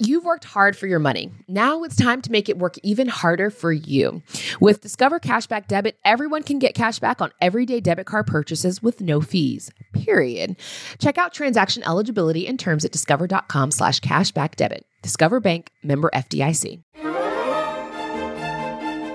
You've 0.00 0.24
worked 0.24 0.44
hard 0.44 0.76
for 0.76 0.86
your 0.86 1.00
money. 1.00 1.32
Now 1.48 1.82
it's 1.82 1.96
time 1.96 2.22
to 2.22 2.30
make 2.30 2.48
it 2.48 2.56
work 2.56 2.76
even 2.84 3.08
harder 3.08 3.50
for 3.50 3.72
you. 3.72 4.22
With 4.60 4.80
Discover 4.80 5.18
Cashback 5.18 5.66
Debit, 5.66 5.98
everyone 6.04 6.44
can 6.44 6.60
get 6.60 6.76
cash 6.76 7.00
back 7.00 7.20
on 7.20 7.32
everyday 7.40 7.80
debit 7.80 8.06
card 8.06 8.28
purchases 8.28 8.80
with 8.80 9.00
no 9.00 9.20
fees. 9.20 9.72
Period. 9.92 10.54
Check 11.00 11.18
out 11.18 11.34
transaction 11.34 11.82
eligibility 11.82 12.46
and 12.46 12.60
terms 12.60 12.84
at 12.84 12.92
discover.com 12.92 13.72
slash 13.72 13.98
cashback 13.98 14.54
debit. 14.54 14.86
Discover 15.02 15.40
Bank 15.40 15.72
member 15.82 16.12
FDIC. 16.14 16.80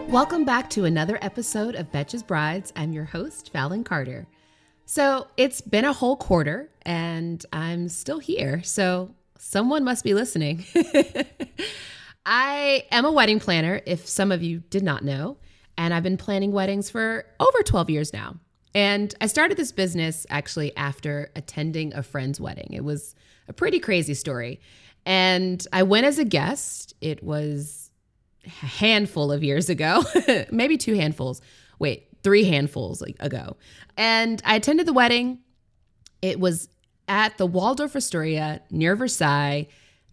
Welcome 0.10 0.44
back 0.44 0.70
to 0.72 0.84
another 0.84 1.18
episode 1.22 1.76
of 1.76 1.94
Betches 1.94 2.28
Brides. 2.28 2.74
I'm 2.76 2.92
your 2.92 3.06
host, 3.06 3.54
Fallon 3.54 3.86
Carter. 3.86 4.28
So 4.86 5.28
it's 5.38 5.62
been 5.62 5.86
a 5.86 5.94
whole 5.94 6.18
quarter 6.18 6.70
and 6.82 7.46
I'm 7.54 7.88
still 7.88 8.20
here. 8.20 8.62
So 8.64 9.16
someone 9.38 9.84
must 9.84 10.04
be 10.04 10.14
listening. 10.14 10.66
I 12.26 12.86
am 12.92 13.06
a 13.06 13.12
wedding 13.12 13.40
planner, 13.40 13.82
if 13.86 14.08
some 14.08 14.32
of 14.32 14.42
you 14.42 14.60
did 14.70 14.84
not 14.84 15.04
know, 15.04 15.38
and 15.78 15.94
I've 15.94 16.04
been 16.04 16.18
planning 16.18 16.52
weddings 16.52 16.90
for 16.90 17.26
over 17.40 17.64
12 17.64 17.90
years 17.90 18.14
now. 18.14 18.36
And 18.76 19.14
I 19.22 19.28
started 19.28 19.58
this 19.58 19.72
business 19.72 20.26
actually 20.30 20.76
after 20.76 21.32
attending 21.36 21.94
a 21.94 22.02
friend's 22.02 22.40
wedding. 22.40 22.70
It 22.72 22.84
was 22.84 23.14
a 23.48 23.54
pretty 23.54 23.80
crazy 23.80 24.14
story. 24.14 24.62
And 25.06 25.66
I 25.74 25.84
went 25.84 26.06
as 26.06 26.18
a 26.18 26.26
guest. 26.26 26.94
It 27.02 27.24
was 27.24 27.92
a 28.46 28.50
handful 28.50 29.32
of 29.32 29.44
years 29.44 29.70
ago, 29.70 30.04
maybe 30.52 30.78
two 30.78 30.96
handfuls. 30.96 31.42
Wait, 31.78 32.08
three 32.24 32.46
handfuls 32.46 33.02
ago. 33.20 33.58
And 33.98 34.42
I 34.46 34.56
attended 34.56 34.88
the 34.88 34.94
wedding. 34.94 35.40
It 36.22 36.40
was 36.40 36.70
at 37.14 37.38
the 37.38 37.46
Waldorf 37.46 37.96
Astoria 37.96 38.60
near 38.72 38.96
Versailles. 38.96 39.68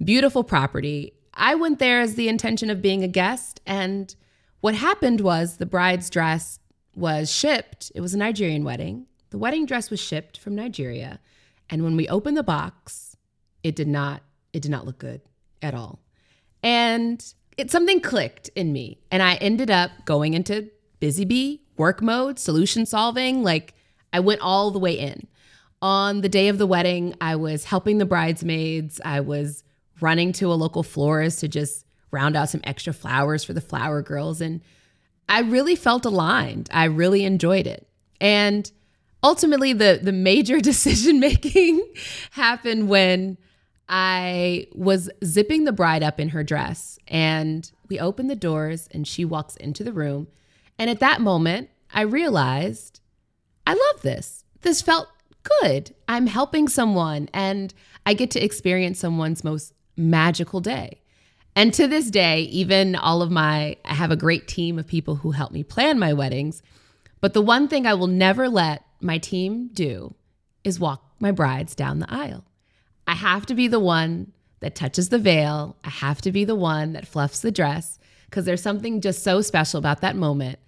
Beautiful 0.04 0.44
property. 0.44 1.14
I 1.32 1.54
went 1.54 1.78
there 1.78 2.02
as 2.02 2.14
the 2.14 2.28
intention 2.28 2.68
of 2.68 2.82
being 2.82 3.02
a 3.02 3.08
guest. 3.08 3.58
And 3.64 4.14
what 4.60 4.74
happened 4.74 5.22
was 5.22 5.56
the 5.56 5.64
bride's 5.64 6.10
dress 6.10 6.58
was 6.94 7.32
shipped. 7.34 7.90
It 7.94 8.02
was 8.02 8.12
a 8.12 8.18
Nigerian 8.18 8.64
wedding. 8.64 9.06
The 9.30 9.38
wedding 9.38 9.64
dress 9.64 9.88
was 9.88 9.98
shipped 9.98 10.36
from 10.36 10.54
Nigeria. 10.54 11.20
And 11.70 11.82
when 11.82 11.96
we 11.96 12.06
opened 12.06 12.36
the 12.36 12.42
box, 12.42 13.16
it 13.62 13.74
did 13.74 13.88
not 13.88 14.22
it 14.52 14.60
did 14.60 14.70
not 14.70 14.84
look 14.84 14.98
good 14.98 15.22
at 15.62 15.72
all. 15.72 16.00
And 16.62 17.24
it 17.56 17.70
something 17.70 18.02
clicked 18.02 18.50
in 18.54 18.74
me. 18.74 18.98
And 19.10 19.22
I 19.22 19.36
ended 19.36 19.70
up 19.70 19.90
going 20.04 20.34
into 20.34 20.68
busy 20.98 21.24
bee, 21.24 21.62
work 21.78 22.02
mode, 22.02 22.38
solution 22.38 22.84
solving. 22.84 23.42
Like 23.42 23.72
I 24.12 24.20
went 24.20 24.42
all 24.42 24.70
the 24.70 24.78
way 24.78 24.98
in. 24.98 25.28
On 25.82 26.20
the 26.20 26.28
day 26.28 26.48
of 26.48 26.58
the 26.58 26.66
wedding, 26.66 27.14
I 27.20 27.36
was 27.36 27.64
helping 27.64 27.98
the 27.98 28.04
bridesmaids. 28.04 29.00
I 29.04 29.20
was 29.20 29.64
running 30.00 30.32
to 30.32 30.52
a 30.52 30.54
local 30.54 30.82
florist 30.82 31.40
to 31.40 31.48
just 31.48 31.86
round 32.10 32.36
out 32.36 32.48
some 32.50 32.60
extra 32.64 32.92
flowers 32.92 33.44
for 33.44 33.52
the 33.52 33.60
flower 33.60 34.02
girls. 34.02 34.40
And 34.40 34.60
I 35.28 35.40
really 35.40 35.76
felt 35.76 36.04
aligned. 36.04 36.68
I 36.72 36.84
really 36.84 37.24
enjoyed 37.24 37.66
it. 37.66 37.86
And 38.20 38.70
ultimately, 39.22 39.72
the, 39.72 40.00
the 40.02 40.12
major 40.12 40.60
decision 40.70 41.20
making 41.20 41.82
happened 42.32 42.88
when 42.88 43.38
I 43.88 44.66
was 44.72 45.10
zipping 45.24 45.64
the 45.64 45.72
bride 45.72 46.02
up 46.02 46.20
in 46.20 46.30
her 46.30 46.44
dress. 46.44 46.98
And 47.08 47.70
we 47.88 47.98
opened 47.98 48.30
the 48.30 48.36
doors, 48.36 48.88
and 48.92 49.06
she 49.06 49.24
walks 49.24 49.56
into 49.56 49.82
the 49.82 49.92
room. 49.92 50.28
And 50.78 50.90
at 50.90 51.00
that 51.00 51.20
moment, 51.20 51.70
I 51.92 52.02
realized 52.02 53.00
I 53.66 53.72
love 53.72 54.02
this. 54.02 54.44
This 54.62 54.82
felt 54.82 55.08
good. 55.42 55.94
I'm 56.08 56.26
helping 56.26 56.68
someone 56.68 57.28
and 57.32 57.72
I 58.06 58.14
get 58.14 58.30
to 58.32 58.44
experience 58.44 58.98
someone's 58.98 59.44
most 59.44 59.74
magical 59.96 60.60
day. 60.60 61.00
And 61.56 61.74
to 61.74 61.86
this 61.86 62.10
day, 62.10 62.42
even 62.42 62.94
all 62.94 63.22
of 63.22 63.30
my, 63.30 63.76
I 63.84 63.94
have 63.94 64.10
a 64.10 64.16
great 64.16 64.46
team 64.46 64.78
of 64.78 64.86
people 64.86 65.16
who 65.16 65.32
help 65.32 65.52
me 65.52 65.62
plan 65.64 65.98
my 65.98 66.12
weddings. 66.12 66.62
But 67.20 67.34
the 67.34 67.42
one 67.42 67.68
thing 67.68 67.86
I 67.86 67.94
will 67.94 68.06
never 68.06 68.48
let 68.48 68.84
my 69.00 69.18
team 69.18 69.68
do 69.72 70.14
is 70.64 70.80
walk 70.80 71.02
my 71.18 71.32
brides 71.32 71.74
down 71.74 71.98
the 71.98 72.12
aisle. 72.12 72.44
I 73.06 73.14
have 73.14 73.46
to 73.46 73.54
be 73.54 73.66
the 73.68 73.80
one 73.80 74.32
that 74.60 74.74
touches 74.74 75.08
the 75.08 75.18
veil. 75.18 75.76
I 75.82 75.90
have 75.90 76.20
to 76.22 76.32
be 76.32 76.44
the 76.44 76.54
one 76.54 76.92
that 76.92 77.08
fluffs 77.08 77.40
the 77.40 77.50
dress 77.50 77.98
because 78.26 78.44
there's 78.44 78.62
something 78.62 79.00
just 79.00 79.24
so 79.24 79.40
special 79.40 79.78
about 79.78 80.00
that 80.02 80.16
moment 80.16 80.58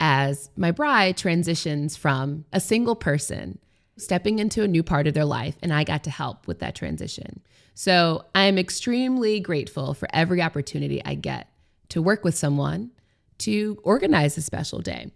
as 0.00 0.50
my 0.56 0.70
bride 0.70 1.16
transitions 1.16 1.96
from 1.96 2.44
a 2.52 2.60
single 2.60 2.94
person 2.94 3.58
stepping 3.98 4.38
into 4.38 4.62
a 4.62 4.68
new 4.68 4.82
part 4.82 5.06
of 5.06 5.14
their 5.14 5.24
life, 5.24 5.56
and 5.62 5.72
I 5.72 5.84
got 5.84 6.04
to 6.04 6.10
help 6.10 6.46
with 6.46 6.60
that 6.60 6.74
transition. 6.74 7.40
So 7.74 8.24
I'm 8.34 8.58
extremely 8.58 9.40
grateful 9.40 9.94
for 9.94 10.08
every 10.12 10.42
opportunity 10.42 11.02
I 11.04 11.14
get 11.14 11.48
to 11.90 12.02
work 12.02 12.24
with 12.24 12.36
someone 12.36 12.90
to 13.38 13.78
organize 13.82 14.36
a 14.36 14.42
special 14.42 14.80
day. 14.80 15.12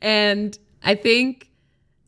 And 0.00 0.58
I 0.82 0.94
think 0.94 1.50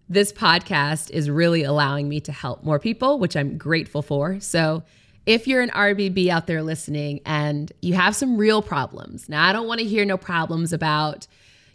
this 0.09 0.33
podcast 0.33 1.11
is 1.11 1.31
really 1.31 1.63
allowing 1.63 2.09
me 2.09 2.21
to 2.21 2.33
help 2.33 2.65
more 2.65 2.79
people, 2.79 3.19
which 3.19 3.37
I'm 3.37 3.59
grateful 3.59 4.03
for. 4.03 4.41
So 4.41 4.83
if 5.27 5.47
you're 5.47 5.63
an 5.63 5.71
RBB 5.71 6.29
out 6.29 6.47
there 6.47 6.63
listening 6.63 7.21
and 7.25 7.71
you 7.83 7.95
have 7.95 8.17
some 8.17 8.37
real 8.37 8.63
problems, 8.63 9.29
now 9.29 9.47
I 9.47 9.53
don't 9.53 9.67
want 9.67 9.81
to 9.81 9.87
hear 9.87 10.05
no 10.05 10.17
problems 10.17 10.73
about 10.73 11.27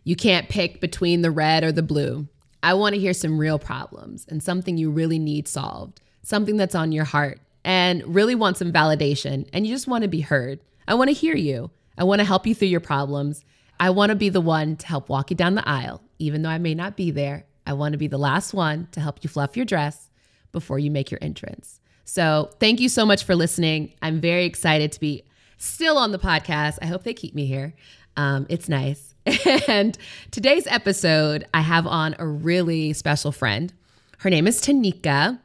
you 0.03 0.16
can't 0.16 0.50
pick 0.50 0.81
between 0.81 1.22
the 1.22 1.31
red 1.31 1.63
or 1.63 1.72
the 1.72 1.83
blue. 1.83 2.27
I 2.65 2.73
want 2.73 2.95
to 2.95 2.99
hear 2.99 3.13
some 3.13 3.37
real 3.37 3.59
problems 3.59 4.25
and 4.27 4.41
something 4.41 4.75
you 4.75 4.89
really 4.89 5.19
need 5.19 5.47
solved, 5.47 6.01
something 6.23 6.57
that's 6.57 6.73
on 6.73 6.91
your 6.91 7.03
heart 7.03 7.39
and 7.63 8.03
really 8.07 8.33
want 8.33 8.57
some 8.57 8.73
validation 8.73 9.47
and 9.53 9.67
you 9.67 9.73
just 9.75 9.87
want 9.87 10.01
to 10.01 10.07
be 10.07 10.21
heard. 10.21 10.59
I 10.87 10.95
want 10.95 11.09
to 11.09 11.13
hear 11.13 11.35
you. 11.35 11.69
I 11.95 12.05
want 12.05 12.21
to 12.21 12.25
help 12.25 12.47
you 12.47 12.55
through 12.55 12.69
your 12.69 12.79
problems. 12.79 13.45
I 13.79 13.91
want 13.91 14.09
to 14.09 14.15
be 14.15 14.29
the 14.29 14.41
one 14.41 14.77
to 14.77 14.87
help 14.87 15.09
walk 15.09 15.29
you 15.29 15.37
down 15.37 15.53
the 15.53 15.69
aisle, 15.69 16.01
even 16.17 16.41
though 16.41 16.49
I 16.49 16.57
may 16.57 16.73
not 16.73 16.97
be 16.97 17.11
there. 17.11 17.45
I 17.67 17.73
want 17.73 17.93
to 17.93 17.99
be 17.99 18.07
the 18.07 18.17
last 18.17 18.51
one 18.51 18.87
to 18.93 18.99
help 18.99 19.23
you 19.23 19.29
fluff 19.29 19.55
your 19.55 19.65
dress 19.67 20.09
before 20.51 20.79
you 20.79 20.89
make 20.89 21.11
your 21.11 21.19
entrance. 21.21 21.79
So, 22.03 22.49
thank 22.59 22.79
you 22.79 22.89
so 22.89 23.05
much 23.05 23.25
for 23.25 23.35
listening. 23.35 23.93
I'm 24.01 24.19
very 24.21 24.45
excited 24.45 24.91
to 24.91 24.99
be 24.99 25.23
still 25.59 25.99
on 25.99 26.11
the 26.11 26.19
podcast. 26.19 26.79
I 26.81 26.87
hope 26.87 27.03
they 27.03 27.13
keep 27.13 27.35
me 27.35 27.45
here. 27.45 27.75
Um, 28.17 28.47
it's 28.49 28.69
nice. 28.69 29.14
And 29.68 29.97
today's 30.31 30.68
episode, 30.68 31.46
I 31.53 31.62
have 31.62 31.88
on 31.88 32.16
a 32.19 32.28
really 32.28 32.94
special 32.94 33.31
friend. 33.31 33.74
Her 34.19 34.30
name 34.30 34.47
is 34.47 34.62
Tinika, 34.62 35.40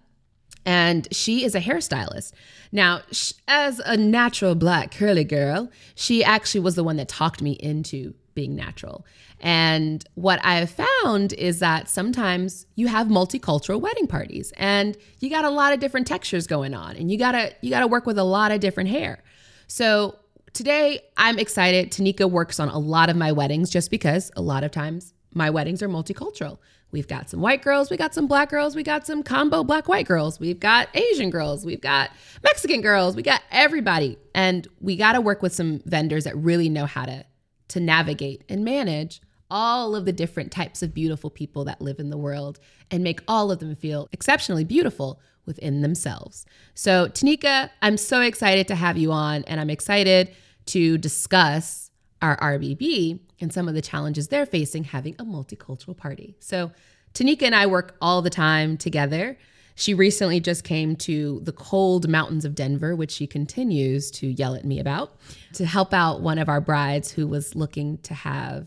and 0.66 1.08
she 1.12 1.44
is 1.44 1.54
a 1.54 1.60
hairstylist. 1.60 2.32
Now, 2.72 3.00
as 3.48 3.80
a 3.80 3.96
natural 3.96 4.54
black 4.54 4.92
curly 4.92 5.24
girl, 5.24 5.70
she 5.94 6.22
actually 6.22 6.60
was 6.60 6.74
the 6.74 6.84
one 6.84 6.96
that 6.96 7.08
talked 7.08 7.40
me 7.40 7.52
into 7.52 8.14
being 8.34 8.54
natural. 8.54 9.06
And 9.40 10.04
what 10.14 10.44
I 10.44 10.56
have 10.56 10.70
found 11.02 11.32
is 11.32 11.60
that 11.60 11.88
sometimes 11.88 12.66
you 12.74 12.88
have 12.88 13.06
multicultural 13.06 13.80
wedding 13.80 14.06
parties 14.06 14.52
and 14.56 14.96
you 15.18 15.30
got 15.30 15.46
a 15.46 15.50
lot 15.50 15.72
of 15.72 15.80
different 15.80 16.06
textures 16.06 16.46
going 16.46 16.74
on 16.74 16.96
and 16.96 17.10
you 17.10 17.16
got 17.18 17.32
to 17.32 17.52
you 17.62 17.70
got 17.70 17.80
to 17.80 17.86
work 17.86 18.04
with 18.04 18.18
a 18.18 18.24
lot 18.24 18.52
of 18.52 18.60
different 18.60 18.90
hair. 18.90 19.22
So, 19.66 20.16
today 20.52 21.00
I'm 21.16 21.38
excited. 21.38 21.90
Tinika 21.90 22.30
works 22.30 22.60
on 22.60 22.68
a 22.68 22.78
lot 22.78 23.10
of 23.10 23.16
my 23.16 23.32
weddings 23.32 23.70
just 23.70 23.90
because 23.90 24.30
a 24.36 24.42
lot 24.42 24.64
of 24.64 24.70
times 24.70 25.14
my 25.32 25.50
weddings 25.50 25.82
are 25.82 25.88
multicultural. 25.88 26.58
We've 26.92 27.06
got 27.06 27.30
some 27.30 27.40
white 27.40 27.62
girls, 27.62 27.88
we 27.88 27.96
got 27.96 28.14
some 28.14 28.26
black 28.26 28.50
girls, 28.50 28.74
we 28.74 28.82
got 28.82 29.06
some 29.06 29.22
combo 29.22 29.62
black 29.62 29.86
white 29.86 30.06
girls, 30.06 30.40
we've 30.40 30.58
got 30.58 30.88
Asian 30.94 31.30
girls, 31.30 31.64
we've 31.64 31.80
got 31.80 32.10
Mexican 32.42 32.80
girls, 32.80 33.14
we 33.14 33.22
got 33.22 33.42
everybody. 33.52 34.18
And 34.34 34.66
we 34.80 34.96
got 34.96 35.12
to 35.12 35.20
work 35.20 35.40
with 35.40 35.54
some 35.54 35.82
vendors 35.86 36.24
that 36.24 36.36
really 36.36 36.68
know 36.68 36.86
how 36.86 37.04
to 37.04 37.24
to 37.68 37.80
navigate 37.80 38.42
and 38.48 38.64
manage 38.64 39.20
all 39.50 39.96
of 39.96 40.04
the 40.04 40.12
different 40.12 40.50
types 40.50 40.82
of 40.82 40.94
beautiful 40.94 41.30
people 41.30 41.64
that 41.64 41.80
live 41.80 41.98
in 41.98 42.10
the 42.10 42.18
world 42.18 42.58
and 42.90 43.02
make 43.02 43.20
all 43.26 43.50
of 43.50 43.58
them 43.58 43.74
feel 43.74 44.08
exceptionally 44.12 44.64
beautiful 44.64 45.20
within 45.46 45.82
themselves. 45.82 46.46
So, 46.74 47.08
Tinika, 47.08 47.70
I'm 47.82 47.96
so 47.96 48.20
excited 48.20 48.68
to 48.68 48.74
have 48.74 48.96
you 48.96 49.12
on, 49.12 49.44
and 49.44 49.60
I'm 49.60 49.70
excited 49.70 50.34
to 50.66 50.98
discuss 50.98 51.90
our 52.22 52.36
RBB 52.38 53.20
and 53.40 53.52
some 53.52 53.68
of 53.68 53.74
the 53.74 53.82
challenges 53.82 54.28
they're 54.28 54.46
facing 54.46 54.84
having 54.84 55.14
a 55.18 55.24
multicultural 55.24 55.96
party. 55.96 56.36
So, 56.40 56.72
Tinika 57.14 57.42
and 57.42 57.54
I 57.54 57.66
work 57.66 57.96
all 58.00 58.22
the 58.22 58.30
time 58.30 58.76
together. 58.76 59.36
She 59.74 59.94
recently 59.94 60.40
just 60.40 60.62
came 60.62 60.94
to 60.96 61.40
the 61.42 61.52
cold 61.52 62.08
mountains 62.08 62.44
of 62.44 62.54
Denver, 62.54 62.94
which 62.94 63.10
she 63.10 63.26
continues 63.26 64.10
to 64.12 64.26
yell 64.26 64.54
at 64.54 64.64
me 64.64 64.78
about, 64.78 65.16
to 65.54 65.64
help 65.64 65.94
out 65.94 66.20
one 66.20 66.38
of 66.38 66.48
our 66.48 66.60
brides 66.60 67.10
who 67.10 67.26
was 67.26 67.56
looking 67.56 67.98
to 67.98 68.14
have 68.14 68.66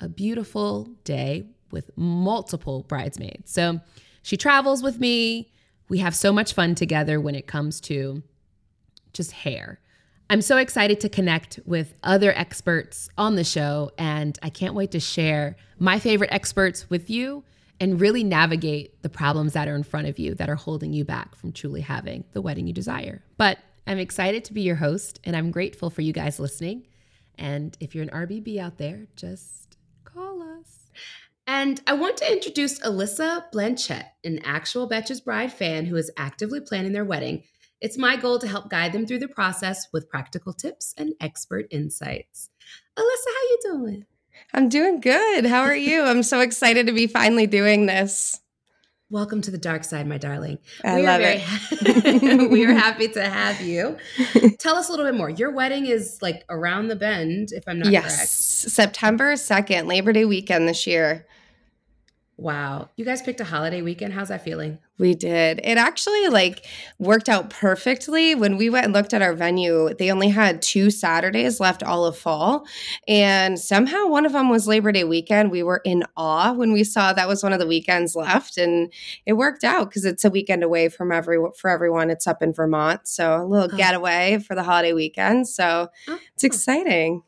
a 0.00 0.08
beautiful 0.08 0.88
day 1.04 1.46
with 1.70 1.90
multiple 1.96 2.84
bridesmaids. 2.88 3.52
So 3.52 3.80
she 4.22 4.36
travels 4.36 4.82
with 4.82 4.98
me. 4.98 5.52
We 5.88 5.98
have 5.98 6.14
so 6.14 6.32
much 6.32 6.54
fun 6.54 6.74
together 6.74 7.20
when 7.20 7.34
it 7.34 7.46
comes 7.46 7.80
to 7.82 8.22
just 9.12 9.32
hair. 9.32 9.80
I'm 10.30 10.40
so 10.40 10.56
excited 10.56 11.00
to 11.00 11.08
connect 11.08 11.60
with 11.66 11.94
other 12.02 12.32
experts 12.36 13.08
on 13.18 13.36
the 13.36 13.44
show, 13.44 13.90
and 13.98 14.38
I 14.42 14.48
can't 14.48 14.74
wait 14.74 14.92
to 14.92 15.00
share 15.00 15.56
my 15.78 15.98
favorite 15.98 16.32
experts 16.32 16.88
with 16.88 17.10
you 17.10 17.44
and 17.78 18.00
really 18.00 18.24
navigate 18.24 19.02
the 19.02 19.08
problems 19.08 19.52
that 19.52 19.68
are 19.68 19.74
in 19.74 19.82
front 19.82 20.06
of 20.06 20.18
you 20.18 20.34
that 20.36 20.48
are 20.48 20.54
holding 20.54 20.92
you 20.92 21.04
back 21.04 21.34
from 21.34 21.52
truly 21.52 21.82
having 21.82 22.24
the 22.32 22.40
wedding 22.40 22.66
you 22.66 22.72
desire. 22.72 23.22
But 23.36 23.58
I'm 23.86 23.98
excited 23.98 24.44
to 24.46 24.54
be 24.54 24.62
your 24.62 24.76
host, 24.76 25.20
and 25.24 25.36
I'm 25.36 25.50
grateful 25.50 25.90
for 25.90 26.00
you 26.00 26.12
guys 26.12 26.40
listening. 26.40 26.86
And 27.36 27.76
if 27.80 27.94
you're 27.94 28.04
an 28.04 28.10
RBB 28.10 28.58
out 28.58 28.78
there, 28.78 29.06
just. 29.16 29.63
And 31.46 31.80
I 31.86 31.92
want 31.92 32.16
to 32.18 32.32
introduce 32.32 32.78
Alyssa 32.80 33.50
Blanchette, 33.52 34.12
an 34.24 34.40
actual 34.44 34.88
Betches 34.88 35.22
Bride 35.22 35.52
fan 35.52 35.84
who 35.84 35.96
is 35.96 36.10
actively 36.16 36.60
planning 36.60 36.92
their 36.92 37.04
wedding. 37.04 37.42
It's 37.82 37.98
my 37.98 38.16
goal 38.16 38.38
to 38.38 38.48
help 38.48 38.70
guide 38.70 38.92
them 38.92 39.06
through 39.06 39.18
the 39.18 39.28
process 39.28 39.88
with 39.92 40.08
practical 40.08 40.54
tips 40.54 40.94
and 40.96 41.12
expert 41.20 41.66
insights. 41.70 42.48
Alyssa, 42.96 43.02
how 43.02 43.42
you 43.42 43.58
doing? 43.62 44.06
I'm 44.54 44.70
doing 44.70 45.00
good. 45.00 45.44
How 45.44 45.60
are 45.60 45.76
you? 45.76 46.02
I'm 46.02 46.22
so 46.22 46.40
excited 46.40 46.86
to 46.86 46.94
be 46.94 47.06
finally 47.06 47.46
doing 47.46 47.84
this. 47.84 48.40
Welcome 49.10 49.42
to 49.42 49.50
the 49.50 49.58
dark 49.58 49.84
side, 49.84 50.06
my 50.06 50.16
darling. 50.16 50.58
I 50.82 50.96
we 50.96 51.02
love 51.02 51.20
it. 51.22 52.50
We 52.50 52.64
are 52.64 52.72
happy 52.72 53.08
to 53.08 53.22
have 53.22 53.60
you. 53.60 53.98
Tell 54.58 54.76
us 54.76 54.88
a 54.88 54.92
little 54.92 55.04
bit 55.04 55.14
more. 55.14 55.28
Your 55.28 55.50
wedding 55.50 55.84
is 55.84 56.20
like 56.22 56.42
around 56.48 56.88
the 56.88 56.96
bend, 56.96 57.50
if 57.52 57.64
I'm 57.68 57.80
not 57.80 57.92
yes. 57.92 58.16
correct. 58.16 58.30
September 58.30 59.34
2nd, 59.34 59.86
Labor 59.86 60.14
Day 60.14 60.24
weekend 60.24 60.66
this 60.66 60.86
year. 60.86 61.26
Wow. 62.36 62.90
You 62.96 63.04
guys 63.04 63.22
picked 63.22 63.40
a 63.40 63.44
holiday 63.44 63.80
weekend. 63.80 64.12
How's 64.12 64.28
that 64.28 64.42
feeling? 64.42 64.78
We 64.98 65.14
did. 65.14 65.60
It 65.62 65.78
actually 65.78 66.28
like 66.28 66.66
worked 66.98 67.28
out 67.28 67.48
perfectly. 67.50 68.34
When 68.34 68.56
we 68.56 68.70
went 68.70 68.86
and 68.86 68.92
looked 68.92 69.14
at 69.14 69.22
our 69.22 69.34
venue, 69.34 69.94
they 69.94 70.10
only 70.10 70.28
had 70.28 70.60
two 70.60 70.90
Saturdays 70.90 71.60
left 71.60 71.84
all 71.84 72.04
of 72.04 72.18
fall. 72.18 72.66
And 73.06 73.58
somehow 73.58 74.06
one 74.06 74.26
of 74.26 74.32
them 74.32 74.48
was 74.48 74.66
Labor 74.66 74.90
Day 74.90 75.04
weekend. 75.04 75.52
We 75.52 75.62
were 75.62 75.80
in 75.84 76.02
awe 76.16 76.52
when 76.52 76.72
we 76.72 76.82
saw 76.82 77.12
that 77.12 77.28
was 77.28 77.42
one 77.42 77.52
of 77.52 77.60
the 77.60 77.68
weekends 77.68 78.16
left 78.16 78.58
and 78.58 78.92
it 79.26 79.34
worked 79.34 79.62
out 79.62 79.90
because 79.90 80.04
it's 80.04 80.24
a 80.24 80.30
weekend 80.30 80.64
away 80.64 80.88
from 80.88 81.12
every 81.12 81.38
for 81.56 81.70
everyone. 81.70 82.10
It's 82.10 82.26
up 82.26 82.42
in 82.42 82.52
Vermont. 82.52 83.06
So 83.06 83.42
a 83.42 83.44
little 83.44 83.70
oh. 83.72 83.76
getaway 83.76 84.38
for 84.44 84.56
the 84.56 84.64
holiday 84.64 84.92
weekend. 84.92 85.48
So 85.48 85.88
oh. 86.08 86.18
it's 86.34 86.44
exciting. 86.44 87.22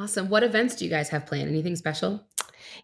Awesome. 0.00 0.30
What 0.30 0.42
events 0.42 0.76
do 0.76 0.86
you 0.86 0.90
guys 0.90 1.10
have 1.10 1.26
planned? 1.26 1.50
Anything 1.50 1.76
special? 1.76 2.24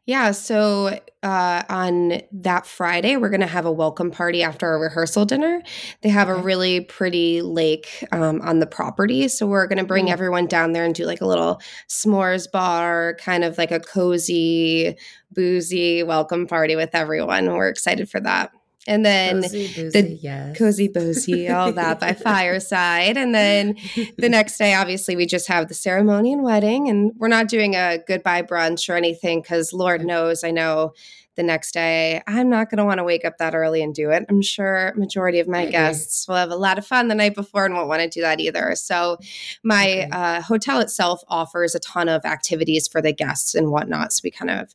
Yeah. 0.04 0.32
So 0.32 1.00
uh, 1.22 1.62
on 1.66 2.20
that 2.30 2.66
Friday, 2.66 3.16
we're 3.16 3.30
going 3.30 3.40
to 3.40 3.46
have 3.46 3.64
a 3.64 3.72
welcome 3.72 4.10
party 4.10 4.42
after 4.42 4.66
our 4.66 4.78
rehearsal 4.78 5.24
dinner. 5.24 5.62
They 6.02 6.10
have 6.10 6.28
okay. 6.28 6.38
a 6.38 6.42
really 6.42 6.80
pretty 6.82 7.40
lake 7.40 8.04
um, 8.12 8.42
on 8.42 8.58
the 8.58 8.66
property. 8.66 9.28
So 9.28 9.46
we're 9.46 9.66
going 9.66 9.78
to 9.78 9.84
bring 9.84 10.06
mm. 10.06 10.10
everyone 10.10 10.46
down 10.46 10.72
there 10.72 10.84
and 10.84 10.94
do 10.94 11.06
like 11.06 11.22
a 11.22 11.26
little 11.26 11.58
s'mores 11.88 12.50
bar, 12.50 13.16
kind 13.18 13.44
of 13.44 13.56
like 13.56 13.70
a 13.70 13.80
cozy, 13.80 14.94
boozy 15.30 16.02
welcome 16.02 16.46
party 16.46 16.76
with 16.76 16.90
everyone. 16.92 17.46
We're 17.46 17.68
excited 17.68 18.10
for 18.10 18.20
that. 18.20 18.52
And 18.86 19.04
then 19.04 19.42
cozy, 19.42 19.66
boozy, 19.74 20.00
the 20.00 20.08
yes. 20.22 20.58
cozy 20.58 20.88
boozy, 20.88 21.48
all 21.48 21.72
that 21.72 21.98
by 21.98 22.12
fireside. 22.14 23.16
And 23.16 23.34
then 23.34 23.76
the 24.16 24.28
next 24.28 24.58
day, 24.58 24.74
obviously, 24.74 25.16
we 25.16 25.26
just 25.26 25.48
have 25.48 25.68
the 25.68 25.74
ceremony 25.74 26.32
and 26.32 26.42
wedding. 26.42 26.88
And 26.88 27.12
we're 27.16 27.28
not 27.28 27.48
doing 27.48 27.74
a 27.74 27.98
goodbye 28.06 28.42
brunch 28.42 28.88
or 28.88 28.96
anything 28.96 29.42
because 29.42 29.72
Lord 29.72 30.04
knows 30.04 30.44
I 30.44 30.52
know 30.52 30.92
the 31.36 31.42
next 31.42 31.72
day 31.72 32.22
I'm 32.26 32.48
not 32.48 32.70
going 32.70 32.78
to 32.78 32.84
want 32.84 32.98
to 32.98 33.04
wake 33.04 33.24
up 33.24 33.38
that 33.38 33.54
early 33.54 33.82
and 33.82 33.94
do 33.94 34.10
it. 34.10 34.24
I'm 34.28 34.42
sure 34.42 34.92
majority 34.96 35.38
of 35.38 35.46
my 35.46 35.66
guests 35.66 36.26
will 36.26 36.36
have 36.36 36.50
a 36.50 36.56
lot 36.56 36.78
of 36.78 36.86
fun 36.86 37.08
the 37.08 37.14
night 37.14 37.34
before 37.34 37.66
and 37.66 37.74
won't 37.74 37.88
want 37.88 38.02
to 38.02 38.08
do 38.08 38.22
that 38.22 38.40
either. 38.40 38.74
So 38.74 39.18
my 39.62 39.84
okay. 39.84 40.08
uh, 40.10 40.40
hotel 40.42 40.80
itself 40.80 41.22
offers 41.28 41.74
a 41.74 41.80
ton 41.80 42.08
of 42.08 42.24
activities 42.24 42.88
for 42.88 43.00
the 43.00 43.12
guests 43.12 43.54
and 43.54 43.70
whatnot. 43.70 44.12
So 44.12 44.22
we 44.24 44.30
kind 44.30 44.50
of 44.50 44.74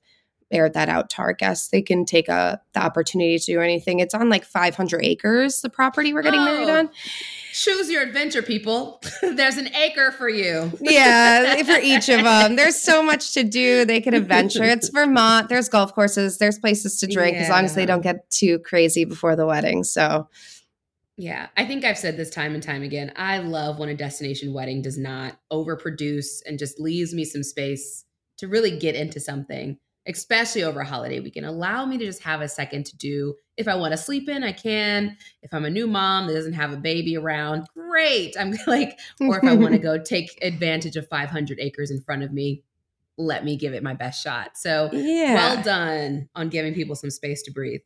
aired 0.51 0.73
that 0.73 0.89
out 0.89 1.09
to 1.11 1.21
our 1.21 1.33
guests. 1.33 1.69
They 1.69 1.81
can 1.81 2.05
take 2.05 2.29
a 2.29 2.61
the 2.73 2.79
opportunity 2.79 3.37
to 3.37 3.45
do 3.45 3.61
anything. 3.61 3.99
It's 3.99 4.13
on 4.13 4.29
like 4.29 4.45
500 4.45 5.03
acres, 5.03 5.61
the 5.61 5.69
property 5.69 6.13
we're 6.13 6.21
getting 6.21 6.39
oh, 6.39 6.45
married 6.45 6.69
on. 6.69 6.89
Choose 7.53 7.89
your 7.89 8.01
adventure, 8.01 8.41
people. 8.41 9.01
There's 9.21 9.57
an 9.57 9.73
acre 9.75 10.11
for 10.11 10.29
you. 10.29 10.71
yeah, 10.81 11.61
for 11.63 11.79
each 11.81 12.09
of 12.09 12.23
them. 12.23 12.55
There's 12.55 12.77
so 12.77 13.03
much 13.03 13.33
to 13.33 13.43
do. 13.43 13.85
They 13.85 14.01
can 14.01 14.13
adventure. 14.13 14.63
It's 14.63 14.89
Vermont. 14.93 15.49
There's 15.49 15.69
golf 15.69 15.93
courses. 15.93 16.37
There's 16.37 16.59
places 16.59 16.99
to 16.99 17.07
drink 17.07 17.35
yeah. 17.35 17.43
as 17.43 17.49
long 17.49 17.65
as 17.65 17.75
they 17.75 17.85
don't 17.85 18.01
get 18.01 18.29
too 18.29 18.59
crazy 18.59 19.05
before 19.05 19.35
the 19.35 19.45
wedding. 19.45 19.83
So 19.83 20.27
yeah, 21.17 21.49
I 21.55 21.65
think 21.65 21.83
I've 21.83 21.97
said 21.97 22.17
this 22.17 22.29
time 22.29 22.55
and 22.55 22.63
time 22.63 22.81
again. 22.81 23.11
I 23.15 23.39
love 23.39 23.77
when 23.77 23.89
a 23.89 23.95
destination 23.95 24.53
wedding 24.53 24.81
does 24.81 24.97
not 24.97 25.37
overproduce 25.51 26.41
and 26.47 26.57
just 26.57 26.79
leaves 26.79 27.13
me 27.13 27.25
some 27.25 27.43
space 27.43 28.05
to 28.37 28.47
really 28.47 28.77
get 28.77 28.95
into 28.95 29.19
something 29.19 29.77
especially 30.07 30.63
over 30.63 30.79
a 30.79 30.85
holiday 30.85 31.19
weekend. 31.19 31.45
Allow 31.45 31.85
me 31.85 31.97
to 31.97 32.05
just 32.05 32.23
have 32.23 32.41
a 32.41 32.47
second 32.47 32.85
to 32.87 32.97
do. 32.97 33.35
If 33.57 33.67
I 33.67 33.75
want 33.75 33.91
to 33.91 33.97
sleep 33.97 34.27
in, 34.29 34.43
I 34.43 34.51
can. 34.51 35.17
If 35.43 35.53
I'm 35.53 35.65
a 35.65 35.69
new 35.69 35.87
mom 35.87 36.27
that 36.27 36.33
doesn't 36.33 36.53
have 36.53 36.73
a 36.73 36.77
baby 36.77 37.17
around, 37.17 37.67
great. 37.75 38.35
I'm 38.39 38.53
like, 38.67 38.99
or 39.19 39.37
if 39.37 39.43
I 39.43 39.55
want 39.55 39.73
to 39.73 39.79
go 39.79 40.01
take 40.01 40.37
advantage 40.41 40.95
of 40.95 41.07
500 41.07 41.59
acres 41.59 41.91
in 41.91 42.01
front 42.01 42.23
of 42.23 42.33
me, 42.33 42.63
let 43.17 43.45
me 43.45 43.55
give 43.57 43.73
it 43.73 43.83
my 43.83 43.93
best 43.93 44.23
shot. 44.23 44.57
So, 44.57 44.89
yeah. 44.91 45.35
well 45.35 45.63
done 45.63 46.29
on 46.35 46.49
giving 46.49 46.73
people 46.73 46.95
some 46.95 47.11
space 47.11 47.43
to 47.43 47.51
breathe. 47.51 47.81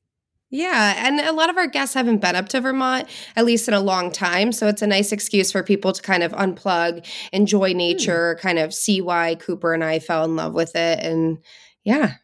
Yeah, 0.51 0.93
and 1.05 1.19
a 1.19 1.33
lot 1.33 1.49
of 1.49 1.57
our 1.57 1.67
guests 1.67 1.95
haven't 1.95 2.21
been 2.21 2.35
up 2.35 2.47
to 2.49 2.61
Vermont, 2.61 3.09
at 3.35 3.45
least 3.45 3.67
in 3.67 3.73
a 3.73 3.79
long 3.79 4.11
time. 4.11 4.51
So 4.51 4.67
it's 4.67 4.83
a 4.83 4.87
nice 4.87 5.11
excuse 5.11 5.51
for 5.51 5.63
people 5.63 5.91
to 5.91 6.01
kind 6.01 6.23
of 6.23 6.31
unplug, 6.33 7.05
enjoy 7.33 7.71
hmm. 7.71 7.77
nature, 7.77 8.37
mm. 8.37 8.41
kind 8.41 8.59
of 8.59 8.73
see 8.73 9.01
why 9.01 9.35
Cooper 9.35 9.73
and 9.73 9.83
I 9.83 9.99
fell 9.99 10.23
in 10.23 10.35
love 10.35 10.53
with 10.53 10.75
it. 10.75 10.99
And 10.99 11.39
yeah, 11.85 12.15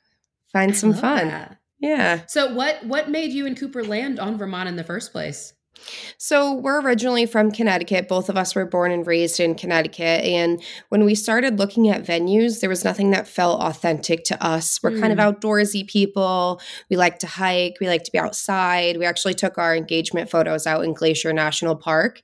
find 0.52 0.76
some 0.76 0.94
fun. 0.94 1.28
That. 1.30 1.58
Yeah. 1.80 2.22
So 2.28 2.54
what 2.54 2.86
what 2.86 3.10
made 3.10 3.32
you 3.32 3.46
and 3.46 3.58
Cooper 3.58 3.84
land 3.84 4.20
on 4.20 4.38
Vermont 4.38 4.68
in 4.68 4.76
the 4.76 4.84
first 4.84 5.12
place? 5.12 5.54
So, 6.18 6.54
we're 6.54 6.82
originally 6.82 7.26
from 7.26 7.52
Connecticut. 7.52 8.08
Both 8.08 8.30
of 8.30 8.38
us 8.38 8.54
were 8.54 8.66
born 8.66 8.92
and 8.92 9.08
raised 9.08 9.40
in 9.40 9.56
Connecticut. 9.56 10.24
And 10.24 10.62
when 10.90 11.06
we 11.06 11.16
started 11.16 11.58
looking 11.58 11.90
at 11.90 12.06
venues, 12.06 12.60
there 12.60 12.70
was 12.70 12.84
nothing 12.84 13.12
that 13.12 13.28
felt 13.28 13.62
authentic 13.62 14.24
to 14.26 14.44
us. 14.44 14.82
We're 14.84 14.92
mm. 14.92 15.00
kind 15.00 15.14
of 15.14 15.20
hmm. 15.20 15.26
outdoorsy 15.26 15.88
people. 15.88 16.62
We 16.90 16.98
like 16.98 17.20
to 17.20 17.28
hike, 17.28 17.78
we 17.80 17.88
like 17.88 18.04
to 18.04 18.12
be 18.12 18.20
outside. 18.20 18.98
We 18.98 19.06
actually 19.06 19.34
took 19.34 19.58
our 19.58 19.76
engagement 19.76 20.30
photos 20.30 20.68
out 20.68 20.84
in 20.84 20.94
Glacier 20.94 21.34
National 21.34 21.76
Park 21.76 22.22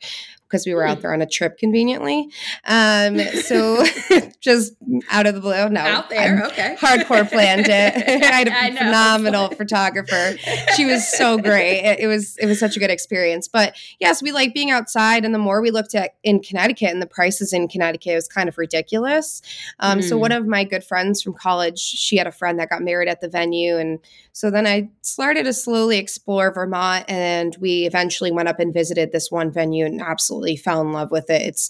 because 0.48 0.66
we 0.66 0.74
were 0.74 0.86
out 0.86 0.98
hmm. 0.98 1.02
there 1.02 1.14
on 1.14 1.22
a 1.22 1.26
trip 1.26 1.58
conveniently. 1.58 2.30
Um, 2.66 3.20
so 3.20 3.86
just 4.40 4.74
out 5.10 5.26
of 5.26 5.36
the 5.36 5.42
blue, 5.42 5.70
no, 5.70 5.82
out 5.82 6.10
there, 6.10 6.38
I'm 6.38 6.52
okay, 6.52 6.76
hardcore 6.80 7.30
planned 7.30 7.68
it. 7.68 8.24
I 8.24 8.36
had 8.36 8.48
a 8.48 8.58
I 8.58 8.72
phenomenal 8.72 9.50
photographer. 9.50 10.38
She 10.76 10.86
was 10.86 11.08
so 11.08 11.38
great. 11.38 11.80
It, 11.82 12.00
it, 12.02 12.08
was 12.08 12.38
it 12.38 12.46
was 12.46 12.60
such 12.60 12.78
a 12.78 12.80
good 12.80 12.90
experience. 12.90 13.48
But 13.48 13.76
yes, 14.00 14.22
we 14.22 14.32
like 14.32 14.54
being 14.54 14.72
outside, 14.72 15.26
and 15.26 15.34
the 15.34 15.40
more 15.40 15.62
we 15.62 15.72
looked 15.72 15.96
at 15.96 16.16
in 16.24 16.42
Connecticut 16.42 16.90
and 16.90 17.02
the 17.02 17.08
prices 17.08 17.54
in 17.54 17.68
Connecticut 17.68 18.16
was 18.16 18.28
kind 18.28 18.48
of 18.48 18.58
ridiculous. 18.58 19.42
Um, 19.80 20.00
mm. 20.00 20.04
So 20.04 20.18
one 20.18 20.32
of 20.32 20.48
my 20.48 20.64
good 20.64 20.84
friends 20.84 21.22
from 21.22 21.34
college, 21.34 21.80
she 21.80 22.18
had 22.18 22.28
a 22.28 22.32
friend 22.32 22.60
that 22.60 22.70
got 22.70 22.82
married 22.82 23.10
at 23.10 23.22
the 23.22 23.30
venue, 23.30 23.78
and 23.78 24.00
so 24.32 24.52
then 24.52 24.68
I 24.68 24.90
started 25.02 25.44
to 25.44 25.54
slowly 25.54 25.98
explore 25.98 26.54
Vermont, 26.54 27.06
and 27.08 27.56
we 27.60 27.86
eventually 27.86 28.32
went 28.32 28.48
up 28.48 28.60
and 28.60 28.74
visited 28.74 29.12
this 29.12 29.32
one 29.32 29.52
venue, 29.52 29.86
and 29.86 30.02
absolutely 30.02 30.37
absolutely 30.38 30.58
fell 30.58 30.82
in 30.82 30.92
love 30.94 31.12
with 31.12 31.30
it. 31.30 31.42
It's 31.42 31.70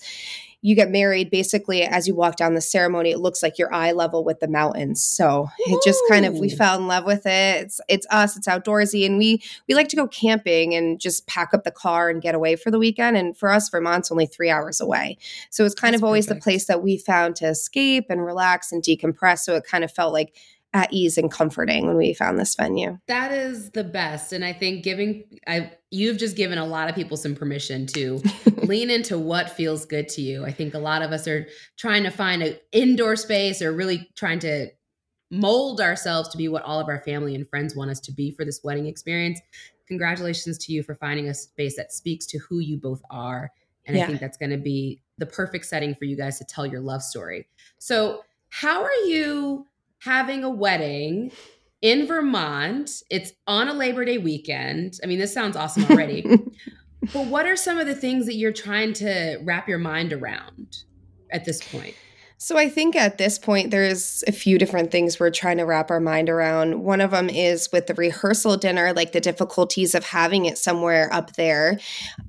you 0.61 0.75
get 0.75 0.89
married 0.89 1.29
basically 1.29 1.83
as 1.83 2.07
you 2.07 2.15
walk 2.15 2.35
down 2.35 2.55
the 2.55 2.61
ceremony 2.61 3.11
it 3.11 3.19
looks 3.19 3.43
like 3.43 3.59
you're 3.59 3.71
eye 3.71 3.91
level 3.91 4.23
with 4.23 4.39
the 4.39 4.47
mountains. 4.47 5.03
So 5.03 5.47
it 5.59 5.79
just 5.85 5.99
kind 6.09 6.25
of 6.25 6.33
we 6.39 6.49
fell 6.49 6.77
in 6.79 6.87
love 6.87 7.05
with 7.05 7.25
it. 7.25 7.61
It's 7.61 7.79
it's 7.87 8.07
us 8.09 8.35
it's 8.35 8.47
outdoorsy 8.47 9.05
and 9.05 9.17
we 9.17 9.41
we 9.67 9.75
like 9.75 9.87
to 9.89 9.95
go 9.95 10.07
camping 10.07 10.73
and 10.73 10.99
just 10.99 11.27
pack 11.27 11.53
up 11.53 11.63
the 11.63 11.71
car 11.71 12.09
and 12.09 12.21
get 12.21 12.35
away 12.35 12.55
for 12.55 12.71
the 12.71 12.79
weekend. 12.79 13.15
And 13.17 13.37
for 13.37 13.49
us 13.49 13.69
vermont's 13.69 14.11
only 14.11 14.25
three 14.25 14.49
hours 14.49 14.81
away. 14.81 15.17
So 15.51 15.63
it's 15.63 15.75
kind 15.75 15.93
That's 15.93 16.01
of 16.01 16.05
always 16.05 16.25
perfect. 16.25 16.43
the 16.43 16.49
place 16.49 16.65
that 16.65 16.83
we 16.83 16.97
found 16.97 17.35
to 17.37 17.47
escape 17.47 18.07
and 18.09 18.25
relax 18.25 18.71
and 18.71 18.83
decompress. 18.83 19.39
So 19.39 19.55
it 19.55 19.63
kind 19.63 19.83
of 19.83 19.91
felt 19.91 20.11
like 20.11 20.35
at 20.73 20.91
ease 20.91 21.17
and 21.17 21.31
comforting 21.31 21.87
when 21.87 21.97
we 21.97 22.13
found 22.13 22.37
this 22.37 22.55
venue. 22.55 22.97
That 23.07 23.31
is 23.31 23.71
the 23.71 23.83
best. 23.83 24.33
And 24.33 24.43
I 24.43 24.53
think 24.53 24.83
giving 24.83 25.23
I 25.47 25.71
you've 25.91 26.17
just 26.17 26.35
given 26.35 26.57
a 26.57 26.65
lot 26.65 26.89
of 26.89 26.95
people 26.95 27.17
some 27.17 27.35
permission 27.35 27.87
to 27.87 28.21
lean 28.63 28.89
into 28.89 29.17
what 29.17 29.49
feels 29.49 29.85
good 29.85 30.09
to 30.09 30.21
you. 30.21 30.45
I 30.45 30.51
think 30.51 30.73
a 30.73 30.79
lot 30.79 31.01
of 31.01 31.11
us 31.11 31.27
are 31.27 31.47
trying 31.77 32.03
to 32.03 32.09
find 32.09 32.43
an 32.43 32.57
indoor 32.71 33.15
space 33.15 33.61
or 33.61 33.71
really 33.71 34.09
trying 34.15 34.39
to 34.39 34.69
mold 35.31 35.81
ourselves 35.81 36.29
to 36.29 36.37
be 36.37 36.47
what 36.47 36.63
all 36.63 36.79
of 36.79 36.87
our 36.87 37.01
family 37.01 37.35
and 37.35 37.49
friends 37.49 37.75
want 37.75 37.91
us 37.91 37.99
to 38.01 38.11
be 38.11 38.31
for 38.31 38.45
this 38.45 38.61
wedding 38.63 38.87
experience. 38.87 39.39
Congratulations 39.87 40.57
to 40.57 40.73
you 40.73 40.83
for 40.83 40.95
finding 40.95 41.29
a 41.29 41.33
space 41.33 41.75
that 41.77 41.93
speaks 41.93 42.25
to 42.27 42.39
who 42.39 42.59
you 42.59 42.77
both 42.77 43.01
are. 43.09 43.51
And 43.85 43.95
yeah. 43.95 44.03
I 44.03 44.07
think 44.07 44.19
that's 44.19 44.37
going 44.37 44.49
to 44.49 44.57
be 44.57 45.01
the 45.17 45.25
perfect 45.25 45.65
setting 45.65 45.95
for 45.95 46.05
you 46.05 46.17
guys 46.17 46.37
to 46.39 46.45
tell 46.45 46.65
your 46.65 46.81
love 46.81 47.01
story. 47.01 47.47
So, 47.79 48.23
how 48.49 48.83
are 48.83 49.05
you 49.05 49.65
having 49.99 50.43
a 50.43 50.49
wedding 50.49 51.31
in 51.81 52.07
Vermont. 52.07 52.89
It's 53.09 53.33
on 53.45 53.67
a 53.67 53.73
Labor 53.73 54.05
Day 54.05 54.17
weekend. 54.17 54.99
I 55.03 55.07
mean, 55.07 55.19
this 55.19 55.33
sounds 55.33 55.55
awesome 55.55 55.85
already. 55.85 56.21
but 57.13 57.27
what 57.27 57.45
are 57.45 57.55
some 57.55 57.77
of 57.77 57.87
the 57.87 57.95
things 57.95 58.25
that 58.25 58.35
you're 58.35 58.53
trying 58.53 58.93
to 58.93 59.39
wrap 59.43 59.67
your 59.67 59.79
mind 59.79 60.13
around 60.13 60.77
at 61.31 61.45
this 61.45 61.61
point? 61.61 61.95
So 62.39 62.55
I 62.55 62.69
think 62.69 62.95
at 62.95 63.17
this 63.17 63.39
point, 63.39 63.71
there's 63.71 64.23
a 64.27 64.31
few 64.31 64.59
different 64.59 64.91
things 64.91 65.19
we're 65.19 65.31
trying 65.31 65.57
to 65.57 65.63
wrap 65.63 65.89
our 65.89 65.99
mind 65.99 66.29
around. 66.29 66.83
One 66.83 67.01
of 67.01 67.09
them 67.09 67.29
is 67.29 67.71
with 67.71 67.87
the 67.87 67.95
rehearsal 67.95 68.57
dinner, 68.57 68.93
like 68.93 69.11
the 69.11 69.19
difficulties 69.19 69.95
of 69.95 70.03
having 70.03 70.45
it 70.45 70.59
somewhere 70.59 71.11
up 71.11 71.33
there 71.33 71.79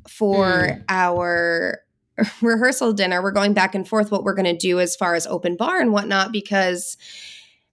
for 0.09 0.47
mm. 0.47 0.85
our 0.89 1.83
rehearsal 2.43 2.93
dinner, 2.93 3.23
we're 3.23 3.31
going 3.31 3.53
back 3.53 3.75
and 3.75 3.87
forth 3.87 4.11
what 4.11 4.25
we're 4.25 4.35
going 4.35 4.45
to 4.45 4.57
do 4.57 4.81
as 4.81 4.97
far 4.97 5.15
as 5.15 5.27
open 5.27 5.57
bar 5.57 5.81
and 5.81 5.93
whatnot 5.93 6.33
because 6.33 6.97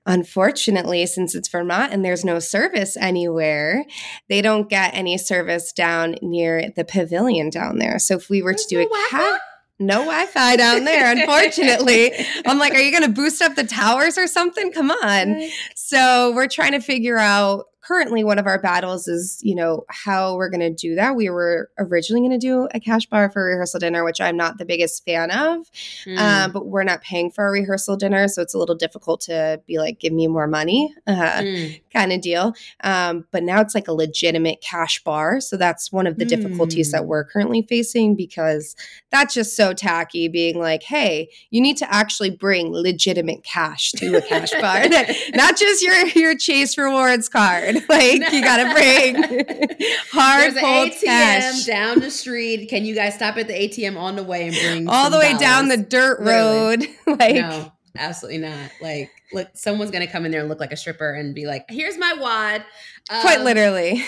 unfortunately, 0.06 1.06
since 1.06 1.36
it's 1.36 1.50
Vermont 1.50 1.94
and 1.94 2.04
there's 2.04 2.26
no 2.26 2.40
service 2.40 2.96
anywhere, 2.98 3.86
they 4.30 4.42
don't 4.42 4.70
get 4.70 4.94
any 4.94 5.18
service 5.18 5.72
down 5.72 6.16
near 6.22 6.72
the 6.76 6.86
pavilion 6.86 7.50
down 7.50 7.80
there. 7.80 8.00
So 8.00 8.16
if 8.16 8.30
we 8.30 8.42
were 8.42 8.52
there's 8.52 8.66
to 8.66 8.76
do 8.76 8.80
no 8.80 8.86
a 8.86 9.10
cat 9.10 9.42
no 9.78 10.00
Wi-Fi 10.00 10.56
down 10.56 10.86
there, 10.86 11.12
unfortunately. 11.12 12.14
I'm 12.46 12.58
like, 12.58 12.74
are 12.74 12.80
you 12.80 12.92
going 12.92 13.04
to 13.04 13.10
boost 13.10 13.42
up 13.42 13.56
the 13.56 13.66
towers 13.66 14.18
or 14.18 14.26
something? 14.26 14.72
Come 14.72 14.90
on. 14.90 15.50
So 15.76 16.32
we're 16.34 16.48
trying 16.48 16.72
to 16.72 16.80
figure 16.80 17.18
out 17.18 17.66
currently 17.86 18.24
one 18.24 18.40
of 18.40 18.48
our 18.48 18.60
battles 18.60 19.08
is, 19.08 19.40
you 19.44 19.54
know, 19.54 19.86
how 19.90 20.36
we're 20.36 20.50
going 20.50 20.60
to 20.60 20.74
do 20.74 20.96
that. 20.96 21.16
We 21.16 21.30
were 21.30 21.70
originally 21.78 22.22
going 22.22 22.40
to 22.40 22.46
do 22.46 22.68
a 22.74 22.80
cash 22.80 23.06
bar 23.06 23.30
for 23.30 23.46
rehearsal 23.46 23.80
dinner, 23.80 24.04
which 24.04 24.20
I'm 24.20 24.36
not 24.36 24.58
the 24.58 24.66
biggest 24.66 25.06
fan 25.06 25.30
of, 25.30 25.70
mm. 26.06 26.18
um, 26.18 26.52
but 26.52 26.66
we're 26.66 26.84
not 26.84 27.02
paying 27.02 27.30
for 27.30 27.48
a 27.48 27.52
rehearsal 27.52 27.96
dinner. 27.96 28.28
So 28.28 28.42
it's 28.42 28.54
a 28.54 28.58
little 28.58 28.76
difficult 28.76 29.22
to 29.22 29.62
be 29.68 29.78
like, 29.78 30.00
give 30.00 30.14
me 30.14 30.28
more 30.28 30.48
money 30.48 30.94
uh, 31.08 31.14
mm. 31.14 31.82
kind 31.94 32.12
of 32.12 32.22
deal. 32.22 32.54
Um, 32.84 33.26
but 33.32 33.44
now 33.44 33.62
it's 33.62 33.76
like 33.76 33.88
a 33.88 33.94
legitimate 33.94 34.62
cash 34.62 35.04
bar. 35.04 35.40
So 35.40 35.56
that's 35.56 35.92
one 35.92 36.08
of 36.08 36.18
the 36.18 36.26
mm. 36.26 36.30
difficulties 36.30 36.92
that 36.92 37.04
mm. 37.04 37.08
we're 37.08 37.26
currently 37.26 37.62
facing 37.62 38.16
because 38.16 38.76
that's 39.12 39.34
just 39.36 39.56
so 39.56 39.74
tacky 39.74 40.28
being 40.28 40.60
like, 40.60 40.84
hey, 40.84 41.30
you 41.52 41.62
need 41.62 41.78
to 41.78 41.94
actually 41.94 42.32
bring 42.32 42.72
legitimate 42.72 43.44
cash 43.44 43.92
to 43.92 44.16
a 44.16 44.22
cash 44.22 44.52
bar, 44.54 44.88
not 45.36 45.58
just 45.58 45.84
your, 45.84 46.08
your 46.08 46.36
Chase 46.36 46.78
Rewards 46.78 47.30
card. 47.30 47.75
like 47.90 48.32
you 48.32 48.42
gotta 48.42 48.74
bring 48.74 49.16
hard 50.12 50.54
There's 50.54 50.64
cold 50.64 50.90
ATM 50.90 51.04
cash 51.04 51.66
down 51.66 52.00
the 52.00 52.12
street. 52.12 52.70
Can 52.70 52.86
you 52.86 52.96
guys 52.96 53.16
stop 53.16 53.38
at 53.38 53.48
the 53.48 53.54
ATM 53.54 53.98
on 53.98 54.16
the 54.16 54.24
way 54.24 54.48
and 54.48 54.56
bring 54.56 54.90
all 54.90 55.10
the 55.10 55.18
way 55.18 55.34
dollars? 55.34 55.42
down 55.42 55.68
the 55.68 55.78
dirt 55.78 56.20
road? 56.20 56.88
like 57.20 57.36
no, 57.36 57.72
absolutely 57.98 58.40
not. 58.40 58.72
Like 58.82 59.12
look, 59.34 59.50
someone's 59.54 59.92
gonna 59.92 60.08
come 60.08 60.26
in 60.26 60.32
there 60.32 60.40
and 60.40 60.50
look 60.50 60.60
like 60.60 60.72
a 60.72 60.78
stripper 60.78 61.14
and 61.14 61.36
be 61.36 61.46
like, 61.46 61.66
"Here's 61.70 61.98
my 61.98 62.14
wad." 62.14 62.64
Um, 63.10 63.22
Quite 63.22 63.42
literally. 63.42 64.04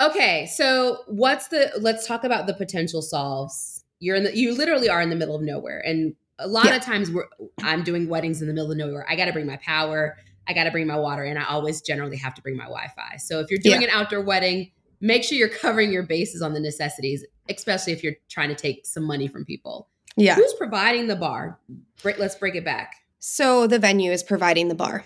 okay, 0.00 0.46
so 0.46 1.00
what's 1.06 1.48
the? 1.48 1.70
Let's 1.78 2.06
talk 2.06 2.24
about 2.24 2.46
the 2.46 2.54
potential 2.54 3.02
solves. 3.02 3.84
You're 3.98 4.16
in 4.16 4.24
the. 4.24 4.36
You 4.36 4.54
literally 4.54 4.88
are 4.88 5.02
in 5.02 5.10
the 5.10 5.16
middle 5.16 5.36
of 5.36 5.42
nowhere, 5.42 5.82
and 5.84 6.14
a 6.38 6.48
lot 6.48 6.66
yeah. 6.66 6.76
of 6.76 6.82
times 6.82 7.10
we're. 7.10 7.28
I'm 7.62 7.82
doing 7.82 8.08
weddings 8.08 8.40
in 8.40 8.48
the 8.48 8.54
middle 8.54 8.70
of 8.70 8.78
nowhere. 8.78 9.04
I 9.08 9.16
got 9.16 9.26
to 9.26 9.32
bring 9.32 9.46
my 9.46 9.58
power. 9.58 10.16
I 10.48 10.52
got 10.54 10.64
to 10.64 10.70
bring 10.70 10.86
my 10.86 10.96
water 10.96 11.22
and 11.22 11.38
I 11.38 11.44
always 11.44 11.80
generally 11.80 12.16
have 12.16 12.34
to 12.34 12.42
bring 12.42 12.56
my 12.56 12.64
Wi 12.64 12.88
Fi. 12.96 13.16
So 13.16 13.40
if 13.40 13.50
you're 13.50 13.60
doing 13.60 13.82
yeah. 13.82 13.88
an 13.88 13.94
outdoor 13.94 14.22
wedding, 14.22 14.70
make 15.00 15.24
sure 15.24 15.38
you're 15.38 15.48
covering 15.48 15.92
your 15.92 16.02
bases 16.02 16.42
on 16.42 16.52
the 16.54 16.60
necessities, 16.60 17.24
especially 17.48 17.92
if 17.92 18.02
you're 18.02 18.16
trying 18.28 18.48
to 18.48 18.54
take 18.54 18.86
some 18.86 19.04
money 19.04 19.28
from 19.28 19.44
people. 19.44 19.88
Yeah. 20.16 20.34
Who's 20.34 20.54
providing 20.54 21.06
the 21.06 21.16
bar? 21.16 21.58
let's 22.04 22.34
break 22.34 22.54
it 22.54 22.64
back. 22.64 22.96
So 23.18 23.66
the 23.66 23.78
venue 23.78 24.10
is 24.10 24.22
providing 24.22 24.68
the 24.68 24.74
bar. 24.74 25.04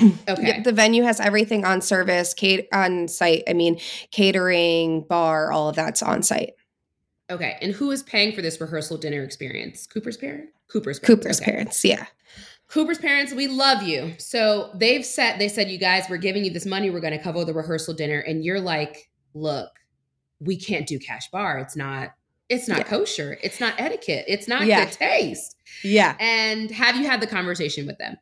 Okay. 0.28 0.60
the 0.62 0.70
venue 0.70 1.02
has 1.02 1.18
everything 1.18 1.64
on 1.64 1.80
service, 1.80 2.32
cat- 2.32 2.68
on 2.72 3.08
site. 3.08 3.42
I 3.48 3.52
mean, 3.52 3.80
catering, 4.12 5.02
bar, 5.02 5.50
all 5.50 5.68
of 5.68 5.74
that's 5.74 6.04
on 6.04 6.22
site. 6.22 6.52
Okay. 7.30 7.58
And 7.60 7.72
who 7.72 7.90
is 7.90 8.04
paying 8.04 8.32
for 8.32 8.40
this 8.40 8.60
rehearsal 8.60 8.96
dinner 8.96 9.24
experience? 9.24 9.88
Cooper's 9.88 10.16
parent? 10.16 10.50
Cooper's 10.68 11.00
parents. 11.00 11.22
Cooper's 11.24 11.40
okay. 11.40 11.50
parents, 11.50 11.84
yeah. 11.84 12.06
Cooper's 12.68 12.98
parents, 12.98 13.32
we 13.32 13.48
love 13.48 13.82
you. 13.82 14.14
So 14.18 14.70
they've 14.74 15.04
said, 15.04 15.38
they 15.38 15.48
said, 15.48 15.70
you 15.70 15.78
guys, 15.78 16.04
we're 16.10 16.18
giving 16.18 16.44
you 16.44 16.50
this 16.50 16.66
money. 16.66 16.90
We're 16.90 17.00
going 17.00 17.16
to 17.16 17.22
cover 17.22 17.44
the 17.44 17.54
rehearsal 17.54 17.94
dinner. 17.94 18.18
And 18.20 18.44
you're 18.44 18.60
like, 18.60 19.10
look, 19.32 19.70
we 20.38 20.56
can't 20.56 20.86
do 20.86 20.98
cash 20.98 21.30
bar. 21.30 21.58
It's 21.58 21.76
not, 21.76 22.10
it's 22.50 22.68
not 22.68 22.78
yeah. 22.78 22.84
kosher. 22.84 23.38
It's 23.42 23.58
not 23.58 23.74
etiquette. 23.78 24.26
It's 24.28 24.48
not 24.48 24.66
yeah. 24.66 24.84
good 24.84 24.92
taste. 24.92 25.56
Yeah. 25.82 26.14
And 26.20 26.70
have 26.70 26.96
you 26.96 27.06
had 27.06 27.22
the 27.22 27.26
conversation 27.26 27.86
with 27.86 27.96
them 27.96 28.18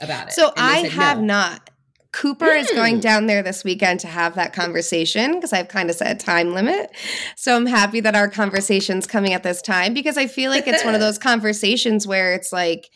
about 0.00 0.28
it? 0.28 0.32
So 0.34 0.52
I 0.56 0.78
have 0.88 1.18
no. 1.18 1.26
not. 1.26 1.70
Cooper 2.12 2.46
mm. 2.46 2.60
is 2.60 2.70
going 2.70 2.96
hmm. 2.96 3.00
down 3.00 3.26
there 3.26 3.42
this 3.42 3.64
weekend 3.64 3.98
to 4.00 4.06
have 4.06 4.34
that 4.34 4.52
conversation 4.52 5.34
because 5.34 5.52
I've 5.52 5.68
kind 5.68 5.88
of 5.88 5.96
set 5.96 6.14
a 6.14 6.24
time 6.24 6.52
limit. 6.52 6.94
So 7.36 7.56
I'm 7.56 7.64
happy 7.64 8.00
that 8.00 8.14
our 8.14 8.28
conversation's 8.28 9.06
coming 9.06 9.32
at 9.32 9.42
this 9.42 9.62
time 9.62 9.94
because 9.94 10.18
I 10.18 10.26
feel 10.26 10.50
like 10.50 10.68
it's 10.68 10.84
one 10.84 10.94
of 10.94 11.00
those 11.00 11.18
conversations 11.18 12.06
where 12.06 12.34
it's 12.34 12.52
like, 12.52 12.90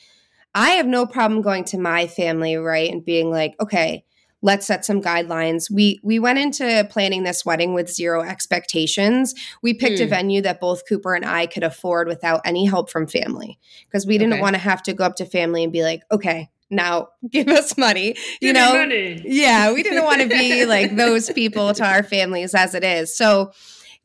I 0.57 0.71
have 0.71 0.87
no 0.87 1.05
problem 1.05 1.43
going 1.43 1.65
to 1.65 1.79
my 1.79 2.07
family, 2.07 2.57
right, 2.57 2.91
and 2.91 3.05
being 3.05 3.31
like, 3.31 3.55
okay, 3.61 4.07
let's 4.41 4.67
set 4.67 4.87
some 4.87 5.03
guidelines. 5.03 5.71
We 5.71 6.01
we 6.03 6.19
went 6.19 6.39
into 6.39 6.89
planning 6.91 7.25
this 7.25 7.45
wedding 7.45 7.75
with 7.75 7.93
zero 7.93 8.23
expectations. 8.23 9.35
We 9.63 9.75
picked 9.75 9.99
mm. 9.99 10.03
a 10.03 10.05
hmm. 10.05 10.11
venue 10.11 10.43
that 10.43 10.59
both 10.59 10.89
Cooper 10.89 11.15
and 11.15 11.27
I 11.27 11.45
could 11.45 11.63
afford 11.63 12.09
without 12.09 12.41
any 12.47 12.65
help 12.65 12.91
from 12.91 13.07
family 13.07 13.59
because 13.87 14.07
we 14.07 14.17
didn't 14.17 14.35
okay. 14.35 14.43
want 14.43 14.55
to 14.55 14.61
have 14.61 14.83
to 14.85 14.95
go 14.95 15.05
up 15.05 15.17
to 15.17 15.27
family 15.27 15.63
and 15.63 15.73
be 15.73 15.83
like, 15.83 16.03
okay, 16.11 16.49
now 16.71 17.09
give 17.31 17.49
us 17.49 17.77
money. 17.77 18.15
You 18.41 18.53
give 18.53 18.55
know, 18.55 18.73
money. 18.73 19.23
yeah, 19.27 19.75
we 19.75 19.83
didn't 19.83 20.05
want 20.05 20.23
to 20.23 20.29
be 20.29 20.65
like 20.65 20.97
those 20.97 21.31
people 21.33 21.75
to 21.75 21.85
our 21.85 22.03
families 22.03 22.55
as 22.55 22.75
it 22.75 22.83
is. 22.83 23.15
So 23.15 23.53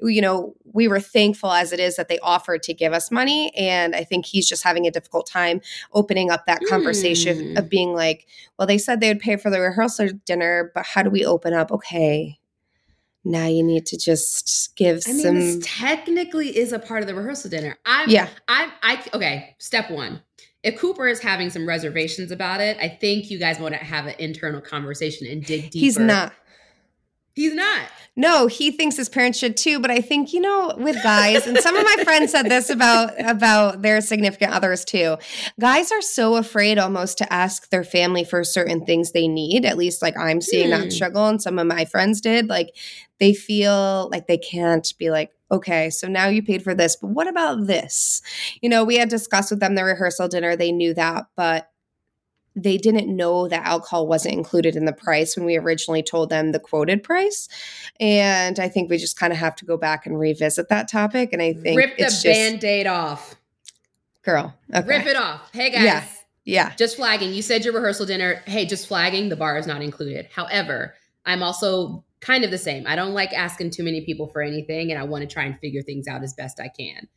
you 0.01 0.21
know, 0.21 0.55
we 0.73 0.87
were 0.87 0.99
thankful 0.99 1.51
as 1.51 1.71
it 1.71 1.79
is 1.79 1.95
that 1.95 2.07
they 2.07 2.19
offered 2.19 2.63
to 2.63 2.73
give 2.73 2.93
us 2.93 3.11
money. 3.11 3.51
And 3.55 3.95
I 3.95 4.03
think 4.03 4.25
he's 4.25 4.47
just 4.47 4.63
having 4.63 4.87
a 4.87 4.91
difficult 4.91 5.27
time 5.27 5.61
opening 5.93 6.31
up 6.31 6.45
that 6.45 6.61
conversation 6.69 7.37
mm. 7.37 7.57
of 7.57 7.69
being 7.69 7.93
like, 7.93 8.25
well, 8.57 8.67
they 8.67 8.77
said 8.77 8.99
they 8.99 9.09
would 9.09 9.19
pay 9.19 9.35
for 9.35 9.49
the 9.49 9.59
rehearsal 9.59 10.09
dinner, 10.25 10.71
but 10.73 10.85
how 10.85 11.03
do 11.03 11.09
we 11.09 11.25
open 11.25 11.53
up? 11.53 11.71
Okay. 11.71 12.39
Now 13.23 13.45
you 13.45 13.63
need 13.63 13.85
to 13.87 13.97
just 13.97 14.75
give 14.75 14.97
I 14.97 15.11
some. 15.11 15.37
Mean, 15.37 15.59
this 15.59 15.65
technically 15.65 16.57
is 16.57 16.71
a 16.71 16.79
part 16.79 17.01
of 17.01 17.07
the 17.07 17.13
rehearsal 17.13 17.51
dinner. 17.51 17.77
I'm, 17.85 18.09
yeah. 18.09 18.29
I'm, 18.47 18.71
I, 18.81 19.03
okay. 19.13 19.55
Step 19.59 19.91
one. 19.91 20.23
If 20.63 20.77
Cooper 20.77 21.07
is 21.07 21.19
having 21.19 21.49
some 21.49 21.67
reservations 21.67 22.31
about 22.31 22.61
it, 22.61 22.77
I 22.79 22.87
think 22.87 23.31
you 23.31 23.39
guys 23.39 23.59
want 23.59 23.73
to 23.73 23.83
have 23.83 24.05
an 24.05 24.15
internal 24.19 24.61
conversation 24.61 25.27
and 25.27 25.43
dig 25.43 25.71
deeper. 25.71 25.77
He's 25.79 25.97
not. 25.97 26.33
He's 27.33 27.53
not. 27.53 27.87
No, 28.15 28.47
he 28.47 28.71
thinks 28.71 28.97
his 28.97 29.07
parents 29.07 29.39
should 29.39 29.55
too, 29.55 29.79
but 29.79 29.89
I 29.89 30.01
think 30.01 30.33
you 30.33 30.41
know 30.41 30.75
with 30.77 31.01
guys 31.01 31.47
and 31.47 31.57
some 31.57 31.77
of 31.77 31.85
my 31.85 32.03
friends 32.03 32.31
said 32.31 32.49
this 32.49 32.69
about 32.69 33.13
about 33.19 33.81
their 33.81 34.01
significant 34.01 34.51
others 34.51 34.83
too. 34.83 35.17
Guys 35.59 35.93
are 35.93 36.01
so 36.01 36.35
afraid 36.35 36.77
almost 36.77 37.17
to 37.19 37.33
ask 37.33 37.69
their 37.69 37.85
family 37.85 38.25
for 38.25 38.43
certain 38.43 38.85
things 38.85 39.11
they 39.11 39.29
need. 39.29 39.65
At 39.65 39.77
least 39.77 40.01
like 40.01 40.17
I'm 40.17 40.41
seeing 40.41 40.71
that 40.71 40.83
hmm. 40.83 40.89
struggle 40.89 41.25
and 41.27 41.41
some 41.41 41.57
of 41.57 41.67
my 41.67 41.85
friends 41.85 42.19
did. 42.19 42.49
Like 42.49 42.75
they 43.19 43.33
feel 43.33 44.09
like 44.11 44.27
they 44.27 44.37
can't 44.37 44.93
be 44.99 45.09
like, 45.09 45.31
okay, 45.51 45.89
so 45.89 46.07
now 46.07 46.27
you 46.27 46.43
paid 46.43 46.63
for 46.63 46.73
this, 46.73 46.95
but 46.95 47.09
what 47.09 47.27
about 47.27 47.67
this? 47.67 48.21
You 48.61 48.69
know, 48.69 48.83
we 48.83 48.97
had 48.97 49.09
discussed 49.09 49.51
with 49.51 49.59
them 49.59 49.75
the 49.75 49.83
rehearsal 49.83 50.27
dinner, 50.27 50.55
they 50.55 50.71
knew 50.71 50.93
that, 50.95 51.25
but 51.35 51.70
they 52.55 52.77
didn't 52.77 53.15
know 53.15 53.47
that 53.47 53.65
alcohol 53.65 54.07
wasn't 54.07 54.35
included 54.35 54.75
in 54.75 54.85
the 54.85 54.93
price 54.93 55.37
when 55.37 55.45
we 55.45 55.57
originally 55.57 56.03
told 56.03 56.29
them 56.29 56.51
the 56.51 56.59
quoted 56.59 57.01
price. 57.01 57.47
And 57.99 58.59
I 58.59 58.67
think 58.67 58.89
we 58.89 58.97
just 58.97 59.17
kind 59.17 59.31
of 59.31 59.39
have 59.39 59.55
to 59.57 59.65
go 59.65 59.77
back 59.77 60.05
and 60.05 60.19
revisit 60.19 60.67
that 60.69 60.89
topic. 60.89 61.31
And 61.31 61.41
I 61.41 61.53
think 61.53 61.77
rip 61.77 61.97
the 61.97 62.21
band 62.23 62.63
aid 62.63 62.87
off. 62.87 63.35
Girl. 64.23 64.53
Okay. 64.73 64.87
Rip 64.87 65.05
it 65.05 65.15
off. 65.15 65.49
Hey 65.53 65.69
guys. 65.71 65.83
Yeah. 65.83 66.03
Yeah. 66.43 66.73
Just 66.75 66.97
flagging. 66.97 67.33
You 67.33 67.41
said 67.41 67.63
your 67.63 67.73
rehearsal 67.73 68.05
dinner. 68.05 68.41
Hey, 68.45 68.65
just 68.65 68.87
flagging. 68.87 69.29
The 69.29 69.35
bar 69.35 69.57
is 69.57 69.67
not 69.67 69.81
included. 69.81 70.27
However, 70.33 70.95
I'm 71.25 71.43
also 71.43 72.03
kind 72.19 72.43
of 72.43 72.51
the 72.51 72.57
same. 72.57 72.85
I 72.87 72.95
don't 72.95 73.13
like 73.13 73.31
asking 73.31 73.71
too 73.71 73.83
many 73.83 74.01
people 74.01 74.27
for 74.27 74.41
anything, 74.41 74.91
and 74.91 74.99
I 74.99 75.03
want 75.03 75.21
to 75.21 75.27
try 75.27 75.43
and 75.43 75.57
figure 75.59 75.81
things 75.81 76.07
out 76.07 76.23
as 76.23 76.33
best 76.33 76.59
I 76.59 76.67
can. 76.67 77.07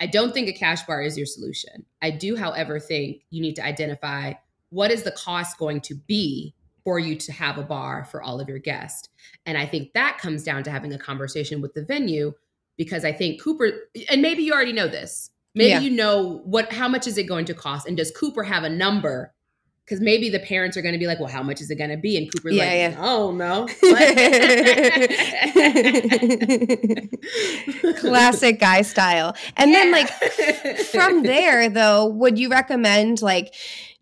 I 0.00 0.06
don't 0.06 0.34
think 0.34 0.48
a 0.48 0.52
cash 0.52 0.82
bar 0.84 1.02
is 1.02 1.16
your 1.16 1.26
solution. 1.26 1.84
I 2.02 2.10
do, 2.10 2.36
however, 2.36 2.78
think 2.80 3.22
you 3.30 3.40
need 3.40 3.56
to 3.56 3.64
identify 3.64 4.34
what 4.74 4.90
is 4.90 5.04
the 5.04 5.12
cost 5.12 5.56
going 5.56 5.80
to 5.80 5.94
be 5.94 6.52
for 6.82 6.98
you 6.98 7.16
to 7.16 7.32
have 7.32 7.56
a 7.56 7.62
bar 7.62 8.04
for 8.04 8.20
all 8.20 8.40
of 8.40 8.48
your 8.48 8.58
guests? 8.58 9.08
And 9.46 9.56
I 9.56 9.66
think 9.66 9.92
that 9.94 10.18
comes 10.18 10.42
down 10.42 10.64
to 10.64 10.70
having 10.70 10.92
a 10.92 10.98
conversation 10.98 11.60
with 11.60 11.74
the 11.74 11.84
venue 11.84 12.32
because 12.76 13.04
I 13.04 13.12
think 13.12 13.40
Cooper, 13.40 13.70
and 14.10 14.20
maybe 14.20 14.42
you 14.42 14.52
already 14.52 14.72
know 14.72 14.88
this. 14.88 15.30
Maybe 15.54 15.70
yeah. 15.70 15.78
you 15.78 15.90
know 15.90 16.40
what 16.44 16.72
how 16.72 16.88
much 16.88 17.06
is 17.06 17.16
it 17.16 17.24
going 17.24 17.44
to 17.44 17.54
cost? 17.54 17.86
And 17.86 17.96
does 17.96 18.10
Cooper 18.10 18.42
have 18.42 18.64
a 18.64 18.68
number 18.68 19.32
because 19.84 20.00
maybe 20.00 20.30
the 20.30 20.40
parents 20.40 20.78
are 20.78 20.82
going 20.82 20.94
to 20.94 20.98
be 20.98 21.06
like, 21.06 21.20
well, 21.20 21.28
how 21.28 21.42
much 21.42 21.60
is 21.60 21.70
it 21.70 21.76
going 21.76 21.90
to 21.90 21.98
be? 21.98 22.16
And 22.16 22.32
Cooper's 22.32 22.54
yeah, 22.54 22.64
like, 22.64 22.72
yeah. 22.72 22.96
oh 22.98 23.30
no. 23.32 23.68
Classic 28.00 28.58
guy 28.58 28.80
style. 28.82 29.36
And 29.56 29.70
yeah. 29.70 29.78
then 29.78 29.92
like 29.92 30.08
from 30.86 31.22
there 31.22 31.68
though, 31.68 32.06
would 32.06 32.38
you 32.38 32.48
recommend 32.48 33.20
like 33.20 33.54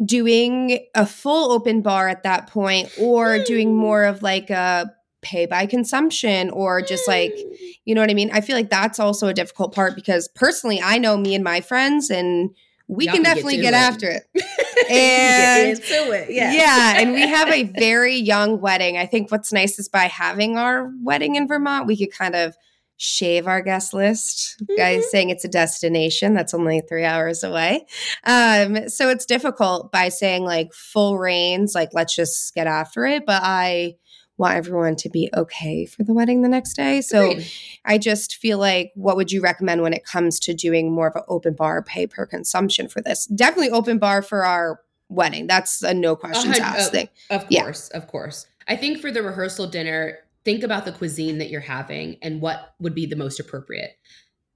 doing 0.04 0.86
a 0.94 1.06
full 1.06 1.52
open 1.52 1.82
bar 1.82 2.08
at 2.08 2.22
that 2.22 2.48
point 2.48 2.90
or 2.98 3.38
mm. 3.38 3.44
doing 3.44 3.76
more 3.76 4.04
of 4.04 4.22
like 4.22 4.50
a 4.50 4.92
pay 5.22 5.46
by 5.46 5.66
consumption 5.66 6.50
or 6.50 6.82
just 6.82 7.06
like 7.06 7.32
hmm. 7.32 7.54
you 7.84 7.94
know 7.94 8.00
what 8.00 8.10
I 8.10 8.14
mean? 8.14 8.30
I 8.32 8.40
feel 8.40 8.56
like 8.56 8.70
that's 8.70 8.98
also 8.98 9.28
a 9.28 9.34
difficult 9.34 9.72
part 9.72 9.94
because 9.94 10.26
personally 10.28 10.80
I 10.82 10.98
know 10.98 11.16
me 11.16 11.36
and 11.36 11.44
my 11.44 11.60
friends 11.60 12.10
and 12.10 12.50
we 12.88 13.06
Y'all 13.06 13.14
can 13.14 13.22
definitely 13.22 13.56
get, 13.56 13.70
get 13.70 13.74
after 13.74 14.10
it. 14.10 14.24
and 14.90 15.70
into 15.70 16.12
it. 16.12 16.30
Yeah. 16.30 16.52
Yeah. 16.52 17.00
And 17.00 17.12
we 17.12 17.22
have 17.22 17.48
a 17.48 17.62
very 17.78 18.16
young 18.16 18.60
wedding. 18.60 18.98
I 18.98 19.06
think 19.06 19.30
what's 19.30 19.52
nice 19.52 19.78
is 19.78 19.88
by 19.88 20.04
having 20.04 20.58
our 20.58 20.92
wedding 21.02 21.36
in 21.36 21.46
Vermont, 21.46 21.86
we 21.86 21.96
could 21.96 22.12
kind 22.12 22.34
of 22.34 22.56
shave 22.96 23.46
our 23.46 23.62
guest 23.62 23.92
list. 23.92 24.56
Mm-hmm. 24.62 24.76
Guys 24.76 25.10
saying 25.10 25.30
it's 25.30 25.44
a 25.44 25.48
destination 25.48 26.34
that's 26.34 26.54
only 26.54 26.80
three 26.88 27.04
hours 27.04 27.42
away. 27.42 27.86
Um, 28.24 28.88
so 28.88 29.08
it's 29.08 29.26
difficult 29.26 29.90
by 29.90 30.08
saying 30.08 30.44
like 30.44 30.72
full 30.72 31.18
reins, 31.18 31.74
like 31.74 31.90
let's 31.92 32.14
just 32.14 32.54
get 32.54 32.66
after 32.66 33.04
it. 33.04 33.26
But 33.26 33.42
I 33.44 33.96
want 34.38 34.56
everyone 34.56 34.96
to 34.96 35.08
be 35.08 35.30
okay 35.36 35.84
for 35.86 36.04
the 36.04 36.14
wedding 36.14 36.42
the 36.42 36.48
next 36.48 36.74
day. 36.74 37.00
So 37.00 37.30
Agreed. 37.30 37.46
I 37.84 37.98
just 37.98 38.36
feel 38.36 38.58
like 38.58 38.92
what 38.94 39.16
would 39.16 39.30
you 39.30 39.40
recommend 39.40 39.82
when 39.82 39.92
it 39.92 40.04
comes 40.04 40.40
to 40.40 40.54
doing 40.54 40.92
more 40.92 41.08
of 41.08 41.16
an 41.16 41.22
open 41.28 41.54
bar 41.54 41.82
pay 41.82 42.06
per 42.06 42.26
consumption 42.26 42.88
for 42.88 43.00
this? 43.00 43.26
Definitely 43.26 43.70
open 43.70 43.98
bar 43.98 44.22
for 44.22 44.44
our 44.44 44.80
wedding. 45.08 45.46
That's 45.46 45.82
a 45.82 45.94
no 45.94 46.16
questions 46.16 46.58
asked 46.58 46.92
thing. 46.92 47.08
Of 47.30 47.46
course, 47.48 47.90
yeah. 47.92 47.98
of 47.98 48.06
course. 48.06 48.46
I 48.66 48.76
think 48.76 48.98
for 48.98 49.10
the 49.10 49.22
rehearsal 49.22 49.66
dinner, 49.66 50.18
think 50.44 50.62
about 50.62 50.84
the 50.84 50.92
cuisine 50.92 51.38
that 51.38 51.50
you're 51.50 51.60
having 51.60 52.16
and 52.22 52.40
what 52.40 52.74
would 52.80 52.94
be 52.94 53.06
the 53.06 53.16
most 53.16 53.40
appropriate. 53.40 53.92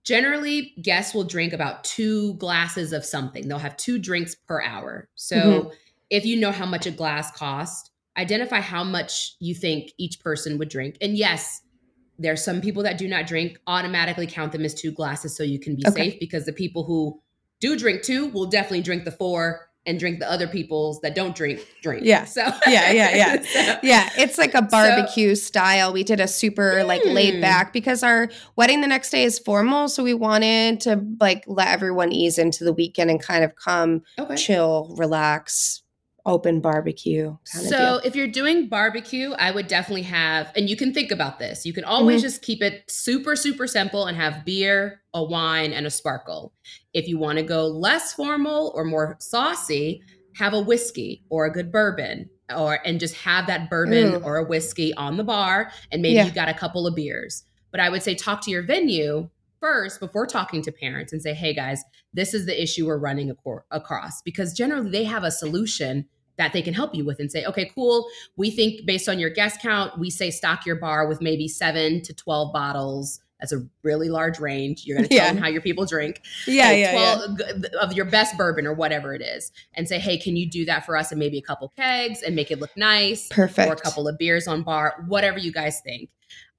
Generally, 0.05 0.75
guests 0.83 1.15
will 1.15 1.25
drink 1.25 1.53
about 1.53 1.83
two 1.85 2.35
glasses 2.35 2.93
of 2.93 3.05
something. 3.05 3.49
They'll 3.49 3.59
have 3.59 3.77
two 3.77 3.99
drinks 3.99 4.35
per 4.35 4.63
hour. 4.63 5.09
So 5.17 5.37
mm-hmm. 5.37 5.69
if 6.11 6.25
you 6.25 6.39
know 6.39 6.53
how 6.53 6.67
much 6.67 6.87
a 6.87 6.93
glass 6.93 7.33
costs, 7.33 7.91
identify 8.17 8.61
how 8.61 8.85
much 8.85 9.35
you 9.41 9.55
think 9.55 9.91
each 9.99 10.21
person 10.21 10.59
would 10.59 10.69
drink. 10.69 10.97
And 11.01 11.17
yes, 11.17 11.61
there 12.19 12.33
are 12.33 12.37
some 12.37 12.61
people 12.61 12.83
that 12.85 12.99
do 12.99 13.09
not 13.09 13.27
drink, 13.27 13.59
automatically 13.67 14.27
count 14.27 14.53
them 14.53 14.65
as 14.65 14.75
two 14.75 14.91
glasses 14.91 15.37
so 15.37 15.43
you 15.43 15.59
can 15.59 15.77
be 15.77 15.83
okay. 15.87 16.11
safe 16.11 16.21
because 16.21 16.47
the 16.47 16.53
people 16.53 16.85
who 16.85 17.21
do 17.61 17.77
drink 17.77 18.03
two 18.03 18.27
will 18.29 18.47
definitely 18.47 18.83
drink 18.83 19.05
the 19.05 19.13
four 19.13 19.66
and 19.87 19.99
drink 19.99 20.19
the 20.19 20.31
other 20.31 20.49
people's 20.49 21.01
that 21.01 21.15
don't 21.15 21.35
drink 21.35 21.61
drink. 21.83 22.05
Yeah. 22.05 22.25
So 22.25 22.43
yeah, 22.67 22.91
yeah, 22.91 23.17
yeah, 23.17 23.43
so, 23.43 23.79
yeah. 23.83 24.11
It's 24.19 24.39
like 24.39 24.55
a 24.55 24.63
barbecue 24.63 25.35
so, 25.35 25.41
style. 25.41 25.93
We 25.93 26.05
did 26.05 26.21
a 26.21 26.29
super 26.29 26.85
like 26.85 27.05
laid 27.05 27.35
hmm. 27.35 27.41
back 27.41 27.73
because 27.73 28.03
our 28.03 28.29
wedding 28.57 28.81
the 28.81 28.89
next 28.89 29.11
day 29.11 29.25
is 29.25 29.39
formal, 29.39 29.89
so 29.89 30.03
we 30.03 30.15
wanted 30.15 30.81
to 30.83 31.05
like 31.21 31.45
let 31.47 31.69
everyone 31.69 32.13
ease 32.13 32.39
into 32.39 32.65
the 32.65 32.73
weekend 32.73 33.11
and 33.11 33.23
kind 33.23 33.45
of 33.45 33.55
come 33.57 34.03
okay. 34.19 34.37
chill, 34.37 34.95
relax, 34.99 35.83
open 36.27 36.61
barbecue. 36.61 37.37
so 37.45 38.01
if 38.05 38.17
you're 38.17 38.27
doing 38.27 38.69
barbecue, 38.69 39.33
I 39.39 39.53
would 39.53 39.69
definitely 39.69 40.03
have, 40.03 40.53
and 40.57 40.69
you 40.69 40.77
can 40.77 40.93
think 40.93 41.13
about 41.13 41.39
this. 41.39 41.65
You 41.65 41.73
can 41.73 41.85
always 41.85 42.19
mm-hmm. 42.19 42.27
just 42.27 42.43
keep 42.43 42.63
it 42.63 42.83
super, 42.91 43.37
super 43.37 43.69
simple 43.69 44.07
and 44.07 44.17
have 44.17 44.45
beer, 44.45 45.03
a 45.15 45.23
wine, 45.23 45.73
and 45.73 45.87
a 45.87 45.91
sparkle. 45.91 46.53
If 46.97 47.07
you 47.07 47.19
want 47.19 47.37
to 47.37 47.45
go 47.45 47.67
less 47.67 48.15
formal 48.15 48.73
or 48.75 48.83
more 48.83 49.17
saucy, 49.21 50.01
have 50.35 50.55
a 50.55 50.61
whiskey 50.61 51.23
or 51.29 51.45
a 51.45 51.53
good 51.53 51.71
bourbon 51.71 52.31
or 52.57 52.81
and 52.87 52.99
just 52.99 53.15
have 53.17 53.47
that 53.49 53.69
bourbon 53.69 54.15
Ooh. 54.15 54.21
or 54.25 54.39
a 54.39 54.45
whiskey 54.45 54.95
on 54.95 55.19
the 55.19 55.25
bar 55.25 55.71
and 55.93 56.01
maybe 56.01 56.15
yeah. 56.15 56.25
you 56.25 56.31
got 56.31 56.49
a 56.49 56.55
couple 56.55 56.87
of 56.87 56.95
beers. 56.95 57.45
But 57.71 57.81
I 57.81 57.91
would 57.91 58.03
say 58.03 58.15
talk 58.15 58.41
to 58.43 58.51
your 58.51 58.63
venue 58.63 59.29
first 59.61 60.01
before 60.01 60.27
talking 60.27 60.63
to 60.63 60.73
parents 60.73 61.13
and 61.13 61.21
say, 61.21 61.35
"Hey 61.35 61.53
guys, 61.53 61.85
this 62.15 62.33
is 62.33 62.47
the 62.47 62.63
issue 62.63 62.87
we're 62.87 62.97
running 62.97 63.31
across." 63.71 64.23
Because 64.23 64.55
generally 64.55 64.91
they 64.91 65.05
have 65.05 65.23
a 65.23 65.31
solution 65.31 66.07
that 66.39 66.55
they 66.55 66.63
can 66.63 66.73
help 66.73 66.95
you 66.95 67.05
with 67.05 67.19
and 67.19 67.31
say, 67.31 67.45
okay, 67.45 67.71
cool. 67.75 68.07
We 68.37 68.51
think 68.51 68.87
based 68.87 69.09
on 69.09 69.19
your 69.19 69.31
guest 69.31 69.61
count, 69.61 69.99
we 69.99 70.11
say 70.11 70.31
stock 70.31 70.67
your 70.67 70.77
bar 70.77 71.09
with 71.09 71.21
maybe 71.21 71.49
seven 71.49 72.03
to 72.03 72.15
12 72.15 72.53
bottles. 72.53 73.21
That's 73.41 73.53
a 73.53 73.67
really 73.83 74.09
large 74.09 74.39
range. 74.39 74.85
You're 74.85 74.97
going 74.97 75.09
to 75.09 75.15
tell 75.15 75.27
yeah. 75.27 75.33
them 75.33 75.43
how 75.43 75.49
your 75.49 75.61
people 75.61 75.87
drink. 75.87 76.23
Yeah, 76.47 76.69
like 76.69 76.79
yeah, 76.79 77.15
12 77.17 77.39
yeah. 77.39 77.81
Of 77.81 77.93
your 77.93 78.07
best 78.07 78.37
bourbon 78.37 78.67
or 78.67 78.75
whatever 78.75 79.15
it 79.15 79.23
is. 79.23 79.53
And 79.75 79.89
say, 79.89 79.99
hey, 79.99 80.19
can 80.19 80.37
you 80.37 80.49
do 80.49 80.65
that 80.67 80.87
for 80.87 80.97
us? 80.97 81.13
And 81.13 81.19
maybe 81.19 81.39
a 81.39 81.43
couple 81.43 81.73
kegs 81.77 82.23
and 82.23 82.35
make 82.35 82.51
it 82.51 82.61
look 82.61 82.77
nice. 82.77 83.29
Perfect. 83.29 83.69
Or 83.69 83.75
a 83.75 83.77
couple 83.77 84.09
of 84.09 84.19
beers 84.19 84.49
on 84.49 84.63
bar, 84.63 85.05
whatever 85.07 85.39
you 85.39 85.53
guys 85.53 85.81
think. 85.81 86.11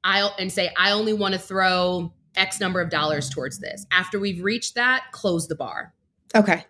I'll 0.03 0.34
and 0.39 0.51
say, 0.51 0.72
I 0.77 0.91
only 0.91 1.13
want 1.13 1.34
to 1.34 1.39
throw 1.39 2.13
X 2.36 2.60
number 2.60 2.79
of 2.79 2.89
dollars 2.89 3.29
towards 3.29 3.60
this. 3.60 3.86
After 3.91 4.19
we've 4.19 4.43
reached 4.43 4.75
that, 4.75 5.05
close 5.12 5.48
the 5.48 5.55
bar. 5.55 5.93
Okay 6.36 6.65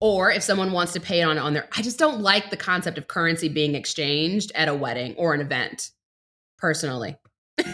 or 0.00 0.30
if 0.30 0.42
someone 0.42 0.72
wants 0.72 0.92
to 0.92 1.00
pay 1.00 1.20
it 1.20 1.24
on 1.24 1.38
on 1.38 1.54
their 1.54 1.68
i 1.76 1.82
just 1.82 1.98
don't 1.98 2.20
like 2.20 2.50
the 2.50 2.56
concept 2.56 2.98
of 2.98 3.08
currency 3.08 3.48
being 3.48 3.74
exchanged 3.74 4.52
at 4.54 4.68
a 4.68 4.74
wedding 4.74 5.14
or 5.16 5.34
an 5.34 5.40
event 5.40 5.90
personally 6.56 7.16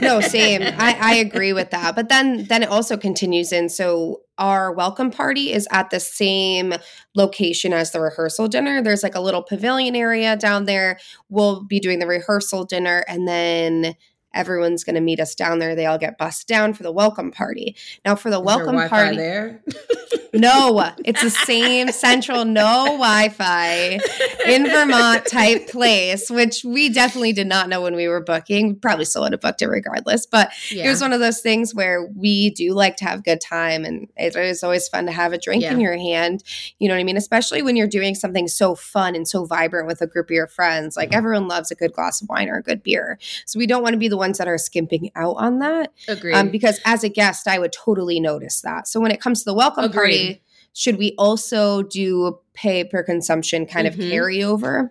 no 0.00 0.20
same. 0.20 0.62
I, 0.62 0.96
I 1.00 1.14
agree 1.16 1.52
with 1.52 1.70
that. 1.70 1.94
But 1.94 2.08
then 2.08 2.44
then 2.44 2.62
it 2.62 2.68
also 2.68 2.96
continues 2.96 3.52
in. 3.52 3.68
So 3.68 4.22
our 4.38 4.72
welcome 4.72 5.10
party 5.10 5.52
is 5.52 5.68
at 5.70 5.90
the 5.90 6.00
same 6.00 6.74
location 7.14 7.72
as 7.72 7.92
the 7.92 8.00
rehearsal 8.00 8.48
dinner. 8.48 8.82
There's 8.82 9.02
like 9.02 9.14
a 9.14 9.20
little 9.20 9.42
pavilion 9.42 9.94
area 9.94 10.36
down 10.36 10.64
there. 10.64 10.98
We'll 11.28 11.64
be 11.64 11.80
doing 11.80 11.98
the 11.98 12.06
rehearsal 12.06 12.64
dinner 12.64 13.04
and 13.06 13.28
then 13.28 13.94
everyone's 14.34 14.84
going 14.84 14.94
to 14.94 15.00
meet 15.00 15.20
us 15.20 15.34
down 15.34 15.58
there 15.58 15.74
they 15.74 15.86
all 15.86 15.98
get 15.98 16.18
bussed 16.18 16.48
down 16.48 16.74
for 16.74 16.82
the 16.82 16.92
welcome 16.92 17.30
party 17.30 17.76
now 18.04 18.14
for 18.14 18.30
the 18.30 18.38
is 18.38 18.44
welcome 18.44 18.88
party 18.88 19.16
there 19.16 19.62
No, 20.34 20.90
it's 21.04 21.22
the 21.22 21.30
same 21.30 21.92
central 21.92 22.44
no 22.44 22.86
Wi-Fi 22.86 24.00
in 24.46 24.64
Vermont 24.64 25.26
type 25.26 25.68
place, 25.70 26.28
which 26.28 26.64
we 26.64 26.88
definitely 26.88 27.32
did 27.32 27.46
not 27.46 27.68
know 27.68 27.80
when 27.80 27.94
we 27.94 28.08
were 28.08 28.20
booking. 28.20 28.76
Probably 28.76 29.04
still 29.04 29.22
would 29.22 29.32
have 29.32 29.40
booked 29.40 29.62
it 29.62 29.68
regardless, 29.68 30.26
but 30.26 30.50
yeah. 30.72 30.86
it 30.86 30.88
was 30.88 31.00
one 31.00 31.12
of 31.12 31.20
those 31.20 31.40
things 31.40 31.72
where 31.72 32.04
we 32.16 32.50
do 32.50 32.72
like 32.72 32.96
to 32.96 33.04
have 33.04 33.22
good 33.22 33.40
time, 33.40 33.84
and 33.84 34.08
it 34.16 34.34
is 34.34 34.64
always 34.64 34.88
fun 34.88 35.06
to 35.06 35.12
have 35.12 35.32
a 35.32 35.38
drink 35.38 35.62
yeah. 35.62 35.72
in 35.72 35.78
your 35.78 35.96
hand. 35.96 36.42
You 36.80 36.88
know 36.88 36.94
what 36.94 37.00
I 37.00 37.04
mean? 37.04 37.16
Especially 37.16 37.62
when 37.62 37.76
you're 37.76 37.86
doing 37.86 38.16
something 38.16 38.48
so 38.48 38.74
fun 38.74 39.14
and 39.14 39.28
so 39.28 39.44
vibrant 39.44 39.86
with 39.86 40.00
a 40.00 40.06
group 40.06 40.26
of 40.26 40.34
your 40.34 40.48
friends. 40.48 40.96
Like 40.96 41.10
mm-hmm. 41.10 41.18
everyone 41.18 41.46
loves 41.46 41.70
a 41.70 41.76
good 41.76 41.92
glass 41.92 42.20
of 42.20 42.28
wine 42.28 42.48
or 42.48 42.56
a 42.56 42.62
good 42.62 42.82
beer, 42.82 43.20
so 43.46 43.58
we 43.58 43.68
don't 43.68 43.84
want 43.84 43.92
to 43.92 43.98
be 43.98 44.08
the 44.08 44.16
ones 44.24 44.38
that 44.38 44.48
are 44.48 44.58
skimping 44.58 45.10
out 45.14 45.36
on 45.36 45.58
that. 45.58 45.92
Agreed. 46.08 46.34
Um, 46.34 46.48
because 46.48 46.80
as 46.84 47.04
a 47.04 47.08
guest, 47.08 47.46
I 47.46 47.58
would 47.58 47.72
totally 47.72 48.20
notice 48.20 48.62
that. 48.62 48.88
So 48.88 49.00
when 49.00 49.10
it 49.10 49.20
comes 49.20 49.40
to 49.40 49.50
the 49.50 49.54
welcome 49.54 49.84
Agreed. 49.84 49.94
party 49.94 50.42
should 50.74 50.98
we 50.98 51.14
also 51.18 51.82
do 51.82 52.38
pay 52.52 52.84
per 52.84 53.02
consumption 53.02 53.64
kind 53.66 53.86
mm-hmm. 53.86 54.00
of 54.00 54.06
carryover? 54.06 54.90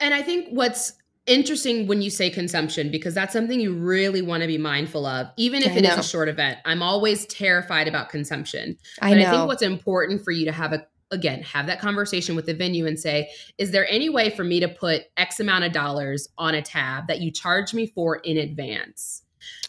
And 0.00 0.12
I 0.12 0.22
think 0.22 0.48
what's 0.50 0.94
interesting 1.26 1.86
when 1.86 2.02
you 2.02 2.10
say 2.10 2.28
consumption 2.28 2.90
because 2.90 3.14
that's 3.14 3.32
something 3.32 3.58
you 3.58 3.72
really 3.72 4.20
want 4.20 4.42
to 4.42 4.46
be 4.46 4.58
mindful 4.58 5.06
of 5.06 5.26
even 5.38 5.62
if 5.62 5.72
I 5.72 5.76
it 5.76 5.82
know. 5.82 5.88
is 5.94 5.98
a 6.00 6.02
short 6.02 6.28
event 6.28 6.58
i'm 6.66 6.82
always 6.82 7.24
terrified 7.24 7.88
about 7.88 8.10
consumption 8.10 8.76
I 9.00 9.12
but 9.12 9.18
know. 9.18 9.26
i 9.26 9.30
think 9.30 9.46
what's 9.46 9.62
important 9.62 10.22
for 10.22 10.32
you 10.32 10.44
to 10.44 10.52
have 10.52 10.74
a 10.74 10.86
again 11.14 11.42
have 11.42 11.66
that 11.66 11.80
conversation 11.80 12.36
with 12.36 12.44
the 12.46 12.54
venue 12.54 12.86
and 12.86 12.98
say 12.98 13.30
is 13.56 13.70
there 13.70 13.88
any 13.88 14.10
way 14.10 14.28
for 14.28 14.44
me 14.44 14.60
to 14.60 14.68
put 14.68 15.04
x 15.16 15.40
amount 15.40 15.64
of 15.64 15.72
dollars 15.72 16.28
on 16.36 16.54
a 16.54 16.60
tab 16.60 17.06
that 17.06 17.20
you 17.20 17.30
charge 17.30 17.72
me 17.72 17.86
for 17.86 18.16
in 18.16 18.36
advance? 18.36 19.22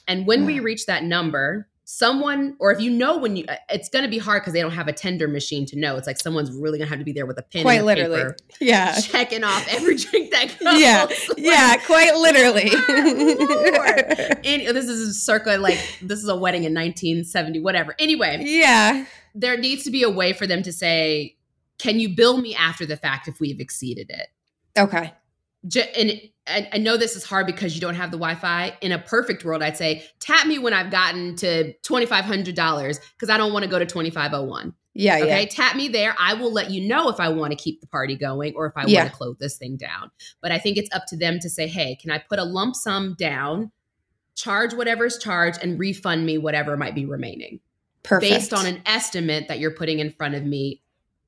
And 0.07 0.27
when 0.27 0.45
we 0.45 0.57
mm. 0.57 0.63
reach 0.63 0.85
that 0.85 1.03
number 1.03 1.67
someone 1.85 2.55
or 2.59 2.71
if 2.71 2.81
you 2.81 2.89
know 2.89 3.17
when 3.17 3.35
you 3.35 3.45
uh, 3.47 3.55
it's 3.69 3.89
going 3.89 4.03
to 4.03 4.09
be 4.09 4.17
hard 4.17 4.41
because 4.41 4.53
they 4.53 4.61
don't 4.61 4.71
have 4.71 4.87
a 4.87 4.93
tender 4.93 5.27
machine 5.27 5.67
to 5.67 5.77
know. 5.77 5.95
It's 5.95 6.07
like 6.07 6.19
someone's 6.19 6.51
really 6.51 6.79
going 6.79 6.87
to 6.87 6.89
have 6.89 6.99
to 6.99 7.05
be 7.05 7.13
there 7.13 7.27
with 7.27 7.37
a 7.37 7.43
pen 7.43 7.61
quite 7.61 7.83
literally. 7.83 8.17
paper, 8.17 8.37
yeah. 8.59 8.99
checking 8.99 9.43
off 9.43 9.67
every 9.69 9.95
drink 9.97 10.31
that 10.31 10.57
comes 10.59 10.79
yeah 10.81 11.07
yeah 11.37 11.77
quite 11.85 12.15
literally. 12.15 12.71
And 14.45 14.75
this 14.75 14.85
is 14.85 15.09
a 15.09 15.13
circa 15.13 15.57
like 15.57 15.77
this 16.01 16.19
is 16.19 16.27
a 16.27 16.35
wedding 16.35 16.63
in 16.63 16.73
1970 16.73 17.59
whatever. 17.59 17.95
Anyway. 17.99 18.41
Yeah 18.45 19.05
there 19.35 19.57
needs 19.57 19.83
to 19.83 19.91
be 19.91 20.01
a 20.01 20.09
way 20.09 20.33
for 20.33 20.47
them 20.47 20.63
to 20.63 20.71
say 20.71 21.35
can 21.77 21.99
you 21.99 22.09
bill 22.09 22.37
me 22.37 22.55
after 22.55 22.85
the 22.85 22.97
fact 22.97 23.27
if 23.27 23.39
we've 23.39 23.59
exceeded 23.59 24.09
it 24.09 24.29
okay 24.77 25.11
and 25.97 26.21
I 26.47 26.77
know 26.77 26.95
this 26.95 27.15
is 27.15 27.23
hard 27.23 27.47
because 27.47 27.73
you 27.73 27.81
don't 27.81 27.95
have 27.95 28.11
the 28.11 28.17
Wi-Fi. 28.17 28.77
In 28.81 28.91
a 28.91 28.99
perfect 28.99 29.43
world, 29.43 29.63
I'd 29.63 29.77
say 29.77 30.05
tap 30.19 30.45
me 30.45 30.59
when 30.59 30.73
I've 30.73 30.91
gotten 30.91 31.35
to 31.37 31.73
twenty 31.79 32.05
five 32.05 32.25
hundred 32.25 32.55
dollars 32.55 32.99
because 32.99 33.29
I 33.29 33.37
don't 33.37 33.51
want 33.51 33.63
to 33.63 33.69
go 33.69 33.79
to 33.79 33.85
twenty 33.85 34.11
five 34.11 34.31
oh 34.33 34.43
one. 34.43 34.73
Yeah, 34.93 35.17
okay. 35.17 35.41
Yeah. 35.41 35.47
Tap 35.49 35.75
me 35.75 35.89
there. 35.89 36.15
I 36.17 36.35
will 36.35 36.53
let 36.53 36.71
you 36.71 36.87
know 36.87 37.09
if 37.09 37.19
I 37.19 37.27
want 37.29 37.51
to 37.51 37.57
keep 37.57 37.81
the 37.81 37.87
party 37.87 38.15
going 38.15 38.53
or 38.55 38.65
if 38.67 38.73
I 38.77 38.85
yeah. 38.85 39.01
want 39.01 39.11
to 39.11 39.17
close 39.17 39.37
this 39.39 39.57
thing 39.57 39.75
down. 39.75 40.09
But 40.41 40.53
I 40.53 40.57
think 40.57 40.77
it's 40.77 40.93
up 40.95 41.03
to 41.09 41.17
them 41.17 41.39
to 41.39 41.49
say, 41.49 41.67
hey, 41.67 41.97
can 42.01 42.11
I 42.11 42.19
put 42.19 42.39
a 42.39 42.45
lump 42.45 42.75
sum 42.75 43.13
down, 43.19 43.71
charge 44.35 44.73
whatever's 44.73 45.17
charged, 45.17 45.59
and 45.61 45.77
refund 45.77 46.25
me 46.25 46.37
whatever 46.37 46.77
might 46.77 46.95
be 46.95 47.05
remaining. 47.05 47.59
Perfect. 48.05 48.31
Based 48.31 48.53
on 48.53 48.65
an 48.65 48.81
estimate 48.85 49.49
that 49.49 49.59
you're 49.59 49.71
putting 49.71 49.99
in 49.99 50.11
front 50.11 50.35
of 50.35 50.45
me 50.45 50.81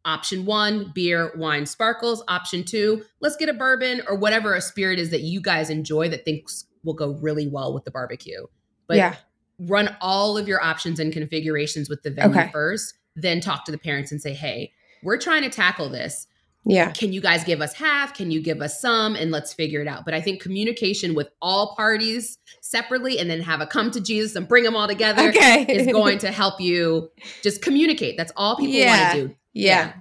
Option 0.08 0.46
one, 0.46 0.94
beer, 0.96 1.34
wine, 1.36 1.66
sparkles. 1.66 2.24
Option 2.30 2.64
two, 2.64 3.04
let's 3.20 3.36
get 3.36 3.50
a 3.50 3.54
bourbon 3.54 4.02
or 4.08 4.16
whatever 4.16 4.56
a 4.56 4.62
spirit 4.62 5.00
is 5.00 5.10
that 5.10 5.20
you 5.20 5.42
guys 5.42 5.70
enjoy 5.70 6.08
that 6.08 6.24
thinks 6.24 6.66
will 6.86 6.94
go 6.94 7.12
really 7.16 7.46
well 7.46 7.74
with 7.74 7.84
the 7.84 7.92
barbecue. 7.92 8.48
But 8.88 8.96
yeah. 8.96 9.16
run 9.60 9.98
all 10.00 10.38
of 10.38 10.48
your 10.48 10.64
options 10.64 11.02
and 11.02 11.12
configurations 11.12 11.90
with 11.90 12.04
the 12.04 12.12
venue 12.12 12.40
okay. 12.40 12.50
first, 12.54 12.94
then 13.18 13.42
talk 13.42 13.66
to 13.66 13.72
the 13.74 13.78
parents 13.78 14.14
and 14.14 14.22
say, 14.22 14.34
hey, 14.34 14.72
we're 15.04 15.18
trying 15.18 15.42
to 15.42 15.50
tackle 15.50 15.90
this. 15.90 16.26
Yeah. 16.68 16.92
Can 16.92 17.14
you 17.14 17.22
guys 17.22 17.46
give 17.46 17.62
us 17.62 17.74
half? 17.74 18.14
Can 18.14 18.30
you 18.30 18.42
give 18.42 18.62
us 18.62 18.82
some? 18.82 19.16
And 19.16 19.32
let's 19.32 19.54
figure 19.54 19.82
it 19.82 19.88
out. 19.88 20.04
But 20.04 20.14
I 20.14 20.22
think 20.22 20.42
communication 20.42 21.16
with 21.16 21.30
all 21.42 21.76
parties 21.76 22.38
separately 22.62 23.20
and 23.20 23.30
then 23.30 23.42
have 23.42 23.62
a 23.62 23.66
come 23.66 23.90
to 23.92 24.02
Jesus 24.02 24.36
and 24.36 24.48
bring 24.48 24.66
them 24.66 24.76
all 24.76 24.88
together 24.88 25.30
okay. 25.30 25.64
is 25.64 25.88
going 25.92 26.18
to 26.20 26.32
help 26.32 26.60
you 26.60 27.10
just 27.42 27.62
communicate. 27.62 28.18
That's 28.18 28.34
all 28.36 28.58
people 28.58 28.76
yeah. 28.76 29.04
want 29.04 29.16
to 29.16 29.28
do. 29.30 29.36
Yeah. 29.54 29.94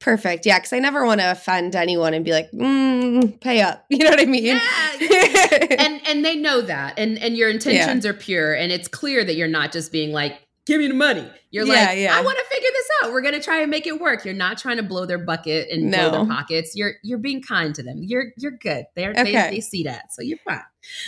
Perfect. 0.00 0.44
Yeah, 0.46 0.58
because 0.58 0.72
I 0.72 0.80
never 0.80 1.06
want 1.06 1.20
to 1.20 1.30
offend 1.30 1.76
anyone 1.76 2.12
and 2.12 2.24
be 2.24 2.32
like, 2.32 2.50
mm, 2.50 3.40
"Pay 3.40 3.60
up." 3.60 3.84
You 3.90 3.98
know 3.98 4.10
what 4.10 4.20
I 4.20 4.24
mean? 4.24 4.56
Yeah. 5.00 5.66
and 5.78 6.00
and 6.08 6.24
they 6.24 6.34
know 6.34 6.60
that, 6.62 6.98
and 6.98 7.16
and 7.18 7.36
your 7.36 7.48
intentions 7.48 8.04
yeah. 8.04 8.10
are 8.10 8.14
pure, 8.14 8.52
and 8.52 8.72
it's 8.72 8.88
clear 8.88 9.22
that 9.22 9.36
you're 9.36 9.46
not 9.46 9.70
just 9.70 9.92
being 9.92 10.10
like, 10.10 10.44
"Give 10.66 10.80
me 10.80 10.88
the 10.88 10.94
money." 10.94 11.28
You're 11.50 11.66
yeah, 11.66 11.86
like, 11.86 11.98
yeah. 11.98 12.16
"I 12.16 12.22
want 12.22 12.38
to 12.38 12.44
figure 12.44 12.68
this 12.72 12.86
out. 13.02 13.12
We're 13.12 13.22
gonna 13.22 13.42
try 13.42 13.60
and 13.60 13.70
make 13.70 13.86
it 13.86 14.00
work." 14.00 14.24
You're 14.24 14.34
not 14.34 14.58
trying 14.58 14.76
to 14.76 14.82
blow 14.82 15.06
their 15.06 15.18
bucket 15.18 15.68
and 15.70 15.90
no. 15.90 16.10
blow 16.10 16.24
their 16.24 16.34
pockets. 16.34 16.72
You're 16.74 16.94
you're 17.02 17.18
being 17.18 17.42
kind 17.42 17.74
to 17.74 17.82
them. 17.82 17.98
You're 18.02 18.32
you're 18.36 18.52
good. 18.52 18.86
They're 18.94 19.10
okay. 19.10 19.24
they 19.24 19.56
they 19.56 19.60
see 19.60 19.84
that, 19.84 20.12
so 20.12 20.22
you're 20.22 20.38
fine. 20.38 20.62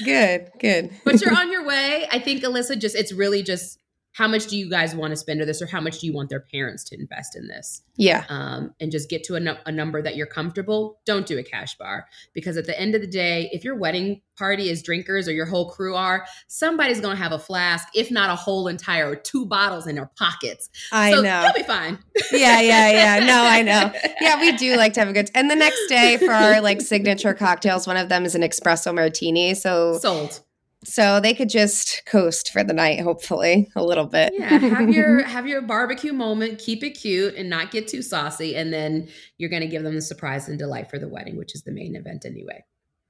Good, 0.05 0.51
good. 0.61 0.91
but 1.05 1.21
you're 1.21 1.35
on 1.39 1.51
your 1.51 1.67
way. 1.67 2.07
I 2.11 2.19
think 2.19 2.43
Alyssa 2.43 2.79
just 2.79 2.97
it's 2.97 3.13
really 3.13 3.43
just 3.43 3.79
how 4.15 4.29
much 4.29 4.47
do 4.47 4.57
you 4.57 4.71
guys 4.71 4.95
want 4.95 5.11
to 5.11 5.17
spend 5.17 5.41
on 5.41 5.47
this 5.47 5.61
or 5.61 5.67
how 5.67 5.81
much 5.81 5.99
do 5.99 6.07
you 6.07 6.13
want 6.13 6.31
their 6.31 6.41
parents 6.41 6.85
to 6.85 6.95
invest 6.95 7.35
in 7.35 7.49
this? 7.49 7.83
Yeah. 7.97 8.25
Um, 8.29 8.73
and 8.79 8.93
just 8.93 9.11
get 9.11 9.25
to 9.25 9.35
a, 9.35 9.41
no- 9.41 9.59
a, 9.67 9.73
number 9.73 10.01
that 10.01 10.15
you're 10.15 10.29
comfortable 10.29 11.01
don't 11.05 11.27
do 11.27 11.37
a 11.37 11.43
cash 11.43 11.77
bar. 11.77 12.07
Because 12.33 12.57
at 12.57 12.65
the 12.65 12.79
end 12.81 12.95
of 12.95 13.01
the 13.01 13.09
day 13.09 13.51
if 13.53 13.65
your 13.65 13.75
wedding 13.75 14.23
party 14.39 14.69
is 14.69 14.85
drinkers 14.85 15.27
or 15.27 15.33
your 15.33 15.47
whole 15.47 15.69
crew 15.69 15.97
are 15.97 16.27
somebody's 16.47 17.01
going 17.01 17.17
to 17.17 17.23
have 17.23 17.33
a 17.33 17.39
flask 17.41 17.89
if 17.93 18.13
not 18.13 18.31
a 18.31 18.37
whole 18.37 18.69
entire 18.69 19.17
two 19.17 19.47
bottles 19.47 19.89
in 19.89 19.97
their 19.97 20.11
pockets. 20.17 20.71
I 20.93 21.11
so 21.11 21.21
know. 21.21 21.43
you'll 21.43 21.53
be 21.53 21.65
fine. 21.65 21.99
Yeah 22.31 22.61
yeah 22.61 22.91
yeah. 22.91 23.27
No 23.27 23.45
i 23.45 23.63
know. 23.63 23.93
Yeah 24.21 24.41
we 24.41 24.53
do 24.53 24.77
like 24.77 24.93
to 24.95 25.01
have 25.01 25.09
a 25.09 25.13
good 25.13 25.29
and 25.35 25.51
the 25.51 25.57
next 25.57 25.89
day 25.89 26.19
for 26.19 26.33
our 26.33 26.61
like 26.61 26.81
signature 26.81 27.35
cocktails 27.35 27.87
one 27.87 27.97
of 27.97 28.09
them 28.09 28.25
is 28.25 28.37
an 28.37 28.43
espresso 28.43 28.95
martini 28.95 29.55
so 29.55 29.99
sold 29.99 30.41
so 30.85 31.21
they 31.21 31.35
could 31.35 31.49
just 31.49 32.03
coast 32.07 32.53
for 32.53 32.63
the 32.63 32.73
night 32.73 33.01
hopefully 33.01 33.71
a 33.75 33.85
little 33.85 34.07
bit. 34.07 34.33
Yeah 34.35 34.59
have 34.59 34.91
your 34.91 35.23
have 35.25 35.47
your 35.47 35.63
barbecue 35.63 36.13
moment 36.13 36.59
keep 36.59 36.83
it 36.83 36.91
cute 36.91 37.35
and 37.35 37.49
not 37.49 37.71
get 37.71 37.89
too 37.89 38.03
saucy 38.03 38.57
and 38.57 38.73
then 38.73 39.09
you're 39.39 39.51
going 39.51 39.63
to 39.63 39.69
give 39.69 39.83
them 39.83 39.95
the 39.95 40.03
surprise 40.03 40.49
and 40.49 40.59
delight 40.59 40.91
for 40.91 40.99
the 40.99 41.09
wedding 41.09 41.37
which 41.37 41.55
is 41.55 41.63
the 41.63 41.73
main 41.73 41.97
event 41.97 42.25
anyway. 42.25 42.65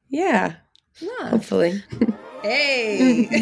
Yeah, 0.09 0.55
yeah. 1.01 1.29
hopefully. 1.29 1.83
Hey. 2.43 3.25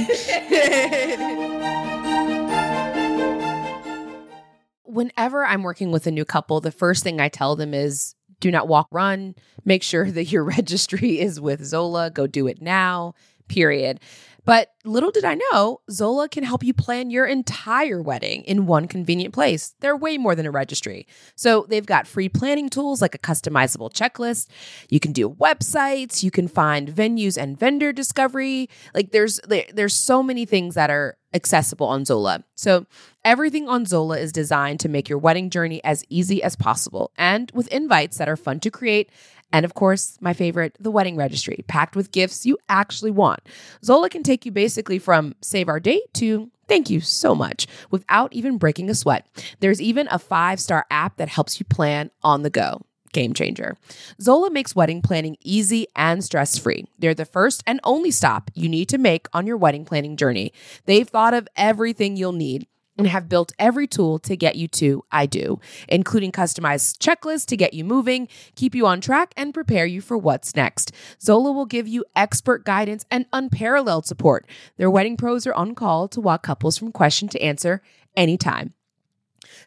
Whenever 4.84 5.44
i'm 5.44 5.62
working 5.62 5.90
with 5.90 6.06
a 6.06 6.10
new 6.10 6.24
couple 6.24 6.60
the 6.60 6.70
first 6.70 7.02
thing 7.02 7.20
i 7.20 7.28
tell 7.28 7.56
them 7.56 7.74
is 7.74 8.14
do 8.42 8.50
not 8.50 8.68
walk 8.68 8.88
run. 8.90 9.36
Make 9.64 9.84
sure 9.84 10.10
that 10.10 10.32
your 10.32 10.44
registry 10.44 11.20
is 11.20 11.40
with 11.40 11.64
zola. 11.64 12.10
Go 12.10 12.26
do 12.26 12.48
it 12.48 12.60
now 12.60 13.14
period. 13.48 14.00
But 14.44 14.72
little 14.84 15.12
did 15.12 15.24
I 15.24 15.38
know, 15.52 15.80
Zola 15.90 16.28
can 16.28 16.42
help 16.42 16.64
you 16.64 16.74
plan 16.74 17.10
your 17.10 17.26
entire 17.26 18.02
wedding 18.02 18.42
in 18.42 18.66
one 18.66 18.88
convenient 18.88 19.32
place. 19.32 19.74
They're 19.80 19.96
way 19.96 20.18
more 20.18 20.34
than 20.34 20.46
a 20.46 20.50
registry. 20.50 21.06
So 21.36 21.64
they've 21.68 21.86
got 21.86 22.08
free 22.08 22.28
planning 22.28 22.68
tools 22.68 23.00
like 23.00 23.14
a 23.14 23.18
customizable 23.18 23.92
checklist. 23.92 24.48
You 24.88 24.98
can 24.98 25.12
do 25.12 25.30
websites, 25.30 26.24
you 26.24 26.32
can 26.32 26.48
find 26.48 26.88
venues 26.88 27.40
and 27.40 27.58
vendor 27.58 27.92
discovery. 27.92 28.68
Like 28.94 29.12
there's 29.12 29.40
there's 29.46 29.94
so 29.94 30.22
many 30.22 30.44
things 30.44 30.74
that 30.74 30.90
are 30.90 31.16
accessible 31.34 31.86
on 31.86 32.04
Zola. 32.04 32.44
So 32.56 32.86
everything 33.24 33.68
on 33.68 33.86
Zola 33.86 34.18
is 34.18 34.32
designed 34.32 34.80
to 34.80 34.88
make 34.88 35.08
your 35.08 35.18
wedding 35.18 35.50
journey 35.50 35.82
as 35.84 36.04
easy 36.08 36.42
as 36.42 36.56
possible 36.56 37.12
and 37.16 37.50
with 37.54 37.68
invites 37.68 38.18
that 38.18 38.28
are 38.28 38.36
fun 38.36 38.60
to 38.60 38.70
create 38.70 39.10
and 39.52 39.64
of 39.64 39.74
course, 39.74 40.16
my 40.20 40.32
favorite, 40.32 40.76
the 40.80 40.90
wedding 40.90 41.16
registry, 41.16 41.64
packed 41.68 41.94
with 41.94 42.12
gifts 42.12 42.46
you 42.46 42.58
actually 42.68 43.10
want. 43.10 43.40
Zola 43.84 44.08
can 44.08 44.22
take 44.22 44.46
you 44.46 44.52
basically 44.52 44.98
from 44.98 45.34
save 45.40 45.68
our 45.68 45.80
date 45.80 46.12
to 46.14 46.50
thank 46.68 46.88
you 46.88 47.00
so 47.00 47.34
much 47.34 47.66
without 47.90 48.32
even 48.32 48.58
breaking 48.58 48.88
a 48.88 48.94
sweat. 48.94 49.26
There's 49.60 49.82
even 49.82 50.08
a 50.10 50.18
five 50.18 50.58
star 50.58 50.86
app 50.90 51.16
that 51.18 51.28
helps 51.28 51.60
you 51.60 51.66
plan 51.66 52.10
on 52.22 52.42
the 52.42 52.50
go. 52.50 52.82
Game 53.12 53.34
changer. 53.34 53.76
Zola 54.22 54.50
makes 54.50 54.74
wedding 54.74 55.02
planning 55.02 55.36
easy 55.42 55.86
and 55.94 56.24
stress 56.24 56.56
free. 56.56 56.86
They're 56.98 57.12
the 57.12 57.26
first 57.26 57.62
and 57.66 57.78
only 57.84 58.10
stop 58.10 58.50
you 58.54 58.70
need 58.70 58.88
to 58.88 58.96
make 58.96 59.26
on 59.34 59.46
your 59.46 59.58
wedding 59.58 59.84
planning 59.84 60.16
journey. 60.16 60.54
They've 60.86 61.06
thought 61.06 61.34
of 61.34 61.46
everything 61.54 62.16
you'll 62.16 62.32
need 62.32 62.66
and 62.98 63.06
have 63.06 63.28
built 63.28 63.52
every 63.58 63.86
tool 63.86 64.18
to 64.20 64.36
get 64.36 64.56
you 64.56 64.68
to 64.68 65.04
I 65.10 65.26
do, 65.26 65.60
including 65.88 66.32
customized 66.32 66.98
checklists 66.98 67.46
to 67.46 67.56
get 67.56 67.74
you 67.74 67.84
moving, 67.84 68.28
keep 68.54 68.74
you 68.74 68.86
on 68.86 69.00
track, 69.00 69.32
and 69.36 69.54
prepare 69.54 69.86
you 69.86 70.00
for 70.00 70.16
what's 70.18 70.54
next. 70.54 70.92
Zola 71.20 71.52
will 71.52 71.66
give 71.66 71.88
you 71.88 72.04
expert 72.14 72.64
guidance 72.64 73.04
and 73.10 73.26
unparalleled 73.32 74.06
support. 74.06 74.46
Their 74.76 74.90
wedding 74.90 75.16
pros 75.16 75.46
are 75.46 75.54
on 75.54 75.74
call 75.74 76.08
to 76.08 76.20
walk 76.20 76.42
couples 76.42 76.78
from 76.78 76.92
question 76.92 77.28
to 77.28 77.42
answer 77.42 77.82
anytime. 78.16 78.74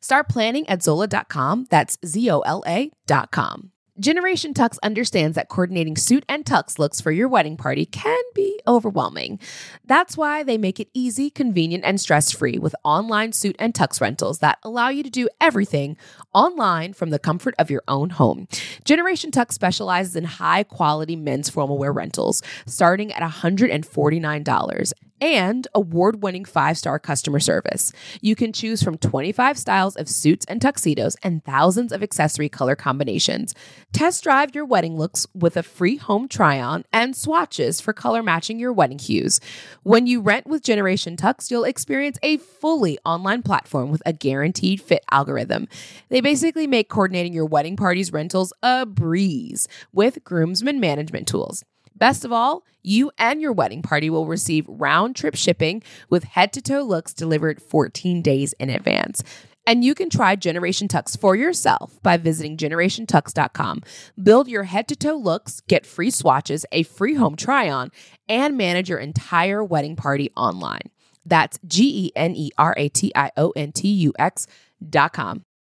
Start 0.02 0.30
planning 0.30 0.68
at 0.70 0.84
Zola.com. 0.84 1.68
That's 1.70 1.98
Z 2.06 2.30
O 2.30 2.42
L 2.42 2.64
A.com. 2.68 3.72
Generation 3.97 4.53
Tux 4.53 4.77
understands 4.84 5.36
that 5.36 5.47
coordinating 5.47 5.95
suit 5.95 6.25
and 6.27 6.43
tux 6.43 6.77
looks 6.77 6.99
for 6.99 7.12
your 7.12 7.29
wedding 7.29 7.55
party 7.55 7.86
can 7.86 8.21
be 8.34 8.60
overwhelming. 8.67 9.39
That's 9.86 10.17
why 10.17 10.43
they 10.43 10.58
make 10.58 10.81
it 10.81 10.89
easy, 10.93 11.29
convenient, 11.29 11.86
and 11.86 11.99
stress 12.01 12.29
free 12.29 12.58
with 12.58 12.75
online 12.84 13.31
suit 13.31 13.55
and 13.58 13.73
tux 13.73 14.01
rentals 14.01 14.39
that 14.39 14.60
allow 14.63 14.89
you 14.89 15.01
to 15.01 15.10
do 15.10 15.29
everything 15.39 15.95
online 16.34 16.91
from 16.91 17.10
the 17.10 17.19
comfort 17.19 17.55
of 17.58 17.71
your 17.71 17.84
own 17.88 18.10
home. 18.10 18.49
Generation 18.84 19.31
Tux 19.31 19.53
specializes 19.53 20.17
in 20.17 20.25
high 20.25 20.63
quality 20.63 21.15
men's 21.15 21.49
formal 21.49 21.77
wear 21.77 21.93
rentals 21.93 22.41
starting 22.65 23.13
at 23.13 23.23
$149 23.23 24.93
and 25.21 25.67
award 25.73 26.21
winning 26.21 26.45
five 26.45 26.78
star 26.78 26.99
customer 26.99 27.39
service. 27.39 27.91
You 28.21 28.36
can 28.36 28.54
choose 28.54 28.84
from 28.84 28.97
25 28.97 29.58
styles 29.58 29.95
of 29.95 30.10
suits 30.10 30.45
and 30.45 30.62
tuxedos 30.62 31.15
and 31.23 31.43
thousands 31.43 31.91
of 31.91 32.04
accessory 32.04 32.49
color 32.49 32.75
combinations. 32.75 33.54
Test 33.93 34.23
drive 34.23 34.54
your 34.54 34.65
wedding 34.65 34.97
looks 34.97 35.28
with 35.34 35.58
a 35.58 35.63
free 35.63 35.97
home 35.97 36.28
try 36.28 36.60
on 36.60 36.84
and 36.91 37.15
swatches 37.15 37.80
for 37.80 37.93
color 37.93 38.21
matching 38.21 38.60
your 38.60 38.73
wedding 38.73 38.99
hues. 38.99 39.39
When 39.84 40.08
you 40.08 40.21
rent 40.21 40.47
with 40.47 40.63
Generation 40.63 41.17
Tux, 41.17 41.49
you'll 41.49 41.63
experience 41.63 42.17
a 42.21 42.38
fully 42.38 42.97
online 43.06 43.43
platform 43.43 43.91
with 43.91 44.01
a 44.06 44.13
guaranteed 44.13 44.82
fit 44.82 45.04
algorithm. 45.12 45.67
They 46.10 46.21
basically 46.21 46.67
make 46.67 46.89
coordinating 46.89 47.34
your 47.34 47.45
wedding 47.45 47.75
party's 47.75 48.12
rentals 48.12 48.54
a 48.62 48.86
breeze 48.86 49.67
with 49.93 50.23
groomsmen 50.23 50.80
management 50.80 51.28
tools. 51.28 51.63
Best 51.95 52.25
of 52.25 52.31
all, 52.31 52.63
you 52.84 53.12
and 53.17 53.41
your 53.41 53.53
wedding 53.53 53.81
party 53.81 54.10
will 54.10 54.27
receive 54.27 54.65
round 54.67 55.15
trip 55.15 55.36
shipping 55.36 55.81
with 56.10 56.25
head 56.25 56.51
to 56.53 56.62
toe 56.62 56.81
looks 56.81 57.13
delivered 57.13 57.62
14 57.62 58.21
days 58.21 58.53
in 58.60 58.69
advance. 58.69 59.23
And 59.67 59.84
you 59.84 59.95
can 59.95 60.10
try 60.10 60.36
Generation 60.36 60.88
Tux 60.88 61.17
for 61.19 61.36
yourself 61.36 61.99
by 62.03 62.17
visiting 62.17 62.58
generationtux.com. 62.58 63.81
Build 64.21 64.47
your 64.47 64.63
head 64.63 64.88
to 64.89 64.95
toe 64.95 65.15
looks, 65.15 65.62
get 65.62 65.86
free 65.86 66.12
swatches, 66.12 66.65
a 66.71 66.84
free 66.84 67.15
home 67.15 67.36
try 67.36 67.69
on, 67.69 67.91
and 68.29 68.58
manage 68.58 68.89
your 68.89 68.99
entire 68.99 69.63
wedding 69.63 69.95
party 69.95 70.31
online. 70.36 70.91
That's 71.25 71.58
G 71.65 72.08
E 72.08 72.12
N 72.15 72.36
E 72.36 72.51
R 72.58 72.75
A 72.77 72.89
T 72.89 73.12
I 73.15 73.31
O 73.38 73.51
N 73.55 73.71
T 73.71 73.88
U 73.88 74.13
X.com. 74.19 74.45
else 74.91 75.34
are 75.34 75.55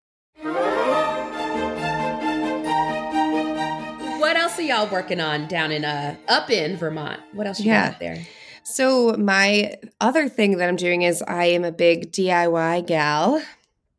y'all 4.67 4.91
working 4.91 5.21
on 5.21 5.47
down 5.49 5.73
in 5.73 5.85
uh 5.85 6.17
up 6.29 6.51
in 6.51 6.77
Vermont? 6.77 7.21
What 7.33 7.47
else 7.47 7.61
you 7.61 7.67
yeah. 7.67 7.91
got 7.91 8.01
there? 8.01 8.27
So 8.65 9.15
my 9.19 9.75
other 10.01 10.29
thing 10.29 10.57
that 10.57 10.69
I'm 10.69 10.77
doing 10.77 11.03
is 11.03 11.23
I 11.23 11.45
am 11.47 11.65
a 11.65 11.73
big 11.73 12.13
DIY 12.13 12.87
gal. 12.87 13.43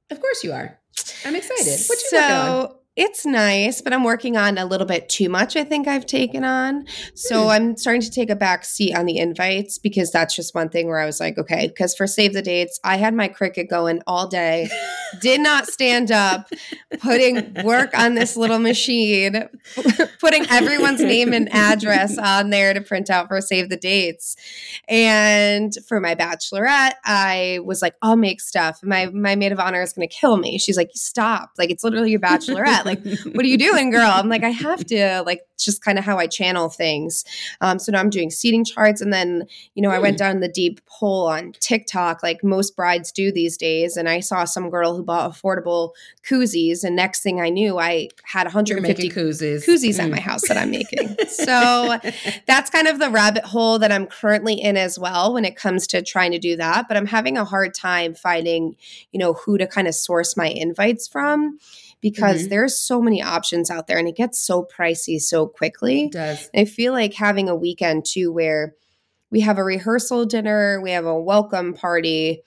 Of 0.09 0.19
course 0.19 0.43
you 0.43 0.53
are. 0.53 0.79
I'm 1.23 1.35
excited. 1.35 1.79
What 1.87 1.99
you 2.01 2.09
so, 2.09 2.17
working 2.17 2.35
on? 2.35 2.75
It's 2.95 3.25
nice, 3.25 3.81
but 3.81 3.91
I'm 3.91 4.05
working 4.05 4.37
on 4.37 4.57
a 4.57 4.65
little 4.65 4.87
bit 4.87 5.09
too 5.09 5.27
much, 5.27 5.57
I 5.57 5.65
think 5.65 5.85
I've 5.85 6.05
taken 6.05 6.45
on. 6.45 6.85
So 7.13 7.43
hmm. 7.43 7.49
I'm 7.49 7.77
starting 7.77 8.01
to 8.01 8.09
take 8.09 8.29
a 8.29 8.37
back 8.37 8.63
seat 8.63 8.95
on 8.95 9.05
the 9.05 9.17
invites 9.17 9.77
because 9.77 10.11
that's 10.11 10.33
just 10.33 10.55
one 10.55 10.69
thing 10.69 10.87
where 10.87 10.99
I 10.99 11.05
was 11.05 11.19
like, 11.19 11.37
okay, 11.37 11.67
because 11.67 11.93
for 11.93 12.07
Save 12.07 12.33
the 12.33 12.41
Dates, 12.41 12.79
I 12.85 12.95
had 12.95 13.13
my 13.13 13.27
Cricut 13.27 13.69
going 13.69 14.01
all 14.07 14.27
day, 14.27 14.69
did 15.19 15.41
not 15.41 15.67
stand 15.67 16.09
up, 16.09 16.49
putting 16.99 17.53
work 17.65 17.97
on 17.97 18.15
this 18.15 18.37
little 18.37 18.59
machine, 18.59 19.49
putting 20.21 20.49
everyone's 20.49 21.01
name 21.01 21.33
and 21.33 21.53
address 21.53 22.17
on 22.25 22.49
there 22.49 22.73
to 22.73 22.79
print 22.79 23.09
out 23.09 23.27
for 23.27 23.41
Save 23.41 23.67
the 23.67 23.77
Dates. 23.77 24.37
And 24.87 25.73
for 25.85 25.99
my 25.99 26.15
bachelorette, 26.15 26.93
I 27.03 27.59
was 27.65 27.81
like, 27.81 27.95
I'll 28.01 28.15
make 28.15 28.39
stuff. 28.39 28.79
My 28.83 29.07
my 29.07 29.35
maid 29.35 29.51
of 29.51 29.59
honor 29.59 29.81
is 29.81 29.91
gonna 29.91 30.07
kill 30.07 30.37
me. 30.37 30.57
She's 30.57 30.77
like, 30.77 30.91
stop. 30.93 31.51
Like 31.57 31.69
it's 31.69 31.83
literally 31.83 32.11
your 32.11 32.19
bachelorette 32.21 32.84
like, 32.85 33.03
what 33.33 33.43
are 33.43 33.47
you 33.47 33.57
doing, 33.57 33.89
girl? 33.89 34.09
I'm 34.09 34.29
like, 34.29 34.43
I 34.43 34.49
have 34.49 34.85
to, 34.85 35.23
like, 35.25 35.41
just 35.57 35.83
kind 35.83 35.97
of 35.97 36.05
how 36.05 36.17
I 36.17 36.27
channel 36.27 36.69
things. 36.69 37.25
Um, 37.61 37.79
so 37.79 37.91
now 37.91 37.99
I'm 37.99 38.09
doing 38.09 38.29
seating 38.29 38.63
charts. 38.65 39.01
And 39.01 39.11
then, 39.11 39.47
you 39.73 39.81
know. 39.81 39.95
I 39.95 39.99
went 39.99 40.15
hmm. 40.15 40.25
down 40.25 40.39
the 40.41 40.49
deep 40.49 40.81
hole 40.87 41.27
on 41.27 41.53
TikTok, 41.59 42.21
like 42.21 42.43
most 42.43 42.75
brides 42.75 43.11
do 43.11 43.31
these 43.31 43.55
days. 43.57 43.95
And 43.95 44.09
I 44.09 44.19
saw 44.19 44.43
some 44.43 44.69
girl 44.69 44.95
who 44.95 45.03
bought 45.03 45.31
affordable 45.31 45.91
koozies. 46.27 46.83
And 46.83 46.95
next 46.95 47.21
thing 47.21 47.39
I 47.39 47.49
knew, 47.49 47.79
I 47.79 48.09
had 48.23 48.45
150 48.45 49.09
koozies, 49.09 49.65
koozies 49.65 49.95
mm. 49.95 50.03
at 50.03 50.09
my 50.09 50.19
house 50.19 50.47
that 50.47 50.57
I'm 50.57 50.71
making. 50.71 51.15
so 51.29 51.97
that's 52.45 52.69
kind 52.69 52.87
of 52.87 52.99
the 52.99 53.09
rabbit 53.09 53.45
hole 53.45 53.79
that 53.79 53.91
I'm 53.91 54.05
currently 54.05 54.55
in 54.55 54.75
as 54.75 54.99
well 54.99 55.33
when 55.33 55.45
it 55.45 55.55
comes 55.55 55.87
to 55.87 56.01
trying 56.01 56.31
to 56.31 56.39
do 56.39 56.57
that. 56.57 56.87
But 56.87 56.97
I'm 56.97 57.07
having 57.07 57.37
a 57.37 57.45
hard 57.45 57.73
time 57.73 58.13
finding, 58.13 58.75
you 59.11 59.19
know, 59.19 59.33
who 59.33 59.57
to 59.57 59.67
kind 59.67 59.87
of 59.87 59.95
source 59.95 60.35
my 60.35 60.47
invites 60.47 61.07
from 61.07 61.59
because 62.05 62.41
mm-hmm. 62.41 62.49
there's 62.49 62.77
so 62.77 63.01
many 63.01 63.19
options 63.19 63.71
out 63.71 63.87
there 63.87 63.97
and 63.97 64.07
it 64.07 64.15
gets 64.15 64.39
so 64.39 64.63
pricey 64.63 65.19
so 65.19 65.47
quickly. 65.47 66.03
It 66.03 66.11
does. 66.11 66.51
I 66.55 66.65
feel 66.65 66.93
like 66.93 67.15
having 67.15 67.49
a 67.49 67.55
weekend 67.55 68.05
too 68.05 68.31
where 68.31 68.75
we 69.31 69.39
have 69.39 69.57
a 69.57 69.63
rehearsal 69.63 70.27
dinner, 70.27 70.79
we 70.83 70.91
have 70.91 71.07
a 71.07 71.19
welcome 71.19 71.73
party, 71.73 72.43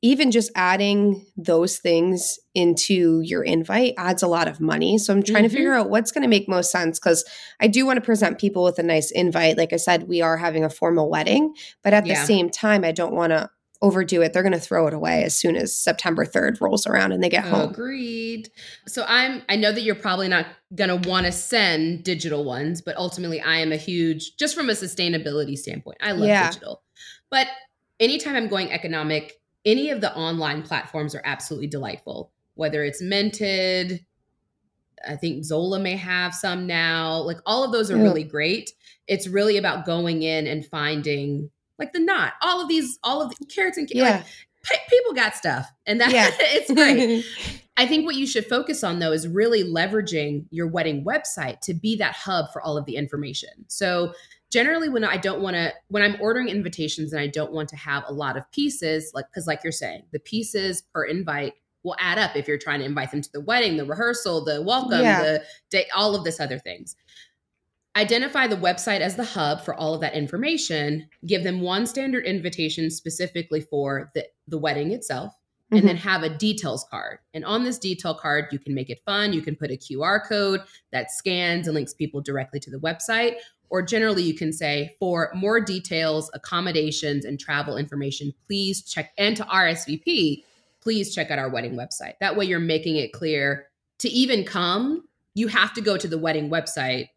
even 0.00 0.30
just 0.30 0.50
adding 0.54 1.26
those 1.36 1.76
things 1.76 2.38
into 2.54 3.20
your 3.20 3.42
invite 3.42 3.92
adds 3.98 4.22
a 4.22 4.28
lot 4.28 4.48
of 4.48 4.62
money. 4.62 4.96
So 4.96 5.12
I'm 5.12 5.22
trying 5.22 5.44
mm-hmm. 5.44 5.50
to 5.50 5.56
figure 5.56 5.74
out 5.74 5.90
what's 5.90 6.10
going 6.10 6.22
to 6.22 6.28
make 6.28 6.48
most 6.48 6.72
sense 6.72 6.98
because 6.98 7.22
I 7.60 7.66
do 7.66 7.84
want 7.84 7.98
to 7.98 8.00
present 8.00 8.38
people 8.38 8.64
with 8.64 8.78
a 8.78 8.82
nice 8.82 9.10
invite. 9.10 9.58
Like 9.58 9.74
I 9.74 9.76
said, 9.76 10.08
we 10.08 10.22
are 10.22 10.38
having 10.38 10.64
a 10.64 10.70
formal 10.70 11.10
wedding, 11.10 11.54
but 11.84 11.92
at 11.92 12.06
yeah. 12.06 12.18
the 12.18 12.26
same 12.26 12.48
time, 12.48 12.82
I 12.82 12.92
don't 12.92 13.12
want 13.12 13.32
to 13.32 13.50
overdo 13.82 14.20
it. 14.20 14.32
They're 14.32 14.42
going 14.42 14.52
to 14.52 14.60
throw 14.60 14.86
it 14.86 14.94
away 14.94 15.24
as 15.24 15.34
soon 15.34 15.56
as 15.56 15.76
September 15.76 16.24
3rd 16.26 16.60
rolls 16.60 16.86
around 16.86 17.12
and 17.12 17.22
they 17.22 17.28
get 17.28 17.44
home. 17.44 17.70
Agreed. 17.70 18.50
So 18.86 19.04
I'm 19.08 19.42
I 19.48 19.56
know 19.56 19.72
that 19.72 19.82
you're 19.82 19.94
probably 19.94 20.28
not 20.28 20.46
going 20.74 21.02
to 21.02 21.08
want 21.08 21.26
to 21.26 21.32
send 21.32 22.04
digital 22.04 22.44
ones, 22.44 22.82
but 22.82 22.96
ultimately 22.96 23.40
I 23.40 23.58
am 23.58 23.72
a 23.72 23.76
huge 23.76 24.36
just 24.36 24.54
from 24.54 24.68
a 24.68 24.74
sustainability 24.74 25.56
standpoint. 25.56 25.98
I 26.02 26.12
love 26.12 26.28
yeah. 26.28 26.48
digital. 26.48 26.82
But 27.30 27.46
anytime 27.98 28.36
I'm 28.36 28.48
going 28.48 28.70
economic 28.72 29.40
any 29.64 29.90
of 29.90 30.00
the 30.00 30.14
online 30.14 30.62
platforms 30.62 31.14
are 31.14 31.22
absolutely 31.24 31.66
delightful, 31.66 32.32
whether 32.54 32.82
it's 32.82 33.02
Minted, 33.02 34.04
I 35.06 35.16
think 35.16 35.44
Zola 35.44 35.78
may 35.78 35.96
have 35.96 36.34
some 36.34 36.66
now. 36.66 37.18
Like 37.18 37.38
all 37.46 37.64
of 37.64 37.72
those 37.72 37.90
are 37.90 37.96
yeah. 37.96 38.02
really 38.02 38.24
great. 38.24 38.72
It's 39.06 39.26
really 39.26 39.56
about 39.56 39.86
going 39.86 40.22
in 40.22 40.46
and 40.46 40.64
finding 40.64 41.50
like 41.80 41.92
the 41.92 42.00
knot, 42.00 42.34
all 42.42 42.60
of 42.60 42.68
these, 42.68 42.98
all 43.02 43.22
of 43.22 43.30
the 43.30 43.46
carrots 43.46 43.76
and 43.76 43.90
yeah. 43.90 44.22
Like, 44.70 44.80
people 44.90 45.14
got 45.14 45.34
stuff, 45.34 45.72
and 45.86 46.00
that 46.00 46.12
yeah. 46.12 46.30
it's 46.38 46.70
great. 46.70 47.24
I 47.76 47.86
think 47.86 48.04
what 48.04 48.14
you 48.14 48.26
should 48.26 48.44
focus 48.44 48.84
on 48.84 48.98
though 48.98 49.10
is 49.10 49.26
really 49.26 49.64
leveraging 49.64 50.44
your 50.50 50.66
wedding 50.66 51.02
website 51.02 51.60
to 51.60 51.72
be 51.72 51.96
that 51.96 52.14
hub 52.14 52.52
for 52.52 52.60
all 52.60 52.76
of 52.76 52.84
the 52.84 52.96
information. 52.96 53.48
So 53.68 54.12
generally 54.50 54.88
when 54.88 55.04
i 55.04 55.16
don't 55.16 55.40
want 55.40 55.54
to 55.54 55.72
when 55.88 56.02
i'm 56.02 56.16
ordering 56.20 56.48
invitations 56.48 57.12
and 57.12 57.20
i 57.20 57.26
don't 57.26 57.52
want 57.52 57.68
to 57.68 57.76
have 57.76 58.04
a 58.08 58.12
lot 58.12 58.36
of 58.36 58.50
pieces 58.52 59.12
like 59.14 59.24
because 59.30 59.46
like 59.46 59.62
you're 59.62 59.72
saying 59.72 60.02
the 60.12 60.18
pieces 60.18 60.82
per 60.92 61.04
invite 61.04 61.54
will 61.82 61.96
add 61.98 62.18
up 62.18 62.36
if 62.36 62.46
you're 62.46 62.58
trying 62.58 62.80
to 62.80 62.84
invite 62.84 63.10
them 63.10 63.22
to 63.22 63.32
the 63.32 63.40
wedding 63.40 63.76
the 63.76 63.84
rehearsal 63.84 64.44
the 64.44 64.60
welcome 64.60 65.00
yeah. 65.00 65.22
the 65.22 65.42
day 65.70 65.86
all 65.94 66.14
of 66.14 66.24
this 66.24 66.40
other 66.40 66.58
things 66.58 66.96
identify 67.96 68.46
the 68.46 68.56
website 68.56 69.00
as 69.00 69.16
the 69.16 69.24
hub 69.24 69.62
for 69.64 69.74
all 69.74 69.94
of 69.94 70.00
that 70.00 70.14
information 70.14 71.08
give 71.26 71.42
them 71.42 71.60
one 71.60 71.86
standard 71.86 72.24
invitation 72.24 72.90
specifically 72.90 73.60
for 73.60 74.10
the, 74.14 74.24
the 74.46 74.58
wedding 74.58 74.92
itself 74.92 75.34
and 75.70 75.80
mm-hmm. 75.80 75.86
then 75.88 75.96
have 75.96 76.22
a 76.22 76.28
details 76.28 76.84
card. 76.90 77.18
And 77.34 77.44
on 77.44 77.64
this 77.64 77.78
detail 77.78 78.14
card, 78.14 78.46
you 78.50 78.58
can 78.58 78.74
make 78.74 78.90
it 78.90 79.00
fun. 79.04 79.32
You 79.32 79.42
can 79.42 79.56
put 79.56 79.70
a 79.70 79.76
QR 79.76 80.26
code 80.26 80.62
that 80.92 81.10
scans 81.10 81.68
and 81.68 81.74
links 81.74 81.94
people 81.94 82.20
directly 82.20 82.58
to 82.60 82.70
the 82.70 82.78
website, 82.78 83.36
or 83.68 83.82
generally, 83.82 84.24
you 84.24 84.34
can 84.34 84.52
say, 84.52 84.96
for 84.98 85.30
more 85.32 85.60
details, 85.60 86.28
accommodations, 86.34 87.24
and 87.24 87.38
travel 87.38 87.76
information, 87.76 88.34
please 88.46 88.82
check, 88.82 89.12
and 89.16 89.36
to 89.36 89.44
RSVP, 89.44 90.42
please 90.80 91.14
check 91.14 91.30
out 91.30 91.38
our 91.38 91.48
wedding 91.48 91.76
website. 91.76 92.14
That 92.20 92.36
way, 92.36 92.46
you're 92.46 92.58
making 92.58 92.96
it 92.96 93.12
clear 93.12 93.68
to 93.98 94.08
even 94.08 94.44
come, 94.44 95.04
you 95.34 95.46
have 95.46 95.72
to 95.74 95.80
go 95.80 95.96
to 95.96 96.08
the 96.08 96.18
wedding 96.18 96.50
website 96.50 97.10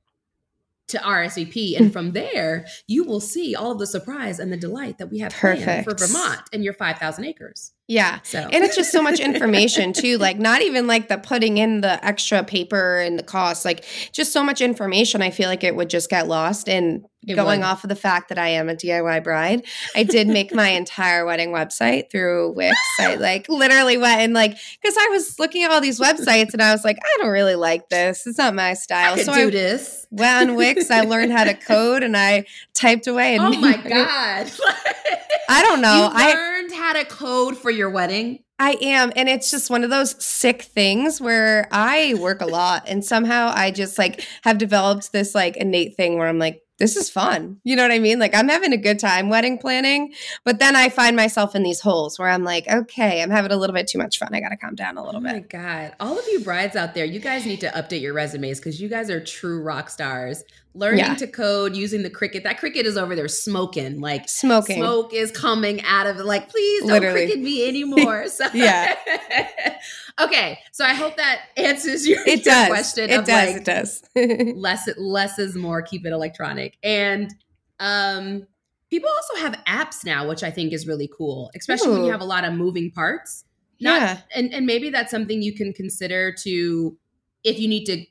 to 0.90 0.98
RSVP. 0.98 1.80
And 1.80 1.92
from 1.94 2.12
there, 2.12 2.66
you 2.88 3.04
will 3.04 3.20
see 3.20 3.56
all 3.56 3.72
of 3.72 3.80
the 3.80 3.88
surprise 3.88 4.40
and 4.40 4.52
the 4.52 4.58
delight 4.58 4.98
that 4.98 5.10
we 5.10 5.20
have 5.20 5.34
Perfect. 5.34 5.90
for 5.90 5.96
Vermont 5.96 6.42
and 6.52 6.64
your 6.64 6.74
5,000 6.74 7.26
acres. 7.26 7.72
Yeah. 7.88 8.20
So. 8.24 8.40
And 8.40 8.64
it's 8.64 8.76
just 8.76 8.92
so 8.92 9.02
much 9.02 9.20
information 9.20 9.92
too. 9.94 10.18
Like 10.18 10.40
not 10.40 10.62
even 10.62 10.88
like 10.88 11.10
the 11.10 11.18
putting 11.18 11.58
in 11.58 11.82
the 11.82 12.04
extra 12.04 12.44
paper 12.44 13.00
and 13.00 13.20
the 13.20 13.24
cost, 13.24 13.66
like 13.66 13.86
just 14.14 14.32
so 14.32 14.44
much 14.44 14.62
information. 14.62 15.22
I 15.22 15.32
feel 15.32 15.50
like 15.50 15.64
it 15.64 15.76
would 15.76 15.90
just 15.90 16.10
get 16.10 16.28
lost. 16.28 16.70
And 16.70 17.06
it 17.28 17.36
going 17.36 17.62
would. 17.62 17.66
off 17.66 17.84
of 17.84 17.90
the 17.90 17.96
fact 17.96 18.30
that 18.30 18.38
I 18.38 18.50
am 18.50 18.70
a 18.70 18.76
DIY 18.76 19.24
bride, 19.24 19.66
I 19.96 20.04
did 20.04 20.28
make 20.28 20.54
my 20.54 20.70
entire 20.70 21.26
wedding 21.26 21.50
website 21.52 22.10
through 22.12 22.52
Wix. 22.52 22.76
I 23.00 23.16
like 23.16 23.48
literally 23.50 23.98
went 23.98 24.22
and 24.22 24.34
like 24.34 24.58
because 24.82 24.96
I 24.98 25.08
was 25.10 25.40
looking 25.40 25.64
at 25.64 25.72
all 25.72 25.82
these 25.82 26.00
websites 26.00 26.54
and 26.54 26.62
I 26.62 26.72
was 26.72 26.84
like, 26.84 26.98
I 27.02 27.18
don't 27.20 27.32
really 27.32 27.56
like 27.56 27.90
this. 27.90 28.26
It's 28.28 28.38
not 28.38 28.56
my 28.56 28.74
style. 28.74 29.14
I 29.14 29.24
so 29.24 29.34
do 29.34 29.48
I 29.48 29.50
this. 29.50 30.08
went 30.12 30.50
on 30.50 30.56
Wix. 30.56 30.90
I 30.92 31.02
learned 31.02 31.32
how 31.32 31.44
to 31.44 31.54
code 31.54 32.04
and 32.04 32.16
I 32.16 32.46
typed 32.74 33.08
away. 33.08 33.36
And 33.36 33.44
oh 33.44 33.60
my 33.60 33.78
god! 33.90 34.52
I 35.50 35.62
don't 35.62 35.82
know. 35.82 36.10
I 36.14 36.53
how 36.74 36.94
to 36.94 37.06
code 37.06 37.58
for 37.58 37.72
your 37.72 37.90
wedding. 37.90 38.40
I 38.60 38.78
am. 38.82 39.12
And 39.16 39.28
it's 39.28 39.52
just 39.52 39.70
one 39.70 39.84
of 39.84 39.90
those 39.90 40.24
sick 40.24 40.62
things 40.62 41.20
where 41.20 41.68
I 41.72 42.14
work 42.20 42.42
a 42.42 42.46
lot 42.46 42.84
and 42.88 43.04
somehow 43.04 43.52
I 43.54 43.72
just 43.72 43.98
like 43.98 44.26
have 44.44 44.58
developed 44.58 45.12
this 45.12 45.36
like 45.36 45.58
innate 45.58 45.98
thing 45.98 46.18
where 46.18 46.28
I'm 46.28 46.40
like, 46.40 46.64
this 46.80 46.96
is 46.96 47.10
fun. 47.10 47.58
You 47.64 47.76
know 47.76 47.84
what 47.84 47.92
I 47.92 48.00
mean? 48.00 48.20
Like 48.20 48.36
I'm 48.36 48.50
having 48.50 48.74
a 48.74 48.78
good 48.78 49.00
time 49.00 49.30
wedding 49.30 49.58
planning, 49.58 50.14
but 50.44 50.60
then 50.60 50.76
I 50.76 50.90
find 50.90 51.16
myself 51.16 51.56
in 51.56 51.64
these 51.64 51.80
holes 51.80 52.18
where 52.18 52.30
I'm 52.30 52.44
like, 52.44 52.68
okay, 52.68 53.22
I'm 53.22 53.30
having 53.30 53.52
a 53.52 53.58
little 53.58 53.76
bit 53.76 53.88
too 53.88 54.00
much 54.00 54.18
fun. 54.18 54.34
I 54.34 54.40
got 54.40 54.50
to 54.50 54.58
calm 54.58 54.76
down 54.76 54.98
a 54.98 55.04
little 55.04 55.22
oh 55.22 55.24
bit. 55.24 55.32
Oh 55.32 55.34
my 55.34 55.40
God. 55.64 55.96
All 56.00 56.18
of 56.18 56.26
you 56.28 56.40
brides 56.40 56.76
out 56.76 56.94
there, 56.94 57.06
you 57.06 57.20
guys 57.20 57.46
need 57.46 57.62
to 57.62 57.70
update 57.70 58.02
your 58.02 58.14
resumes 58.14 58.60
because 58.60 58.82
you 58.82 58.90
guys 58.90 59.10
are 59.10 59.24
true 59.24 59.62
rock 59.62 59.90
stars. 59.90 60.44
Learning 60.76 61.06
yeah. 61.06 61.14
to 61.16 61.28
code 61.28 61.76
using 61.76 62.02
the 62.02 62.10
Cricut. 62.10 62.44
That 62.44 62.60
Cricut 62.60 62.86
is 62.86 62.98
over 62.98 63.16
there 63.16 63.28
smoking. 63.28 64.00
Like 64.00 64.28
smoking. 64.28 64.78
Smoke 64.78 65.14
is 65.14 65.32
coming 65.32 65.84
out 65.84 66.08
of 66.08 66.20
it. 66.20 66.26
Like, 66.26 66.50
please 66.50 66.82
don't 66.82 66.92
Literally. 66.92 67.28
Cricut 67.28 67.42
me 67.42 67.68
anymore. 67.68 68.28
So 68.28 68.48
yeah. 68.54 68.96
okay. 70.20 70.58
So 70.72 70.84
I 70.84 70.96
hope 70.96 71.18
that 71.18 71.42
answers 71.58 72.08
your, 72.08 72.22
it 72.22 72.28
your 72.46 72.56
does. 72.56 72.68
question. 72.70 73.10
It 73.12 73.26
does. 73.26 73.28
Like, 73.28 73.56
it 73.56 73.66
does. 73.66 74.04
less 74.56 74.90
less 74.98 75.38
is 75.38 75.56
more. 75.56 75.84
Keep 75.84 76.08
it 76.08 76.12
electronic. 76.12 76.78
And 76.82 77.32
um 77.80 78.48
people 78.90 79.10
also 79.10 79.44
have 79.44 79.60
apps 79.68 80.04
now, 80.04 80.28
which 80.28 80.44
I 80.44 80.50
think 80.50 80.74
is 80.74 80.88
really 80.88 81.10
cool, 81.16 81.52
especially 81.56 81.90
Ooh. 81.90 81.94
when 81.94 82.06
you 82.06 82.12
have 82.12 82.22
a 82.22 82.26
lot 82.26 82.46
of 82.46 82.54
moving 82.54 82.90
parts. 82.90 83.44
Not, 83.80 84.02
yeah. 84.02 84.18
And 84.36 84.54
and 84.54 84.66
maybe 84.66 84.90
that's 84.90 85.12
something 85.12 85.44
you 85.44 85.54
can 85.54 85.72
consider 85.72 86.34
to 86.44 86.98
if 87.44 87.60
you 87.60 87.68
need 87.68 87.86
to 87.86 88.06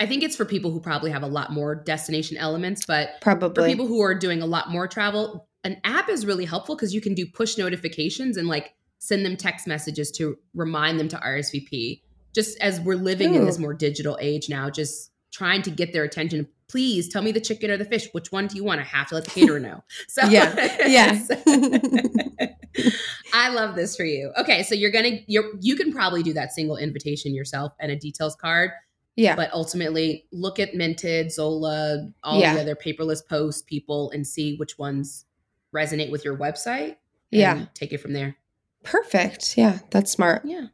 I 0.00 0.06
think 0.06 0.22
it's 0.22 0.36
for 0.36 0.44
people 0.44 0.70
who 0.70 0.80
probably 0.80 1.10
have 1.10 1.22
a 1.22 1.28
lot 1.28 1.52
more 1.52 1.74
destination 1.74 2.36
elements, 2.36 2.84
but 2.86 3.20
probably 3.20 3.54
for 3.54 3.68
people 3.68 3.86
who 3.86 4.00
are 4.02 4.14
doing 4.14 4.42
a 4.42 4.46
lot 4.46 4.70
more 4.70 4.88
travel, 4.88 5.48
an 5.64 5.80
app 5.84 6.08
is 6.08 6.26
really 6.26 6.44
helpful 6.44 6.74
because 6.74 6.94
you 6.94 7.00
can 7.00 7.14
do 7.14 7.26
push 7.26 7.56
notifications 7.56 8.36
and 8.36 8.48
like 8.48 8.74
send 8.98 9.24
them 9.24 9.36
text 9.36 9.66
messages 9.66 10.10
to 10.12 10.36
remind 10.54 10.98
them 10.98 11.08
to 11.08 11.16
RSVP. 11.16 12.02
Just 12.34 12.58
as 12.60 12.80
we're 12.80 12.96
living 12.96 13.34
Ooh. 13.34 13.40
in 13.40 13.44
this 13.44 13.58
more 13.58 13.74
digital 13.74 14.18
age 14.20 14.48
now, 14.48 14.70
just 14.70 15.10
trying 15.32 15.62
to 15.62 15.70
get 15.70 15.92
their 15.92 16.04
attention. 16.04 16.48
Please 16.68 17.08
tell 17.08 17.22
me 17.22 17.32
the 17.32 17.40
chicken 17.40 17.70
or 17.70 17.76
the 17.76 17.84
fish. 17.84 18.08
Which 18.12 18.32
one 18.32 18.46
do 18.46 18.56
you 18.56 18.64
want? 18.64 18.80
I 18.80 18.84
have 18.84 19.08
to 19.08 19.16
let 19.16 19.24
the 19.24 19.30
caterer 19.30 19.60
know. 19.60 19.84
So 20.08 20.26
yeah, 20.26 20.86
yeah. 20.86 21.20
I 23.34 23.50
love 23.50 23.74
this 23.74 23.96
for 23.96 24.04
you. 24.04 24.32
Okay, 24.38 24.62
so 24.62 24.74
you're 24.74 24.90
gonna 24.90 25.20
you 25.26 25.58
you 25.60 25.76
can 25.76 25.92
probably 25.92 26.22
do 26.22 26.32
that 26.32 26.52
single 26.52 26.76
invitation 26.76 27.34
yourself 27.34 27.72
and 27.78 27.92
a 27.92 27.96
details 27.96 28.34
card 28.36 28.70
yeah. 29.16 29.36
But 29.36 29.52
ultimately, 29.52 30.26
look 30.32 30.58
at 30.58 30.74
Minted, 30.74 31.32
Zola, 31.32 32.10
all 32.22 32.40
yeah. 32.40 32.54
the 32.54 32.60
other 32.62 32.76
paperless 32.76 33.26
post 33.26 33.66
people 33.66 34.10
and 34.10 34.26
see 34.26 34.56
which 34.56 34.78
ones 34.78 35.26
resonate 35.74 36.10
with 36.10 36.24
your 36.24 36.36
website. 36.36 36.96
yeah. 37.30 37.66
Take 37.74 37.92
it 37.92 37.98
from 37.98 38.12
there. 38.12 38.36
Perfect. 38.82 39.56
Yeah. 39.56 39.78
That's 39.90 40.10
smart. 40.10 40.42
Yeah. 40.44 40.66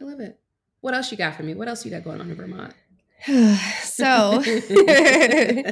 I 0.00 0.04
love 0.04 0.20
it. 0.20 0.38
What 0.80 0.94
else 0.94 1.10
you 1.10 1.18
got 1.18 1.34
for 1.34 1.42
me? 1.42 1.54
What 1.54 1.68
else 1.68 1.84
you 1.84 1.90
got 1.90 2.04
going 2.04 2.20
on 2.20 2.30
in 2.30 2.36
Vermont? 2.36 2.74
so 3.82 4.40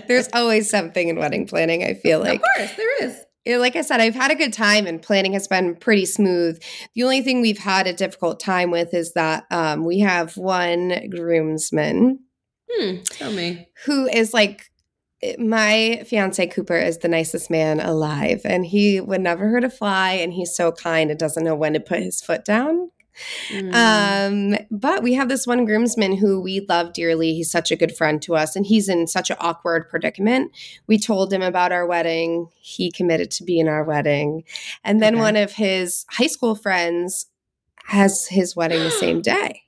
there's 0.09 0.29
always 0.33 0.69
something 0.69 1.09
in 1.09 1.17
wedding 1.17 1.47
planning, 1.47 1.85
I 1.85 1.95
feel 1.95 2.19
like. 2.19 2.41
Of 2.41 2.47
course, 2.57 2.77
there 2.77 3.05
is 3.05 3.25
like 3.47 3.77
I 3.77 3.83
said, 3.83 4.01
I've 4.01 4.15
had 4.15 4.31
a 4.31 4.37
good 4.37 4.53
time 4.53 4.87
and 4.87 5.01
planning 5.01 5.33
has 5.33 5.47
been 5.47 5.77
pretty 5.77 6.07
smooth. 6.07 6.61
The 6.95 7.03
only 7.05 7.23
thing 7.23 7.41
we've 7.41 7.59
had 7.59 7.87
a 7.87 7.93
difficult 7.93 8.41
time 8.41 8.71
with 8.71 8.93
is 8.95 9.13
that 9.13 9.45
um, 9.51 9.85
we 9.85 10.01
have 10.01 10.37
one 10.37 11.09
groomsman. 11.11 12.21
Hmm, 12.71 12.97
tell 13.05 13.33
me. 13.33 13.69
Who 13.85 14.07
is 14.07 14.35
like, 14.35 14.71
my 15.39 16.03
fiance 16.07 16.47
Cooper 16.49 16.77
is 16.77 16.99
the 16.99 17.09
nicest 17.09 17.51
man 17.51 17.81
alive, 17.81 18.43
and 18.45 18.67
he 18.67 19.01
would 19.01 19.21
never 19.21 19.49
hurt 19.49 19.65
a 19.65 19.71
fly, 19.71 20.13
and 20.13 20.33
he's 20.33 20.55
so 20.55 20.73
kind 20.73 21.11
and 21.11 21.19
doesn't 21.19 21.45
know 21.45 21.55
when 21.55 21.73
to 21.73 21.81
put 21.81 22.01
his 22.03 22.21
foot 22.21 22.45
down. 22.45 22.91
Mm. 23.51 23.75
Um, 23.75 24.67
but 24.71 25.03
we 25.03 25.15
have 25.15 25.29
this 25.29 25.47
one 25.47 25.65
groomsman 25.65 26.17
who 26.17 26.41
we 26.41 26.65
love 26.69 26.93
dearly. 26.93 27.35
He's 27.35 27.51
such 27.51 27.71
a 27.71 27.77
good 27.77 27.97
friend 27.97 28.21
to 28.23 28.37
us, 28.37 28.57
and 28.57 28.67
he's 28.67 28.89
in 28.89 29.07
such 29.07 29.31
an 29.31 29.37
awkward 29.41 29.89
predicament. 29.89 30.53
We 30.87 30.99
told 30.99 31.33
him 31.33 31.43
about 31.43 31.73
our 31.73 31.87
wedding. 31.87 32.49
He 32.57 32.91
committed 32.91 33.31
to 33.33 33.45
be 33.45 33.59
in 33.59 33.69
our 33.69 33.85
wedding. 33.85 34.45
And 34.85 35.03
then 35.03 35.15
okay. 35.15 35.23
one 35.23 35.37
of 35.37 35.53
his 35.53 36.05
high 36.11 36.27
school 36.27 36.55
friends 36.55 37.27
has 37.87 38.27
his 38.27 38.57
wedding 38.57 38.81
the 38.81 38.91
same 38.91 39.23
day 39.23 39.63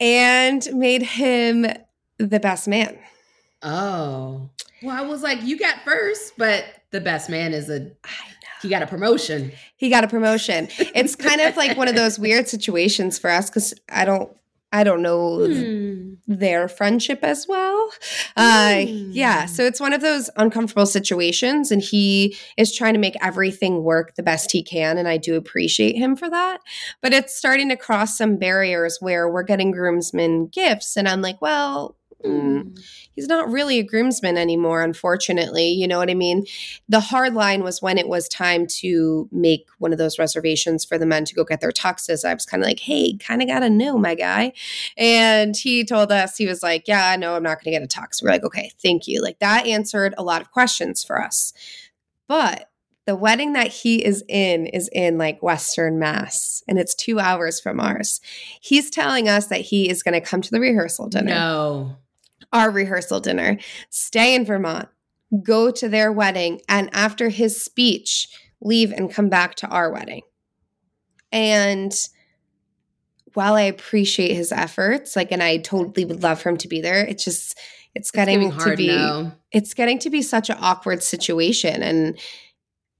and 0.00 0.66
made 0.74 1.02
him 1.02 1.66
the 2.18 2.40
best 2.40 2.66
man. 2.68 2.98
Oh. 3.62 4.50
Well, 4.82 4.96
I 4.96 5.06
was 5.06 5.22
like, 5.22 5.42
you 5.42 5.58
got 5.58 5.82
first, 5.84 6.34
but 6.36 6.64
the 6.90 7.00
best 7.00 7.30
man 7.30 7.52
is 7.52 7.70
a 7.70 7.90
he 8.62 8.68
got 8.68 8.82
a 8.82 8.86
promotion. 8.86 9.52
He 9.76 9.90
got 9.90 10.04
a 10.04 10.08
promotion. 10.08 10.68
It's 10.78 11.16
kind 11.16 11.40
of 11.40 11.56
like 11.56 11.76
one 11.76 11.88
of 11.88 11.94
those 11.94 12.18
weird 12.18 12.48
situations 12.48 13.18
for 13.18 13.28
us 13.28 13.50
because 13.50 13.74
I 13.88 14.04
don't 14.04 14.30
I 14.74 14.84
don't 14.84 15.02
know 15.02 15.44
hmm. 15.44 16.14
their 16.26 16.66
friendship 16.66 17.20
as 17.22 17.46
well. 17.46 17.90
Uh, 18.36 18.82
Yeah. 18.86 19.42
Hmm. 19.42 19.48
So 19.48 19.64
it's 19.64 19.80
one 19.80 19.92
of 19.92 20.00
those 20.00 20.30
uncomfortable 20.36 20.86
situations, 20.86 21.70
and 21.70 21.82
he 21.82 22.36
is 22.56 22.74
trying 22.74 22.94
to 22.94 23.00
make 23.00 23.16
everything 23.20 23.82
work 23.82 24.14
the 24.14 24.22
best 24.22 24.50
he 24.50 24.62
can. 24.62 24.96
And 24.96 25.06
I 25.06 25.18
do 25.18 25.36
appreciate 25.36 25.96
him 25.96 26.16
for 26.16 26.30
that. 26.30 26.60
But 27.02 27.12
it's 27.12 27.36
starting 27.36 27.68
to 27.68 27.76
cross 27.76 28.16
some 28.16 28.38
barriers 28.38 28.96
where 29.00 29.28
we're 29.28 29.42
getting 29.42 29.72
groomsmen 29.72 30.46
gifts. 30.46 30.96
And 30.96 31.06
I'm 31.06 31.20
like, 31.20 31.42
well, 31.42 31.96
Mm, 32.24 32.78
he's 33.14 33.28
not 33.28 33.50
really 33.50 33.78
a 33.78 33.82
groomsman 33.82 34.36
anymore, 34.36 34.82
unfortunately. 34.82 35.68
You 35.68 35.86
know 35.86 35.98
what 35.98 36.10
I 36.10 36.14
mean? 36.14 36.46
The 36.88 37.00
hard 37.00 37.34
line 37.34 37.62
was 37.62 37.82
when 37.82 37.98
it 37.98 38.08
was 38.08 38.28
time 38.28 38.66
to 38.78 39.28
make 39.32 39.66
one 39.78 39.92
of 39.92 39.98
those 39.98 40.18
reservations 40.18 40.84
for 40.84 40.98
the 40.98 41.06
men 41.06 41.24
to 41.26 41.34
go 41.34 41.44
get 41.44 41.60
their 41.60 41.72
tuxes. 41.72 42.24
I 42.24 42.34
was 42.34 42.46
kind 42.46 42.62
of 42.62 42.66
like, 42.66 42.80
hey, 42.80 43.16
kind 43.16 43.42
of 43.42 43.48
got 43.48 43.60
to 43.60 43.70
know 43.70 43.98
my 43.98 44.14
guy. 44.14 44.52
And 44.96 45.56
he 45.56 45.84
told 45.84 46.12
us, 46.12 46.36
he 46.36 46.46
was 46.46 46.62
like, 46.62 46.88
yeah, 46.88 47.16
no, 47.16 47.34
I'm 47.34 47.42
not 47.42 47.62
going 47.62 47.72
to 47.72 47.80
get 47.80 47.82
a 47.82 48.00
tux. 48.00 48.22
We're 48.22 48.30
like, 48.30 48.44
okay, 48.44 48.70
thank 48.82 49.06
you. 49.06 49.22
Like 49.22 49.38
that 49.40 49.66
answered 49.66 50.14
a 50.16 50.22
lot 50.22 50.42
of 50.42 50.50
questions 50.50 51.04
for 51.04 51.22
us. 51.22 51.52
But 52.28 52.68
the 53.04 53.16
wedding 53.16 53.52
that 53.54 53.68
he 53.68 54.04
is 54.04 54.24
in 54.28 54.66
is 54.66 54.88
in 54.92 55.18
like 55.18 55.42
Western 55.42 55.98
Mass 55.98 56.62
and 56.68 56.78
it's 56.78 56.94
two 56.94 57.18
hours 57.18 57.60
from 57.60 57.80
ours. 57.80 58.20
He's 58.60 58.90
telling 58.90 59.28
us 59.28 59.46
that 59.48 59.60
he 59.60 59.90
is 59.90 60.02
going 60.02 60.14
to 60.14 60.20
come 60.20 60.40
to 60.40 60.50
the 60.50 60.60
rehearsal 60.60 61.08
dinner. 61.08 61.34
No 61.34 61.96
our 62.52 62.70
rehearsal 62.70 63.20
dinner, 63.20 63.58
stay 63.90 64.34
in 64.34 64.44
Vermont, 64.44 64.88
go 65.42 65.70
to 65.70 65.88
their 65.88 66.12
wedding, 66.12 66.60
and 66.68 66.90
after 66.92 67.28
his 67.28 67.62
speech, 67.62 68.28
leave 68.60 68.92
and 68.92 69.12
come 69.12 69.28
back 69.28 69.54
to 69.56 69.66
our 69.68 69.90
wedding. 69.90 70.22
And 71.30 71.92
while 73.34 73.54
I 73.54 73.62
appreciate 73.62 74.34
his 74.34 74.52
efforts, 74.52 75.16
like, 75.16 75.32
and 75.32 75.42
I 75.42 75.56
totally 75.58 76.04
would 76.04 76.22
love 76.22 76.40
for 76.40 76.50
him 76.50 76.58
to 76.58 76.68
be 76.68 76.80
there, 76.80 77.04
it's 77.04 77.24
just, 77.24 77.58
it's 77.94 78.10
getting 78.10 78.42
it's 78.42 78.64
to 78.64 78.76
be, 78.76 78.88
now. 78.88 79.32
it's 79.50 79.74
getting 79.74 79.98
to 80.00 80.10
be 80.10 80.20
such 80.20 80.50
an 80.50 80.58
awkward 80.60 81.02
situation. 81.02 81.82
And 81.82 82.18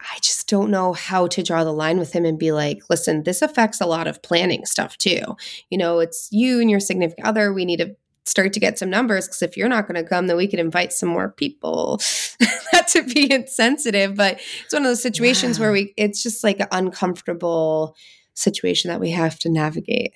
I 0.01 0.19
just 0.21 0.49
don't 0.49 0.71
know 0.71 0.95
how 0.95 1.27
to 1.29 1.43
draw 1.43 1.65
the 1.65 1.73
line 1.73 1.99
with 1.99 2.12
him 2.12 2.25
and 2.25 2.38
be 2.38 2.51
like, 2.51 2.83
listen, 2.91 3.23
this 3.23 3.43
affects 3.43 3.81
a 3.81 3.87
lot 3.87 4.07
of 4.07 4.23
planning 4.23 4.65
stuff 4.65 4.97
too. 4.99 5.37
You 5.71 5.79
know, 5.79 6.01
it's 6.01 6.29
you 6.33 6.61
and 6.61 6.71
your 6.71 6.81
significant 6.81 7.27
other. 7.27 7.53
We 7.53 7.65
need 7.65 7.79
to 7.79 7.95
start 8.24 8.52
to 8.52 8.61
get 8.61 8.78
some 8.78 8.90
numbers 8.90 9.26
because 9.26 9.42
if 9.42 9.56
you're 9.56 9.68
not 9.68 9.87
going 9.87 10.02
to 10.02 10.08
come 10.08 10.26
then 10.26 10.37
we 10.37 10.46
could 10.46 10.61
invite 10.61 10.92
some 10.92 11.08
more 11.08 11.30
people 11.30 12.00
not 12.72 12.87
to 12.88 13.02
be 13.02 13.32
insensitive 13.32 14.14
but 14.14 14.40
it's 14.64 14.72
one 14.72 14.82
of 14.82 14.88
those 14.88 15.02
situations 15.02 15.58
where 15.58 15.72
we 15.72 15.92
it's 15.96 16.22
just 16.22 16.44
like 16.44 16.61
an 16.61 16.68
uncomfortable 16.70 17.96
situation 18.35 18.90
that 18.90 19.00
we 19.00 19.11
have 19.11 19.38
to 19.38 19.48
navigate 19.48 20.12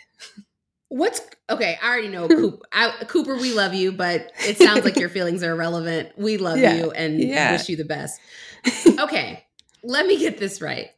what's 0.89 1.21
okay 1.51 1.79
i 1.83 1.89
already 1.89 2.09
know 2.09 2.29
cooper, 2.29 2.67
I, 2.73 3.05
cooper 3.07 3.37
we 3.37 3.53
love 3.53 3.75
you 3.75 3.93
but 3.93 4.33
it 4.47 4.57
sounds 4.59 4.85
like 4.85 4.97
your 4.97 5.09
feelings 5.09 5.43
are 5.43 5.53
irrelevant 5.53 6.13
we 6.17 6.37
love 6.37 6.59
yeah. 6.59 6.75
you 6.75 6.91
and 6.93 7.21
yeah. 7.21 7.53
wish 7.53 7.69
you 7.69 7.77
the 7.77 7.85
best 7.85 8.21
okay 9.01 9.45
let 9.83 10.07
me 10.07 10.19
get 10.19 10.39
this 10.39 10.61
right 10.61 10.91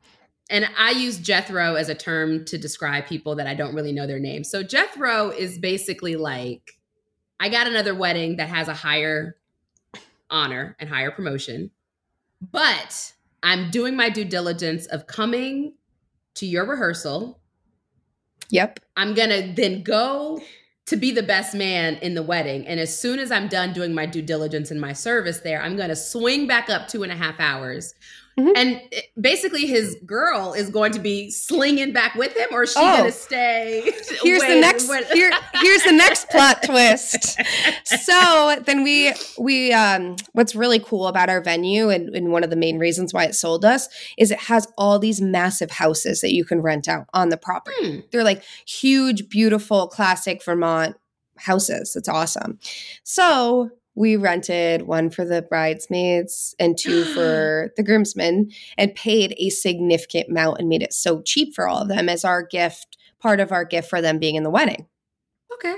and 0.51 0.67
I 0.79 0.93
use 0.93 1.19
Jethro 1.19 1.75
as 1.75 1.91
a 1.91 1.95
term 1.95 2.45
to 2.47 2.57
describe 2.57 3.07
people 3.07 3.35
that 3.35 3.47
I 3.47 3.55
don't 3.55 3.75
really 3.75 3.93
know 3.93 4.07
their 4.07 4.19
name. 4.19 4.45
So 4.45 4.63
Jethro 4.63 5.29
is 5.29 5.59
basically 5.59 6.17
like 6.17 6.78
I 7.41 7.49
got 7.49 7.67
another 7.67 7.95
wedding 7.95 8.37
that 8.37 8.49
has 8.49 8.69
a 8.69 8.75
higher 8.75 9.37
honor 10.31 10.77
and 10.79 10.89
higher 10.89 11.11
promotion, 11.11 11.71
but 12.41 13.13
I'm 13.43 13.71
doing 13.71 13.97
my 13.97 14.11
due 14.11 14.25
diligence 14.25 14.87
of 14.87 15.07
coming 15.07 15.75
to 16.35 16.47
your 16.47 16.67
rehearsal. 16.67 17.41
Yep. 18.51 18.81
I'm 18.97 19.15
going 19.15 19.31
to 19.31 19.53
then 19.55 19.83
go 19.83 20.41
to 20.87 20.97
be 20.97 21.11
the 21.11 21.23
best 21.23 21.55
man 21.55 21.97
in 21.97 22.15
the 22.15 22.23
wedding. 22.23 22.67
And 22.67 22.81
as 22.81 22.99
soon 22.99 23.19
as 23.19 23.31
I'm 23.31 23.49
done 23.49 23.73
doing 23.73 23.95
my 23.95 24.07
due 24.07 24.23
diligence 24.23 24.71
and 24.71 24.81
my 24.81 24.93
service 24.95 25.41
there, 25.41 25.61
I'm 25.61 25.77
going 25.77 25.91
to 25.91 25.97
swing 25.97 26.47
back 26.47 26.71
up 26.71 26.89
two 26.89 27.03
and 27.03 27.13
a 27.13 27.17
half 27.17 27.39
hours 27.39 27.95
Mm-hmm. 28.39 28.53
And 28.55 28.81
basically, 29.21 29.67
his 29.67 29.97
girl 30.07 30.53
is 30.53 30.71
going 30.71 30.93
to 30.93 31.01
be 31.01 31.29
slinging 31.31 31.93
back 31.93 32.15
with 32.15 32.37
him, 32.37 32.49
or 32.53 32.63
is 32.63 32.73
she 32.73 32.79
oh. 32.79 32.99
going 32.99 33.11
to 33.11 33.19
stay? 33.19 33.81
Here's 34.23 34.43
the 34.43 34.61
next. 34.61 34.89
Here, 35.13 35.33
here's 35.55 35.83
the 35.83 35.93
next 35.93 36.29
plot 36.31 36.63
twist. 36.63 37.37
So 37.85 38.63
then 38.65 38.85
we 38.85 39.13
we 39.39 39.73
um, 39.73 40.17
what's 40.33 40.55
really 40.55 40.79
cool 40.79 41.09
about 41.09 41.29
our 41.29 41.41
venue, 41.41 41.89
and, 41.89 42.15
and 42.15 42.31
one 42.31 42.45
of 42.45 42.51
the 42.51 42.57
main 42.57 42.79
reasons 42.79 43.13
why 43.13 43.25
it 43.25 43.35
sold 43.35 43.65
us 43.65 43.89
is 44.17 44.31
it 44.31 44.41
has 44.41 44.69
all 44.79 45.01
these 45.01 45.21
massive 45.21 45.73
houses 45.73 46.21
that 46.21 46.33
you 46.33 46.45
can 46.45 46.63
rent 46.63 46.89
out 46.89 47.07
on 47.13 47.31
the 47.31 47.37
property. 47.37 47.77
Hmm. 47.81 48.01
They're 48.13 48.25
like 48.25 48.45
huge, 48.67 49.29
beautiful, 49.29 49.89
classic 49.89 50.45
Vermont 50.45 50.97
houses. 51.39 51.97
It's 51.97 52.09
awesome. 52.09 52.59
So 53.03 53.71
we 53.99 54.15
rented 54.15 54.83
one 54.83 55.11
for 55.11 55.25
the 55.25 55.43
bridesmaids 55.43 56.55
and 56.61 56.79
two 56.79 57.05
for 57.15 57.73
the 57.77 57.83
groomsmen 57.83 58.51
and 58.79 58.95
paid 58.95 59.35
a 59.37 59.51
significant 59.51 60.29
amount 60.29 60.61
and 60.61 60.69
made 60.69 60.83
it 60.83 60.93
so 60.93 61.21
cheap 61.23 61.55
for 61.55 61.69
all 61.69 61.83
of 61.83 61.89
them 61.89 62.09
as 62.09 62.25
our 62.25 62.43
gift, 62.43 62.97
part 63.21 63.41
of 63.41 63.51
our 63.51 63.65
gift 63.65 63.91
for 63.91 64.01
them 64.01 64.19
being 64.19 64.37
in 64.37 64.45
the 64.45 64.51
wedding. 64.51 64.87
Okay. 65.55 65.77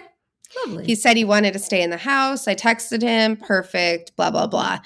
Lovely. 0.67 0.85
He 0.85 0.95
said 0.95 1.17
he 1.17 1.25
wanted 1.25 1.55
to 1.55 1.59
stay 1.59 1.83
in 1.83 1.91
the 1.91 1.97
house. 1.97 2.47
I 2.47 2.55
texted 2.55 3.01
him, 3.01 3.37
perfect, 3.37 4.15
blah, 4.17 4.31
blah, 4.31 4.49
blah. 4.49 4.81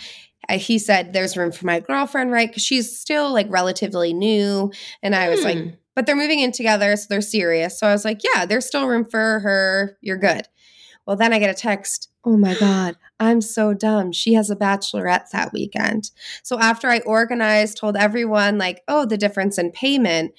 he 0.50 0.78
said, 0.78 1.12
There's 1.12 1.36
room 1.36 1.50
for 1.50 1.66
my 1.66 1.80
girlfriend, 1.80 2.30
right? 2.30 2.48
Because 2.48 2.62
she's 2.62 2.96
still 2.96 3.32
like 3.32 3.46
relatively 3.48 4.12
new. 4.12 4.70
And 5.02 5.14
I 5.14 5.28
was 5.30 5.42
like, 5.42 5.58
hmm. 5.58 5.70
But 5.96 6.06
they're 6.06 6.16
moving 6.16 6.40
in 6.40 6.50
together, 6.50 6.96
so 6.96 7.06
they're 7.08 7.20
serious. 7.20 7.78
So 7.78 7.86
I 7.86 7.92
was 7.92 8.04
like, 8.04 8.20
Yeah, 8.22 8.46
there's 8.46 8.66
still 8.66 8.86
room 8.86 9.04
for 9.04 9.40
her. 9.40 9.96
You're 10.02 10.18
good. 10.18 10.46
Well, 11.06 11.16
then 11.16 11.32
I 11.32 11.38
get 11.38 11.50
a 11.50 11.54
text 11.54 12.10
Oh 12.26 12.38
my 12.38 12.54
God, 12.54 12.96
I'm 13.20 13.40
so 13.40 13.74
dumb. 13.74 14.12
She 14.12 14.34
has 14.34 14.50
a 14.50 14.56
bachelorette 14.56 15.30
that 15.30 15.52
weekend. 15.52 16.10
So 16.42 16.58
after 16.58 16.88
I 16.88 16.98
organized, 17.00 17.78
told 17.78 17.96
everyone, 17.96 18.58
like, 18.58 18.82
oh, 18.88 19.06
the 19.06 19.16
difference 19.16 19.56
in 19.56 19.70
payment, 19.70 20.32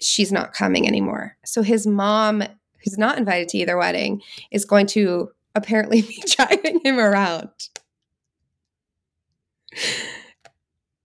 she's 0.00 0.32
not 0.32 0.52
coming 0.52 0.86
anymore. 0.86 1.36
So 1.44 1.62
his 1.62 1.86
mom, 1.86 2.42
who's 2.84 2.98
not 2.98 3.18
invited 3.18 3.48
to 3.50 3.58
either 3.58 3.76
wedding, 3.76 4.22
is 4.50 4.64
going 4.64 4.86
to 4.88 5.30
apparently 5.54 6.02
be 6.02 6.22
driving 6.26 6.80
him 6.84 6.98
around. 6.98 7.50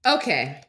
Okay 0.06 0.62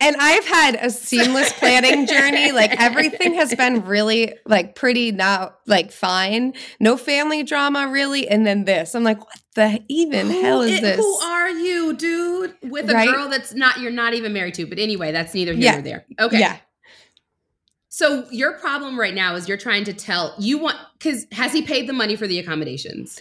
and 0.00 0.16
I've 0.18 0.44
had 0.44 0.74
a 0.76 0.90
seamless 0.90 1.52
planning 1.58 2.06
journey. 2.06 2.52
Like 2.52 2.78
everything 2.80 3.34
has 3.34 3.54
been 3.54 3.84
really 3.84 4.34
like 4.46 4.74
pretty 4.74 5.12
now 5.12 5.54
like 5.66 5.92
fine. 5.92 6.54
No 6.80 6.96
family 6.96 7.42
drama 7.42 7.88
really. 7.88 8.28
And 8.28 8.46
then 8.46 8.64
this. 8.64 8.94
I'm 8.94 9.04
like, 9.04 9.20
what 9.20 9.40
the 9.54 9.82
even 9.88 10.26
who, 10.26 10.42
hell 10.42 10.60
is 10.62 10.78
it, 10.78 10.82
this? 10.82 10.96
Who 10.96 11.14
are 11.16 11.50
you, 11.50 11.94
dude? 11.94 12.54
With 12.62 12.90
a 12.90 12.94
right? 12.94 13.08
girl 13.08 13.28
that's 13.28 13.54
not 13.54 13.80
you're 13.80 13.92
not 13.92 14.14
even 14.14 14.32
married 14.32 14.54
to. 14.54 14.66
But 14.66 14.78
anyway, 14.78 15.12
that's 15.12 15.32
neither 15.32 15.52
here 15.52 15.62
yeah. 15.62 15.72
nor 15.72 15.82
there. 15.82 16.06
Okay. 16.20 16.40
Yeah. 16.40 16.58
So 17.88 18.26
your 18.32 18.58
problem 18.58 18.98
right 18.98 19.14
now 19.14 19.36
is 19.36 19.48
you're 19.48 19.56
trying 19.56 19.84
to 19.84 19.92
tell 19.92 20.34
you 20.38 20.58
want 20.58 20.76
because 20.98 21.26
has 21.30 21.52
he 21.52 21.62
paid 21.62 21.88
the 21.88 21.92
money 21.92 22.16
for 22.16 22.26
the 22.26 22.40
accommodations? 22.40 23.20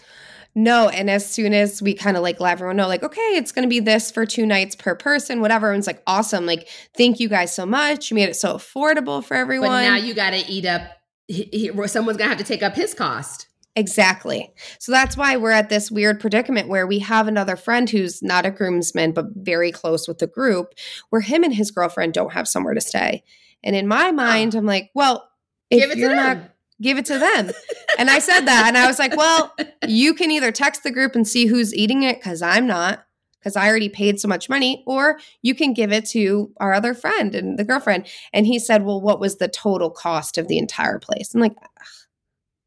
No. 0.56 0.90
And 0.90 1.10
as 1.10 1.30
soon 1.30 1.54
as 1.54 1.82
we 1.82 1.94
kind 1.94 2.16
of 2.16 2.24
like 2.24 2.40
let 2.40 2.54
everyone 2.54 2.76
know, 2.76 2.88
like, 2.88 3.04
okay, 3.04 3.36
it's 3.36 3.52
going 3.52 3.64
to 3.64 3.70
be 3.70 3.80
this 3.80 4.12
for 4.12 4.26
two 4.26 4.46
nights 4.46 4.76
per 4.76 4.96
person, 4.96 5.42
whatever. 5.42 5.68
Everyone's 5.68 5.88
like, 5.88 6.04
awesome. 6.06 6.46
Like, 6.46 6.68
thank 6.96 7.20
you 7.20 7.28
guys 7.28 7.54
so 7.54 7.66
much. 7.66 8.12
You 8.12 8.16
made 8.16 8.30
it 8.30 8.36
so 8.36 8.56
affordable 8.56 9.24
for 9.24 9.36
everyone. 9.36 9.70
But 9.70 9.82
now 9.82 9.96
you 9.96 10.14
got 10.14 10.32
to 10.32 10.46
eat 10.48 10.66
up, 10.66 10.84
he, 11.28 11.50
he, 11.52 11.88
someone's 11.88 12.18
going 12.18 12.30
to 12.30 12.36
have 12.36 12.38
to 12.38 12.44
take 12.44 12.62
up 12.62 12.76
his 12.76 12.94
cost. 12.94 13.48
Exactly. 13.76 14.54
So 14.78 14.92
that's 14.92 15.18
why 15.18 15.36
we're 15.38 15.50
at 15.50 15.70
this 15.70 15.90
weird 15.90 16.20
predicament 16.20 16.68
where 16.68 16.86
we 16.86 17.00
have 17.00 17.28
another 17.28 17.56
friend 17.56 17.90
who's 17.90 18.22
not 18.22 18.46
a 18.46 18.52
groomsman, 18.52 19.14
but 19.14 19.26
very 19.36 19.72
close 19.72 20.08
with 20.08 20.20
the 20.20 20.28
group, 20.28 20.74
where 21.10 21.22
him 21.22 21.44
and 21.44 21.56
his 21.56 21.72
girlfriend 21.72 22.14
don't 22.14 22.34
have 22.34 22.48
somewhere 22.48 22.76
to 22.76 22.82
stay. 22.82 23.24
And 23.64 23.76
in 23.76 23.88
my 23.88 24.12
mind, 24.12 24.56
oh. 24.56 24.60
I'm 24.60 24.68
like, 24.68 24.92
well, 24.94 25.28
if 25.72 25.96
you're 25.96 26.16
not 26.16 26.38
give 26.84 26.98
it 26.98 27.06
to 27.06 27.18
them. 27.18 27.52
and 27.98 28.10
I 28.10 28.20
said 28.20 28.42
that. 28.42 28.66
And 28.68 28.78
I 28.78 28.86
was 28.86 29.00
like, 29.00 29.16
well, 29.16 29.56
you 29.88 30.14
can 30.14 30.30
either 30.30 30.52
text 30.52 30.84
the 30.84 30.92
group 30.92 31.16
and 31.16 31.28
see 31.28 31.48
who's 31.48 31.74
eating 31.74 32.04
it 32.04 32.18
because 32.18 32.42
I'm 32.42 32.68
not, 32.68 33.06
because 33.40 33.56
I 33.56 33.68
already 33.68 33.90
paid 33.90 34.20
so 34.20 34.28
much 34.28 34.50
money, 34.50 34.84
or 34.86 35.20
you 35.42 35.56
can 35.56 35.74
give 35.74 35.92
it 35.92 36.06
to 36.10 36.52
our 36.58 36.74
other 36.74 36.94
friend 36.94 37.34
and 37.34 37.58
the 37.58 37.64
girlfriend. 37.64 38.08
And 38.32 38.46
he 38.46 38.60
said, 38.60 38.84
well, 38.84 39.02
what 39.02 39.20
was 39.20 39.38
the 39.38 39.48
total 39.48 39.90
cost 39.90 40.38
of 40.38 40.48
the 40.48 40.60
entire 40.60 41.00
place? 41.00 41.34
I'm 41.34 41.42
like, 41.42 41.56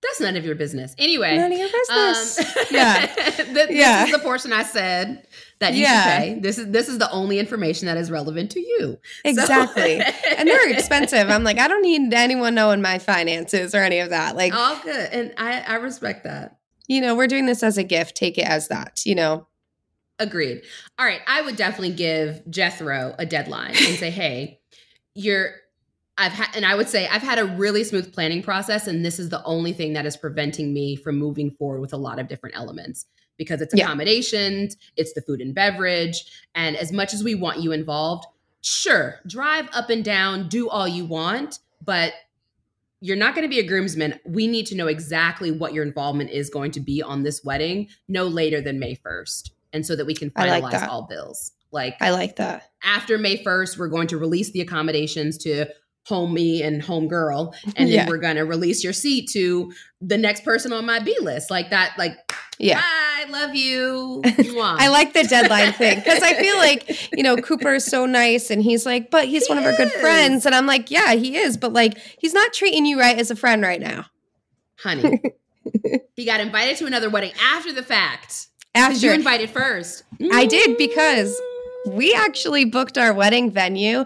that's 0.07 0.21
none 0.21 0.37
of 0.37 0.45
your 0.45 0.55
business. 0.55 0.95
Anyway, 0.99 1.37
none 1.37 1.53
of 1.53 1.59
your 1.59 1.69
business. 1.69 2.39
Um, 2.39 2.65
yeah, 2.71 3.07
this 3.53 3.71
yeah. 3.71 4.05
is 4.05 4.13
the 4.13 4.19
portion 4.19 4.53
I 4.53 4.63
said 4.63 5.27
that 5.59 5.75
you 5.75 5.83
yeah. 5.83 6.03
should 6.03 6.35
pay. 6.35 6.41
This 6.41 6.59
is 6.59 6.71
this 6.71 6.89
is 6.89 6.99
the 6.99 7.11
only 7.11 7.39
information 7.39 7.87
that 7.87 7.97
is 7.97 8.11
relevant 8.11 8.51
to 8.53 8.61
you. 8.61 8.99
Exactly. 9.25 10.01
So. 10.01 10.13
and 10.37 10.49
they're 10.49 10.71
expensive. 10.71 11.31
I'm 11.31 11.45
like, 11.45 11.59
I 11.59 11.69
don't 11.69 11.83
need 11.83 12.13
anyone 12.13 12.55
knowing 12.55 12.83
my 12.83 12.99
finances 12.99 13.75
or 13.75 13.79
any 13.79 14.01
of 14.01 14.11
that. 14.11 14.37
Like 14.37 14.55
all 14.55 14.79
good. 14.83 15.09
And 15.13 15.35
I, 15.39 15.61
I 15.61 15.75
respect 15.77 16.25
that. 16.25 16.59
You 16.89 17.01
know, 17.01 17.15
we're 17.15 17.27
doing 17.27 17.47
this 17.47 17.63
as 17.63 17.79
a 17.79 17.85
gift. 17.85 18.17
Take 18.17 18.39
it 18.39 18.47
as 18.47 18.69
that, 18.69 19.01
you 19.05 19.15
know. 19.15 19.47
Agreed. 20.19 20.63
All 20.99 21.05
right. 21.05 21.21
I 21.27 21.43
would 21.43 21.57
definitely 21.57 21.95
give 21.95 22.49
Jethro 22.49 23.15
a 23.19 23.27
deadline 23.27 23.71
and 23.77 23.97
say, 23.97 24.11
hey, 24.11 24.61
you're 25.15 25.51
I've 26.19 26.33
had, 26.33 26.49
and 26.55 26.65
I 26.65 26.75
would 26.75 26.89
say 26.89 27.07
I've 27.09 27.23
had 27.23 27.39
a 27.39 27.45
really 27.45 27.85
smooth 27.85 28.13
planning 28.13 28.43
process, 28.43 28.87
and 28.87 29.05
this 29.05 29.19
is 29.19 29.29
the 29.29 29.45
only 29.45 29.73
thing 29.73 29.93
that 29.93 30.07
is 30.07 30.17
preventing 30.17 30.73
me 30.73 30.97
from 30.97 31.19
moving 31.19 31.51
forward 31.51 31.81
with 31.81 31.93
a 31.93 31.99
lot 31.99 32.19
of 32.19 32.29
different 32.29 32.57
elements 32.57 33.07
because 33.37 33.61
it's 33.61 33.75
accommodations, 33.75 34.77
yeah. 34.81 35.03
it's 35.03 35.13
the 35.13 35.21
food 35.21 35.43
and 35.43 35.55
beverage, 35.55 36.25
and 36.55 36.75
as 36.77 36.91
much 36.91 37.13
as 37.13 37.23
we 37.23 37.35
want 37.35 37.61
you 37.61 37.73
involved, 37.73 38.27
sure, 38.63 39.21
drive 39.27 39.69
up 39.75 39.91
and 39.91 40.05
down, 40.05 40.49
do 40.49 40.71
all 40.71 40.89
you 40.89 41.05
want, 41.05 41.59
but 41.85 42.15
you're 43.01 43.17
not 43.17 43.35
going 43.35 43.47
to 43.47 43.49
be 43.49 43.61
a 43.61 43.67
groomsman. 43.67 44.19
We 44.25 44.47
need 44.47 44.67
to 44.67 44.75
know 44.75 44.87
exactly 44.87 45.51
what 45.51 45.75
your 45.75 45.85
involvement 45.85 46.31
is 46.31 46.49
going 46.49 46.71
to 46.73 46.81
be 46.81 47.03
on 47.03 47.23
this 47.23 47.45
wedding 47.45 47.89
no 48.09 48.27
later 48.27 48.61
than 48.61 48.79
May 48.79 48.97
1st. 48.97 49.51
And 49.73 49.85
so 49.85 49.95
that 49.97 50.07
we 50.07 50.15
can 50.15 50.31
finalize 50.31 50.63
like 50.63 50.89
all 50.89 51.03
bills. 51.03 51.53
Like 51.71 51.97
I 52.01 52.11
like 52.11 52.37
that. 52.37 52.71
After 52.83 53.19
May 53.19 53.43
1st, 53.43 53.79
we're 53.79 53.89
going 53.89 54.09
to 54.09 54.17
release 54.17 54.51
the 54.51 54.63
accommodations 54.63 55.37
to 55.39 55.67
homie 56.09 56.65
and 56.65 56.83
homegirl 56.83 57.53
mm-hmm. 57.53 57.71
and 57.77 57.91
then 57.91 58.09
we're 58.09 58.19
to 58.37 58.43
release 58.43 58.85
your 58.85 58.93
seat 58.93 59.29
to 59.33 59.73
the 60.01 60.17
next 60.17 60.45
person 60.45 60.73
on 60.73 60.87
my 60.87 61.01
B 61.01 61.17
list. 61.21 61.51
Like 61.51 61.71
that 61.71 61.93
like 61.99 62.17
yeah. 62.59 62.81
I 62.83 63.25
love 63.29 63.55
you. 63.55 64.23
I 64.25 64.89
like 64.89 65.13
the 65.13 65.25
deadline 65.25 65.73
thing 65.73 65.99
because 65.99 66.23
I 66.23 66.35
feel 66.35 66.57
like, 66.57 67.13
you 67.13 67.23
know, 67.23 67.37
Cooper 67.37 67.75
is 67.75 67.85
so 67.85 68.07
nice 68.07 68.51
and 68.51 68.63
he's 68.63 68.87
like, 68.87 69.11
but 69.11 69.27
he's 69.27 69.47
he 69.47 69.53
one 69.53 69.59
of 69.59 69.65
our 69.65 69.77
good 69.77 69.93
friends. 69.93 70.47
And 70.47 70.55
I'm 70.55 70.67
like, 70.67 70.91
yeah, 70.91 71.15
he 71.15 71.37
is. 71.37 71.57
But 71.57 71.73
like, 71.73 71.99
he's 72.19 72.35
not 72.35 72.53
treating 72.53 72.87
you 72.87 72.99
right 72.99 73.19
as 73.19 73.31
a 73.31 73.37
friend 73.37 73.63
right 73.63 73.81
now. 73.81 74.07
Honey, 74.79 75.21
he 76.15 76.25
got 76.25 76.41
invited 76.41 76.77
to 76.79 76.87
another 76.87 77.11
wedding 77.11 77.33
after 77.43 77.73
the 77.73 77.83
fact. 77.83 78.49
After 78.75 79.07
you 79.07 79.13
invited 79.13 79.51
first. 79.51 80.05
I 80.33 80.45
did 80.45 80.77
because 80.77 81.35
mm. 81.35 81.56
We 81.87 82.15
actually 82.15 82.65
booked 82.65 82.99
our 82.99 83.13
wedding 83.13 83.51
venue 83.51 84.05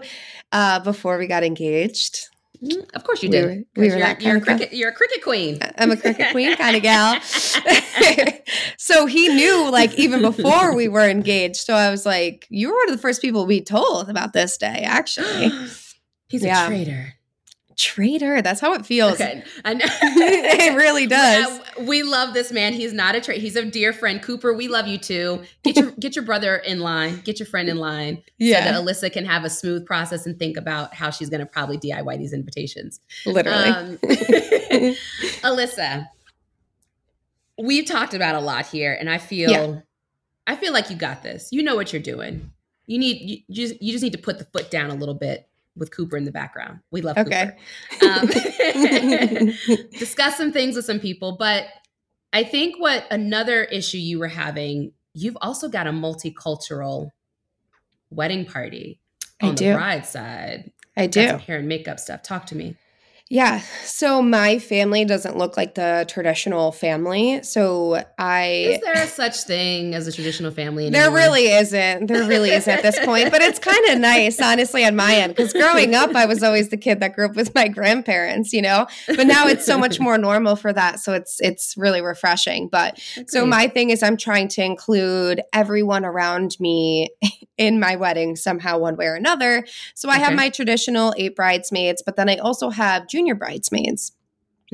uh, 0.51 0.79
before 0.79 1.17
we 1.17 1.27
got 1.27 1.43
engaged. 1.43 2.27
Mm-hmm. 2.63 2.95
Of 2.95 3.03
course 3.03 3.23
you 3.23 3.29
did. 3.29 3.43
We 3.43 3.49
were, 3.49 3.63
we 3.75 3.89
were 3.89 3.97
you're, 3.97 4.19
you're 4.19 4.37
a 4.37 4.41
cricket. 4.41 4.73
You're 4.73 4.89
a 4.89 4.93
cricket 4.93 5.23
queen. 5.23 5.57
I'm 5.79 5.89
a 5.89 5.97
cricket 5.97 6.31
queen 6.31 6.55
kind 6.55 6.75
of 6.75 6.83
gal. 6.83 7.19
so 8.77 9.07
he 9.07 9.29
knew, 9.29 9.71
like, 9.71 9.97
even 9.97 10.21
before 10.21 10.75
we 10.75 10.87
were 10.87 11.09
engaged. 11.09 11.57
So 11.57 11.73
I 11.73 11.89
was 11.89 12.05
like, 12.05 12.45
"You 12.49 12.69
were 12.69 12.75
one 12.75 12.89
of 12.89 12.95
the 12.95 13.01
first 13.01 13.19
people 13.21 13.47
we 13.47 13.61
told 13.61 14.09
about 14.09 14.33
this 14.33 14.57
day." 14.57 14.83
Actually, 14.83 15.49
he's 16.27 16.43
yeah. 16.43 16.65
a 16.65 16.67
traitor 16.67 17.15
traitor. 17.81 18.41
That's 18.41 18.61
how 18.61 18.73
it 18.73 18.85
feels. 18.85 19.13
Okay. 19.13 19.43
I 19.65 19.73
know. 19.73 19.85
it 20.01 20.75
really 20.75 21.07
does. 21.07 21.59
Yeah, 21.77 21.83
we 21.83 22.03
love 22.03 22.33
this 22.33 22.51
man. 22.51 22.73
He's 22.73 22.93
not 22.93 23.15
a 23.15 23.21
traitor. 23.21 23.41
He's 23.41 23.55
a 23.55 23.65
dear 23.65 23.91
friend. 23.91 24.21
Cooper, 24.21 24.53
we 24.53 24.67
love 24.67 24.87
you 24.87 24.99
too. 24.99 25.43
Get 25.63 25.75
your 25.75 25.91
get 25.91 26.15
your 26.15 26.23
brother 26.23 26.57
in 26.57 26.79
line. 26.79 27.21
Get 27.21 27.39
your 27.39 27.47
friend 27.47 27.67
in 27.67 27.77
line. 27.77 28.21
Yeah. 28.37 28.63
So 28.63 28.71
that 28.71 28.83
Alyssa 28.83 29.11
can 29.11 29.25
have 29.25 29.43
a 29.43 29.49
smooth 29.49 29.85
process 29.85 30.27
and 30.27 30.37
think 30.37 30.57
about 30.57 30.93
how 30.93 31.09
she's 31.09 31.29
gonna 31.29 31.47
probably 31.47 31.79
DIY 31.79 32.17
these 32.19 32.33
invitations. 32.33 32.99
Literally. 33.25 33.69
Um, 33.69 33.97
Alyssa, 35.41 36.07
we've 37.57 37.85
talked 37.85 38.13
about 38.13 38.35
a 38.35 38.41
lot 38.41 38.67
here, 38.67 38.95
and 38.97 39.09
I 39.09 39.17
feel 39.17 39.49
yeah. 39.49 39.79
I 40.45 40.55
feel 40.55 40.71
like 40.71 40.91
you 40.91 40.95
got 40.95 41.23
this. 41.23 41.49
You 41.51 41.63
know 41.63 41.75
what 41.75 41.91
you're 41.91 42.01
doing. 42.01 42.51
You 42.85 42.99
need 42.99 43.21
you, 43.21 43.37
you 43.47 43.55
just 43.55 43.81
you 43.81 43.91
just 43.91 44.03
need 44.03 44.13
to 44.13 44.19
put 44.19 44.37
the 44.37 44.45
foot 44.45 44.69
down 44.69 44.91
a 44.91 44.95
little 44.95 45.15
bit 45.15 45.47
with 45.75 45.95
Cooper 45.95 46.17
in 46.17 46.25
the 46.25 46.31
background. 46.31 46.79
We 46.91 47.01
love 47.01 47.17
okay. 47.17 47.51
Cooper. 47.99 48.13
Um, 48.13 48.27
discuss 49.97 50.37
some 50.37 50.51
things 50.51 50.75
with 50.75 50.85
some 50.85 50.99
people, 50.99 51.37
but 51.37 51.65
I 52.33 52.43
think 52.43 52.79
what 52.79 53.05
another 53.11 53.63
issue 53.63 53.97
you 53.97 54.19
were 54.19 54.27
having, 54.27 54.93
you've 55.13 55.37
also 55.41 55.69
got 55.69 55.87
a 55.87 55.91
multicultural 55.91 57.11
wedding 58.09 58.45
party 58.45 58.99
on 59.41 59.51
I 59.51 59.53
do. 59.53 59.65
the 59.65 59.73
bride 59.75 60.05
side. 60.05 60.71
I 60.95 61.07
do. 61.07 61.21
hair 61.21 61.57
and 61.57 61.67
makeup 61.67 61.99
stuff. 61.99 62.21
Talk 62.23 62.45
to 62.47 62.55
me. 62.55 62.75
Yeah. 63.31 63.61
So 63.85 64.21
my 64.21 64.59
family 64.59 65.05
doesn't 65.05 65.37
look 65.37 65.55
like 65.55 65.75
the 65.75 66.05
traditional 66.09 66.73
family. 66.73 67.41
So 67.43 68.03
I 68.17 68.73
Is 68.73 68.81
there 68.81 69.03
a 69.03 69.07
such 69.07 69.43
thing 69.43 69.95
as 69.95 70.05
a 70.05 70.11
traditional 70.11 70.51
family 70.51 70.87
anymore? 70.87 71.03
There 71.03 71.11
really 71.11 71.47
isn't. 71.47 72.07
There 72.07 72.27
really 72.27 72.51
isn't 72.51 72.71
at 72.71 72.83
this 72.83 72.99
point, 73.05 73.31
but 73.31 73.41
it's 73.41 73.57
kind 73.57 73.87
of 73.87 73.99
nice 73.99 74.41
honestly 74.41 74.83
on 74.83 74.97
my 74.97 75.15
end 75.15 75.37
cuz 75.37 75.53
growing 75.53 75.95
up 75.95 76.13
I 76.13 76.25
was 76.25 76.43
always 76.43 76.69
the 76.69 76.77
kid 76.77 76.99
that 76.99 77.15
grew 77.15 77.23
up 77.23 77.37
with 77.37 77.55
my 77.55 77.69
grandparents, 77.69 78.51
you 78.51 78.61
know. 78.61 78.85
But 79.07 79.27
now 79.27 79.47
it's 79.47 79.65
so 79.65 79.77
much 79.77 79.97
more 79.97 80.17
normal 80.17 80.57
for 80.57 80.73
that, 80.73 80.99
so 80.99 81.13
it's 81.13 81.37
it's 81.39 81.75
really 81.77 82.01
refreshing. 82.01 82.67
But 82.67 82.99
so 83.27 83.45
my 83.45 83.69
thing 83.69 83.91
is 83.91 84.03
I'm 84.03 84.17
trying 84.17 84.49
to 84.49 84.63
include 84.63 85.41
everyone 85.53 86.03
around 86.03 86.57
me 86.59 87.11
in 87.57 87.79
my 87.79 87.95
wedding 87.95 88.35
somehow 88.35 88.77
one 88.79 88.97
way 88.97 89.05
or 89.05 89.15
another. 89.15 89.65
So 89.95 90.09
I 90.09 90.15
okay. 90.15 90.23
have 90.23 90.33
my 90.33 90.49
traditional 90.49 91.13
eight 91.17 91.35
bridesmaids, 91.35 92.01
but 92.05 92.17
then 92.17 92.27
I 92.27 92.37
also 92.37 92.71
have 92.71 93.07
junior 93.07 93.20
bridesmaids. 93.35 94.13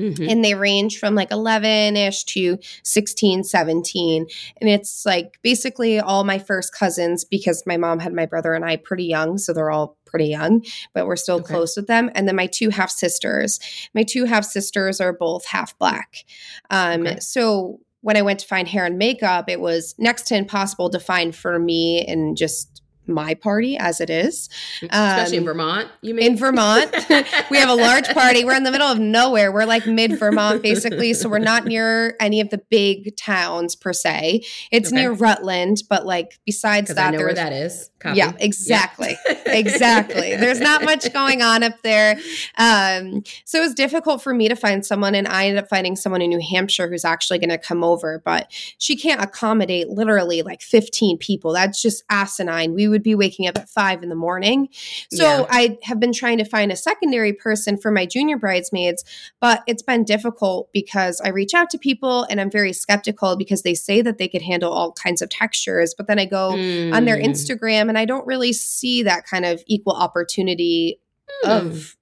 Mm-hmm. 0.00 0.28
And 0.28 0.44
they 0.44 0.54
range 0.54 0.98
from 0.98 1.14
like 1.14 1.32
11 1.32 1.96
ish 1.96 2.24
to 2.24 2.58
16, 2.84 3.42
17. 3.42 4.26
And 4.60 4.70
it's 4.70 5.04
like 5.04 5.38
basically 5.42 5.98
all 5.98 6.22
my 6.22 6.38
first 6.38 6.72
cousins 6.72 7.24
because 7.24 7.64
my 7.66 7.76
mom 7.76 7.98
had 7.98 8.12
my 8.12 8.26
brother 8.26 8.54
and 8.54 8.64
I 8.64 8.76
pretty 8.76 9.06
young. 9.06 9.38
So 9.38 9.52
they're 9.52 9.72
all 9.72 9.96
pretty 10.04 10.26
young, 10.26 10.64
but 10.94 11.06
we're 11.06 11.16
still 11.16 11.36
okay. 11.36 11.52
close 11.52 11.76
with 11.76 11.88
them. 11.88 12.10
And 12.14 12.28
then 12.28 12.36
my 12.36 12.46
two 12.46 12.70
half 12.70 12.90
sisters. 12.90 13.58
My 13.92 14.04
two 14.04 14.24
half 14.24 14.44
sisters 14.44 15.00
are 15.00 15.12
both 15.12 15.44
half 15.46 15.76
black. 15.78 16.24
Um, 16.70 17.06
okay. 17.06 17.18
So 17.18 17.80
when 18.00 18.16
I 18.16 18.22
went 18.22 18.38
to 18.40 18.46
find 18.46 18.68
hair 18.68 18.86
and 18.86 18.98
makeup, 18.98 19.50
it 19.50 19.60
was 19.60 19.96
next 19.98 20.28
to 20.28 20.36
impossible 20.36 20.90
to 20.90 21.00
find 21.00 21.34
for 21.34 21.58
me 21.58 22.04
and 22.06 22.36
just 22.36 22.77
my 23.08 23.34
party 23.34 23.76
as 23.76 24.00
it 24.00 24.10
is. 24.10 24.48
Especially 24.82 25.38
um, 25.38 25.42
in 25.42 25.44
Vermont, 25.44 25.88
you 26.02 26.14
mean? 26.14 26.32
In 26.32 26.36
Vermont. 26.36 26.94
we 27.50 27.56
have 27.58 27.68
a 27.68 27.74
large 27.74 28.08
party. 28.08 28.44
We're 28.44 28.56
in 28.56 28.64
the 28.64 28.70
middle 28.70 28.86
of 28.88 28.98
nowhere. 28.98 29.50
We're 29.52 29.64
like 29.64 29.86
mid 29.86 30.18
Vermont, 30.18 30.62
basically. 30.62 31.14
So 31.14 31.28
we're 31.28 31.38
not 31.38 31.64
near 31.64 32.16
any 32.20 32.40
of 32.40 32.50
the 32.50 32.58
big 32.58 33.16
towns 33.16 33.74
per 33.74 33.92
se. 33.92 34.44
It's 34.70 34.88
okay. 34.88 35.02
near 35.02 35.12
Rutland, 35.12 35.82
but 35.88 36.06
like 36.06 36.38
besides 36.44 36.94
that, 36.94 37.14
I 37.14 37.16
know 37.16 37.18
where 37.18 37.34
that 37.34 37.52
is. 37.52 37.90
Copy. 38.00 38.18
Yeah, 38.18 38.32
exactly. 38.38 39.16
Exactly. 39.48 40.36
There's 40.36 40.60
not 40.60 40.84
much 40.84 41.10
going 41.12 41.40
on 41.40 41.62
up 41.62 41.80
there. 41.82 42.18
Um, 42.58 43.22
so 43.46 43.58
it 43.58 43.62
was 43.62 43.72
difficult 43.72 44.22
for 44.22 44.34
me 44.34 44.46
to 44.48 44.54
find 44.54 44.84
someone, 44.84 45.14
and 45.14 45.26
I 45.26 45.46
ended 45.46 45.64
up 45.64 45.70
finding 45.70 45.96
someone 45.96 46.20
in 46.20 46.28
New 46.28 46.40
Hampshire 46.40 46.86
who's 46.88 47.04
actually 47.04 47.38
going 47.38 47.48
to 47.48 47.58
come 47.58 47.82
over, 47.82 48.20
but 48.24 48.52
she 48.76 48.94
can't 48.94 49.22
accommodate 49.22 49.88
literally 49.88 50.42
like 50.42 50.60
15 50.60 51.16
people. 51.16 51.52
That's 51.54 51.80
just 51.80 52.04
asinine. 52.10 52.74
We 52.74 52.88
would 52.88 52.97
be 53.02 53.14
waking 53.14 53.46
up 53.46 53.56
at 53.56 53.68
five 53.68 54.02
in 54.02 54.08
the 54.08 54.14
morning. 54.14 54.68
So 55.10 55.24
yeah. 55.24 55.46
I 55.50 55.78
have 55.82 56.00
been 56.00 56.12
trying 56.12 56.38
to 56.38 56.44
find 56.44 56.72
a 56.72 56.76
secondary 56.76 57.32
person 57.32 57.76
for 57.76 57.90
my 57.90 58.06
junior 58.06 58.36
bridesmaids, 58.36 59.04
but 59.40 59.62
it's 59.66 59.82
been 59.82 60.04
difficult 60.04 60.70
because 60.72 61.20
I 61.20 61.28
reach 61.28 61.54
out 61.54 61.70
to 61.70 61.78
people 61.78 62.24
and 62.24 62.40
I'm 62.40 62.50
very 62.50 62.72
skeptical 62.72 63.36
because 63.36 63.62
they 63.62 63.74
say 63.74 64.02
that 64.02 64.18
they 64.18 64.28
could 64.28 64.42
handle 64.42 64.72
all 64.72 64.92
kinds 64.92 65.22
of 65.22 65.28
textures, 65.28 65.94
but 65.96 66.06
then 66.06 66.18
I 66.18 66.24
go 66.24 66.52
mm. 66.52 66.94
on 66.94 67.04
their 67.04 67.16
hmm. 67.16 67.24
Instagram 67.24 67.88
and 67.88 67.98
I 67.98 68.04
don't 68.04 68.26
really 68.26 68.52
see 68.52 69.02
that 69.02 69.26
kind 69.26 69.44
of 69.44 69.62
equal 69.66 69.94
opportunity 69.94 71.00
mm. 71.44 71.48
of 71.48 71.96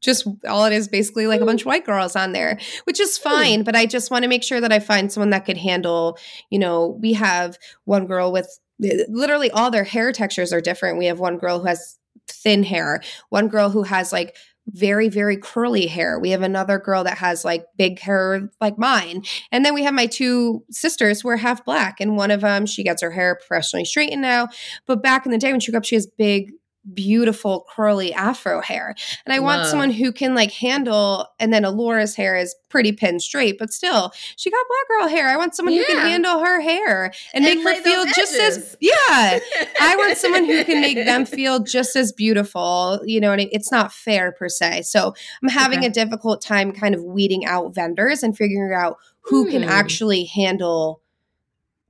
just 0.00 0.26
all 0.48 0.64
it 0.64 0.72
is 0.72 0.88
basically 0.88 1.26
like 1.26 1.40
a 1.40 1.46
bunch 1.46 1.62
of 1.62 1.66
white 1.66 1.84
girls 1.84 2.16
on 2.16 2.32
there, 2.32 2.58
which 2.84 3.00
is 3.00 3.18
fine. 3.18 3.60
Mm. 3.60 3.64
But 3.64 3.76
I 3.76 3.86
just 3.86 4.10
want 4.10 4.22
to 4.22 4.28
make 4.28 4.42
sure 4.42 4.60
that 4.60 4.72
I 4.72 4.78
find 4.78 5.12
someone 5.12 5.30
that 5.30 5.44
could 5.44 5.58
handle, 5.58 6.18
you 6.50 6.58
know, 6.58 6.98
we 7.00 7.12
have 7.14 7.58
one 7.84 8.06
girl 8.06 8.32
with 8.32 8.58
literally 8.80 9.50
all 9.50 9.70
their 9.70 9.84
hair 9.84 10.12
textures 10.12 10.52
are 10.52 10.60
different. 10.60 10.98
We 10.98 11.06
have 11.06 11.20
one 11.20 11.38
girl 11.38 11.60
who 11.60 11.66
has 11.66 11.98
thin 12.28 12.62
hair, 12.62 13.02
one 13.28 13.48
girl 13.48 13.70
who 13.70 13.82
has 13.82 14.12
like 14.12 14.36
very 14.66 15.08
very 15.08 15.36
curly 15.36 15.86
hair. 15.86 16.18
We 16.18 16.30
have 16.30 16.42
another 16.42 16.78
girl 16.78 17.02
that 17.04 17.18
has 17.18 17.44
like 17.44 17.64
big 17.76 17.98
hair 17.98 18.50
like 18.60 18.78
mine. 18.78 19.24
And 19.50 19.64
then 19.64 19.74
we 19.74 19.82
have 19.82 19.94
my 19.94 20.06
two 20.06 20.64
sisters 20.70 21.20
who 21.20 21.28
are 21.28 21.36
half 21.36 21.64
black 21.64 22.00
and 22.00 22.16
one 22.16 22.30
of 22.30 22.42
them 22.42 22.66
she 22.66 22.84
gets 22.84 23.02
her 23.02 23.10
hair 23.10 23.36
professionally 23.36 23.84
straightened 23.84 24.22
now. 24.22 24.48
But 24.86 25.02
back 25.02 25.26
in 25.26 25.32
the 25.32 25.38
day 25.38 25.50
when 25.50 25.60
she 25.60 25.72
grew 25.72 25.78
up 25.78 25.84
she 25.84 25.96
has 25.96 26.06
big 26.06 26.52
beautiful 26.94 27.66
curly 27.68 28.12
afro 28.14 28.60
hair. 28.60 28.94
And 29.26 29.32
I 29.34 29.36
Love. 29.36 29.44
want 29.44 29.66
someone 29.68 29.90
who 29.90 30.12
can 30.12 30.34
like 30.34 30.50
handle 30.50 31.26
and 31.38 31.52
then 31.52 31.64
Alora's 31.64 32.16
hair 32.16 32.36
is 32.36 32.54
pretty 32.68 32.92
pin 32.92 33.20
straight, 33.20 33.58
but 33.58 33.72
still 33.72 34.12
she 34.36 34.50
got 34.50 34.64
black 34.68 34.88
girl 34.88 35.08
hair. 35.08 35.28
I 35.28 35.36
want 35.36 35.54
someone 35.54 35.74
yeah. 35.74 35.82
who 35.82 35.86
can 35.86 36.06
handle 36.06 36.40
her 36.40 36.60
hair 36.60 37.12
and, 37.34 37.44
and 37.44 37.62
make 37.62 37.76
her 37.76 37.82
feel 37.82 38.04
just 38.06 38.34
as 38.34 38.76
yeah. 38.80 38.92
I 39.80 39.94
want 39.96 40.16
someone 40.16 40.44
who 40.46 40.64
can 40.64 40.80
make 40.80 40.96
them 40.96 41.26
feel 41.26 41.60
just 41.60 41.96
as 41.96 42.12
beautiful, 42.12 43.00
you 43.04 43.20
know, 43.20 43.32
and 43.32 43.42
it, 43.42 43.50
it's 43.52 43.70
not 43.70 43.92
fair 43.92 44.32
per 44.32 44.48
se. 44.48 44.82
So 44.82 45.14
I'm 45.42 45.48
having 45.48 45.80
okay. 45.80 45.88
a 45.88 45.90
difficult 45.90 46.40
time 46.40 46.72
kind 46.72 46.94
of 46.94 47.04
weeding 47.04 47.44
out 47.44 47.74
vendors 47.74 48.22
and 48.22 48.36
figuring 48.36 48.72
out 48.74 48.96
who 49.22 49.44
hmm. 49.44 49.50
can 49.50 49.64
actually 49.64 50.24
handle 50.24 51.02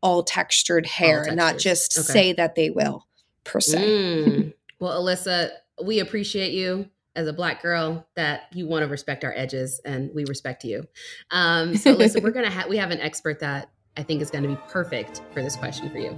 all 0.03 0.22
textured 0.22 0.86
hair 0.86 1.22
and 1.22 1.36
not 1.36 1.59
just 1.59 1.99
okay. 1.99 2.07
say 2.07 2.32
that 2.32 2.55
they 2.55 2.70
will 2.70 3.07
per 3.45 3.61
se. 3.61 3.78
Mm. 3.78 4.53
Well, 4.81 5.03
Alyssa, 5.03 5.51
we 5.85 6.01
appreciate 6.01 6.53
you 6.53 6.89
as 7.14 7.28
a 7.28 7.35
black 7.35 7.61
girl 7.61 8.07
that 8.16 8.45
you 8.55 8.66
want 8.66 8.83
to 8.83 8.89
respect 8.89 9.24
our 9.24 9.35
edges 9.37 9.78
and 9.85 10.11
we 10.14 10.24
respect 10.24 10.64
you. 10.64 10.87
Um, 11.31 11.76
so 11.76 11.95
Alyssa, 11.97 12.22
we're 12.22 12.31
gonna 12.31 12.51
have 12.51 12.68
we 12.68 12.78
have 12.78 12.91
an 12.91 13.01
expert 13.01 13.41
that 13.41 13.68
I 13.99 14.03
think 14.03 14.22
is 14.22 14.31
gonna 14.31 14.49
be 14.49 14.59
perfect 14.68 15.20
for 15.35 15.43
this 15.43 15.55
question 15.55 15.91
for 15.91 15.99
you. 15.99 16.11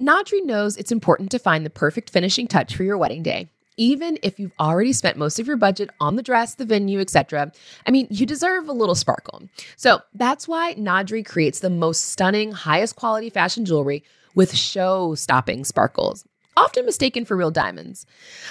Nadri 0.00 0.44
knows 0.44 0.76
it's 0.76 0.92
important 0.92 1.32
to 1.32 1.38
find 1.40 1.66
the 1.66 1.70
perfect 1.70 2.08
finishing 2.08 2.46
touch 2.46 2.76
for 2.76 2.84
your 2.84 2.96
wedding 2.96 3.24
day. 3.24 3.50
Even 3.76 4.18
if 4.22 4.38
you've 4.38 4.52
already 4.60 4.92
spent 4.92 5.16
most 5.16 5.40
of 5.40 5.46
your 5.46 5.56
budget 5.56 5.90
on 6.00 6.16
the 6.16 6.22
dress, 6.22 6.54
the 6.54 6.64
venue, 6.64 7.00
etc. 7.00 7.50
I 7.86 7.90
mean, 7.90 8.06
you 8.10 8.26
deserve 8.26 8.68
a 8.68 8.72
little 8.72 8.94
sparkle. 8.94 9.42
So 9.76 10.02
that's 10.14 10.46
why 10.46 10.74
Nadri 10.74 11.26
creates 11.26 11.60
the 11.60 11.70
most 11.70 12.12
stunning, 12.12 12.52
highest 12.52 12.94
quality 12.96 13.30
fashion 13.30 13.64
jewelry 13.64 14.04
with 14.34 14.54
show 14.54 15.14
stopping 15.14 15.64
sparkles 15.64 16.24
often 16.60 16.84
mistaken 16.84 17.24
for 17.24 17.36
real 17.36 17.50
diamonds. 17.50 18.06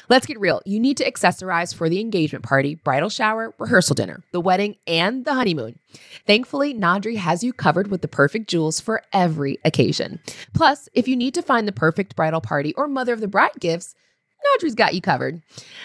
Let's 0.10 0.26
get 0.26 0.40
real. 0.40 0.62
You 0.66 0.80
need 0.80 0.98
to 0.98 1.10
accessorize 1.10 1.76
for 1.76 1.90
the 1.90 2.00
engagement 2.00 2.44
party, 2.44 2.76
bridal 2.76 3.10
shower, 3.10 3.54
rehearsal 3.60 3.96
dinner, 3.96 4.24
the 4.32 4.42
wedding, 4.42 4.78
and 4.88 5.26
the 5.26 5.34
honeymoon. 5.36 5.78
Thankfully, 6.26 6.74
Nadri 6.74 7.18
has 7.18 7.44
you 7.44 7.54
covered 7.54 7.92
with 7.92 8.02
the 8.02 8.08
perfect 8.08 8.50
jewels 8.50 8.80
for 8.80 9.04
every 9.14 9.60
occasion. 9.64 10.20
Plus, 10.54 10.90
if 10.94 11.08
you 11.08 11.16
need 11.16 11.36
to 11.36 11.44
find 11.44 11.68
the 11.68 11.72
perfect 11.72 12.16
bridal 12.16 12.42
party 12.42 12.74
or 12.74 12.88
mother 12.88 13.14
of 13.14 13.22
the 13.22 13.28
bride 13.28 13.52
gifts, 13.60 13.96
Nadri's 14.58 14.76
got 14.76 14.96
you 14.96 15.02
covered. 15.02 15.42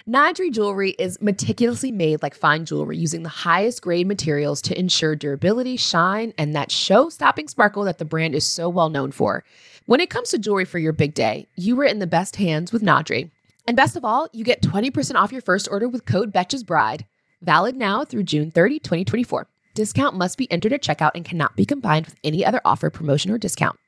Nadri 0.08 0.50
jewelry 0.52 0.90
is 0.92 1.20
meticulously 1.20 1.90
made 1.90 2.22
like 2.22 2.34
fine 2.34 2.64
jewelry 2.64 2.96
using 2.96 3.22
the 3.24 3.28
highest 3.28 3.82
grade 3.82 4.06
materials 4.06 4.62
to 4.62 4.78
ensure 4.78 5.16
durability, 5.16 5.76
shine, 5.76 6.32
and 6.38 6.54
that 6.54 6.70
show 6.70 7.08
stopping 7.08 7.48
sparkle 7.48 7.84
that 7.84 7.98
the 7.98 8.04
brand 8.04 8.34
is 8.34 8.46
so 8.46 8.68
well 8.68 8.90
known 8.90 9.10
for. 9.10 9.44
When 9.86 10.00
it 10.00 10.08
comes 10.08 10.30
to 10.30 10.38
jewelry 10.38 10.64
for 10.64 10.78
your 10.78 10.94
big 10.94 11.12
day, 11.12 11.46
you 11.56 11.76
were 11.76 11.84
in 11.84 11.98
the 11.98 12.06
best 12.06 12.36
hands 12.36 12.72
with 12.72 12.80
Nadri. 12.80 13.30
And 13.68 13.76
best 13.76 13.96
of 13.96 14.04
all, 14.04 14.28
you 14.32 14.42
get 14.42 14.62
20% 14.62 15.14
off 15.14 15.30
your 15.30 15.42
first 15.42 15.68
order 15.70 15.86
with 15.86 16.06
code 16.06 16.32
BETCHESBRIDE. 16.32 17.04
Valid 17.42 17.76
now 17.76 18.02
through 18.02 18.22
June 18.22 18.50
30, 18.50 18.78
2024. 18.78 19.46
Discount 19.74 20.16
must 20.16 20.38
be 20.38 20.50
entered 20.50 20.72
at 20.72 20.82
checkout 20.82 21.10
and 21.14 21.22
cannot 21.22 21.54
be 21.54 21.66
combined 21.66 22.06
with 22.06 22.16
any 22.24 22.42
other 22.46 22.62
offer, 22.64 22.88
promotion, 22.88 23.30
or 23.30 23.36
discount. 23.36 23.78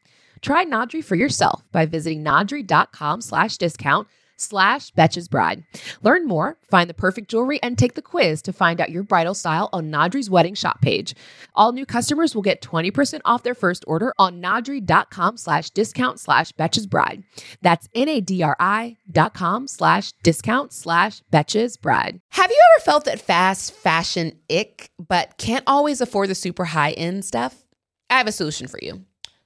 Try 0.42 0.66
Nadri 0.66 1.02
for 1.02 1.14
yourself 1.14 1.62
by 1.72 1.86
visiting 1.86 2.22
nadri.com 2.22 3.22
slash 3.22 3.56
discount 3.56 4.06
slash 4.36 4.92
Betches 4.92 5.28
Bride. 5.28 5.64
Learn 6.02 6.26
more, 6.26 6.58
find 6.70 6.88
the 6.88 6.94
perfect 6.94 7.30
jewelry, 7.30 7.60
and 7.62 7.76
take 7.76 7.94
the 7.94 8.02
quiz 8.02 8.42
to 8.42 8.52
find 8.52 8.80
out 8.80 8.90
your 8.90 9.02
bridal 9.02 9.34
style 9.34 9.68
on 9.72 9.90
Nadri's 9.90 10.30
wedding 10.30 10.54
shop 10.54 10.80
page. 10.80 11.14
All 11.54 11.72
new 11.72 11.86
customers 11.86 12.34
will 12.34 12.42
get 12.42 12.62
20% 12.62 13.20
off 13.24 13.42
their 13.42 13.54
first 13.54 13.84
order 13.86 14.12
on 14.18 14.40
nadri.com 14.40 15.36
slash 15.36 15.70
discount 15.70 16.20
slash 16.20 16.52
Betches 16.52 16.88
Bride. 16.88 17.24
That's 17.62 17.88
N-A-D-R-I 17.94 18.96
dot 19.10 19.34
com 19.34 19.68
slash 19.68 20.12
discount 20.22 20.72
slash 20.72 21.22
Betches 21.32 21.80
Bride. 21.80 22.20
Have 22.30 22.50
you 22.50 22.62
ever 22.74 22.84
felt 22.84 23.04
that 23.06 23.20
fast 23.20 23.72
fashion 23.72 24.38
ick, 24.50 24.90
but 24.98 25.38
can't 25.38 25.64
always 25.66 26.00
afford 26.00 26.30
the 26.30 26.34
super 26.34 26.64
high 26.64 26.92
end 26.92 27.24
stuff? 27.24 27.64
I 28.10 28.18
have 28.18 28.28
a 28.28 28.32
solution 28.32 28.68
for 28.68 28.78
you. 28.80 29.04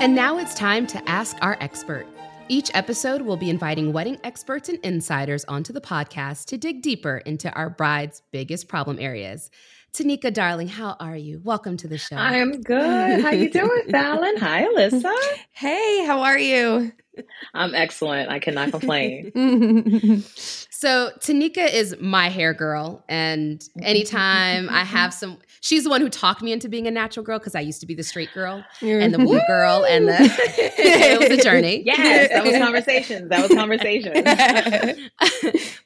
And 0.00 0.14
now 0.14 0.38
it's 0.38 0.54
time 0.54 0.86
to 0.88 1.08
ask 1.08 1.36
our 1.40 1.56
expert. 1.60 2.06
Each 2.48 2.70
episode, 2.74 3.22
we'll 3.22 3.38
be 3.38 3.48
inviting 3.48 3.92
wedding 3.92 4.18
experts 4.22 4.68
and 4.68 4.78
insiders 4.84 5.46
onto 5.46 5.72
the 5.72 5.80
podcast 5.80 6.44
to 6.46 6.58
dig 6.58 6.82
deeper 6.82 7.18
into 7.18 7.50
our 7.54 7.70
bride's 7.70 8.20
biggest 8.30 8.68
problem 8.68 8.98
areas. 8.98 9.50
Tinika, 9.94 10.34
darling, 10.34 10.66
how 10.66 10.96
are 10.98 11.16
you? 11.16 11.40
Welcome 11.44 11.76
to 11.76 11.86
the 11.86 11.98
show. 11.98 12.16
I'm 12.16 12.62
good. 12.62 13.20
How 13.20 13.30
you 13.30 13.48
doing, 13.48 13.84
Fallon? 13.92 14.36
Hi, 14.38 14.64
Alyssa. 14.64 15.14
Hey, 15.52 16.04
how 16.04 16.22
are 16.22 16.36
you? 16.36 16.90
I'm 17.54 17.76
excellent. 17.76 18.28
I 18.28 18.40
cannot 18.40 18.72
complain. 18.72 19.30
so 20.34 21.12
Tinika 21.20 21.72
is 21.72 21.94
my 22.00 22.28
hair 22.28 22.52
girl, 22.52 23.04
and 23.08 23.62
anytime 23.82 24.68
I 24.68 24.82
have 24.82 25.14
some, 25.14 25.38
she's 25.60 25.84
the 25.84 25.90
one 25.90 26.00
who 26.00 26.08
talked 26.08 26.42
me 26.42 26.50
into 26.50 26.68
being 26.68 26.88
a 26.88 26.90
natural 26.90 27.24
girl 27.24 27.38
because 27.38 27.54
I 27.54 27.60
used 27.60 27.78
to 27.82 27.86
be 27.86 27.94
the 27.94 28.02
straight 28.02 28.34
girl 28.34 28.64
and 28.82 29.14
the 29.14 29.18
blue 29.18 29.40
girl, 29.46 29.84
and 29.88 30.08
the 30.08 30.16
it 30.18 31.20
was 31.20 31.38
a 31.38 31.40
journey. 31.40 31.84
Yes, 31.86 32.30
that 32.30 32.44
was 32.44 32.58
conversations. 32.58 33.28
That 33.28 33.48
was 33.48 33.56
conversations. 33.56 34.18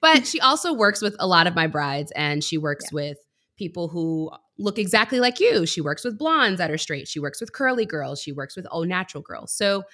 but 0.01 0.27
she 0.27 0.41
also 0.41 0.73
works 0.73 1.03
with 1.03 1.15
a 1.19 1.27
lot 1.27 1.47
of 1.47 1.55
my 1.55 1.67
brides, 1.67 2.11
and 2.13 2.43
she 2.43 2.57
works 2.57 2.87
yeah. 2.91 2.95
with 2.95 3.19
people 3.59 3.89
who 3.89 4.31
look 4.57 4.79
exactly 4.79 5.21
like 5.21 5.41
you. 5.41 5.67
She 5.67 5.81
works 5.81 6.05
with 6.05 6.17
blondes 6.17 6.59
that 6.59 6.71
are 6.71 6.79
straight. 6.79 7.09
She 7.09 7.21
works 7.21 7.41
with 7.41 7.53
curly 7.53 7.85
girls. 7.85 8.23
She 8.23 8.33
works 8.33 8.57
with 8.57 8.67
all 8.67 8.85
natural 8.85 9.23
girls. 9.23 9.53
So 9.53 9.85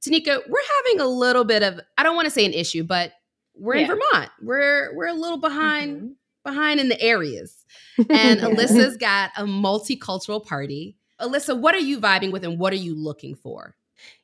Tinika, 0.00 0.40
we're 0.48 0.60
having 0.84 1.00
a 1.00 1.08
little 1.08 1.44
bit 1.44 1.62
of 1.62 1.80
I 1.96 2.02
don't 2.02 2.14
want 2.14 2.26
to 2.26 2.30
say 2.30 2.44
an 2.44 2.52
issue, 2.52 2.84
but 2.84 3.12
we're 3.54 3.76
yeah. 3.76 3.82
in 3.82 3.88
Vermont. 3.88 4.30
We're 4.40 4.94
we're 4.94 5.08
a 5.08 5.14
little 5.14 5.38
behind 5.38 5.96
mm-hmm. 5.96 6.08
behind 6.44 6.80
in 6.80 6.88
the 6.88 7.00
areas. 7.00 7.64
And 8.10 8.40
Alyssa's 8.40 8.96
got 8.96 9.32
a 9.36 9.42
multicultural 9.42 10.44
party. 10.44 10.96
Alyssa, 11.20 11.58
what 11.58 11.74
are 11.74 11.80
you 11.80 11.98
vibing 11.98 12.30
with 12.30 12.44
and 12.44 12.56
what 12.56 12.72
are 12.72 12.76
you 12.76 12.94
looking 12.94 13.34
for? 13.34 13.74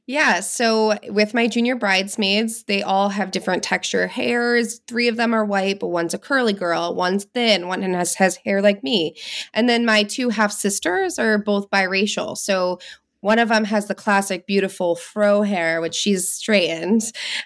Yeah, 0.06 0.40
so 0.40 0.98
with 1.08 1.32
my 1.32 1.46
junior 1.46 1.76
bridesmaids, 1.76 2.64
they 2.64 2.82
all 2.82 3.08
have 3.08 3.30
different 3.30 3.62
texture 3.62 4.06
hairs. 4.06 4.82
Three 4.86 5.08
of 5.08 5.16
them 5.16 5.32
are 5.32 5.46
white, 5.46 5.80
but 5.80 5.88
one's 5.88 6.12
a 6.12 6.18
curly 6.18 6.52
girl, 6.52 6.94
one's 6.94 7.24
thin, 7.24 7.68
one 7.68 7.80
has, 7.80 8.16
has 8.16 8.36
hair 8.36 8.60
like 8.60 8.84
me. 8.84 9.16
And 9.54 9.66
then 9.66 9.86
my 9.86 10.02
two 10.02 10.28
half 10.28 10.52
sisters 10.52 11.18
are 11.18 11.38
both 11.38 11.70
biracial. 11.70 12.36
So 12.36 12.80
one 13.24 13.38
of 13.38 13.48
them 13.48 13.64
has 13.64 13.88
the 13.88 13.94
classic 13.94 14.46
beautiful 14.46 14.96
fro 14.96 15.40
hair, 15.40 15.80
which 15.80 15.94
she's 15.94 16.28
straightened. 16.30 17.00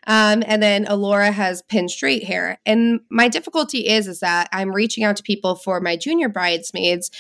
Um, 0.09 0.43
and 0.45 0.61
then 0.61 0.85
Alora 0.89 1.31
has 1.31 1.62
pin 1.62 1.89
straight 1.89 2.24
hair. 2.24 2.59
And 2.66 2.99
my 3.12 3.29
difficulty 3.29 3.87
is, 3.87 4.09
is 4.09 4.18
that 4.18 4.49
I'm 4.53 4.74
reaching 4.74 5.05
out 5.05 5.16
to 5.18 5.22
people 5.22 5.55
for 5.55 5.81
my 5.81 5.95
junior 5.95 6.29
bridesmaids 6.29 7.12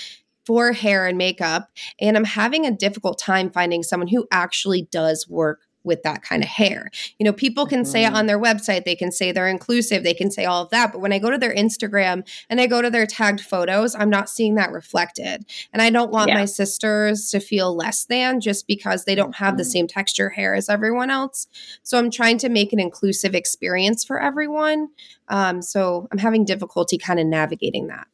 for 0.48 0.72
hair 0.72 1.06
and 1.06 1.18
makeup. 1.18 1.68
And 2.00 2.16
I'm 2.16 2.24
having 2.24 2.64
a 2.64 2.70
difficult 2.70 3.18
time 3.18 3.50
finding 3.50 3.82
someone 3.82 4.08
who 4.08 4.26
actually 4.32 4.88
does 4.90 5.28
work 5.28 5.60
with 5.84 6.02
that 6.04 6.22
kind 6.22 6.42
of 6.42 6.48
hair. 6.48 6.90
You 7.18 7.24
know, 7.24 7.34
people 7.34 7.66
can 7.66 7.84
say 7.84 8.04
it 8.04 8.08
mm-hmm. 8.08 8.16
on 8.16 8.26
their 8.26 8.40
website, 8.40 8.84
they 8.86 8.96
can 8.96 9.12
say 9.12 9.30
they're 9.30 9.46
inclusive, 9.46 10.04
they 10.04 10.14
can 10.14 10.30
say 10.30 10.46
all 10.46 10.62
of 10.62 10.70
that. 10.70 10.90
But 10.90 11.00
when 11.00 11.12
I 11.12 11.18
go 11.18 11.30
to 11.30 11.36
their 11.36 11.54
Instagram 11.54 12.26
and 12.48 12.62
I 12.62 12.66
go 12.66 12.80
to 12.80 12.88
their 12.88 13.06
tagged 13.06 13.42
photos, 13.42 13.94
I'm 13.94 14.08
not 14.08 14.30
seeing 14.30 14.54
that 14.54 14.72
reflected. 14.72 15.44
And 15.70 15.82
I 15.82 15.90
don't 15.90 16.10
want 16.10 16.28
yeah. 16.28 16.34
my 16.36 16.44
sisters 16.46 17.30
to 17.30 17.40
feel 17.40 17.76
less 17.76 18.06
than 18.06 18.40
just 18.40 18.66
because 18.66 19.04
they 19.04 19.14
don't 19.14 19.36
have 19.36 19.58
the 19.58 19.64
mm-hmm. 19.64 19.70
same 19.70 19.86
texture 19.86 20.30
hair 20.30 20.54
as 20.54 20.70
everyone 20.70 21.10
else. 21.10 21.46
So 21.82 21.98
I'm 21.98 22.10
trying 22.10 22.38
to 22.38 22.48
make 22.48 22.72
an 22.72 22.80
inclusive 22.80 23.34
experience 23.34 24.02
for 24.02 24.18
everyone. 24.18 24.88
Um, 25.28 25.60
so 25.60 26.08
I'm 26.10 26.18
having 26.18 26.46
difficulty 26.46 26.96
kind 26.96 27.20
of 27.20 27.26
navigating 27.26 27.88
that. 27.88 28.06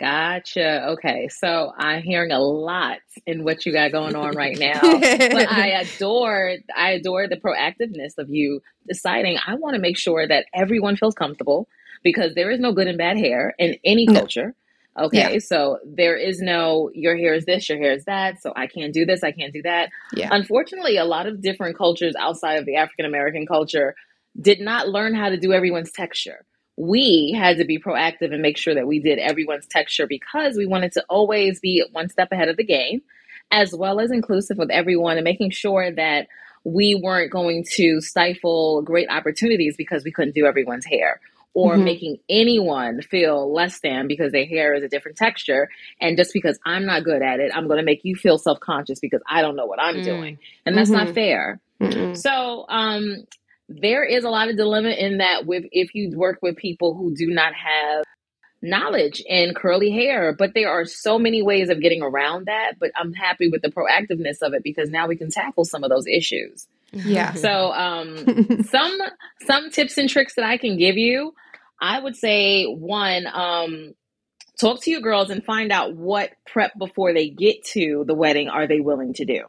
Gotcha. 0.00 0.88
Okay. 0.92 1.28
So 1.28 1.72
I'm 1.78 2.02
hearing 2.02 2.32
a 2.32 2.40
lot 2.40 2.98
in 3.26 3.44
what 3.44 3.64
you 3.64 3.72
got 3.72 3.92
going 3.92 4.16
on 4.16 4.34
right 4.34 4.58
now. 4.58 4.80
but 4.80 5.52
I 5.52 5.68
adore 5.82 6.56
I 6.76 6.90
adore 6.90 7.28
the 7.28 7.36
proactiveness 7.36 8.18
of 8.18 8.28
you 8.28 8.60
deciding 8.88 9.38
I 9.46 9.54
want 9.54 9.74
to 9.74 9.80
make 9.80 9.96
sure 9.96 10.26
that 10.26 10.46
everyone 10.52 10.96
feels 10.96 11.14
comfortable, 11.14 11.68
because 12.04 12.34
there 12.34 12.50
is 12.50 12.60
no 12.60 12.72
good 12.72 12.86
and 12.86 12.98
bad 12.98 13.16
hair 13.16 13.54
in 13.58 13.76
any 13.84 14.06
culture. 14.06 14.54
Okay, 14.96 15.32
yeah. 15.32 15.38
so 15.40 15.78
there 15.84 16.16
is 16.16 16.40
no 16.40 16.88
your 16.94 17.16
hair 17.16 17.34
is 17.34 17.46
this, 17.46 17.68
your 17.68 17.78
hair 17.78 17.92
is 17.92 18.04
that, 18.04 18.40
so 18.40 18.52
I 18.54 18.68
can't 18.68 18.92
do 18.92 19.04
this, 19.04 19.24
I 19.24 19.32
can't 19.32 19.52
do 19.52 19.62
that. 19.62 19.90
Yeah. 20.14 20.28
Unfortunately, 20.30 20.98
a 20.98 21.04
lot 21.04 21.26
of 21.26 21.42
different 21.42 21.76
cultures 21.76 22.14
outside 22.16 22.60
of 22.60 22.66
the 22.66 22.76
African 22.76 23.04
American 23.04 23.44
culture 23.44 23.96
did 24.40 24.60
not 24.60 24.88
learn 24.88 25.14
how 25.14 25.30
to 25.30 25.36
do 25.36 25.52
everyone's 25.52 25.90
texture. 25.90 26.44
We 26.76 27.36
had 27.38 27.58
to 27.58 27.64
be 27.64 27.78
proactive 27.78 28.32
and 28.32 28.42
make 28.42 28.56
sure 28.56 28.74
that 28.74 28.86
we 28.86 28.98
did 28.98 29.18
everyone's 29.18 29.66
texture 29.66 30.06
because 30.06 30.56
we 30.56 30.66
wanted 30.66 30.92
to 30.92 31.04
always 31.08 31.60
be 31.60 31.84
one 31.92 32.08
step 32.08 32.32
ahead 32.32 32.48
of 32.48 32.56
the 32.56 32.64
game, 32.64 33.02
as 33.50 33.74
well 33.74 34.00
as 34.00 34.10
inclusive 34.10 34.58
with 34.58 34.70
everyone 34.70 35.16
and 35.16 35.24
making 35.24 35.50
sure 35.50 35.90
that 35.92 36.26
we 36.64 36.98
weren't 37.00 37.30
going 37.30 37.64
to 37.74 38.00
stifle 38.00 38.82
great 38.82 39.08
opportunities 39.10 39.76
because 39.76 40.02
we 40.02 40.10
couldn't 40.10 40.34
do 40.34 40.46
everyone's 40.46 40.86
hair 40.86 41.20
or 41.54 41.74
mm-hmm. 41.74 41.84
making 41.84 42.18
anyone 42.28 43.00
feel 43.00 43.52
less 43.52 43.78
than 43.80 44.08
because 44.08 44.32
their 44.32 44.44
hair 44.44 44.74
is 44.74 44.82
a 44.82 44.88
different 44.88 45.16
texture. 45.16 45.68
And 46.00 46.16
just 46.16 46.32
because 46.32 46.58
I'm 46.66 46.84
not 46.84 47.04
good 47.04 47.22
at 47.22 47.38
it, 47.38 47.52
I'm 47.54 47.68
going 47.68 47.78
to 47.78 47.84
make 47.84 48.00
you 48.04 48.16
feel 48.16 48.38
self 48.38 48.58
conscious 48.60 48.98
because 48.98 49.22
I 49.28 49.40
don't 49.40 49.56
know 49.56 49.66
what 49.66 49.80
I'm 49.80 49.96
mm. 49.96 50.04
doing. 50.04 50.38
And 50.66 50.76
that's 50.76 50.90
mm-hmm. 50.90 51.06
not 51.06 51.14
fair. 51.14 51.60
Mm-hmm. 51.80 52.14
So, 52.14 52.66
um, 52.68 53.24
there 53.68 54.04
is 54.04 54.24
a 54.24 54.30
lot 54.30 54.48
of 54.48 54.56
dilemma 54.56 54.90
in 54.90 55.18
that 55.18 55.46
with 55.46 55.64
if 55.72 55.94
you 55.94 56.12
work 56.16 56.38
with 56.42 56.56
people 56.56 56.94
who 56.94 57.14
do 57.14 57.28
not 57.28 57.52
have 57.54 58.04
knowledge 58.62 59.22
in 59.26 59.52
curly 59.54 59.90
hair 59.90 60.34
but 60.38 60.52
there 60.54 60.70
are 60.70 60.86
so 60.86 61.18
many 61.18 61.42
ways 61.42 61.68
of 61.68 61.82
getting 61.82 62.02
around 62.02 62.46
that 62.46 62.72
but 62.80 62.90
i'm 62.96 63.12
happy 63.12 63.48
with 63.48 63.60
the 63.60 63.68
proactiveness 63.68 64.40
of 64.40 64.54
it 64.54 64.62
because 64.62 64.88
now 64.88 65.06
we 65.06 65.16
can 65.16 65.30
tackle 65.30 65.66
some 65.66 65.84
of 65.84 65.90
those 65.90 66.06
issues 66.06 66.66
yeah 66.92 67.34
so 67.34 67.72
um 67.72 68.62
some 68.70 68.98
some 69.46 69.70
tips 69.70 69.98
and 69.98 70.08
tricks 70.08 70.34
that 70.34 70.46
i 70.46 70.56
can 70.56 70.78
give 70.78 70.96
you 70.96 71.34
I 71.84 72.00
would 72.00 72.16
say 72.16 72.64
one, 72.64 73.26
um, 73.26 73.92
talk 74.58 74.82
to 74.82 74.90
your 74.90 75.00
girls 75.00 75.30
and 75.30 75.44
find 75.44 75.70
out 75.72 75.94
what 75.94 76.30
prep 76.46 76.72
before 76.78 77.12
they 77.12 77.28
get 77.28 77.64
to 77.72 78.04
the 78.06 78.14
wedding 78.14 78.48
are 78.48 78.66
they 78.66 78.80
willing 78.80 79.12
to 79.14 79.24
do. 79.24 79.42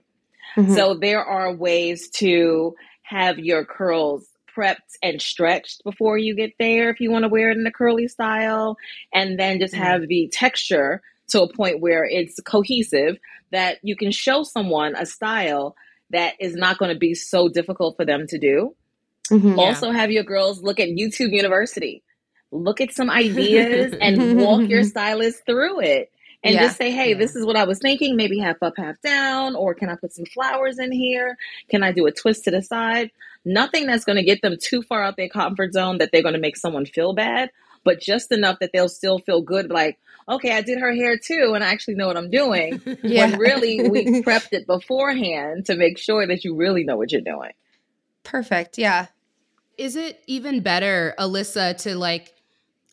Mm-hmm. 0.58 0.74
So 0.74 0.96
there 0.96 1.24
are 1.24 1.56
ways 1.56 2.10
to 2.16 2.76
have 3.08 3.40
your 3.40 3.66
curls 3.66 4.28
prepped 4.56 4.96
and 5.04 5.22
stretched 5.22 5.84
before 5.84 6.18
you 6.18 6.36
get 6.36 6.52
there 6.60 6.90
if 6.90 7.00
you 7.00 7.12
want 7.12 7.24
to 7.24 7.30
wear 7.30 7.52
it 7.52 7.58
in 7.58 7.64
the 7.64 7.72
curly 7.72 8.08
style 8.08 8.78
and 9.14 9.38
then 9.40 9.60
just 9.60 9.74
mm-hmm. 9.74 9.84
have 9.84 10.08
the 10.08 10.30
texture 10.32 11.02
to 11.28 11.42
a 11.42 11.54
point 11.54 11.82
where 11.82 12.06
it's 12.06 12.40
cohesive 12.46 13.18
that 13.52 13.78
you 13.84 13.96
can 13.96 14.12
show 14.12 14.44
someone 14.44 14.96
a 14.96 15.06
style 15.06 15.76
that 16.12 16.36
is 16.40 16.56
not 16.56 16.78
going 16.78 16.94
to 16.94 16.98
be 16.98 17.14
so 17.14 17.50
difficult 17.50 17.96
for 17.98 18.06
them 18.06 18.28
to 18.28 18.38
do. 18.38 18.76
Mm-hmm, 19.30 19.58
also 19.60 19.88
yeah. 19.88 19.98
have 19.98 20.12
your 20.12 20.24
girls 20.24 20.62
look 20.62 20.80
at 20.80 20.90
YouTube 20.90 21.32
University 21.32 22.04
look 22.52 22.82
at 22.82 22.94
some 22.94 23.10
ideas 23.24 23.94
and 24.00 24.38
walk 24.38 24.68
your 24.70 24.84
stylist 24.96 25.46
through 25.46 25.82
it 25.82 26.12
and 26.46 26.54
yeah. 26.54 26.62
just 26.62 26.78
say, 26.78 26.92
hey, 26.92 27.10
yeah. 27.10 27.18
this 27.18 27.36
is 27.36 27.44
what 27.44 27.56
I 27.56 27.64
was 27.64 27.80
thinking. 27.80 28.16
Maybe 28.16 28.38
half 28.38 28.62
up, 28.62 28.76
half 28.78 29.02
down, 29.02 29.56
or 29.56 29.74
can 29.74 29.90
I 29.90 29.96
put 29.96 30.14
some 30.14 30.26
flowers 30.26 30.78
in 30.78 30.92
here? 30.92 31.38
Can 31.70 31.82
I 31.82 31.92
do 31.92 32.06
a 32.06 32.12
twist 32.12 32.44
to 32.44 32.52
the 32.52 32.62
side? 32.62 33.10
Nothing 33.46 33.88
that's 33.88 34.06
going 34.06 34.18
to 34.18 34.24
get 34.24 34.44
them 34.44 34.56
too 34.62 34.84
far 34.84 35.04
out 35.04 35.18
their 35.18 35.28
comfort 35.28 35.74
zone 35.74 35.98
that 35.98 36.12
they're 36.12 36.22
going 36.22 36.36
to 36.36 36.40
make 36.40 36.56
someone 36.56 36.86
feel 36.86 37.14
bad, 37.14 37.50
but 37.84 38.00
just 38.00 38.32
enough 38.32 38.60
that 38.60 38.70
they'll 38.74 38.90
still 38.90 39.18
feel 39.18 39.42
good, 39.42 39.72
like, 39.72 39.98
okay, 40.30 40.56
I 40.56 40.62
did 40.62 40.80
her 40.80 40.94
hair 40.94 41.18
too, 41.18 41.54
and 41.56 41.64
I 41.64 41.68
actually 41.70 41.96
know 41.96 42.06
what 42.06 42.18
I'm 42.18 42.30
doing. 42.30 42.80
yeah. 43.04 43.32
When 43.32 43.40
really 43.40 43.90
we 43.90 44.06
prepped 44.22 44.54
it 44.54 44.68
beforehand 44.68 45.66
to 45.66 45.76
make 45.76 45.98
sure 45.98 46.28
that 46.28 46.46
you 46.46 46.56
really 46.56 46.84
know 46.84 46.96
what 46.96 47.12
you're 47.12 47.22
doing. 47.22 47.54
Perfect. 48.24 48.78
Yeah. 48.78 49.08
Is 49.80 49.96
it 49.96 50.24
even 50.28 50.60
better, 50.62 51.16
Alyssa, 51.18 51.76
to 51.82 51.96
like 51.96 52.36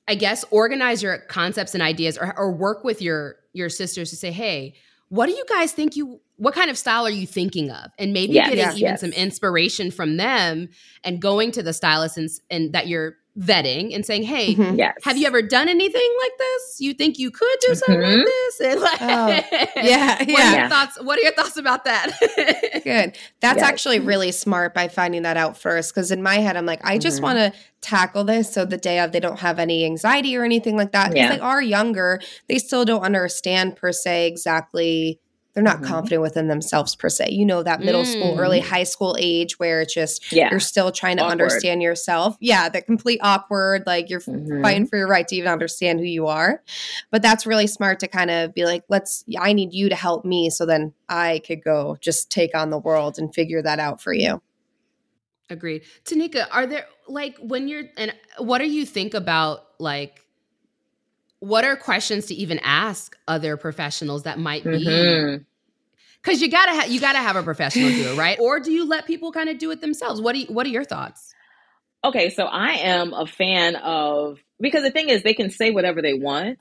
I 0.09 0.15
guess 0.15 0.45
organize 0.51 1.03
your 1.03 1.19
concepts 1.19 1.75
and 1.75 1.83
ideas 1.83 2.19
or, 2.19 2.37
or 2.37 2.51
work 2.51 2.83
with 2.83 3.01
your 3.01 3.37
your 3.53 3.69
sisters 3.69 4.11
to 4.11 4.17
say, 4.17 4.33
hey, 4.33 4.75
what 5.09 5.27
do 5.27 5.33
you 5.33 5.45
guys 5.49 5.73
think 5.73 5.95
you 5.97 6.21
what 6.37 6.55
kind 6.55 6.71
of 6.71 6.79
style 6.79 7.07
are 7.07 7.11
you 7.11 7.27
thinking 7.27 7.71
of? 7.71 7.91
And 7.99 8.13
maybe 8.13 8.33
yes, 8.33 8.49
getting 8.49 8.59
yes, 8.59 8.77
even 8.77 8.89
yes. 8.89 9.01
some 9.01 9.11
inspiration 9.11 9.91
from 9.91 10.17
them 10.17 10.71
and 11.05 11.21
going 11.21 11.53
to 11.53 11.63
the 11.63 11.73
stylist 11.73 12.17
and, 12.17 12.31
and 12.51 12.73
that 12.73 12.89
you're 12.89 13.17
vetting 13.39 13.95
and 13.95 14.05
saying, 14.05 14.25
"Hey, 14.25 14.55
mm-hmm. 14.55 14.77
yes. 14.77 14.95
have 15.05 15.17
you 15.17 15.27
ever 15.27 15.41
done 15.41 15.69
anything 15.69 16.17
like 16.21 16.33
this? 16.39 16.81
You 16.81 16.93
think 16.93 17.19
you 17.19 17.31
could 17.31 17.57
do 17.61 17.75
something 17.75 18.01
mm-hmm. 18.01 18.19
like 18.19 18.27
this?" 18.27 18.61
And 18.61 18.81
like, 18.81 19.03
oh, 19.03 19.83
yeah, 19.83 20.19
what 20.19 20.29
yeah. 20.29 20.53
Are 20.55 20.61
your 20.61 20.69
thoughts? 20.69 21.03
What 21.03 21.19
are 21.19 21.23
your 21.23 21.33
thoughts 21.33 21.57
about 21.57 21.85
that? 21.85 22.11
Good. 22.85 23.17
That's 23.41 23.59
yes. 23.59 23.63
actually 23.63 24.01
really 24.01 24.33
smart 24.33 24.75
by 24.75 24.89
finding 24.89 25.23
that 25.23 25.37
out 25.37 25.57
first. 25.57 25.95
Because 25.95 26.11
in 26.11 26.23
my 26.23 26.37
head, 26.37 26.57
I'm 26.57 26.67
like, 26.67 26.81
I 26.85 26.99
just 26.99 27.17
mm-hmm. 27.17 27.25
want 27.25 27.39
to 27.39 27.53
tackle 27.81 28.25
this 28.25 28.53
so 28.53 28.65
the 28.65 28.77
day 28.77 29.01
of 29.01 29.13
they 29.13 29.21
don't 29.21 29.41
have 29.41 29.59
any 29.59 29.85
anxiety 29.85 30.37
or 30.37 30.45
anything 30.45 30.77
like 30.77 30.93
that. 30.93 31.11
Because 31.11 31.31
yeah. 31.31 31.37
they 31.37 31.41
are 31.41 31.63
younger, 31.63 32.21
they 32.49 32.59
still 32.59 32.85
don't 32.85 33.03
understand 33.03 33.77
per 33.77 33.93
se 33.93 34.27
exactly 34.27 35.21
they're 35.55 35.63
not 35.63 35.77
mm-hmm. 35.77 35.87
confident 35.87 36.23
within 36.23 36.49
themselves 36.49 36.97
per 36.97 37.09
se. 37.09 37.29
You 37.31 37.45
know 37.45 37.63
that 37.63 37.81
middle 37.81 38.03
mm. 38.03 38.07
school, 38.07 38.39
early 38.39 38.61
mm. 38.61 38.65
high 38.65 38.85
school 38.85 39.17
age 39.19 39.59
where 39.59 39.83
it's 39.83 39.93
just 39.93 40.33
yeah. 40.33 40.51
you're 40.51 40.61
still 40.61 40.91
trying 40.91 41.19
to 41.19 41.23
awkward. 41.23 41.43
understand 41.43 41.83
yourself. 41.83 42.37
Yeah, 42.41 42.69
the 42.69 42.81
complete 42.81 43.21
awkward, 43.23 43.85
like 43.87 44.09
you're 44.09 44.21
mm-hmm. 44.21 44.63
fighting 44.63 44.87
for 44.87 44.97
your 44.97 45.09
right 45.09 45.29
to 45.29 45.37
even 45.37 45.51
understand 45.51 46.01
who 46.01 46.07
you 46.07 46.27
are. 46.27 46.63
But 47.11 47.21
that's 47.23 47.47
really 47.47 47.67
smart 47.67 48.01
to 48.01 48.09
kind 48.09 48.31
of 48.31 48.55
be 48.55 48.65
like, 48.65 48.85
let's 48.89 49.25
I 49.39 49.53
need 49.53 49.75
you 49.75 49.91
to 49.91 49.95
help 49.95 50.25
me 50.25 50.49
so 50.49 50.65
then 50.65 50.95
I 51.09 51.43
could 51.47 51.63
go 51.63 51.99
just 52.01 52.31
take 52.31 52.55
on 52.55 52.71
the 52.71 52.79
world 52.79 53.19
and 53.19 53.35
figure 53.35 53.61
that 53.63 53.79
out 53.79 54.01
for 54.01 54.13
you. 54.15 54.41
Agreed. 55.51 55.83
Tinika, 56.05 56.47
are 56.51 56.67
there 56.67 56.87
like 57.09 57.37
when 57.39 57.69
you're 57.69 57.85
and 57.99 58.15
what 58.39 58.59
do 58.59 58.67
you 58.67 58.87
think 58.87 59.13
about 59.13 59.67
like 59.79 60.22
what 61.43 61.65
are 61.65 61.75
questions 61.75 62.27
to 62.27 62.35
even 62.35 62.61
ask 62.63 63.17
other 63.27 63.57
professionals 63.57 64.23
that 64.23 64.39
might 64.39 64.63
be 64.63 64.87
mm-hmm. 64.87 65.43
Cause 66.23 66.41
you 66.41 66.49
gotta 66.49 66.71
ha- 66.71 66.87
you 66.87 67.01
gotta 67.01 67.19
have 67.19 67.35
a 67.35 67.43
professional 67.43 67.89
do 67.91 68.13
it, 68.13 68.17
right? 68.17 68.39
Or 68.39 68.61
do 68.61 68.71
you 68.71 68.89
let 68.89 69.09
people 69.09 69.33
kind 69.33 69.49
of 69.49 69.59
do 69.59 69.73
it 69.73 69.81
themselves? 69.81 70.21
What 70.21 70.35
do 70.35 70.39
you, 70.39 70.47
what 70.47 70.67
are 70.67 70.69
your 70.69 70.85
thoughts? 70.85 71.35
Okay, 72.05 72.31
so 72.31 72.45
I 72.45 72.75
am 72.75 73.13
a 73.13 73.27
fan 73.27 73.75
of 73.75 74.39
because 74.61 74.85
the 74.85 74.93
thing 74.93 75.09
is 75.09 75.25
they 75.25 75.35
can 75.35 75.51
say 75.51 75.73
whatever 75.73 76.01
they 76.01 76.15
want, 76.15 76.61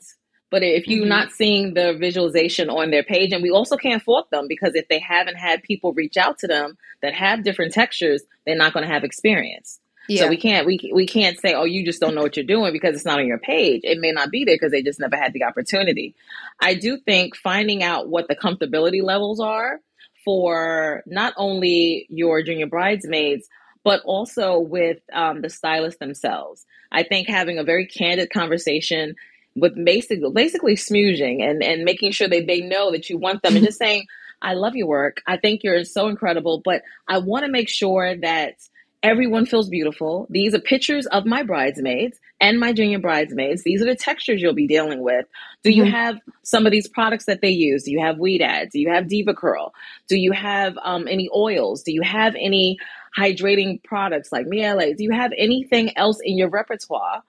but 0.50 0.64
if 0.64 0.88
you're 0.88 1.02
mm-hmm. 1.02 1.10
not 1.10 1.32
seeing 1.32 1.76
the 1.76 1.94
visualization 1.94 2.72
on 2.72 2.90
their 2.90 3.04
page, 3.04 3.34
and 3.34 3.44
we 3.44 3.52
also 3.52 3.78
can't 3.78 4.02
fault 4.02 4.32
them 4.32 4.48
because 4.50 4.74
if 4.74 4.88
they 4.88 5.00
haven't 5.00 5.36
had 5.36 5.62
people 5.62 5.94
reach 5.94 6.18
out 6.18 6.40
to 6.40 6.48
them 6.48 6.76
that 7.04 7.14
have 7.14 7.44
different 7.44 7.74
textures, 7.74 8.24
they're 8.48 8.56
not 8.56 8.74
going 8.74 8.88
to 8.88 8.92
have 8.92 9.04
experience. 9.04 9.80
Yeah. 10.08 10.24
So 10.24 10.30
we 10.30 10.38
can't 10.38 10.66
we 10.66 10.92
we 10.94 11.06
can't 11.06 11.40
say 11.40 11.54
oh 11.54 11.64
you 11.64 11.86
just 11.86 12.02
don't 12.02 12.16
know 12.16 12.22
what 12.22 12.36
you're 12.36 12.46
doing 12.46 12.74
because 12.74 12.96
it's 12.96 13.06
not 13.06 13.20
on 13.20 13.28
your 13.28 13.38
page. 13.38 13.82
It 13.84 14.00
may 14.00 14.12
not 14.12 14.32
be 14.32 14.44
there 14.44 14.56
because 14.56 14.72
they 14.72 14.82
just 14.82 15.00
never 15.00 15.16
had 15.16 15.34
the 15.34 15.44
opportunity. 15.44 16.16
I 16.60 16.74
do 16.74 16.98
think 16.98 17.36
finding 17.36 17.84
out 17.84 18.10
what 18.10 18.28
the 18.28 18.36
comfortability 18.36 19.04
levels 19.04 19.40
are 19.40 19.80
for 20.26 21.04
not 21.06 21.34
only 21.38 22.08
your 22.10 22.44
junior 22.44 22.68
bridesmaids 22.68 23.48
but 23.84 24.02
also 24.06 24.60
with 24.60 25.00
um, 25.12 25.42
the 25.42 25.50
stylists 25.50 26.00
themselves. 26.00 26.66
I 26.92 27.04
think 27.04 27.28
having 27.28 27.58
a 27.58 27.64
very 27.64 27.88
candid 27.88 28.30
conversation 28.30 29.16
with 29.56 29.74
basically 29.84 30.30
basically 30.34 30.76
smoozing 30.76 31.42
and 31.44 31.64
and 31.64 31.84
making 31.84 32.12
sure 32.12 32.28
that 32.28 32.48
they 32.48 32.62
know 32.62 32.92
that 32.92 33.10
you 33.10 33.18
want 33.18 33.42
them 33.44 33.56
and 33.56 33.66
just 33.66 33.80
saying 33.80 34.06
I 34.42 34.54
love 34.56 34.76
your 34.76 34.88
work. 34.88 35.22
I 35.28 35.38
think 35.38 35.64
you're 35.64 35.84
so 35.84 36.08
incredible, 36.08 36.62
but 36.64 36.82
I 37.08 37.20
want 37.20 37.46
to 37.46 37.52
make 37.52 37.70
sure 37.70 38.16
that 38.18 38.56
Everyone 39.04 39.48
feels 39.48 39.68
beautiful. 39.68 40.28
These 40.30 40.54
are 40.54 40.60
pictures 40.60 41.08
of 41.08 41.26
my 41.26 41.42
bridesmaids 41.42 42.20
and 42.40 42.60
my 42.60 42.72
junior 42.72 43.00
bridesmaids. 43.00 43.64
These 43.64 43.82
are 43.82 43.86
the 43.86 43.96
textures 43.96 44.42
you'll 44.42 44.54
be 44.54 44.68
dealing 44.68 45.02
with. 45.02 45.26
Do 45.64 45.72
you 45.72 45.86
mm-hmm. 45.86 45.92
have 45.92 46.20
some 46.44 46.68
of 46.68 46.72
these 46.72 46.88
products 46.88 47.26
that 47.26 47.42
they 47.42 47.50
use? 47.50 47.84
Do 47.84 47.92
you 47.92 48.00
have 48.00 48.18
Ouidad? 48.18 48.70
Do 48.70 48.80
you 48.80 48.92
have 48.92 49.06
DevaCurl? 49.06 49.72
Do 50.08 50.18
you 50.20 50.32
have 50.34 50.78
um, 50.84 51.08
any 51.08 51.30
oils? 51.36 51.82
Do 51.82 51.92
you 51.92 52.04
have 52.04 52.36
any 52.36 52.78
hydrating 53.18 53.84
products 53.84 54.32
like 54.32 54.46
Mielle? 54.46 54.94
Do 54.94 55.04
you 55.04 55.12
have 55.12 55.32
anything 55.36 55.98
else 55.98 56.20
in 56.24 56.38
your 56.38 56.50
repertoire? 56.50 57.24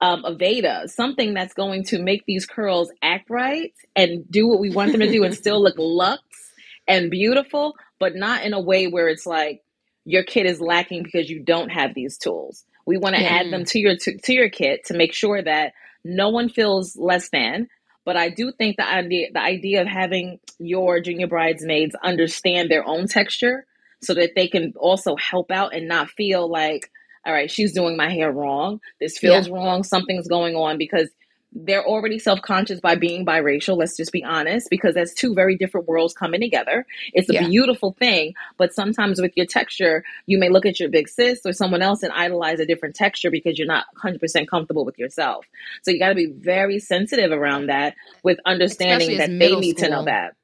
Um, 0.00 0.22
Aveda, 0.22 0.88
something 0.88 1.34
that's 1.34 1.54
going 1.54 1.82
to 1.86 2.00
make 2.00 2.24
these 2.26 2.46
curls 2.46 2.92
act 3.02 3.28
right 3.28 3.74
and 3.96 4.30
do 4.30 4.46
what 4.46 4.60
we 4.60 4.70
want 4.70 4.92
them 4.92 5.00
to 5.00 5.10
do 5.10 5.24
and 5.24 5.34
still 5.34 5.60
look 5.60 5.74
luxe 5.78 6.52
and 6.86 7.10
beautiful, 7.10 7.74
but 7.98 8.14
not 8.14 8.44
in 8.44 8.52
a 8.52 8.60
way 8.60 8.86
where 8.86 9.08
it's 9.08 9.26
like, 9.26 9.64
your 10.08 10.22
kit 10.22 10.46
is 10.46 10.58
lacking 10.58 11.02
because 11.02 11.28
you 11.28 11.38
don't 11.38 11.68
have 11.68 11.94
these 11.94 12.16
tools. 12.16 12.64
We 12.86 12.96
want 12.96 13.16
to 13.16 13.22
yeah. 13.22 13.28
add 13.28 13.46
them 13.52 13.60
mm-hmm. 13.60 13.64
to 13.64 13.78
your 13.78 13.96
to, 13.96 14.16
to 14.16 14.32
your 14.32 14.48
kit 14.48 14.86
to 14.86 14.96
make 14.96 15.12
sure 15.12 15.42
that 15.42 15.74
no 16.02 16.30
one 16.30 16.48
feels 16.48 16.96
less 16.96 17.28
than. 17.28 17.68
But 18.06 18.16
I 18.16 18.30
do 18.30 18.50
think 18.50 18.78
the 18.78 18.88
idea 18.88 19.26
the 19.34 19.42
idea 19.42 19.82
of 19.82 19.86
having 19.86 20.40
your 20.58 21.00
junior 21.00 21.26
bridesmaids 21.26 21.94
understand 22.02 22.70
their 22.70 22.88
own 22.88 23.06
texture 23.06 23.66
so 24.02 24.14
that 24.14 24.30
they 24.34 24.48
can 24.48 24.72
also 24.78 25.14
help 25.16 25.50
out 25.50 25.74
and 25.74 25.88
not 25.88 26.08
feel 26.08 26.50
like, 26.50 26.90
all 27.26 27.32
right, 27.34 27.50
she's 27.50 27.74
doing 27.74 27.94
my 27.94 28.10
hair 28.10 28.32
wrong. 28.32 28.80
This 29.00 29.18
feels 29.18 29.46
yeah. 29.46 29.54
wrong. 29.54 29.82
Something's 29.82 30.26
going 30.26 30.56
on 30.56 30.78
because 30.78 31.10
they're 31.52 31.84
already 31.84 32.18
self-conscious 32.18 32.80
by 32.80 32.94
being 32.94 33.24
biracial 33.24 33.76
let's 33.76 33.96
just 33.96 34.12
be 34.12 34.22
honest 34.22 34.68
because 34.70 34.94
that's 34.94 35.14
two 35.14 35.34
very 35.34 35.56
different 35.56 35.88
worlds 35.88 36.12
coming 36.12 36.40
together 36.40 36.84
it's 37.14 37.30
a 37.30 37.34
yeah. 37.34 37.46
beautiful 37.46 37.96
thing 37.98 38.34
but 38.58 38.74
sometimes 38.74 39.20
with 39.20 39.32
your 39.34 39.46
texture 39.46 40.04
you 40.26 40.38
may 40.38 40.50
look 40.50 40.66
at 40.66 40.78
your 40.78 40.90
big 40.90 41.08
sis 41.08 41.40
or 41.46 41.52
someone 41.52 41.80
else 41.80 42.02
and 42.02 42.12
idolize 42.12 42.60
a 42.60 42.66
different 42.66 42.94
texture 42.94 43.30
because 43.30 43.58
you're 43.58 43.66
not 43.66 43.86
100% 44.04 44.46
comfortable 44.48 44.84
with 44.84 44.98
yourself 44.98 45.46
so 45.82 45.90
you 45.90 45.98
got 45.98 46.10
to 46.10 46.14
be 46.14 46.26
very 46.26 46.78
sensitive 46.78 47.32
around 47.32 47.68
that 47.68 47.94
with 48.22 48.38
understanding 48.44 49.16
that 49.16 49.30
they 49.30 49.56
need 49.56 49.78
school. 49.78 49.88
to 49.88 49.94
know 49.94 50.04
that 50.04 50.34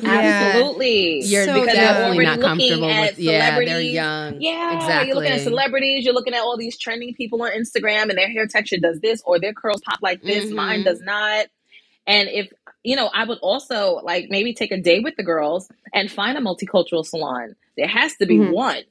yeah. 0.00 0.50
Absolutely. 0.54 1.22
You're 1.24 1.44
so 1.44 1.60
because 1.60 1.74
definitely 1.74 2.24
not 2.24 2.40
comfortable 2.40 2.86
with 2.86 3.18
yeah, 3.18 3.58
they're 3.58 3.80
young. 3.80 4.40
Yeah, 4.40 4.76
exactly. 4.76 5.08
You're 5.08 5.16
looking 5.16 5.32
at 5.32 5.40
celebrities, 5.40 6.04
you're 6.04 6.14
looking 6.14 6.34
at 6.34 6.40
all 6.40 6.56
these 6.56 6.78
trending 6.78 7.14
people 7.14 7.42
on 7.42 7.50
Instagram 7.50 8.08
and 8.08 8.18
their 8.18 8.30
hair 8.30 8.46
texture 8.46 8.78
does 8.78 9.00
this 9.00 9.22
or 9.24 9.38
their 9.38 9.52
curls 9.52 9.80
pop 9.82 10.00
like 10.02 10.22
this, 10.22 10.46
mm-hmm. 10.46 10.56
mine 10.56 10.84
does 10.84 11.00
not. 11.00 11.46
And 12.06 12.28
if 12.28 12.52
you 12.82 12.96
know, 12.96 13.10
I 13.12 13.24
would 13.24 13.38
also 13.38 14.00
like 14.02 14.26
maybe 14.28 14.52
take 14.54 14.72
a 14.72 14.80
day 14.80 15.00
with 15.00 15.16
the 15.16 15.22
girls 15.22 15.70
and 15.92 16.10
find 16.10 16.36
a 16.36 16.40
multicultural 16.40 17.04
salon. 17.04 17.56
There 17.76 17.88
has 17.88 18.14
to 18.16 18.26
be 18.26 18.38
mm-hmm. 18.38 18.52
one. 18.52 18.82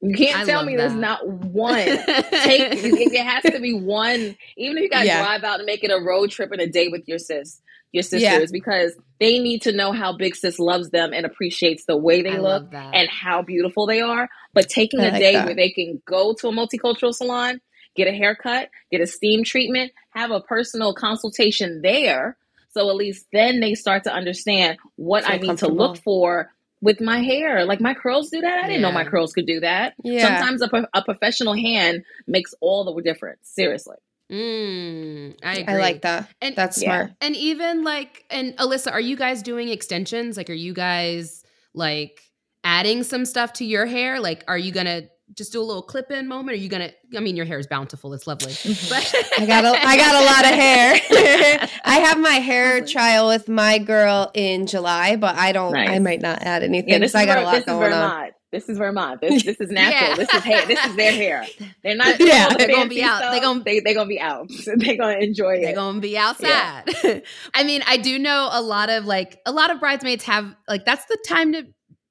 You 0.00 0.16
can't 0.16 0.40
I 0.40 0.44
tell 0.44 0.64
me 0.64 0.76
that. 0.76 0.88
there's 0.88 0.98
not 1.00 1.26
one. 1.28 1.76
Take 1.76 2.04
it 2.82 3.24
has 3.24 3.42
to 3.44 3.60
be 3.60 3.72
one. 3.72 4.36
Even 4.56 4.76
if 4.76 4.82
you 4.82 4.88
guys 4.88 5.06
yeah. 5.06 5.22
drive 5.22 5.44
out 5.44 5.58
and 5.58 5.66
make 5.66 5.84
it 5.84 5.92
a 5.92 6.00
road 6.02 6.30
trip 6.30 6.50
and 6.50 6.60
a 6.60 6.66
day 6.66 6.88
with 6.88 7.06
your 7.06 7.18
sis 7.18 7.60
your 7.92 8.02
sisters 8.02 8.22
yeah. 8.22 8.46
because 8.50 8.96
they 9.20 9.38
need 9.38 9.62
to 9.62 9.72
know 9.72 9.92
how 9.92 10.16
Big 10.16 10.34
Sis 10.34 10.58
loves 10.58 10.90
them 10.90 11.12
and 11.12 11.24
appreciates 11.24 11.84
the 11.84 11.96
way 11.96 12.22
they 12.22 12.36
I 12.36 12.38
look 12.38 12.72
and 12.72 13.08
how 13.08 13.42
beautiful 13.42 13.86
they 13.86 14.00
are. 14.00 14.28
But 14.54 14.68
taking 14.68 15.00
I 15.00 15.04
a 15.04 15.10
like 15.10 15.20
day 15.20 15.32
that. 15.34 15.46
where 15.46 15.54
they 15.54 15.70
can 15.70 16.02
go 16.06 16.34
to 16.34 16.48
a 16.48 16.52
multicultural 16.52 17.14
salon, 17.14 17.60
get 17.94 18.08
a 18.08 18.12
haircut, 18.12 18.70
get 18.90 19.00
a 19.00 19.06
steam 19.06 19.44
treatment, 19.44 19.92
have 20.10 20.30
a 20.30 20.40
personal 20.40 20.94
consultation 20.94 21.82
there. 21.82 22.36
So 22.70 22.88
at 22.88 22.96
least 22.96 23.26
then 23.32 23.60
they 23.60 23.74
start 23.74 24.04
to 24.04 24.12
understand 24.12 24.78
what 24.96 25.28
I 25.28 25.36
need 25.36 25.58
to 25.58 25.68
look 25.68 25.98
for 25.98 26.50
with 26.80 27.00
my 27.00 27.20
hair. 27.20 27.66
Like 27.66 27.80
my 27.80 27.92
curls 27.92 28.30
do 28.30 28.40
that. 28.40 28.64
I 28.64 28.66
didn't 28.66 28.82
know 28.82 28.90
my 28.90 29.04
curls 29.04 29.34
could 29.34 29.46
do 29.46 29.60
that. 29.60 29.94
Yeah. 30.02 30.38
Sometimes 30.38 30.62
a, 30.62 30.88
a 30.94 31.04
professional 31.04 31.54
hand 31.54 32.04
makes 32.26 32.54
all 32.60 32.84
the 32.84 33.02
difference. 33.02 33.40
Seriously. 33.42 33.96
Mm, 34.32 35.36
I 35.42 35.58
agree. 35.58 35.74
I 35.74 35.78
like 35.78 36.02
that. 36.02 36.28
And 36.40 36.56
that's 36.56 36.80
smart. 36.80 37.12
And 37.20 37.36
even 37.36 37.84
like, 37.84 38.24
and 38.30 38.56
Alyssa, 38.56 38.90
are 38.90 39.00
you 39.00 39.14
guys 39.14 39.42
doing 39.42 39.68
extensions? 39.68 40.36
Like, 40.38 40.48
are 40.48 40.54
you 40.54 40.72
guys 40.72 41.44
like 41.74 42.20
adding 42.64 43.02
some 43.02 43.26
stuff 43.26 43.52
to 43.54 43.64
your 43.64 43.84
hair? 43.84 44.20
Like, 44.20 44.42
are 44.48 44.56
you 44.56 44.72
gonna 44.72 45.02
just 45.34 45.52
do 45.52 45.60
a 45.60 45.64
little 45.64 45.82
clip 45.82 46.10
in 46.10 46.28
moment? 46.28 46.56
Are 46.56 46.60
you 46.60 46.70
gonna? 46.70 46.92
I 47.14 47.20
mean, 47.20 47.36
your 47.36 47.44
hair 47.44 47.58
is 47.58 47.66
bountiful. 47.66 48.14
It's 48.14 48.26
lovely. 48.26 48.52
But 48.88 49.14
I 49.38 49.46
got 49.46 49.64
a, 49.64 49.86
I 49.86 49.96
got 49.96 50.14
a 50.14 50.24
lot 50.24 50.44
of 50.44 50.58
hair. 50.58 51.68
I 51.84 51.98
have 51.98 52.18
my 52.18 52.36
hair 52.36 52.84
trial 52.86 53.28
with 53.28 53.48
my 53.48 53.78
girl 53.78 54.30
in 54.32 54.66
July, 54.66 55.16
but 55.16 55.36
I 55.36 55.52
don't. 55.52 55.72
Nice. 55.72 55.90
I 55.90 55.98
might 55.98 56.22
not 56.22 56.42
add 56.42 56.62
anything. 56.62 56.90
Yeah, 56.90 56.98
this 56.98 57.14
I 57.14 57.26
got 57.26 57.38
a 57.38 57.42
lot 57.42 57.66
going 57.66 57.92
on. 57.92 58.30
This 58.52 58.68
is 58.68 58.76
Vermont. 58.76 59.20
This 59.22 59.42
this 59.42 59.60
is 59.60 59.70
natural. 59.72 60.10
yeah. 60.10 60.16
This 60.16 60.34
is 60.34 60.44
hair. 60.44 60.66
This 60.66 60.84
is 60.84 60.94
their 60.94 61.12
hair. 61.12 61.46
They're 61.82 61.96
not. 61.96 62.20
Yeah, 62.20 62.50
they're 62.54 62.68
gonna 62.68 62.88
be 62.88 63.02
out. 63.02 63.32
They're 63.32 63.40
gonna 63.40 63.64
they 63.64 63.80
they're 63.80 63.94
gonna 63.94 64.08
be 64.08 64.20
out. 64.20 64.50
they're 64.76 64.96
gonna 64.96 65.18
enjoy 65.18 65.54
it. 65.54 65.62
They're 65.62 65.74
gonna 65.74 66.00
be 66.00 66.18
outside. 66.18 66.84
Yeah. 67.02 67.20
I 67.54 67.64
mean, 67.64 67.82
I 67.86 67.96
do 67.96 68.18
know 68.18 68.50
a 68.52 68.60
lot 68.60 68.90
of 68.90 69.06
like 69.06 69.40
a 69.46 69.52
lot 69.52 69.70
of 69.70 69.80
bridesmaids 69.80 70.24
have 70.24 70.54
like 70.68 70.84
that's 70.84 71.06
the 71.06 71.18
time 71.26 71.54
to 71.54 71.66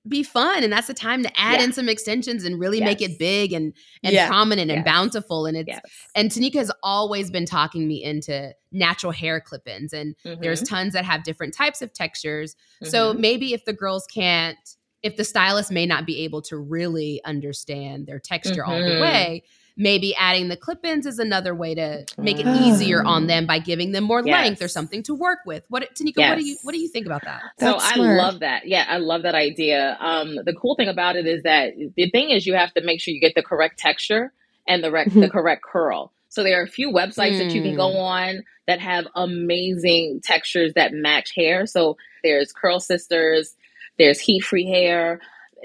be 0.07 0.23
fun 0.23 0.63
and 0.63 0.73
that's 0.73 0.87
the 0.87 0.95
time 0.95 1.21
to 1.21 1.39
add 1.39 1.59
yeah. 1.59 1.65
in 1.65 1.73
some 1.73 1.87
extensions 1.87 2.43
and 2.43 2.59
really 2.59 2.79
yes. 2.79 2.85
make 2.85 3.01
it 3.03 3.19
big 3.19 3.53
and 3.53 3.71
and 4.03 4.13
yeah. 4.13 4.27
prominent 4.27 4.69
yes. 4.69 4.77
and 4.77 4.83
bountiful 4.83 5.45
and 5.45 5.55
it's 5.55 5.67
yes. 5.67 5.81
and 6.15 6.31
Tinika 6.31 6.55
has 6.55 6.71
always 6.81 7.29
been 7.29 7.45
talking 7.45 7.87
me 7.87 8.03
into 8.03 8.51
natural 8.71 9.11
hair 9.11 9.39
clip-ins 9.39 9.93
and 9.93 10.15
mm-hmm. 10.25 10.41
there's 10.41 10.63
tons 10.63 10.93
that 10.93 11.05
have 11.05 11.23
different 11.23 11.53
types 11.53 11.83
of 11.83 11.93
textures 11.93 12.55
mm-hmm. 12.55 12.89
so 12.89 13.13
maybe 13.13 13.53
if 13.53 13.63
the 13.65 13.73
girls 13.73 14.07
can't 14.11 14.57
if 15.03 15.17
the 15.17 15.23
stylist 15.23 15.71
may 15.71 15.85
not 15.85 16.05
be 16.05 16.23
able 16.23 16.41
to 16.43 16.57
really 16.57 17.21
understand 17.25 18.07
their 18.07 18.19
texture 18.19 18.61
mm-hmm. 18.61 18.71
all 18.71 18.79
the 18.79 18.89
mm-hmm. 18.89 19.01
way, 19.01 19.43
maybe 19.77 20.13
adding 20.15 20.49
the 20.49 20.57
clip-ins 20.57 21.05
is 21.05 21.17
another 21.17 21.55
way 21.55 21.73
to 21.73 22.05
make 22.17 22.39
it 22.39 22.47
easier 22.47 23.03
on 23.03 23.27
them 23.27 23.47
by 23.47 23.57
giving 23.57 23.91
them 23.93 24.03
more 24.03 24.21
yes. 24.23 24.43
length 24.43 24.61
or 24.61 24.67
something 24.67 25.01
to 25.03 25.15
work 25.15 25.39
with. 25.45 25.63
What 25.69 25.83
Tinika, 25.95 26.13
yes. 26.17 26.29
what 26.29 26.39
do 26.39 26.45
you 26.45 26.57
what 26.63 26.71
do 26.73 26.79
you 26.79 26.89
think 26.89 27.05
about 27.05 27.23
that? 27.23 27.41
That's 27.57 27.83
so 27.83 27.93
smart. 27.93 28.09
I 28.09 28.15
love 28.15 28.39
that. 28.41 28.67
Yeah, 28.67 28.85
I 28.87 28.97
love 28.97 29.23
that 29.23 29.35
idea. 29.35 29.97
Um, 29.99 30.35
the 30.35 30.53
cool 30.53 30.75
thing 30.75 30.89
about 30.89 31.15
it 31.15 31.25
is 31.25 31.43
that 31.43 31.73
the 31.95 32.09
thing 32.11 32.29
is 32.29 32.45
you 32.45 32.53
have 32.53 32.73
to 32.73 32.81
make 32.83 33.01
sure 33.01 33.13
you 33.13 33.21
get 33.21 33.33
the 33.35 33.43
correct 33.43 33.79
texture 33.79 34.33
and 34.67 34.83
the, 34.83 34.91
rec- 34.91 35.07
the 35.07 35.21
mm-hmm. 35.21 35.31
correct 35.31 35.63
curl. 35.63 36.13
So 36.29 36.43
there 36.43 36.61
are 36.61 36.63
a 36.63 36.67
few 36.67 36.91
websites 36.91 37.33
mm. 37.33 37.39
that 37.39 37.51
you 37.51 37.61
can 37.61 37.75
go 37.75 37.89
mm. 37.89 37.99
on 37.99 38.43
that 38.67 38.79
have 38.79 39.05
amazing 39.15 40.21
textures 40.23 40.73
that 40.75 40.93
match 40.93 41.33
hair. 41.35 41.65
So 41.65 41.97
there's 42.23 42.53
Curl 42.53 42.79
Sisters, 42.79 43.55
there's 44.01 44.19
heat 44.19 44.41
free 44.41 44.67
hair. 44.67 45.19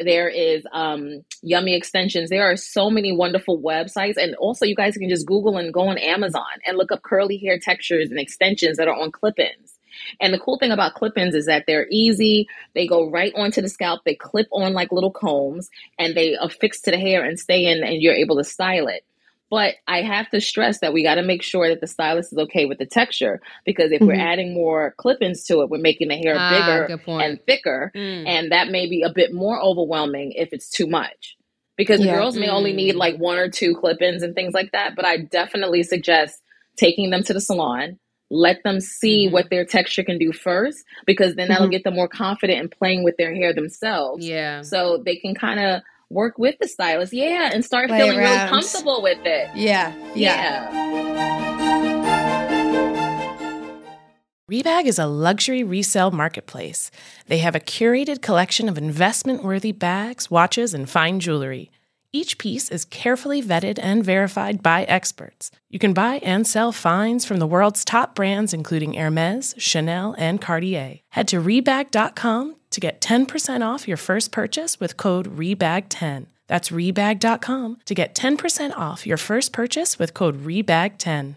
There 0.05 0.29
is 0.29 0.67
um, 0.73 1.25
Yummy 1.43 1.75
Extensions. 1.75 2.29
There 2.29 2.45
are 2.45 2.57
so 2.57 2.91
many 2.91 3.17
wonderful 3.17 3.59
websites. 3.59 4.19
And 4.19 4.35
also, 4.35 4.67
you 4.67 4.75
guys 4.75 4.97
can 4.97 5.09
just 5.09 5.27
Google 5.27 5.57
and 5.57 5.73
go 5.73 5.89
on 5.89 5.97
Amazon 5.97 6.45
and 6.67 6.77
look 6.77 6.93
up 6.93 7.03
curly 7.03 7.39
hair 7.39 7.59
textures 7.59 8.11
and 8.11 8.21
extensions 8.21 8.77
that 8.77 8.89
are 8.89 8.95
on 8.95 9.11
clip 9.11 9.39
ins. 9.39 9.79
And 10.21 10.35
the 10.35 10.39
cool 10.39 10.59
thing 10.59 10.71
about 10.71 10.95
clip 10.95 11.17
ins 11.17 11.35
is 11.35 11.47
that 11.47 11.65
they're 11.67 11.87
easy. 11.91 12.47
They 12.75 12.87
go 12.87 13.11
right 13.11 13.33
onto 13.35 13.63
the 13.63 13.71
scalp. 13.71 14.03
They 14.05 14.15
clip 14.15 14.49
on 14.53 14.75
like 14.75 14.93
little 14.93 15.11
combs 15.11 15.71
and 15.99 16.15
they 16.15 16.37
affix 16.39 16.83
to 16.83 16.91
the 16.91 16.99
hair 16.99 17.25
and 17.25 17.39
stay 17.39 17.65
in, 17.65 17.83
and 17.83 18.03
you're 18.03 18.13
able 18.13 18.37
to 18.37 18.45
style 18.45 18.89
it. 18.89 19.06
But 19.49 19.75
I 19.87 20.03
have 20.03 20.29
to 20.31 20.41
stress 20.41 20.81
that 20.81 20.93
we 20.93 21.05
got 21.05 21.17
to 21.17 21.23
make 21.23 21.43
sure 21.43 21.69
that 21.69 21.81
the 21.81 21.87
stylist 21.87 22.33
is 22.33 22.39
okay 22.39 22.65
with 22.65 22.79
the 22.79 22.87
texture 22.87 23.41
because 23.65 23.93
if 23.93 24.01
mm-hmm. 24.01 24.09
we're 24.09 24.21
adding 24.21 24.55
more 24.55 24.95
clip-ins 24.99 25.45
to 25.45 25.61
it, 25.61 25.71
we're 25.71 25.79
making 25.79 26.09
the 26.09 26.17
hair 26.17 26.35
ah, 26.37 26.51
bigger 26.51 27.01
and 27.21 27.39
thicker, 27.47 27.93
mm. 27.95 28.27
and 28.27 28.51
that 28.51 28.69
may 28.69 28.89
be 28.89 29.03
a 29.03 29.13
bit 29.13 29.33
more 29.33 29.61
overwhelming 29.61 30.33
if 30.33 30.53
it's 30.53 30.69
too 30.69 30.87
much. 30.87 31.37
Because 31.77 32.05
yeah. 32.05 32.15
girls 32.15 32.37
may 32.37 32.49
only 32.49 32.73
need 32.73 32.95
mm. 32.95 32.99
like 32.99 33.19
one 33.19 33.39
or 33.39 33.49
two 33.49 33.75
clip-ins 33.75 34.23
and 34.23 34.35
things 34.35 34.55
like 34.55 34.73
that, 34.73 34.97
but 34.97 35.05
I 35.05 35.19
definitely 35.19 35.83
suggest 35.85 36.43
taking 36.77 37.11
them 37.11 37.23
to 37.25 37.33
the 37.33 37.41
salon, 37.41 37.99
let 38.31 38.63
them 38.65 38.81
see 38.81 39.27
mm-hmm. 39.27 39.35
what 39.35 39.51
their 39.51 39.65
texture 39.65 40.03
can 40.03 40.19
do 40.19 40.33
first 40.33 40.85
because 41.07 41.35
then 41.35 41.49
that'll 41.49 41.67
mm-hmm. 41.67 41.73
get 41.73 41.85
them 41.85 41.95
more 41.95 42.09
confident 42.09 42.61
in 42.61 42.69
playing 42.69 43.05
with 43.05 43.17
their 43.17 43.35
hair 43.35 43.55
themselves. 43.55 44.27
Yeah. 44.27 44.63
So 44.63 45.03
they 45.05 45.17
can 45.17 45.35
kind 45.35 45.61
of 45.61 45.83
work 46.11 46.39
with 46.39 46.57
the 46.61 46.69
stylist, 46.69 47.13
yeah, 47.13 47.51
and 47.53 47.65
start 47.65 47.89
Play 47.89 47.99
feeling 47.99 48.19
around. 48.19 48.37
really 48.37 48.49
comfortable 48.49 49.03
with 49.03 49.19
it. 49.25 49.51
Yeah, 49.55 49.95
yeah. 50.15 50.71
yeah. 50.73 51.87
Rebag 54.51 54.85
is 54.85 55.01
a 55.01 55.07
luxury 55.07 55.65
resale 55.65 56.13
marketplace. 56.13 56.93
They 57.27 57.39
have 57.39 57.57
a 57.57 57.61
curated 57.61 58.23
collection 58.23 58.69
of 58.69 58.79
investment 58.79 59.43
worthy 59.43 59.73
bags, 59.73 60.31
watches, 60.31 60.73
and 60.73 60.89
fine 60.89 61.19
jewelry. 61.19 61.73
Each 62.13 62.39
piece 62.39 62.71
is 62.71 62.85
carefully 62.85 63.43
vetted 63.43 63.81
and 63.83 64.05
verified 64.05 64.63
by 64.63 64.85
experts. 64.85 65.51
You 65.69 65.81
can 65.81 65.93
buy 65.93 66.21
and 66.23 66.47
sell 66.47 66.71
finds 66.71 67.25
from 67.25 67.41
the 67.41 67.47
world's 67.47 67.85
top 67.85 68.15
brands, 68.15 68.55
including 68.55 68.95
Hermes, 68.95 69.57
Chanel, 69.59 70.15
and 70.17 70.41
Cartier. 70.41 71.01
Head 71.11 71.27
to 71.29 71.41
Rebag.com 71.43 72.55
to 72.77 72.81
get 72.81 73.01
10% 73.01 73.67
off 73.67 73.89
your 73.89 73.97
first 73.97 74.31
purchase 74.33 74.79
with 74.79 74.99
code 74.99 75.35
REBAG10. 75.35 76.27
That's 76.47 76.69
Rebag.com 76.69 77.79
to 77.87 77.95
get 77.95 78.15
10% 78.15 78.77
off 78.77 79.07
your 79.07 79.17
first 79.17 79.55
purchase 79.55 79.99
with 79.99 80.13
code 80.13 80.45
REBAG10. 80.45 81.37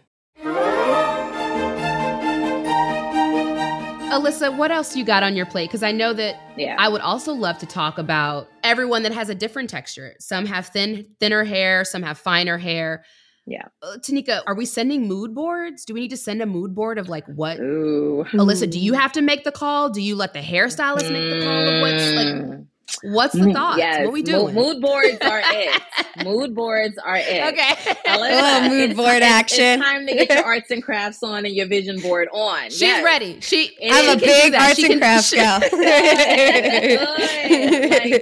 Alyssa, 4.11 4.57
what 4.57 4.69
else 4.69 4.97
you 4.97 5.05
got 5.05 5.23
on 5.23 5.37
your 5.37 5.45
plate? 5.45 5.69
Because 5.69 5.81
I 5.81 5.93
know 5.93 6.11
that 6.13 6.35
yeah. 6.57 6.75
I 6.77 6.89
would 6.89 6.99
also 6.99 7.31
love 7.31 7.57
to 7.59 7.65
talk 7.65 7.97
about 7.97 8.49
everyone 8.61 9.03
that 9.03 9.13
has 9.13 9.29
a 9.29 9.35
different 9.35 9.69
texture. 9.69 10.15
Some 10.19 10.45
have 10.45 10.67
thin, 10.67 11.07
thinner 11.21 11.45
hair, 11.45 11.85
some 11.85 12.03
have 12.03 12.17
finer 12.17 12.57
hair. 12.57 13.05
Yeah. 13.49 13.65
Uh, 13.81 13.97
Tinika, 13.97 14.41
are 14.45 14.53
we 14.53 14.65
sending 14.65 15.07
mood 15.07 15.33
boards? 15.33 15.83
Do 15.83 15.95
we 15.95 16.01
need 16.01 16.09
to 16.09 16.17
send 16.17 16.39
a 16.39 16.45
mood 16.45 16.75
board 16.75 16.99
of 16.99 17.09
like 17.09 17.25
what? 17.25 17.59
Ooh. 17.59 18.23
Alyssa, 18.33 18.69
do 18.69 18.79
you 18.79 18.93
have 18.93 19.11
to 19.13 19.23
make 19.23 19.43
the 19.43 19.51
call? 19.51 19.89
Do 19.89 20.01
you 20.01 20.15
let 20.15 20.33
the 20.33 20.39
hairstylist 20.39 21.11
make 21.11 21.31
the 21.31 21.43
call 21.43 21.67
of 21.67 21.81
what's. 21.81 22.13
What's 23.09 23.33
the 23.33 23.51
thought? 23.53 23.77
Yes. 23.77 24.05
What 24.05 24.13
we 24.13 24.21
doing? 24.21 24.53
Mood, 24.53 24.81
boards 24.81 25.17
are 25.21 25.41
it. 25.43 25.81
mood 26.23 26.53
boards 26.53 26.97
are 26.97 27.17
it. 27.17 27.53
Okay. 27.53 27.75
Alyssa, 28.05 28.69
mood 28.69 28.95
board 28.95 29.17
it's, 29.17 29.25
action. 29.25 29.63
It's 29.63 29.83
time 29.83 30.05
to 30.05 30.13
get 30.13 30.29
your 30.29 30.45
arts 30.45 30.69
and 30.69 30.83
crafts 30.83 31.23
on 31.23 31.45
and 31.45 31.55
your 31.55 31.67
vision 31.67 31.99
board 31.99 32.29
on. 32.31 32.65
She's 32.65 32.81
yes. 32.81 33.03
ready. 33.03 33.41
She. 33.41 33.75
I'm 33.89 34.17
a 34.17 34.19
big 34.19 34.53
arts 34.53 34.83
and 34.83 34.99
crafts 34.99 35.33
gal. 35.33 35.59
like, 35.59 35.71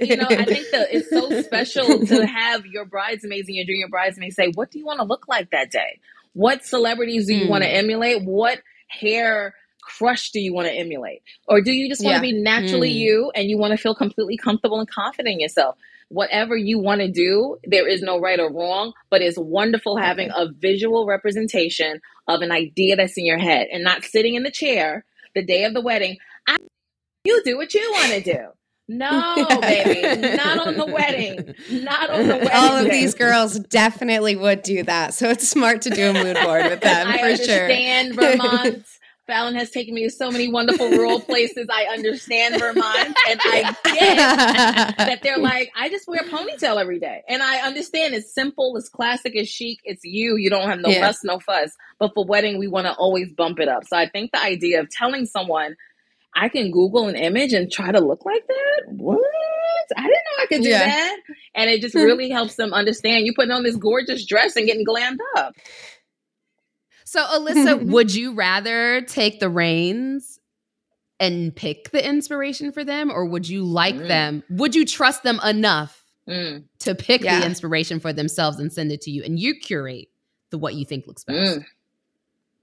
you 0.08 0.16
know, 0.16 0.26
I 0.30 0.44
think 0.44 0.70
that 0.72 0.88
it's 0.90 1.10
so 1.10 1.42
special 1.42 2.06
to 2.06 2.26
have 2.26 2.64
your 2.66 2.84
bridesmaids 2.84 3.48
and 3.48 3.56
your 3.56 3.66
junior 3.66 3.88
bridesmaids 3.88 4.36
say, 4.36 4.52
"What 4.54 4.70
do 4.70 4.78
you 4.78 4.86
want 4.86 5.00
to 5.00 5.04
look 5.04 5.28
like 5.28 5.50
that 5.50 5.70
day? 5.70 6.00
What 6.32 6.64
celebrities 6.64 7.26
do 7.26 7.34
you 7.34 7.46
mm. 7.46 7.50
want 7.50 7.64
to 7.64 7.68
emulate? 7.68 8.22
What 8.22 8.62
hair?" 8.88 9.54
Crush 9.96 10.30
do 10.30 10.40
you 10.40 10.52
want 10.52 10.68
to 10.68 10.74
emulate? 10.74 11.22
Or 11.46 11.60
do 11.60 11.72
you 11.72 11.88
just 11.88 12.04
want 12.04 12.20
to 12.20 12.26
yeah. 12.26 12.32
be 12.32 12.42
naturally 12.42 12.90
mm. 12.90 12.96
you 12.96 13.32
and 13.34 13.48
you 13.48 13.58
want 13.58 13.72
to 13.72 13.76
feel 13.76 13.94
completely 13.94 14.36
comfortable 14.36 14.78
and 14.78 14.90
confident 14.90 15.34
in 15.34 15.40
yourself? 15.40 15.76
whatever 16.08 16.56
you 16.56 16.78
want 16.78 17.00
to 17.00 17.10
do, 17.10 17.58
there 17.64 17.86
is 17.86 18.02
no 18.02 18.18
right 18.18 18.40
or 18.40 18.52
wrong, 18.52 18.92
but 19.10 19.22
it's 19.22 19.38
wonderful 19.38 19.96
having 19.96 20.30
a 20.34 20.48
visual 20.50 21.06
representation 21.06 22.00
of 22.26 22.40
an 22.40 22.50
idea 22.50 22.96
that's 22.96 23.16
in 23.16 23.26
your 23.26 23.38
head 23.38 23.68
and 23.72 23.84
not 23.84 24.04
sitting 24.04 24.34
in 24.34 24.42
the 24.42 24.50
chair 24.50 25.04
the 25.34 25.44
day 25.44 25.64
of 25.64 25.74
the 25.74 25.80
wedding. 25.80 26.16
I, 26.46 26.56
you 27.24 27.42
do 27.44 27.56
what 27.56 27.74
you 27.74 27.90
want 27.92 28.12
to 28.12 28.20
do. 28.22 28.38
No, 28.90 29.46
baby, 29.60 30.36
not 30.36 30.66
on 30.66 30.78
the 30.78 30.86
wedding. 30.86 31.54
Not 31.70 32.08
on 32.08 32.26
the 32.26 32.36
wedding. 32.36 32.50
All 32.54 32.76
of 32.76 32.90
these 32.90 33.14
girls 33.14 33.58
definitely 33.58 34.34
would 34.34 34.62
do 34.62 34.82
that. 34.84 35.12
So 35.12 35.28
it's 35.28 35.46
smart 35.46 35.82
to 35.82 35.90
do 35.90 36.08
a 36.08 36.14
mood 36.14 36.38
board 36.42 36.64
with 36.64 36.80
them 36.82 37.06
I 37.06 37.18
for 37.18 37.24
understand 37.24 38.14
sure. 38.14 38.36
Vermont. 38.36 38.86
Fallon 39.28 39.54
has 39.54 39.70
taken 39.70 39.94
me 39.94 40.04
to 40.04 40.10
so 40.10 40.30
many 40.32 40.50
wonderful 40.50 40.88
rural 40.90 41.20
places. 41.20 41.68
I 41.70 41.84
understand 41.92 42.58
Vermont, 42.58 43.14
and 43.28 43.40
I 43.44 43.76
get 43.84 44.16
that 44.96 45.20
they're 45.22 45.38
like, 45.38 45.70
I 45.76 45.88
just 45.90 46.08
wear 46.08 46.20
a 46.22 46.24
ponytail 46.24 46.80
every 46.80 46.98
day, 46.98 47.22
and 47.28 47.42
I 47.42 47.58
understand 47.58 48.14
it's 48.14 48.34
simple, 48.34 48.76
it's 48.76 48.88
classic, 48.88 49.32
it's 49.36 49.50
chic, 49.50 49.78
it's 49.84 50.02
you. 50.02 50.36
You 50.36 50.50
don't 50.50 50.68
have 50.68 50.80
no 50.80 50.88
Yeah. 50.88 51.06
fuss, 51.06 51.22
no 51.22 51.38
fuss. 51.38 51.70
But 52.00 52.12
for 52.14 52.24
wedding, 52.24 52.58
we 52.58 52.66
want 52.68 52.86
to 52.86 52.94
always 52.94 53.30
bump 53.32 53.60
it 53.60 53.68
up. 53.68 53.84
So 53.86 53.96
I 53.96 54.08
think 54.08 54.32
the 54.32 54.42
idea 54.42 54.80
of 54.80 54.88
telling 54.90 55.26
someone, 55.26 55.76
I 56.34 56.48
can 56.48 56.70
Google 56.70 57.08
an 57.08 57.16
image 57.16 57.52
and 57.52 57.70
try 57.70 57.92
to 57.92 58.00
look 58.00 58.24
like 58.24 58.46
that. 58.48 58.92
What? 58.92 59.20
I 59.96 60.02
didn't 60.02 60.12
know 60.12 60.42
I 60.42 60.46
could 60.46 60.62
do 60.62 60.68
Yeah. 60.70 60.86
that, 60.86 61.16
and 61.54 61.70
it 61.70 61.80
just 61.82 61.94
really 61.94 62.30
helps 62.30 62.56
them 62.56 62.72
understand. 62.72 63.26
You 63.26 63.34
putting 63.34 63.50
on 63.50 63.62
this 63.62 63.76
gorgeous 63.76 64.24
dress 64.26 64.56
and 64.56 64.66
getting 64.66 64.84
glammed 64.86 65.18
up. 65.36 65.54
So, 67.08 67.24
Alyssa, 67.24 67.86
would 67.90 68.14
you 68.14 68.34
rather 68.34 69.00
take 69.00 69.40
the 69.40 69.48
reins 69.48 70.38
and 71.18 71.56
pick 71.56 71.90
the 71.90 72.06
inspiration 72.06 72.70
for 72.70 72.84
them, 72.84 73.10
or 73.10 73.24
would 73.24 73.48
you 73.48 73.64
like 73.64 73.94
Mm. 73.94 74.08
them? 74.08 74.42
Would 74.50 74.74
you 74.74 74.84
trust 74.84 75.22
them 75.22 75.40
enough 75.42 76.04
Mm, 76.28 76.64
to 76.80 76.94
pick 76.94 77.22
Yeah. 77.22 77.40
the 77.40 77.46
inspiration 77.46 77.98
for 77.98 78.12
themselves 78.12 78.58
and 78.58 78.70
send 78.70 78.92
it 78.92 79.00
to 79.02 79.10
you, 79.10 79.22
and 79.24 79.40
you 79.40 79.54
curate 79.54 80.08
the 80.50 80.58
what 80.58 80.74
you 80.74 80.84
think 80.84 81.06
looks 81.06 81.24
best? 81.24 81.60
mm. 81.60 81.64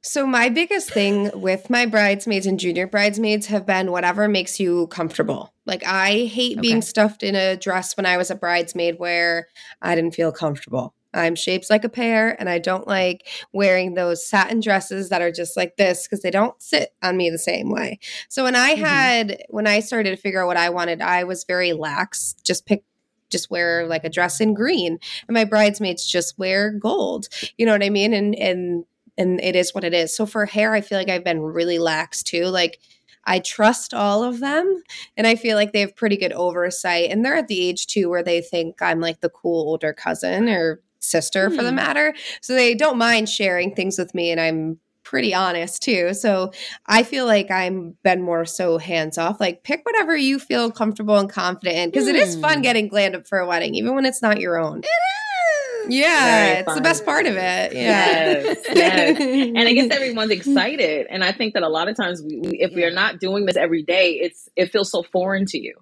So 0.03 0.27
my 0.27 0.49
biggest 0.49 0.91
thing 0.91 1.31
with 1.33 1.71
my 1.71 1.87
bridesmaids 1.87 2.45
and 2.45 2.59
junior 2.59 2.85
bridesmaids 2.85 3.47
have 3.47 3.65
been 3.65 3.91
whatever 3.91 4.27
makes 4.27 4.59
you 4.59 4.85
comfortable. 4.87 5.51
Like 5.65 5.83
I 5.83 6.25
hate 6.25 6.61
being 6.61 6.83
stuffed 6.83 7.23
in 7.23 7.35
a 7.35 7.57
dress 7.57 7.97
when 7.97 8.05
I 8.05 8.15
was 8.17 8.29
a 8.29 8.35
bridesmaid 8.35 8.99
where 8.99 9.47
I 9.81 9.95
didn't 9.95 10.13
feel 10.13 10.31
comfortable. 10.31 10.93
I'm 11.15 11.35
shaped 11.35 11.69
like 11.69 11.83
a 11.83 11.89
pear 11.89 12.35
and 12.39 12.49
I 12.49 12.59
don't 12.59 12.87
like 12.87 13.27
wearing 13.53 13.93
those 13.93 14.25
satin 14.25 14.59
dresses 14.59 15.09
that 15.09 15.21
are 15.21 15.31
just 15.31 15.55
like 15.55 15.77
this 15.77 16.05
because 16.05 16.21
they 16.21 16.31
don't 16.31 16.61
sit 16.61 16.93
on 17.01 17.17
me 17.17 17.29
the 17.29 17.37
same 17.37 17.71
way. 17.71 17.99
So 18.29 18.43
when 18.43 18.55
I 18.55 18.75
Mhm. 18.75 18.79
had 18.79 19.43
when 19.49 19.67
I 19.67 19.79
started 19.79 20.11
to 20.11 20.17
figure 20.17 20.41
out 20.43 20.47
what 20.47 20.57
I 20.57 20.69
wanted, 20.69 21.01
I 21.01 21.23
was 21.23 21.43
very 21.45 21.73
lax. 21.73 22.35
Just 22.43 22.65
pick 22.65 22.83
just 23.29 23.49
wear 23.49 23.87
like 23.87 24.03
a 24.03 24.09
dress 24.09 24.39
in 24.39 24.53
green 24.53 24.99
and 25.27 25.33
my 25.33 25.43
bridesmaids 25.45 26.05
just 26.05 26.37
wear 26.37 26.69
gold. 26.71 27.27
You 27.57 27.65
know 27.65 27.71
what 27.71 27.83
I 27.83 27.89
mean? 27.89 28.13
And 28.13 28.35
and 28.35 28.85
and 29.17 29.41
it 29.41 29.55
is 29.55 29.73
what 29.73 29.83
it 29.83 29.93
is. 29.93 30.15
So 30.15 30.25
for 30.25 30.45
hair, 30.45 30.73
I 30.73 30.81
feel 30.81 30.97
like 30.97 31.09
I've 31.09 31.23
been 31.23 31.41
really 31.41 31.79
lax 31.79 32.21
too. 32.21 32.45
Like 32.45 32.79
I 33.25 33.39
trust 33.39 33.93
all 33.93 34.23
of 34.23 34.39
them 34.39 34.83
and 35.17 35.25
I 35.25 35.35
feel 35.35 35.55
like 35.57 35.73
they 35.73 35.79
have 35.79 35.95
pretty 35.95 36.17
good 36.17 36.33
oversight. 36.33 37.09
And 37.09 37.25
they're 37.25 37.35
at 37.35 37.47
the 37.47 37.59
age 37.67 37.87
too 37.87 38.09
where 38.09 38.21
they 38.21 38.41
think 38.41 38.81
I'm 38.81 38.99
like 38.99 39.21
the 39.21 39.29
cool 39.29 39.67
older 39.69 39.93
cousin 39.93 40.47
or 40.49 40.81
sister 41.05 41.49
for 41.49 41.63
the 41.63 41.69
Hmm. 41.69 41.75
matter. 41.75 42.13
So 42.41 42.53
they 42.53 42.75
don't 42.75 42.97
mind 42.97 43.29
sharing 43.29 43.73
things 43.75 43.97
with 43.97 44.13
me 44.15 44.31
and 44.31 44.39
I'm 44.41 44.79
pretty 45.03 45.33
honest 45.35 45.83
too. 45.83 46.13
So 46.15 46.51
I 46.87 47.03
feel 47.03 47.25
like 47.27 47.51
I'm 47.51 47.95
been 48.03 48.21
more 48.23 48.43
so 48.45 48.79
hands 48.79 49.17
off. 49.19 49.39
Like 49.39 49.63
pick 49.63 49.85
whatever 49.85 50.15
you 50.17 50.39
feel 50.39 50.71
comfortable 50.71 51.17
and 51.17 51.29
confident 51.29 51.77
in 51.77 51.89
because 51.91 52.07
it 52.07 52.15
is 52.15 52.35
fun 52.37 52.55
Hmm. 52.57 52.61
getting 52.61 52.89
glammed 52.89 53.15
up 53.15 53.27
for 53.27 53.37
a 53.39 53.45
wedding, 53.47 53.75
even 53.75 53.93
when 53.93 54.05
it's 54.05 54.21
not 54.23 54.39
your 54.39 54.57
own. 54.59 54.81
Very 54.81 55.95
Yeah, 56.01 56.53
it's 56.61 56.73
the 56.73 56.81
best 56.81 57.05
part 57.05 57.27
of 57.27 57.35
it. 57.35 57.73
Yeah. 57.73 58.41
Yes, 58.41 58.57
yes. 58.73 59.19
and 59.19 59.59
I 59.59 59.73
guess 59.73 59.89
everyone's 59.95 60.31
excited. 60.31 61.05
And 61.11 61.23
I 61.23 61.31
think 61.31 61.53
that 61.53 61.61
a 61.61 61.69
lot 61.69 61.87
of 61.87 61.95
times, 61.95 62.23
we, 62.23 62.37
we, 62.39 62.59
if 62.59 62.73
we 62.73 62.83
are 62.83 62.91
not 62.91 63.19
doing 63.19 63.45
this 63.45 63.55
every 63.57 63.83
day, 63.83 64.13
it's 64.13 64.49
it 64.55 64.71
feels 64.71 64.89
so 64.89 65.03
foreign 65.03 65.45
to 65.47 65.59
you. 65.59 65.75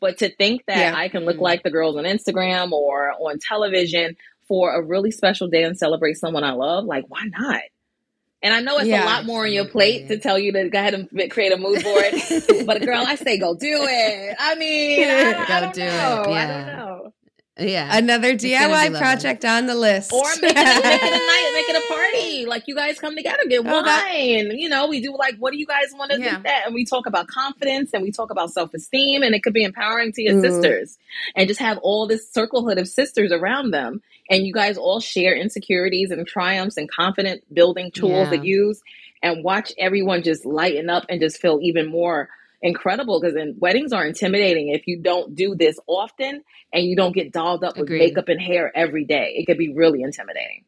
But 0.00 0.16
to 0.18 0.30
think 0.34 0.64
that 0.66 0.78
Yeah. 0.78 0.94
I 0.96 1.08
can 1.08 1.26
look 1.26 1.36
Mm. 1.36 1.40
like 1.42 1.62
the 1.62 1.70
girls 1.70 1.96
on 1.98 2.04
Instagram 2.04 2.72
or 2.72 3.12
on 3.20 3.38
television 3.38 4.16
for 4.50 4.74
a 4.74 4.82
really 4.84 5.12
special 5.12 5.46
day 5.46 5.62
and 5.62 5.78
celebrate 5.78 6.14
someone 6.14 6.42
I 6.42 6.50
love, 6.54 6.84
like 6.84 7.04
why 7.06 7.22
not? 7.38 7.62
And 8.42 8.52
I 8.52 8.60
know 8.60 8.78
it's 8.78 8.88
Yeah. 8.88 9.04
a 9.04 9.06
lot 9.06 9.24
more 9.26 9.44
on 9.44 9.52
your 9.52 9.66
plate 9.66 10.08
to 10.08 10.18
tell 10.18 10.40
you 10.40 10.50
to 10.54 10.68
go 10.68 10.76
ahead 10.78 10.94
and 10.94 11.30
create 11.30 11.52
a 11.52 11.56
mood 11.56 11.84
board. 11.84 12.66
but 12.66 12.82
girl, 12.82 13.04
I 13.06 13.14
say 13.14 13.38
go 13.38 13.54
do 13.54 13.78
it. 13.88 14.36
I 14.40 14.56
mean, 14.56 15.08
I, 15.08 15.44
I 15.44 15.46
Go 15.46 15.60
don't 15.60 15.74
do 15.74 15.82
it, 15.82 15.86
know. 15.86 16.22
I 16.26 16.30
yeah. 16.30 16.66
don't 16.66 16.76
know. 16.76 17.12
Yeah. 17.58 17.96
Another 17.98 18.32
DIY 18.32 18.96
project 18.98 19.44
on 19.44 19.66
the 19.66 19.74
list. 19.74 20.10
Or 20.14 20.22
make 20.40 20.52
it, 20.52 20.56
make 20.56 20.56
it 20.56 21.12
a 21.12 21.26
night, 21.26 21.50
make 21.54 21.68
it 21.68 21.84
a 21.84 21.92
party. 21.92 22.46
Like 22.46 22.62
you 22.66 22.74
guys 22.74 22.98
come 22.98 23.14
together, 23.14 23.42
get 23.46 23.60
Oh, 23.60 23.64
wine. 23.70 23.84
that- 23.84 24.56
you 24.56 24.70
know, 24.70 24.88
we 24.88 25.02
do 25.02 25.14
like, 25.16 25.36
what 25.38 25.52
do 25.52 25.58
you 25.58 25.66
guys 25.66 25.88
want 25.92 26.10
to 26.12 26.18
Yeah. 26.18 26.38
do 26.38 26.42
that? 26.44 26.62
And 26.64 26.74
we 26.74 26.86
talk 26.86 27.04
about 27.06 27.26
confidence 27.28 27.90
and 27.92 28.02
we 28.02 28.10
talk 28.10 28.30
about 28.30 28.50
self 28.50 28.72
esteem, 28.72 29.22
and 29.22 29.34
it 29.34 29.42
could 29.42 29.52
be 29.52 29.62
empowering 29.64 30.12
to 30.12 30.22
your 30.22 30.40
sisters, 30.40 30.96
and 31.36 31.46
just 31.46 31.60
have 31.60 31.76
all 31.82 32.06
this 32.06 32.26
circlehood 32.34 32.80
of 32.80 32.88
sisters 32.88 33.30
around 33.32 33.72
them, 33.72 34.00
and 34.30 34.46
you 34.46 34.52
guys 34.54 34.78
all 34.78 35.00
share 35.00 35.34
insecurities 35.36 36.10
and 36.10 36.26
triumphs 36.26 36.76
and 36.78 36.90
confident 36.90 37.42
building 37.52 37.90
tools 37.90 38.28
Yeah. 38.30 38.38
to 38.38 38.46
use, 38.46 38.80
and 39.22 39.44
watch 39.44 39.72
everyone 39.78 40.22
just 40.22 40.46
lighten 40.46 40.88
up 40.88 41.04
and 41.10 41.20
just 41.20 41.38
feel 41.38 41.58
even 41.62 41.86
more 41.90 42.30
incredible 42.62 43.20
because 43.20 43.34
weddings 43.58 43.92
are 43.92 44.06
intimidating 44.06 44.68
if 44.68 44.86
you 44.86 45.00
don't 45.02 45.34
do 45.34 45.54
this 45.54 45.78
often 45.86 46.42
and 46.72 46.84
you 46.84 46.94
don't 46.94 47.12
get 47.14 47.32
dolled 47.32 47.64
up 47.64 47.76
with 47.76 47.88
makeup 47.88 48.28
and 48.28 48.40
hair 48.40 48.70
every 48.76 49.04
day. 49.04 49.34
It 49.36 49.46
could 49.46 49.58
be 49.58 49.72
really 49.74 50.02
intimidating. 50.02 50.64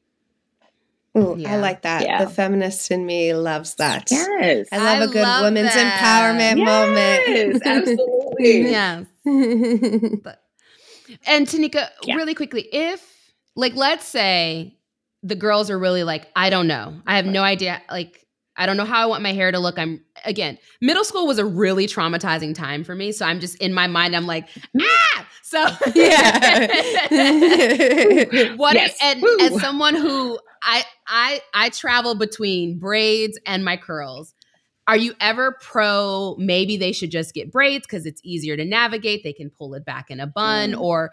Ooh, 1.16 1.36
Yeah. 1.38 1.52
I 1.52 1.56
like 1.58 1.82
that. 1.82 2.02
Yeah. 2.02 2.24
The 2.24 2.30
feminist 2.30 2.90
in 2.90 3.04
me 3.04 3.34
loves 3.34 3.74
that. 3.74 4.10
Yes. 4.10 4.68
I 4.72 4.78
love 4.78 5.02
I 5.02 5.04
a 5.04 5.08
good 5.08 5.22
love 5.22 5.42
women's 5.44 5.74
that. 5.74 6.00
empowerment 6.00 6.56
Yes, 6.56 7.60
absolutely. 7.66 8.70
yeah. 8.70 9.04
moment. 9.26 10.26
And 11.26 11.46
Tinika, 11.46 11.88
Yeah. 12.04 12.14
really 12.16 12.34
quickly, 12.34 12.66
if 12.72 13.11
like 13.56 13.74
let's 13.74 14.06
say 14.06 14.76
the 15.22 15.34
girls 15.36 15.70
are 15.70 15.78
really 15.78 16.04
like, 16.04 16.28
I 16.34 16.50
don't 16.50 16.66
know. 16.66 17.00
I 17.06 17.16
have 17.16 17.26
no 17.26 17.42
idea. 17.42 17.80
Like, 17.90 18.26
I 18.56 18.66
don't 18.66 18.76
know 18.76 18.84
how 18.84 19.02
I 19.02 19.06
want 19.06 19.22
my 19.22 19.32
hair 19.32 19.50
to 19.50 19.58
look. 19.58 19.78
I'm 19.78 20.04
again, 20.24 20.58
middle 20.80 21.04
school 21.04 21.26
was 21.26 21.38
a 21.38 21.44
really 21.44 21.86
traumatizing 21.86 22.54
time 22.54 22.84
for 22.84 22.94
me. 22.94 23.12
So 23.12 23.24
I'm 23.24 23.40
just 23.40 23.56
in 23.56 23.72
my 23.72 23.86
mind, 23.86 24.14
I'm 24.14 24.26
like, 24.26 24.48
ah. 24.80 25.28
So 25.42 25.64
Yeah. 25.94 26.66
what 28.56 28.74
Yes. 28.74 28.96
and 29.02 29.22
Woo. 29.22 29.36
as 29.40 29.60
someone 29.60 29.94
who 29.94 30.38
I 30.62 30.84
I 31.06 31.40
I 31.54 31.70
travel 31.70 32.14
between 32.14 32.78
braids 32.78 33.38
and 33.46 33.64
my 33.64 33.76
curls. 33.76 34.34
Are 34.88 34.96
you 34.96 35.14
ever 35.20 35.56
pro 35.60 36.34
maybe 36.38 36.76
they 36.76 36.92
should 36.92 37.10
just 37.10 37.34
get 37.34 37.52
braids 37.52 37.86
because 37.86 38.04
it's 38.04 38.20
easier 38.24 38.56
to 38.56 38.64
navigate? 38.64 39.22
They 39.24 39.32
can 39.32 39.48
pull 39.50 39.74
it 39.74 39.84
back 39.84 40.10
in 40.10 40.20
a 40.20 40.26
bun. 40.26 40.72
Mm. 40.72 40.80
Or 40.80 41.12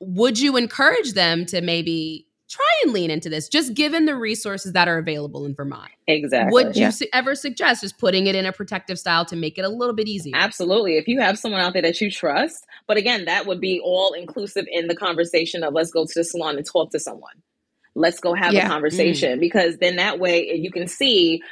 would 0.00 0.38
you 0.38 0.56
encourage 0.56 1.12
them 1.12 1.46
to 1.46 1.60
maybe 1.60 2.26
try 2.48 2.64
and 2.84 2.92
lean 2.92 3.10
into 3.10 3.28
this, 3.28 3.48
just 3.48 3.74
given 3.74 4.04
the 4.04 4.14
resources 4.14 4.72
that 4.72 4.86
are 4.86 4.98
available 4.98 5.44
in 5.44 5.54
Vermont? 5.54 5.90
Exactly. 6.06 6.52
Would 6.52 6.76
you 6.76 6.82
Yeah. 6.82 6.90
su- 6.90 7.06
ever 7.12 7.34
suggest 7.34 7.80
just 7.82 7.98
putting 7.98 8.28
it 8.28 8.36
in 8.36 8.46
a 8.46 8.52
protective 8.52 8.98
style 9.00 9.24
to 9.26 9.36
make 9.36 9.58
it 9.58 9.64
a 9.64 9.68
little 9.68 9.94
bit 9.94 10.06
easier? 10.06 10.32
Absolutely. 10.36 10.96
If 10.96 11.08
you 11.08 11.20
have 11.20 11.38
someone 11.38 11.60
out 11.60 11.72
there 11.72 11.82
that 11.82 12.00
you 12.00 12.08
trust, 12.10 12.64
but 12.86 12.96
again, 12.96 13.24
that 13.24 13.46
would 13.46 13.60
be 13.60 13.80
all 13.82 14.12
inclusive 14.12 14.64
in 14.70 14.86
the 14.86 14.94
conversation 14.94 15.64
of 15.64 15.74
let's 15.74 15.90
go 15.90 16.04
to 16.04 16.12
the 16.14 16.22
salon 16.22 16.56
and 16.56 16.64
talk 16.64 16.92
to 16.92 17.00
someone. 17.00 17.34
Let's 17.96 18.20
go 18.20 18.34
have 18.34 18.52
Yeah. 18.52 18.66
a 18.66 18.68
conversation 18.68 19.40
because 19.40 19.78
then 19.78 19.96
that 19.96 20.20
way 20.20 20.54
you 20.54 20.70
can 20.70 20.86
see 20.86 21.42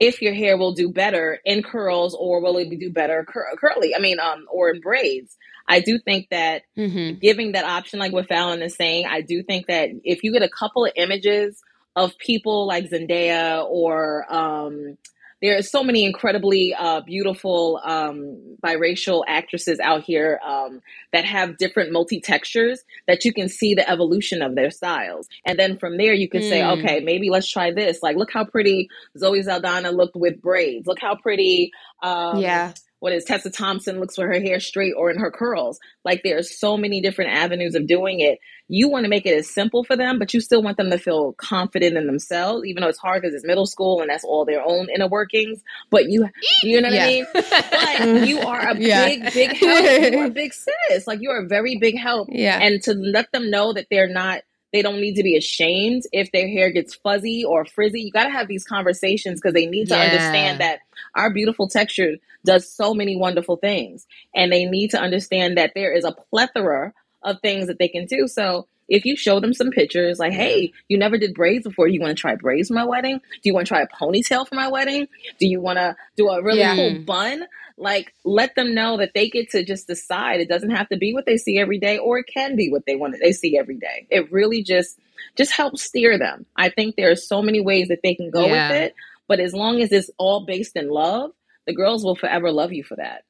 if 0.00 0.20
your 0.20 0.34
hair 0.34 0.58
will 0.58 0.72
do 0.74 0.90
better 0.90 1.38
in 1.46 1.62
curls 1.62 2.14
or 2.18 2.42
will 2.42 2.58
it 2.58 2.68
do 2.78 2.90
better 2.90 3.24
cur- 3.26 3.54
curly? 3.58 3.94
I 3.94 4.00
mean, 4.00 4.18
um, 4.20 4.44
or 4.50 4.68
in 4.70 4.80
braids. 4.80 5.36
I 5.68 5.80
do 5.80 5.98
think 5.98 6.28
that 6.30 6.62
Mm-hmm. 6.76 7.18
giving 7.20 7.52
that 7.52 7.64
option, 7.64 7.98
like 7.98 8.12
what 8.12 8.28
Fallon 8.28 8.62
is 8.62 8.74
saying, 8.76 9.06
I 9.06 9.20
do 9.20 9.42
think 9.42 9.66
that 9.66 9.90
if 10.04 10.22
you 10.24 10.32
get 10.32 10.42
a 10.42 10.48
couple 10.48 10.84
of 10.84 10.92
images 10.96 11.62
of 11.96 12.16
people 12.18 12.66
like 12.66 12.88
Zendaya 12.90 13.64
or 13.68 14.24
um, 14.32 14.96
there 15.42 15.58
are 15.58 15.62
so 15.62 15.82
many 15.82 16.04
incredibly 16.04 16.72
uh, 16.72 17.00
beautiful 17.00 17.80
um, 17.84 18.56
biracial 18.64 19.24
actresses 19.26 19.80
out 19.80 20.02
here 20.04 20.38
um, 20.46 20.80
that 21.12 21.24
have 21.24 21.58
different 21.58 21.90
multi 21.92 22.20
textures 22.20 22.80
that 23.08 23.24
you 23.24 23.32
can 23.32 23.48
see 23.48 23.74
the 23.74 23.88
evolution 23.90 24.40
of 24.40 24.54
their 24.54 24.70
styles. 24.70 25.26
And 25.44 25.58
then 25.58 25.78
from 25.78 25.96
there, 25.98 26.14
you 26.14 26.28
can 26.28 26.42
say, 26.42 26.60
Mm. 26.60 26.78
okay, 26.78 27.00
maybe 27.00 27.28
let's 27.28 27.50
try 27.50 27.72
this. 27.72 28.02
Like, 28.04 28.16
look 28.16 28.32
how 28.32 28.44
pretty 28.44 28.88
Zoe 29.18 29.42
Saldana 29.42 29.90
looked 29.90 30.14
with 30.14 30.40
braids. 30.40 30.86
Look 30.86 31.00
how 31.00 31.16
pretty. 31.16 31.72
Um, 32.02 32.38
yeah. 32.40 32.72
What 33.02 33.12
is 33.12 33.24
Tessa 33.24 33.50
Thompson 33.50 33.98
looks 33.98 34.14
for 34.14 34.28
her 34.28 34.40
hair 34.40 34.60
straight 34.60 34.94
or 34.96 35.10
in 35.10 35.18
her 35.18 35.32
curls. 35.32 35.80
Like 36.04 36.20
there's 36.22 36.56
so 36.56 36.76
many 36.76 37.00
different 37.00 37.32
avenues 37.32 37.74
of 37.74 37.88
doing 37.88 38.20
it. 38.20 38.38
You 38.68 38.88
want 38.88 39.06
to 39.06 39.08
make 39.08 39.26
it 39.26 39.36
as 39.36 39.52
simple 39.52 39.82
for 39.82 39.96
them, 39.96 40.20
but 40.20 40.32
you 40.32 40.40
still 40.40 40.62
want 40.62 40.76
them 40.76 40.88
to 40.88 40.98
feel 40.98 41.32
confident 41.32 41.96
in 41.96 42.06
themselves, 42.06 42.64
even 42.64 42.80
though 42.80 42.88
it's 42.88 43.00
hard 43.00 43.22
because 43.22 43.34
it's 43.34 43.44
middle 43.44 43.66
school 43.66 44.02
and 44.02 44.08
that's 44.08 44.22
all 44.22 44.44
their 44.44 44.62
own 44.64 44.86
inner 44.88 45.08
workings. 45.08 45.64
But 45.90 46.10
you, 46.10 46.28
you 46.62 46.80
know 46.80 46.90
what 46.90 46.94
yeah. 46.94 47.04
I 47.04 47.08
mean? 47.08 47.26
But 47.32 48.28
you 48.28 48.38
are 48.38 48.68
a 48.68 48.78
yeah. 48.78 49.04
big, 49.06 49.32
big 49.34 49.56
help. 49.56 50.12
You're 50.12 50.26
a 50.26 50.30
big 50.42 50.54
sis. 50.54 51.04
Like 51.08 51.18
you're 51.20 51.42
a 51.42 51.48
very 51.48 51.78
big 51.78 51.98
help. 51.98 52.28
Yeah. 52.30 52.60
And 52.62 52.80
to 52.84 52.94
let 52.94 53.32
them 53.32 53.50
know 53.50 53.72
that 53.72 53.88
they're 53.90 54.06
not 54.06 54.42
they 54.72 54.82
don't 54.82 55.00
need 55.00 55.14
to 55.14 55.22
be 55.22 55.36
ashamed 55.36 56.04
if 56.12 56.32
their 56.32 56.48
hair 56.48 56.70
gets 56.70 56.94
fuzzy 56.94 57.44
or 57.44 57.64
frizzy. 57.64 58.00
You 58.00 58.10
got 58.10 58.24
to 58.24 58.30
have 58.30 58.48
these 58.48 58.64
conversations 58.64 59.40
because 59.40 59.54
they 59.54 59.66
need 59.66 59.88
to 59.88 59.94
yeah. 59.94 60.04
understand 60.04 60.60
that 60.60 60.80
our 61.14 61.32
beautiful 61.32 61.68
texture 61.68 62.16
does 62.44 62.68
so 62.68 62.94
many 62.94 63.16
wonderful 63.16 63.56
things. 63.56 64.06
And 64.34 64.50
they 64.50 64.64
need 64.64 64.90
to 64.90 65.00
understand 65.00 65.58
that 65.58 65.72
there 65.74 65.92
is 65.92 66.04
a 66.04 66.12
plethora 66.12 66.94
of 67.22 67.40
things 67.40 67.66
that 67.66 67.78
they 67.78 67.88
can 67.88 68.06
do. 68.06 68.26
So 68.26 68.66
if 68.92 69.06
you 69.06 69.16
show 69.16 69.40
them 69.40 69.54
some 69.54 69.70
pictures 69.70 70.18
like, 70.18 70.34
hey, 70.34 70.70
you 70.86 70.98
never 70.98 71.16
did 71.16 71.34
braids 71.34 71.64
before, 71.64 71.88
you 71.88 71.98
want 71.98 72.14
to 72.14 72.20
try 72.20 72.34
braids 72.36 72.68
for 72.68 72.74
my 72.74 72.84
wedding? 72.84 73.18
Do 73.18 73.40
you 73.44 73.54
want 73.54 73.66
to 73.66 73.68
try 73.70 73.80
a 73.80 73.86
ponytail 73.88 74.46
for 74.46 74.54
my 74.54 74.68
wedding? 74.68 75.08
Do 75.40 75.46
you 75.46 75.62
want 75.62 75.78
to 75.78 75.96
do 76.14 76.28
a 76.28 76.42
really 76.42 76.58
yeah. 76.58 76.76
cool 76.76 76.94
hmm. 76.96 77.04
bun? 77.04 77.46
like 77.78 78.12
let 78.22 78.54
them 78.54 78.74
know 78.74 78.98
that 78.98 79.12
they 79.14 79.30
get 79.30 79.50
to 79.50 79.64
just 79.64 79.86
decide 79.86 80.40
it 80.40 80.48
doesn't 80.48 80.70
have 80.70 80.88
to 80.90 80.98
be 80.98 81.14
what 81.14 81.24
they 81.24 81.38
see 81.38 81.58
every 81.58 81.78
day 81.78 81.96
or 81.96 82.18
it 82.18 82.26
can 82.32 82.54
be 82.54 82.70
what 82.70 82.84
they 82.86 82.94
want 82.94 83.14
to 83.14 83.18
they 83.18 83.32
see 83.32 83.56
every 83.56 83.76
day 83.76 84.06
it 84.10 84.30
really 84.30 84.62
just 84.62 84.98
just 85.36 85.52
helps 85.52 85.82
steer 85.82 86.18
them 86.18 86.44
i 86.54 86.68
think 86.68 86.96
there 86.96 87.10
are 87.10 87.16
so 87.16 87.40
many 87.40 87.60
ways 87.60 87.88
that 87.88 88.00
they 88.02 88.14
can 88.14 88.30
go 88.30 88.44
yeah. 88.44 88.68
with 88.68 88.82
it 88.82 88.94
but 89.26 89.40
as 89.40 89.54
long 89.54 89.80
as 89.80 89.90
it's 89.90 90.10
all 90.18 90.44
based 90.44 90.76
in 90.76 90.90
love 90.90 91.30
the 91.66 91.74
girls 91.74 92.04
will 92.04 92.14
forever 92.14 92.52
love 92.52 92.72
you 92.72 92.84
for 92.84 92.96
that 92.96 93.24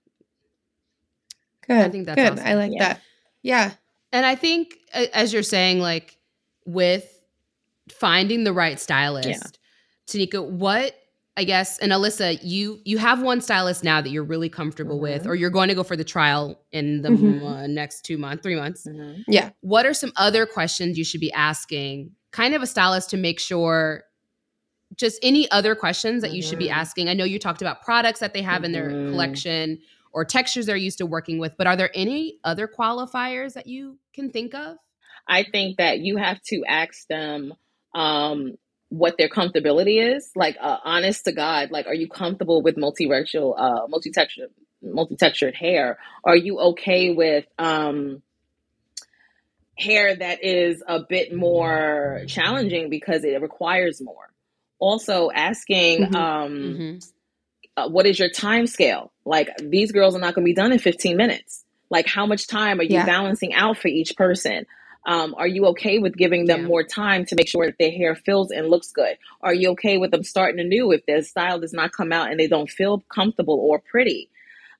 good 1.68 1.76
i 1.76 1.88
think 1.88 2.06
that's 2.06 2.16
good 2.16 2.32
awesome. 2.32 2.46
i 2.46 2.54
like 2.54 2.72
yeah. 2.72 2.94
that 2.94 3.00
yeah 3.42 3.70
and 4.12 4.26
i 4.26 4.34
think 4.34 4.76
as 4.92 5.32
you're 5.32 5.42
saying 5.42 5.80
like 5.80 6.18
with 6.64 7.20
finding 7.90 8.44
the 8.44 8.52
right 8.52 8.78
stylist 8.78 9.28
yeah. 9.28 9.38
Tinika 10.06 10.46
what 10.46 10.94
I 11.36 11.44
guess, 11.44 11.78
and 11.78 11.92
Alyssa, 11.92 12.38
you 12.42 12.80
you 12.84 12.98
have 12.98 13.22
one 13.22 13.40
stylist 13.40 13.82
now 13.82 14.02
that 14.02 14.10
you're 14.10 14.24
really 14.24 14.50
comfortable 14.50 14.96
mm-hmm. 14.96 15.14
with, 15.14 15.26
or 15.26 15.34
you're 15.34 15.50
going 15.50 15.68
to 15.68 15.74
go 15.74 15.82
for 15.82 15.96
the 15.96 16.04
trial 16.04 16.60
in 16.72 17.00
the 17.00 17.08
mm-hmm. 17.08 17.46
uh, 17.46 17.66
next 17.66 18.02
two 18.02 18.18
months, 18.18 18.42
three 18.42 18.54
months. 18.54 18.86
Mm-hmm. 18.86 19.22
Yeah. 19.28 19.50
What 19.62 19.86
are 19.86 19.94
some 19.94 20.12
other 20.16 20.44
questions 20.44 20.98
you 20.98 21.04
should 21.04 21.20
be 21.20 21.32
asking? 21.32 22.10
Kind 22.32 22.54
of 22.54 22.60
a 22.60 22.66
stylist 22.66 23.10
to 23.10 23.16
make 23.16 23.40
sure. 23.40 24.04
Just 24.94 25.18
any 25.22 25.50
other 25.50 25.74
questions 25.74 26.20
that 26.20 26.32
you 26.32 26.42
should 26.42 26.58
be 26.58 26.66
mm-hmm. 26.66 26.78
asking. 26.78 27.08
I 27.08 27.14
know 27.14 27.24
you 27.24 27.38
talked 27.38 27.62
about 27.62 27.80
products 27.80 28.20
that 28.20 28.34
they 28.34 28.42
have 28.42 28.62
in 28.62 28.72
their 28.72 28.90
mm-hmm. 28.90 29.12
collection 29.12 29.78
or 30.12 30.24
textures 30.24 30.66
they're 30.66 30.76
used 30.76 30.98
to 30.98 31.06
working 31.06 31.38
with, 31.38 31.52
but 31.56 31.66
are 31.66 31.76
there 31.76 31.90
any 31.94 32.38
other 32.44 32.68
qualifiers 32.68 33.54
that 33.54 33.66
you 33.66 33.98
can 34.14 34.30
think 34.30 34.54
of? 34.54 34.76
I 35.26 35.44
think 35.44 35.78
that 35.78 36.00
you 36.00 36.16
have 36.16 36.40
to 36.48 36.64
ask 36.66 37.06
them 37.08 37.54
um, 37.94 38.56
what 38.88 39.16
their 39.16 39.28
comfortability 39.28 40.16
is. 40.16 40.30
Like, 40.34 40.56
uh, 40.60 40.78
honest 40.84 41.24
to 41.24 41.32
God, 41.32 41.70
like, 41.70 41.86
are 41.86 41.94
you 41.94 42.08
comfortable 42.08 42.62
with 42.62 42.76
multiracial, 42.76 43.54
uh, 43.58 43.86
multi-textured, 43.88 44.50
multi-textured 44.82 45.54
hair? 45.54 45.98
Are 46.24 46.36
you 46.36 46.58
okay 46.58 47.14
with 47.14 47.46
um, 47.58 48.22
hair 49.78 50.14
that 50.14 50.44
is 50.44 50.82
a 50.86 51.00
bit 51.08 51.34
more 51.34 52.22
challenging 52.26 52.90
because 52.90 53.24
it 53.24 53.40
requires 53.40 54.02
more? 54.02 54.30
Also, 54.78 55.30
asking, 55.32 56.06
mm-hmm. 56.06 56.16
Um, 56.16 56.52
mm-hmm. 56.52 56.98
Uh, 57.76 57.88
what 57.88 58.06
is 58.06 58.18
your 58.18 58.28
time 58.28 58.66
scale? 58.66 59.12
Like, 59.24 59.48
these 59.58 59.92
girls 59.92 60.14
are 60.14 60.18
not 60.18 60.34
going 60.34 60.44
to 60.44 60.50
be 60.50 60.54
done 60.54 60.72
in 60.72 60.78
15 60.78 61.16
minutes. 61.16 61.64
Like, 61.90 62.06
how 62.06 62.26
much 62.26 62.46
time 62.46 62.80
are 62.80 62.84
you 62.84 62.96
yeah. 62.96 63.06
balancing 63.06 63.54
out 63.54 63.78
for 63.78 63.88
each 63.88 64.16
person? 64.16 64.66
Um, 65.04 65.34
are 65.36 65.48
you 65.48 65.66
okay 65.66 65.98
with 65.98 66.16
giving 66.16 66.46
them 66.46 66.62
yeah. 66.62 66.66
more 66.68 66.84
time 66.84 67.24
to 67.26 67.34
make 67.34 67.48
sure 67.48 67.66
that 67.66 67.76
their 67.78 67.90
hair 67.90 68.14
feels 68.14 68.50
and 68.50 68.68
looks 68.68 68.92
good? 68.92 69.16
Are 69.40 69.54
you 69.54 69.70
okay 69.70 69.98
with 69.98 70.10
them 70.10 70.22
starting 70.22 70.60
anew 70.60 70.92
if 70.92 71.04
their 71.06 71.22
style 71.22 71.58
does 71.58 71.72
not 71.72 71.92
come 71.92 72.12
out 72.12 72.30
and 72.30 72.38
they 72.38 72.46
don't 72.46 72.70
feel 72.70 73.02
comfortable 73.12 73.58
or 73.58 73.80
pretty? 73.80 74.30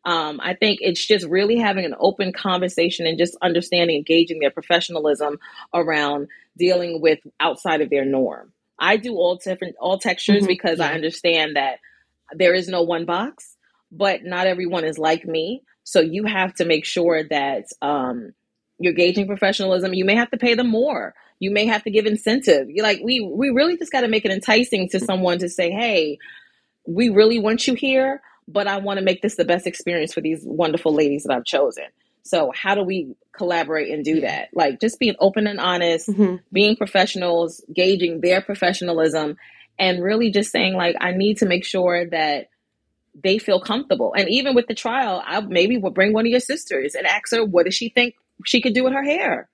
Um, 0.05 0.41
I 0.43 0.55
think 0.55 0.79
it's 0.81 1.05
just 1.05 1.27
really 1.27 1.59
having 1.59 1.85
an 1.85 1.95
open 1.99 2.33
conversation 2.33 3.07
and 3.07 3.19
just 3.19 3.37
understanding, 3.43 3.97
engaging 3.97 4.41
their 4.41 4.51
professionalism 4.51 5.39
around 5.73 6.29
dealing 6.57 7.01
with 7.01 7.21
outside 7.41 7.81
of 7.81 7.91
their 7.91 8.05
norm. 8.05 8.53
I 8.79 8.97
do 8.97 9.15
all 9.15 9.37
different 9.37 9.77
all 9.81 9.99
textures 9.99 10.39
mm-hmm. 10.39 10.47
because 10.47 10.79
yeah. 10.79 10.89
I 10.89 10.93
understand 10.93 11.57
that 11.57 11.79
there 12.35 12.55
is 12.55 12.69
no 12.69 12.83
one 12.83 13.05
box, 13.05 13.57
but 13.91 14.25
not 14.25 14.47
everyone 14.47 14.85
is 14.85 14.99
like 14.99 15.25
me. 15.25 15.63
So 15.85 16.01
you 16.01 16.25
have 16.25 16.55
to 16.55 16.65
make 16.65 16.85
sure 16.85 17.23
that 17.25 17.65
um, 17.81 18.33
you're 18.79 18.93
gauging 18.93 19.27
professionalism, 19.27 19.95
you 19.95 20.05
may 20.05 20.15
have 20.15 20.31
to 20.31 20.37
pay 20.37 20.55
them 20.55 20.69
more. 20.69 21.15
You 21.39 21.51
may 21.51 21.67
have 21.67 21.83
to 21.85 21.91
give 21.91 22.07
incentive. 22.07 22.71
You're 22.71 22.85
like 22.85 23.01
we 23.03 23.21
we 23.21 23.51
really 23.51 23.77
just 23.77 23.91
got 23.91 24.03
to 24.03 24.09
make 24.09 24.25
it 24.25 24.31
enticing 24.31 24.89
to 24.91 25.01
someone 25.01 25.39
to 25.39 25.49
say, 25.49 25.71
"Hey, 25.71 26.19
we 26.87 27.09
really 27.09 27.41
want 27.41 27.67
you 27.67 27.75
here, 27.75 28.23
but 28.47 28.69
I 28.69 28.79
want 28.79 28.99
to 29.01 29.05
make 29.05 29.23
this 29.23 29.35
the 29.35 29.45
best 29.45 29.67
experience 29.67 30.15
for 30.15 30.21
these 30.21 30.45
wonderful 30.45 30.95
ladies 30.95 31.25
that 31.25 31.35
I've 31.35 31.45
chosen." 31.45 31.87
So, 32.23 32.53
how 32.55 32.77
do 32.77 32.85
we 32.85 33.17
collaborate 33.37 33.93
and 33.93 34.05
do 34.05 34.21
that? 34.21 34.51
Like 34.55 34.81
just 34.81 35.01
being 35.01 35.17
open 35.19 35.49
and 35.49 35.59
honest, 35.59 36.09
mm-hmm. 36.09 36.37
being 36.53 36.77
professionals, 36.77 37.61
gauging 37.75 38.21
their 38.21 38.41
professionalism 38.41 39.37
and 39.79 40.03
really 40.03 40.31
just 40.31 40.51
saying 40.51 40.75
like 40.75 40.97
I 41.01 41.13
need 41.13 41.39
to 41.39 41.47
make 41.47 41.65
sure 41.65 42.09
that 42.11 42.49
they 43.15 43.39
feel 43.39 43.61
comfortable. 43.61 44.15
And 44.17 44.29
even 44.29 44.55
with 44.55 44.67
the 44.67 44.75
trial, 44.75 45.23
I 45.25 45.41
maybe 45.41 45.77
will 45.77 45.91
bring 45.91 46.13
one 46.13 46.27
of 46.27 46.31
your 46.31 46.41
sisters 46.41 46.95
and 46.95 47.07
ask 47.07 47.31
her 47.33 47.45
what 47.45 47.67
does 47.67 47.75
she 47.75 47.89
think 47.89 48.15
she 48.45 48.61
could 48.61 48.75
do 48.75 48.85
with 48.85 48.93
her 48.93 49.05
hair? 49.05 49.49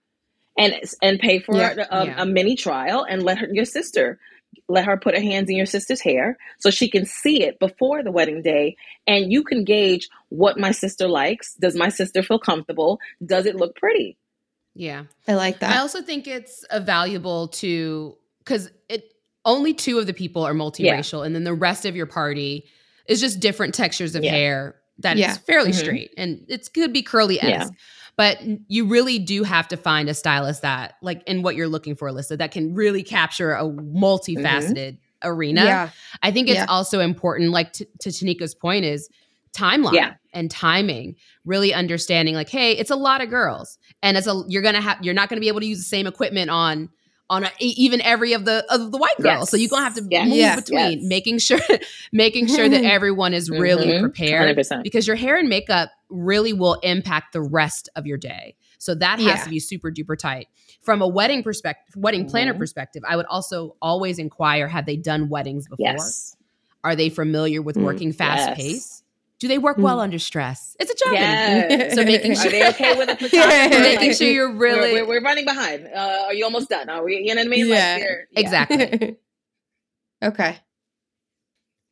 And 0.56 0.74
and 1.02 1.18
pay 1.20 1.38
for 1.38 1.56
yeah, 1.56 1.84
a, 1.90 2.06
yeah. 2.06 2.22
a, 2.22 2.26
mini 2.26 2.56
trial 2.56 3.06
and 3.08 3.22
let 3.22 3.38
her 3.38 3.48
your 3.52 3.64
sister 3.64 4.18
let 4.68 4.84
her 4.84 4.96
put 4.96 5.14
her 5.14 5.20
hands 5.20 5.48
in 5.48 5.56
your 5.56 5.66
sister's 5.66 6.00
hair 6.00 6.36
so 6.58 6.70
she 6.70 6.90
can 6.90 7.04
see 7.04 7.42
it 7.42 7.58
before 7.58 8.02
the 8.02 8.10
wedding 8.10 8.42
day. 8.42 8.76
And 9.06 9.32
you 9.32 9.44
can 9.44 9.64
gauge 9.64 10.08
what 10.28 10.58
my 10.58 10.72
sister 10.72 11.08
likes. 11.08 11.54
Does 11.54 11.74
my 11.74 11.88
sister 11.88 12.22
feel 12.22 12.38
comfortable? 12.38 12.98
Does 13.24 13.46
it 13.46 13.56
look 13.56 13.76
pretty? 13.76 14.18
Yeah. 14.74 15.04
I 15.26 15.34
like 15.34 15.60
that. 15.60 15.74
I 15.74 15.78
also 15.78 16.02
think 16.02 16.26
it's 16.26 16.64
a 16.70 16.80
valuable 16.80 17.48
to 17.48 18.16
because 18.38 18.70
it 18.88 19.12
only 19.48 19.72
two 19.72 19.98
of 19.98 20.06
the 20.06 20.12
people 20.12 20.44
are 20.44 20.52
multiracial 20.52 21.20
yeah. 21.20 21.26
and 21.26 21.34
then 21.34 21.44
the 21.44 21.54
rest 21.54 21.86
of 21.86 21.96
your 21.96 22.06
party 22.06 22.66
is 23.06 23.20
just 23.20 23.40
different 23.40 23.74
textures 23.74 24.14
of 24.14 24.22
hair 24.22 24.76
that 24.98 25.18
is 25.18 25.38
fairly 25.38 25.70
mm-hmm. 25.70 25.78
straight 25.78 26.14
and 26.16 26.44
it 26.48 26.68
could 26.74 26.92
be 26.92 27.02
curly 27.02 27.40
esque 27.42 27.72
but 28.16 28.38
you 28.66 28.84
really 28.84 29.18
do 29.18 29.44
have 29.44 29.66
to 29.68 29.76
find 29.76 30.08
a 30.08 30.14
stylist 30.14 30.62
that 30.62 30.96
like 31.02 31.22
in 31.26 31.42
what 31.42 31.56
you're 31.56 31.68
looking 31.68 31.96
for 31.96 32.10
alyssa 32.10 32.36
that 32.36 32.52
can 32.52 32.74
really 32.74 33.02
capture 33.02 33.52
a 33.54 33.62
multifaceted 33.62 34.92
mm-hmm. 34.92 35.28
arena 35.28 35.64
yeah. 35.64 35.90
i 36.22 36.30
think 36.30 36.48
it's 36.48 36.56
yeah. 36.56 36.66
also 36.68 37.00
important 37.00 37.50
like 37.50 37.72
t- 37.72 37.86
to 38.00 38.10
Tinika's 38.10 38.54
point 38.54 38.84
is 38.84 39.08
timeline 39.56 39.94
yeah. 39.94 40.14
and 40.34 40.50
timing 40.50 41.16
really 41.46 41.72
understanding 41.72 42.34
like 42.34 42.50
hey 42.50 42.72
it's 42.72 42.90
a 42.90 42.96
lot 42.96 43.22
of 43.22 43.30
girls 43.30 43.78
and 44.02 44.18
it's 44.18 44.26
a 44.26 44.42
you're 44.46 44.62
gonna 44.62 44.80
have 44.80 44.98
you're 45.00 45.14
not 45.14 45.30
gonna 45.30 45.40
be 45.40 45.48
able 45.48 45.60
to 45.60 45.66
use 45.66 45.78
the 45.78 45.84
same 45.84 46.06
equipment 46.06 46.50
on 46.50 46.90
on 47.30 47.44
a, 47.44 47.50
even 47.60 48.00
every 48.00 48.32
of 48.32 48.44
the 48.44 48.64
of 48.72 48.90
the 48.90 48.98
white 48.98 49.16
girls. 49.18 49.40
Yes. 49.40 49.50
So 49.50 49.56
you're 49.56 49.68
gonna 49.68 49.84
have 49.84 49.94
to 49.94 50.06
yes. 50.10 50.28
move 50.28 50.36
yes. 50.36 50.60
between 50.60 51.08
making 51.08 51.38
sure 51.38 51.60
making 52.12 52.46
sure 52.46 52.68
that 52.68 52.84
everyone 52.84 53.34
is 53.34 53.50
really 53.50 53.86
mm-hmm. 53.86 54.02
prepared 54.02 54.56
100%. 54.56 54.82
because 54.82 55.06
your 55.06 55.16
hair 55.16 55.36
and 55.36 55.48
makeup 55.48 55.90
really 56.08 56.52
will 56.52 56.74
impact 56.82 57.32
the 57.32 57.42
rest 57.42 57.88
of 57.96 58.06
your 58.06 58.16
day. 58.16 58.56
So 58.78 58.94
that 58.94 59.18
has 59.18 59.26
yeah. 59.26 59.44
to 59.44 59.50
be 59.50 59.60
super 59.60 59.90
duper 59.90 60.16
tight. 60.16 60.48
From 60.82 61.02
a 61.02 61.08
wedding 61.08 61.42
perspective, 61.42 61.94
wedding 61.96 62.22
mm-hmm. 62.22 62.30
planner 62.30 62.54
perspective, 62.54 63.02
I 63.06 63.16
would 63.16 63.26
also 63.26 63.76
always 63.82 64.18
inquire 64.18 64.68
have 64.68 64.86
they 64.86 64.96
done 64.96 65.28
weddings 65.28 65.68
before? 65.68 65.96
Are 66.84 66.94
they 66.96 67.10
familiar 67.10 67.60
with 67.60 67.76
mm, 67.76 67.82
working 67.82 68.12
fast 68.12 68.56
pace? 68.56 69.02
Do 69.38 69.46
they 69.46 69.58
work 69.58 69.76
well 69.78 69.98
mm. 69.98 70.02
under 70.02 70.18
stress? 70.18 70.76
It's 70.80 70.90
a 70.90 70.94
job. 70.94 71.14
Yeah. 71.14 71.94
so 71.94 72.04
making 72.04 72.34
sure 72.34 72.48
are 72.48 72.50
they 72.50 72.68
okay 72.70 72.98
with 72.98 73.08
a 73.08 73.16
photographer? 73.28 73.78
making 73.80 74.14
sure 74.14 74.28
you're 74.28 74.52
really 74.52 74.94
we're, 74.94 75.02
we're, 75.02 75.20
we're 75.20 75.22
running 75.22 75.44
behind. 75.44 75.86
Uh, 75.86 76.24
are 76.26 76.34
you 76.34 76.44
almost 76.44 76.68
done? 76.68 76.88
Are 76.88 77.04
we? 77.04 77.18
You 77.18 77.34
know 77.34 77.42
what 77.42 77.46
I 77.46 77.50
mean? 77.50 77.68
Yeah. 77.68 77.98
Like 77.98 78.02
yeah. 78.32 78.40
Exactly. 78.40 79.16
okay. 80.24 80.58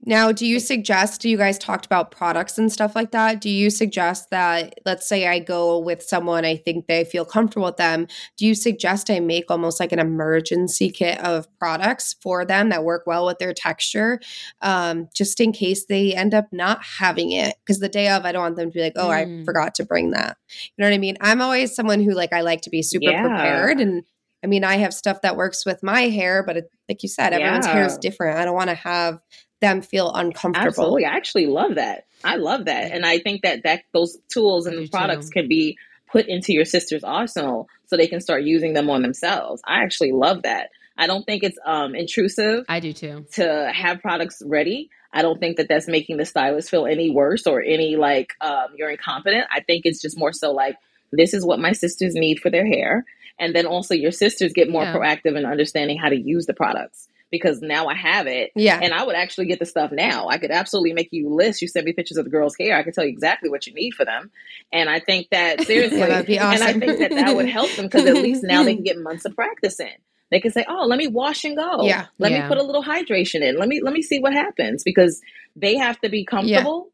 Now, 0.09 0.31
do 0.31 0.47
you 0.47 0.61
suggest, 0.61 1.25
you 1.25 1.37
guys 1.37 1.59
talked 1.59 1.85
about 1.85 2.13
products 2.13 2.59
and 2.59 2.73
stuff 2.73 2.95
like 2.95 3.11
that? 3.11 3.41
Do 3.41 3.51
you 3.51 3.71
suggest 3.71 4.31
that, 4.31 4.75
let's 4.87 5.09
say 5.09 5.27
I 5.27 5.41
go 5.41 5.81
with 5.81 6.01
someone, 6.01 6.45
I 6.45 6.57
think 6.57 6.87
they 6.87 7.05
feel 7.05 7.25
comfortable 7.25 7.67
with 7.67 7.77
them. 7.77 8.07
Do 8.37 8.47
you 8.47 8.55
suggest 8.55 9.11
I 9.11 9.19
make 9.19 9.51
almost 9.51 9.81
like 9.81 9.91
an 9.91 9.99
emergency 9.99 10.91
kit 10.91 11.19
of 11.25 11.49
products 11.59 12.15
for 12.23 12.45
them 12.45 12.69
that 12.69 12.85
work 12.85 13.03
well 13.05 13.27
with 13.27 13.39
their 13.39 13.53
texture, 13.53 14.21
um, 14.63 15.09
just 15.13 15.41
in 15.41 15.51
case 15.51 15.87
they 15.87 16.15
end 16.15 16.35
up 16.35 16.47
not 16.53 16.85
having 16.85 17.33
it? 17.33 17.57
Because 17.65 17.81
the 17.81 17.89
day 17.89 18.09
of, 18.09 18.25
I 18.25 18.31
don't 18.31 18.43
want 18.43 18.57
them 18.57 18.71
to 18.71 18.75
be 18.75 18.83
like, 18.83 18.93
oh, 18.95 19.09
mm. 19.09 19.43
I 19.43 19.45
forgot 19.45 19.75
to 19.75 19.85
bring 19.85 20.13
that. 20.13 20.37
You 20.49 20.71
know 20.79 20.87
what 20.87 20.95
I 20.95 20.99
mean? 20.99 21.17
I'm 21.21 21.43
always 21.43 21.75
someone 21.75 22.01
who, 22.01 22.13
like, 22.13 22.33
I 22.33 22.43
like 22.43 22.61
to 22.63 22.71
be 22.71 22.83
super 22.83 23.11
yeah. 23.11 23.23
prepared 23.23 23.81
and 23.81 24.05
I 24.45 24.49
mean, 24.49 24.63
I 24.63 24.77
have 24.77 24.95
stuff 24.95 25.23
that 25.23 25.37
works 25.37 25.67
with 25.67 25.83
my 25.83 26.03
hair, 26.03 26.45
but 26.45 26.57
it, 26.59 26.71
like 26.89 27.03
you 27.03 27.09
said, 27.09 27.33
everyone's 27.33 27.67
yeah. 27.67 27.73
hair 27.73 27.87
is 27.87 27.99
different. 27.99 28.39
I 28.39 28.45
don't 28.45 28.55
want 28.55 28.71
to 28.71 28.77
have 28.77 29.19
them 29.61 29.83
feel 29.83 30.13
uncomfortable. 30.13 30.67
Absolutely. 30.67 31.05
I 31.05 31.17
actually 31.17 31.47
love 31.47 31.77
that. 31.77 32.07
I 32.25 32.37
love 32.37 32.67
that, 32.67 32.93
and 32.93 33.05
I 33.05 33.19
think 33.19 33.43
that 33.43 33.63
that 33.65 33.83
those 33.93 34.19
tools 34.29 34.67
and 34.67 34.79
the 34.79 34.89
products 34.89 35.27
too. 35.27 35.33
can 35.33 35.49
be 35.49 35.79
put 36.07 36.27
into 36.27 36.53
your 36.53 36.65
sister's 36.65 37.05
arsenal 37.05 37.69
so 37.87 37.97
they 37.97 38.07
can 38.07 38.21
start 38.21 38.43
using 38.43 38.73
them 38.73 38.89
on 38.91 39.03
themselves. 39.03 39.61
I 39.67 39.83
actually 39.83 40.13
love 40.13 40.43
that. 40.43 40.71
I 40.99 41.07
don't 41.07 41.25
think 41.25 41.43
it's 41.43 41.59
um, 41.65 41.95
intrusive. 41.95 42.65
I 42.69 42.81
do 42.81 42.93
too. 42.93 43.27
To 43.35 43.71
have 43.73 44.01
products 44.01 44.43
ready. 44.45 44.91
I 45.13 45.23
don't 45.23 45.39
think 45.39 45.57
that 45.59 45.69
that's 45.69 45.89
making 45.89 46.17
the 46.17 46.25
stylist 46.25 46.71
feel 46.71 46.87
any 46.87 47.11
worse 47.11 47.47
or 47.47 47.63
any 47.63 47.97
like 47.97 48.35
um, 48.41 48.69
you're 48.77 48.91
incompetent. 48.91 49.47
I 49.51 49.61
think 49.61 49.83
it's 49.85 50.01
just 50.01 50.19
more 50.19 50.33
so 50.33 50.53
like 50.53 50.77
this 51.13 51.35
is 51.35 51.45
what 51.45 51.59
my 51.59 51.73
sisters 51.73 52.15
need 52.15 52.41
for 52.41 52.51
their 52.51 52.67
hair. 52.67 53.05
And 53.39 53.55
then 53.55 53.67
also 53.67 53.95
your 53.95 54.11
sisters 54.11 54.53
get 54.53 54.71
more 54.71 54.83
yeah. 54.83 54.95
proactive 54.95 55.37
in 55.37 55.45
understanding 55.45 55.99
how 55.99 56.09
to 56.09 56.17
use 56.17 56.47
the 56.47 56.55
products 56.55 57.09
because 57.31 57.61
now 57.61 57.87
I 57.87 57.95
have 57.95 58.27
it. 58.27 58.51
Yeah. 58.55 58.79
And 58.81 58.93
I 58.93 59.05
would 59.05 59.17
actually 59.17 59.47
get 59.47 59.59
the 59.59 59.67
stuff 59.67 59.91
now. 59.93 60.29
I 60.29 60.39
could 60.39 60.51
absolutely 60.51 60.93
make 60.93 61.09
you 61.11 61.29
list. 61.29 61.61
You 61.61 61.69
send 61.69 61.85
me 61.85 61.93
pictures 61.93 62.17
of 62.17 62.25
the 62.25 62.31
girl's 62.31 62.57
hair. 62.59 62.77
I 62.77 62.83
can 62.83 62.93
tell 62.93 63.05
you 63.05 63.11
exactly 63.11 63.51
what 63.51 63.67
you 63.67 63.75
need 63.75 63.93
for 63.93 64.05
them. 64.05 64.31
And 64.73 64.89
I 64.89 65.01
think 65.01 65.29
that 65.31 65.61
seriously, 65.67 65.99
yeah, 65.99 66.49
awesome. 66.49 66.63
and 66.63 66.63
I 66.63 66.73
think 66.87 66.99
that 66.99 67.11
that 67.11 67.35
would 67.35 67.49
help 67.49 67.71
them 67.73 67.87
because 67.87 68.07
at 68.07 68.15
least 68.15 68.45
now 68.45 68.63
they 68.63 68.75
can 68.75 68.85
get 68.85 68.99
months 68.99 69.25
of 69.25 69.35
practice 69.35 69.81
in. 69.81 69.89
They 70.31 70.41
can 70.41 70.51
say, 70.51 70.65
"Oh, 70.69 70.87
let 70.87 70.99
me 70.99 71.07
wash 71.07 71.45
and 71.45 71.57
go. 71.57 71.85
Yeah. 71.85 72.07
Let 72.19 72.33
yeah. 72.33 72.43
me 72.43 72.49
put 72.49 72.59
a 72.59 72.63
little 72.63 72.83
hydration 72.83 73.43
in. 73.43 73.59
Let 73.59 73.69
me 73.69 73.81
let 73.81 73.93
me 73.93 74.03
see 74.03 74.19
what 74.19 74.33
happens 74.33 74.83
because 74.83 75.21
they 75.55 75.77
have 75.77 76.01
to 76.01 76.09
be 76.09 76.25
comfortable." 76.25 76.91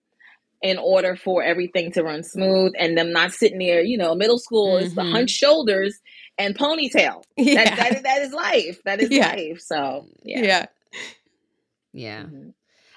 in 0.63 0.79
order 0.79 1.17
for 1.17 1.43
everything 1.43 1.91
to 1.91 2.05
run 2.05 2.23
smooth 2.23 2.73
and 2.79 2.97
them 2.97 3.13
not 3.13 3.33
sitting 3.33 3.59
there, 3.59 3.83
you 3.83 3.99
know, 3.99 4.15
middle 4.15 4.39
school 4.39 4.77
mm-hmm. 4.77 4.87
is 4.87 4.95
the 4.95 5.03
hunched 5.03 5.37
shoulders 5.37 6.01
and 6.39 6.57
ponytail. 6.57 7.23
Yeah. 7.37 7.65
That, 7.65 7.77
that, 7.77 8.03
that 8.05 8.23
is 8.23 8.33
life. 8.33 8.83
That 8.85 9.01
is 9.01 9.11
yeah. 9.11 9.29
life. 9.29 9.61
So, 9.61 10.07
yeah. 10.23 10.43
Yeah. 10.43 10.67
Yeah. 11.93 12.23
Mm-hmm. 12.23 12.51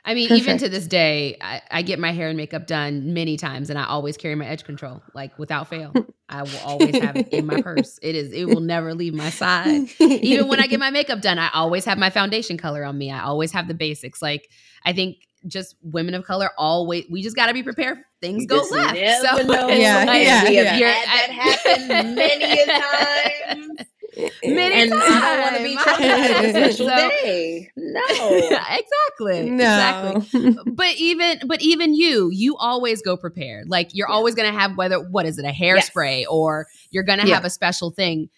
I 0.07 0.13
mean, 0.13 0.27
Perfect. 0.27 0.47
even 0.47 0.57
to 0.59 0.69
this 0.69 0.86
day, 0.86 1.36
I, 1.41 1.61
I, 1.71 1.81
get 1.81 1.97
my 1.97 2.11
hair 2.11 2.27
and 2.27 2.38
makeup 2.38 2.67
done 2.67 3.15
many 3.15 3.38
times, 3.38 3.71
and 3.71 3.79
I 3.79 3.86
always 3.86 4.17
carry 4.17 4.36
my 4.36 4.45
edge 4.45 4.63
control, 4.63 5.01
like 5.15 5.38
without 5.39 5.67
fail. 5.67 5.93
I 6.29 6.43
will 6.43 6.59
always 6.63 6.95
have 6.99 7.15
it 7.15 7.29
in 7.29 7.47
my 7.47 7.61
purse. 7.61 7.99
It 8.03 8.13
is, 8.13 8.31
it 8.31 8.45
will 8.45 8.61
never 8.61 8.93
leave 8.93 9.15
my 9.15 9.31
side. 9.31 9.89
Even 9.99 10.47
when 10.47 10.59
I 10.59 10.67
get 10.67 10.79
my 10.79 10.91
makeup 10.91 11.21
done, 11.21 11.39
I 11.39 11.49
always 11.53 11.86
have 11.86 11.97
my 11.97 12.11
foundation 12.11 12.57
color 12.57 12.83
on 12.83 12.95
me. 12.97 13.11
I 13.11 13.23
always 13.23 13.51
have 13.51 13.67
the 13.67 13.73
basics. 13.73 14.21
Like 14.21 14.49
I 14.83 14.93
think 14.93 15.17
just 15.47 15.75
women 15.81 16.13
of 16.13 16.23
color 16.25 16.49
always 16.57 17.05
we 17.09 17.21
just 17.21 17.35
got 17.35 17.47
to 17.47 17.53
be 17.53 17.63
prepared 17.63 17.99
things 18.21 18.43
you 18.43 18.47
go 18.47 18.63
left 18.71 18.97
so 19.21 19.37
know. 19.43 19.67
yeah, 19.67 20.03
like, 20.05 20.23
yeah, 20.23 20.49
yeah. 20.49 20.79
that 20.79 21.29
happened 21.29 22.15
many 22.15 22.61
a 22.61 22.65
times 22.65 23.89
Many 24.43 24.81
and 24.81 24.91
times. 24.91 25.03
I 25.05 25.19
don't 25.19 25.41
want 25.41 25.57
to 25.57 25.63
be 25.63 25.75
traumatized 25.75 26.37
on 26.37 26.49
special 26.49 26.89
so, 26.89 26.95
day. 26.95 27.69
No, 27.75 28.01
exactly, 28.39 29.49
no. 29.49 30.21
exactly. 30.21 30.57
but 30.71 30.95
even, 30.95 31.41
but 31.47 31.61
even 31.61 31.93
you, 31.93 32.29
you 32.31 32.55
always 32.55 33.01
go 33.01 33.17
prepared. 33.17 33.69
Like 33.69 33.89
you're 33.93 34.07
yeah. 34.09 34.15
always 34.15 34.35
going 34.35 34.51
to 34.51 34.57
have 34.57 34.77
whether 34.77 34.99
what 34.99 35.25
is 35.25 35.37
it, 35.37 35.45
a 35.45 35.51
hairspray, 35.51 36.19
yes. 36.19 36.27
or 36.29 36.67
you're 36.91 37.03
going 37.03 37.19
to 37.19 37.27
yeah. 37.27 37.35
have 37.35 37.45
a 37.45 37.49
special 37.49 37.91
thing. 37.91 38.29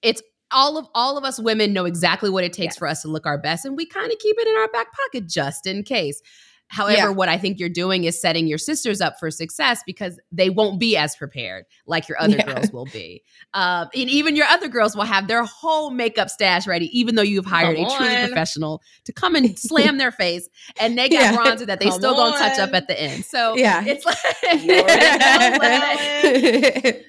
It's 0.00 0.22
all 0.50 0.78
of 0.78 0.86
all 0.94 1.18
of 1.18 1.24
us 1.24 1.38
women 1.38 1.74
know 1.74 1.84
exactly 1.84 2.30
what 2.30 2.44
it 2.44 2.54
takes 2.54 2.74
yes. 2.74 2.78
for 2.78 2.88
us 2.88 3.02
to 3.02 3.08
look 3.08 3.26
our 3.26 3.38
best, 3.38 3.66
and 3.66 3.76
we 3.76 3.84
kind 3.84 4.10
of 4.10 4.18
keep 4.18 4.36
it 4.38 4.48
in 4.48 4.56
our 4.56 4.68
back 4.68 4.86
pocket 4.94 5.28
just 5.28 5.66
in 5.66 5.82
case. 5.82 6.22
However, 6.68 6.96
yeah. 6.96 7.08
what 7.08 7.28
I 7.28 7.38
think 7.38 7.58
you're 7.58 7.68
doing 7.68 8.04
is 8.04 8.20
setting 8.20 8.46
your 8.46 8.58
sisters 8.58 9.00
up 9.00 9.18
for 9.18 9.30
success 9.30 9.82
because 9.86 10.20
they 10.30 10.50
won't 10.50 10.78
be 10.78 10.96
as 10.96 11.16
prepared 11.16 11.64
like 11.86 12.08
your 12.08 12.20
other 12.20 12.36
yeah. 12.36 12.46
girls 12.54 12.72
will 12.72 12.86
be. 12.86 13.22
Um, 13.54 13.88
and 13.94 14.10
even 14.10 14.36
your 14.36 14.46
other 14.46 14.68
girls 14.68 14.94
will 14.94 15.04
have 15.04 15.28
their 15.28 15.44
whole 15.44 15.90
makeup 15.90 16.28
stash 16.28 16.66
ready, 16.66 16.86
even 16.98 17.14
though 17.14 17.22
you've 17.22 17.46
hired 17.46 17.76
come 17.76 17.86
a 17.86 17.96
truly 17.96 18.16
on. 18.16 18.26
professional 18.26 18.82
to 19.04 19.12
come 19.12 19.34
and 19.34 19.58
slam 19.58 19.96
their 19.96 20.12
face 20.12 20.48
and 20.78 20.98
they 20.98 21.08
got 21.08 21.20
yeah. 21.20 21.36
bronzer 21.36 21.66
that 21.66 21.80
they 21.80 21.88
come 21.88 21.98
still 21.98 22.14
on. 22.14 22.32
gonna 22.32 22.38
touch 22.38 22.58
up 22.58 22.74
at 22.74 22.86
the 22.86 23.00
end. 23.00 23.24
So 23.24 23.56
yeah, 23.56 23.82
it's 23.86 24.04
like 24.04 24.18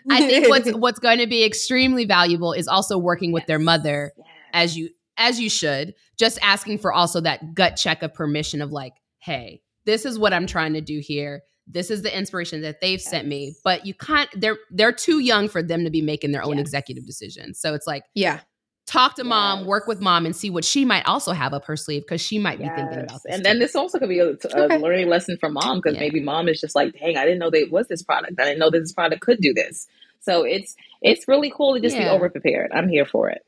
I 0.10 0.28
think 0.28 0.48
what's 0.48 0.72
what's 0.74 1.00
going 1.00 1.20
to 1.20 1.28
be 1.28 1.44
extremely 1.44 2.06
valuable 2.06 2.54
is 2.54 2.68
also 2.68 2.98
working 2.98 3.34
with 3.34 3.46
their 3.46 3.60
mother 3.60 4.14
as 4.54 4.78
you 4.78 4.90
as 5.20 5.40
you 5.40 5.50
should, 5.50 5.94
just 6.18 6.40
asking 6.42 6.80
for 6.80 6.94
also 6.94 7.22
that 7.22 7.54
gut 7.54 7.76
check 7.76 8.02
of 8.02 8.14
permission 8.14 8.62
of 8.62 8.72
like, 8.72 8.94
hey, 9.20 9.62
this 9.86 10.06
is 10.06 10.18
what 10.18 10.34
I'm 10.34 10.48
trying 10.48 10.74
to 10.74 10.82
do 10.82 11.00
here. 11.00 11.44
This 11.68 11.92
is 11.92 12.02
the 12.02 12.16
inspiration 12.16 12.62
that 12.62 12.82
they've 12.82 13.02
sent 13.02 13.28
me. 13.28 13.56
But 13.64 13.86
you 13.86 13.94
can't 13.94 14.30
they're 14.36 14.58
they're 14.72 14.92
too 14.92 15.20
young 15.20 15.50
for 15.50 15.62
them 15.62 15.84
to 15.84 15.90
be 15.90 16.02
making 16.02 16.32
their 16.32 16.44
own 16.44 16.58
yes. 16.58 16.62
executive 16.62 17.06
decisions. 17.06 17.60
So 17.60 17.74
it's 17.74 17.88
like, 17.88 18.04
yeah. 18.16 18.40
Talk 18.86 19.18
to 19.18 19.22
yes. 19.22 19.30
mom, 19.30 19.66
work 19.68 19.86
with 19.86 20.02
mom, 20.02 20.26
and 20.26 20.36
see 20.36 20.50
what 20.50 20.66
she 20.66 20.84
might 20.84 21.08
also 21.08 21.32
have 21.32 21.54
up 21.54 21.66
her 21.66 21.78
sleeve 21.78 22.02
because 22.02 22.22
she 22.22 22.40
might 22.40 22.60
yes. 22.60 22.72
be 22.72 22.76
thinking 22.76 23.00
about 23.04 23.22
this. 23.24 23.36
And 23.36 23.46
then 23.46 23.60
this 23.60 23.76
also 23.76 24.00
could 24.00 24.10
be 24.10 24.18
a, 24.18 24.30
a 24.30 24.64
okay. 24.64 24.78
learning 24.80 25.10
lesson 25.10 25.38
for 25.40 25.48
mom 25.48 25.78
because 25.78 25.94
yeah. 25.94 26.00
maybe 26.00 26.20
mom 26.22 26.50
is 26.50 26.60
just 26.60 26.74
like, 26.74 26.98
"Dang, 27.00 27.16
I 27.16 27.24
didn't 27.24 27.38
know 27.38 27.52
there 27.52 27.68
was 27.70 27.88
this 27.88 28.02
product. 28.02 28.40
I 28.40 28.46
didn't 28.46 28.58
know 28.58 28.72
that 28.72 28.80
this 28.80 28.92
product 28.92 29.22
could 29.22 29.42
do 29.42 29.54
this." 29.54 29.86
So 30.22 30.44
it's 30.44 30.76
it's 31.04 31.28
really 31.28 31.54
cool 31.56 31.76
to 31.76 31.82
just 31.82 31.96
yeah. 31.96 32.06
be 32.06 32.10
over 32.10 32.32
prepared. 32.32 32.72
I'm 32.74 32.90
here 32.90 33.06
for 33.06 33.30
it. 33.30 33.44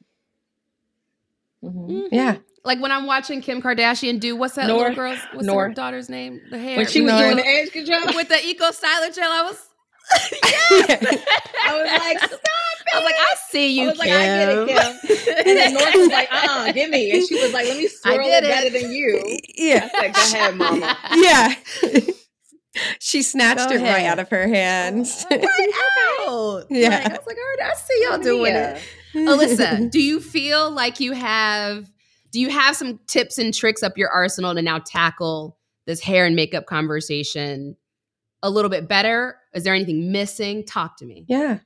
Mm-hmm. 1.63 1.91
Mm-hmm. 1.91 2.15
Yeah, 2.15 2.37
like 2.63 2.79
when 2.79 2.91
I'm 2.91 3.05
watching 3.05 3.41
Kim 3.41 3.61
Kardashian 3.61 4.19
do 4.19 4.35
what's 4.35 4.55
that 4.55 4.67
North, 4.67 4.89
little 4.89 4.95
girl's 4.95 5.19
what's 5.33 5.47
North. 5.47 5.69
her 5.69 5.73
daughter's 5.73 6.09
name? 6.09 6.41
The 6.49 6.57
hair 6.57 6.77
when 6.77 6.87
she 6.87 7.01
was 7.01 7.13
doing 7.13 7.37
the 7.37 7.47
edge 7.47 7.71
control 7.71 8.15
with 8.15 8.29
the 8.29 8.45
eco 8.45 8.65
styler 8.65 9.13
gel. 9.13 9.31
I 9.31 9.43
was 9.43 9.67
yes. 10.43 11.23
I 11.67 11.81
was 11.81 11.99
like, 11.99 12.19
stop 12.19 12.31
it. 12.33 12.93
I 12.93 12.97
was 12.97 13.05
like, 13.05 13.15
I 13.15 13.35
see 13.49 13.79
you, 13.79 13.83
I 13.83 13.87
was 13.87 13.99
Kim. 13.99 14.09
like, 14.09 14.17
I 14.17 14.25
get 14.25 14.49
it, 14.49 14.67
Kim. 14.67 15.37
And 15.37 15.57
then 15.57 15.73
North 15.73 15.95
was 15.95 16.07
like, 16.09 16.27
uh, 16.31 16.71
give 16.73 16.89
me. 16.89 17.11
And 17.11 17.27
she 17.27 17.35
was 17.35 17.53
like, 17.53 17.65
let 17.65 17.77
me 17.77 17.87
swirl 17.87 18.19
it, 18.19 18.43
it, 18.43 18.47
better 18.47 18.69
than 18.69 18.91
you. 18.91 19.39
Yeah. 19.55 19.89
I 19.93 20.11
said, 20.11 20.13
go 20.13 20.21
ahead, 20.21 20.55
mama. 20.55 20.97
Yeah. 21.15 21.53
she 22.99 23.21
snatched 23.21 23.69
go 23.69 23.75
it 23.75 23.81
ahead. 23.81 23.93
right 23.93 24.05
out 24.05 24.19
of 24.19 24.29
her 24.29 24.47
hands. 24.47 25.25
right 25.31 25.43
out. 26.27 26.65
Yeah. 26.69 26.89
Like, 26.89 27.05
I 27.05 27.09
was 27.09 27.27
like, 27.27 27.37
all 27.37 27.65
right, 27.65 27.71
I 27.71 27.73
see 27.75 28.05
y'all 28.07 28.19
doing 28.19 28.53
yeah. 28.53 28.75
it. 28.75 28.81
Alyssa, 29.13 29.91
do 29.91 30.01
you 30.01 30.19
feel 30.19 30.71
like 30.71 30.99
you 30.99 31.11
have 31.11 31.89
do 32.31 32.39
you 32.39 32.49
have 32.49 32.75
some 32.75 32.99
tips 33.07 33.37
and 33.37 33.53
tricks 33.53 33.83
up 33.83 33.97
your 33.97 34.09
arsenal 34.09 34.55
to 34.55 34.61
now 34.61 34.79
tackle 34.79 35.57
this 35.85 35.99
hair 35.99 36.25
and 36.25 36.35
makeup 36.35 36.65
conversation 36.65 37.75
a 38.41 38.49
little 38.49 38.69
bit 38.69 38.87
better? 38.87 39.37
Is 39.53 39.63
there 39.63 39.73
anything 39.73 40.11
missing? 40.11 40.65
Talk 40.65 40.97
to 40.97 41.05
me. 41.05 41.25
Yeah. 41.27 41.59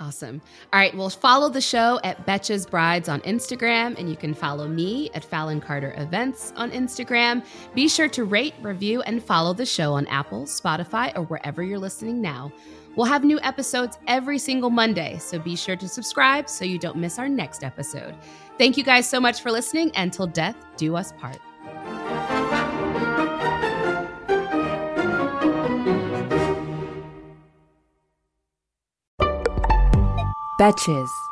Awesome. 0.00 0.40
All 0.72 0.78
right. 0.78 0.96
Well, 0.96 1.10
follow 1.10 1.48
the 1.48 1.60
show 1.60 1.98
at 2.04 2.24
Betches 2.24 2.70
Brides 2.70 3.08
on 3.08 3.20
Instagram, 3.22 3.98
and 3.98 4.08
you 4.08 4.16
can 4.16 4.32
follow 4.32 4.68
me 4.68 5.10
at 5.12 5.24
Fallon 5.24 5.60
Carter 5.60 5.92
Events 5.96 6.52
on 6.56 6.70
Instagram. 6.70 7.44
Be 7.74 7.88
sure 7.88 8.08
to 8.10 8.22
rate, 8.22 8.54
review, 8.62 9.02
and 9.02 9.22
follow 9.22 9.52
the 9.52 9.66
show 9.66 9.94
on 9.94 10.06
Apple, 10.06 10.44
Spotify, 10.44 11.16
or 11.16 11.22
wherever 11.22 11.64
you're 11.64 11.80
listening 11.80 12.22
now. 12.22 12.52
We'll 12.98 13.06
have 13.06 13.22
new 13.22 13.38
episodes 13.44 13.96
every 14.08 14.38
single 14.40 14.70
Monday, 14.70 15.18
so 15.20 15.38
be 15.38 15.54
sure 15.54 15.76
to 15.76 15.86
subscribe 15.86 16.48
so 16.48 16.64
you 16.64 16.80
don't 16.80 16.96
miss 16.96 17.16
our 17.20 17.28
next 17.28 17.62
episode. 17.62 18.12
Thank 18.58 18.76
you 18.76 18.82
guys 18.82 19.08
so 19.08 19.20
much 19.20 19.40
for 19.40 19.52
listening. 19.52 19.92
Until 19.94 20.26
death 20.26 20.56
do 20.76 20.96
us 20.96 21.12
part. 21.12 21.38
Betches. 30.58 31.27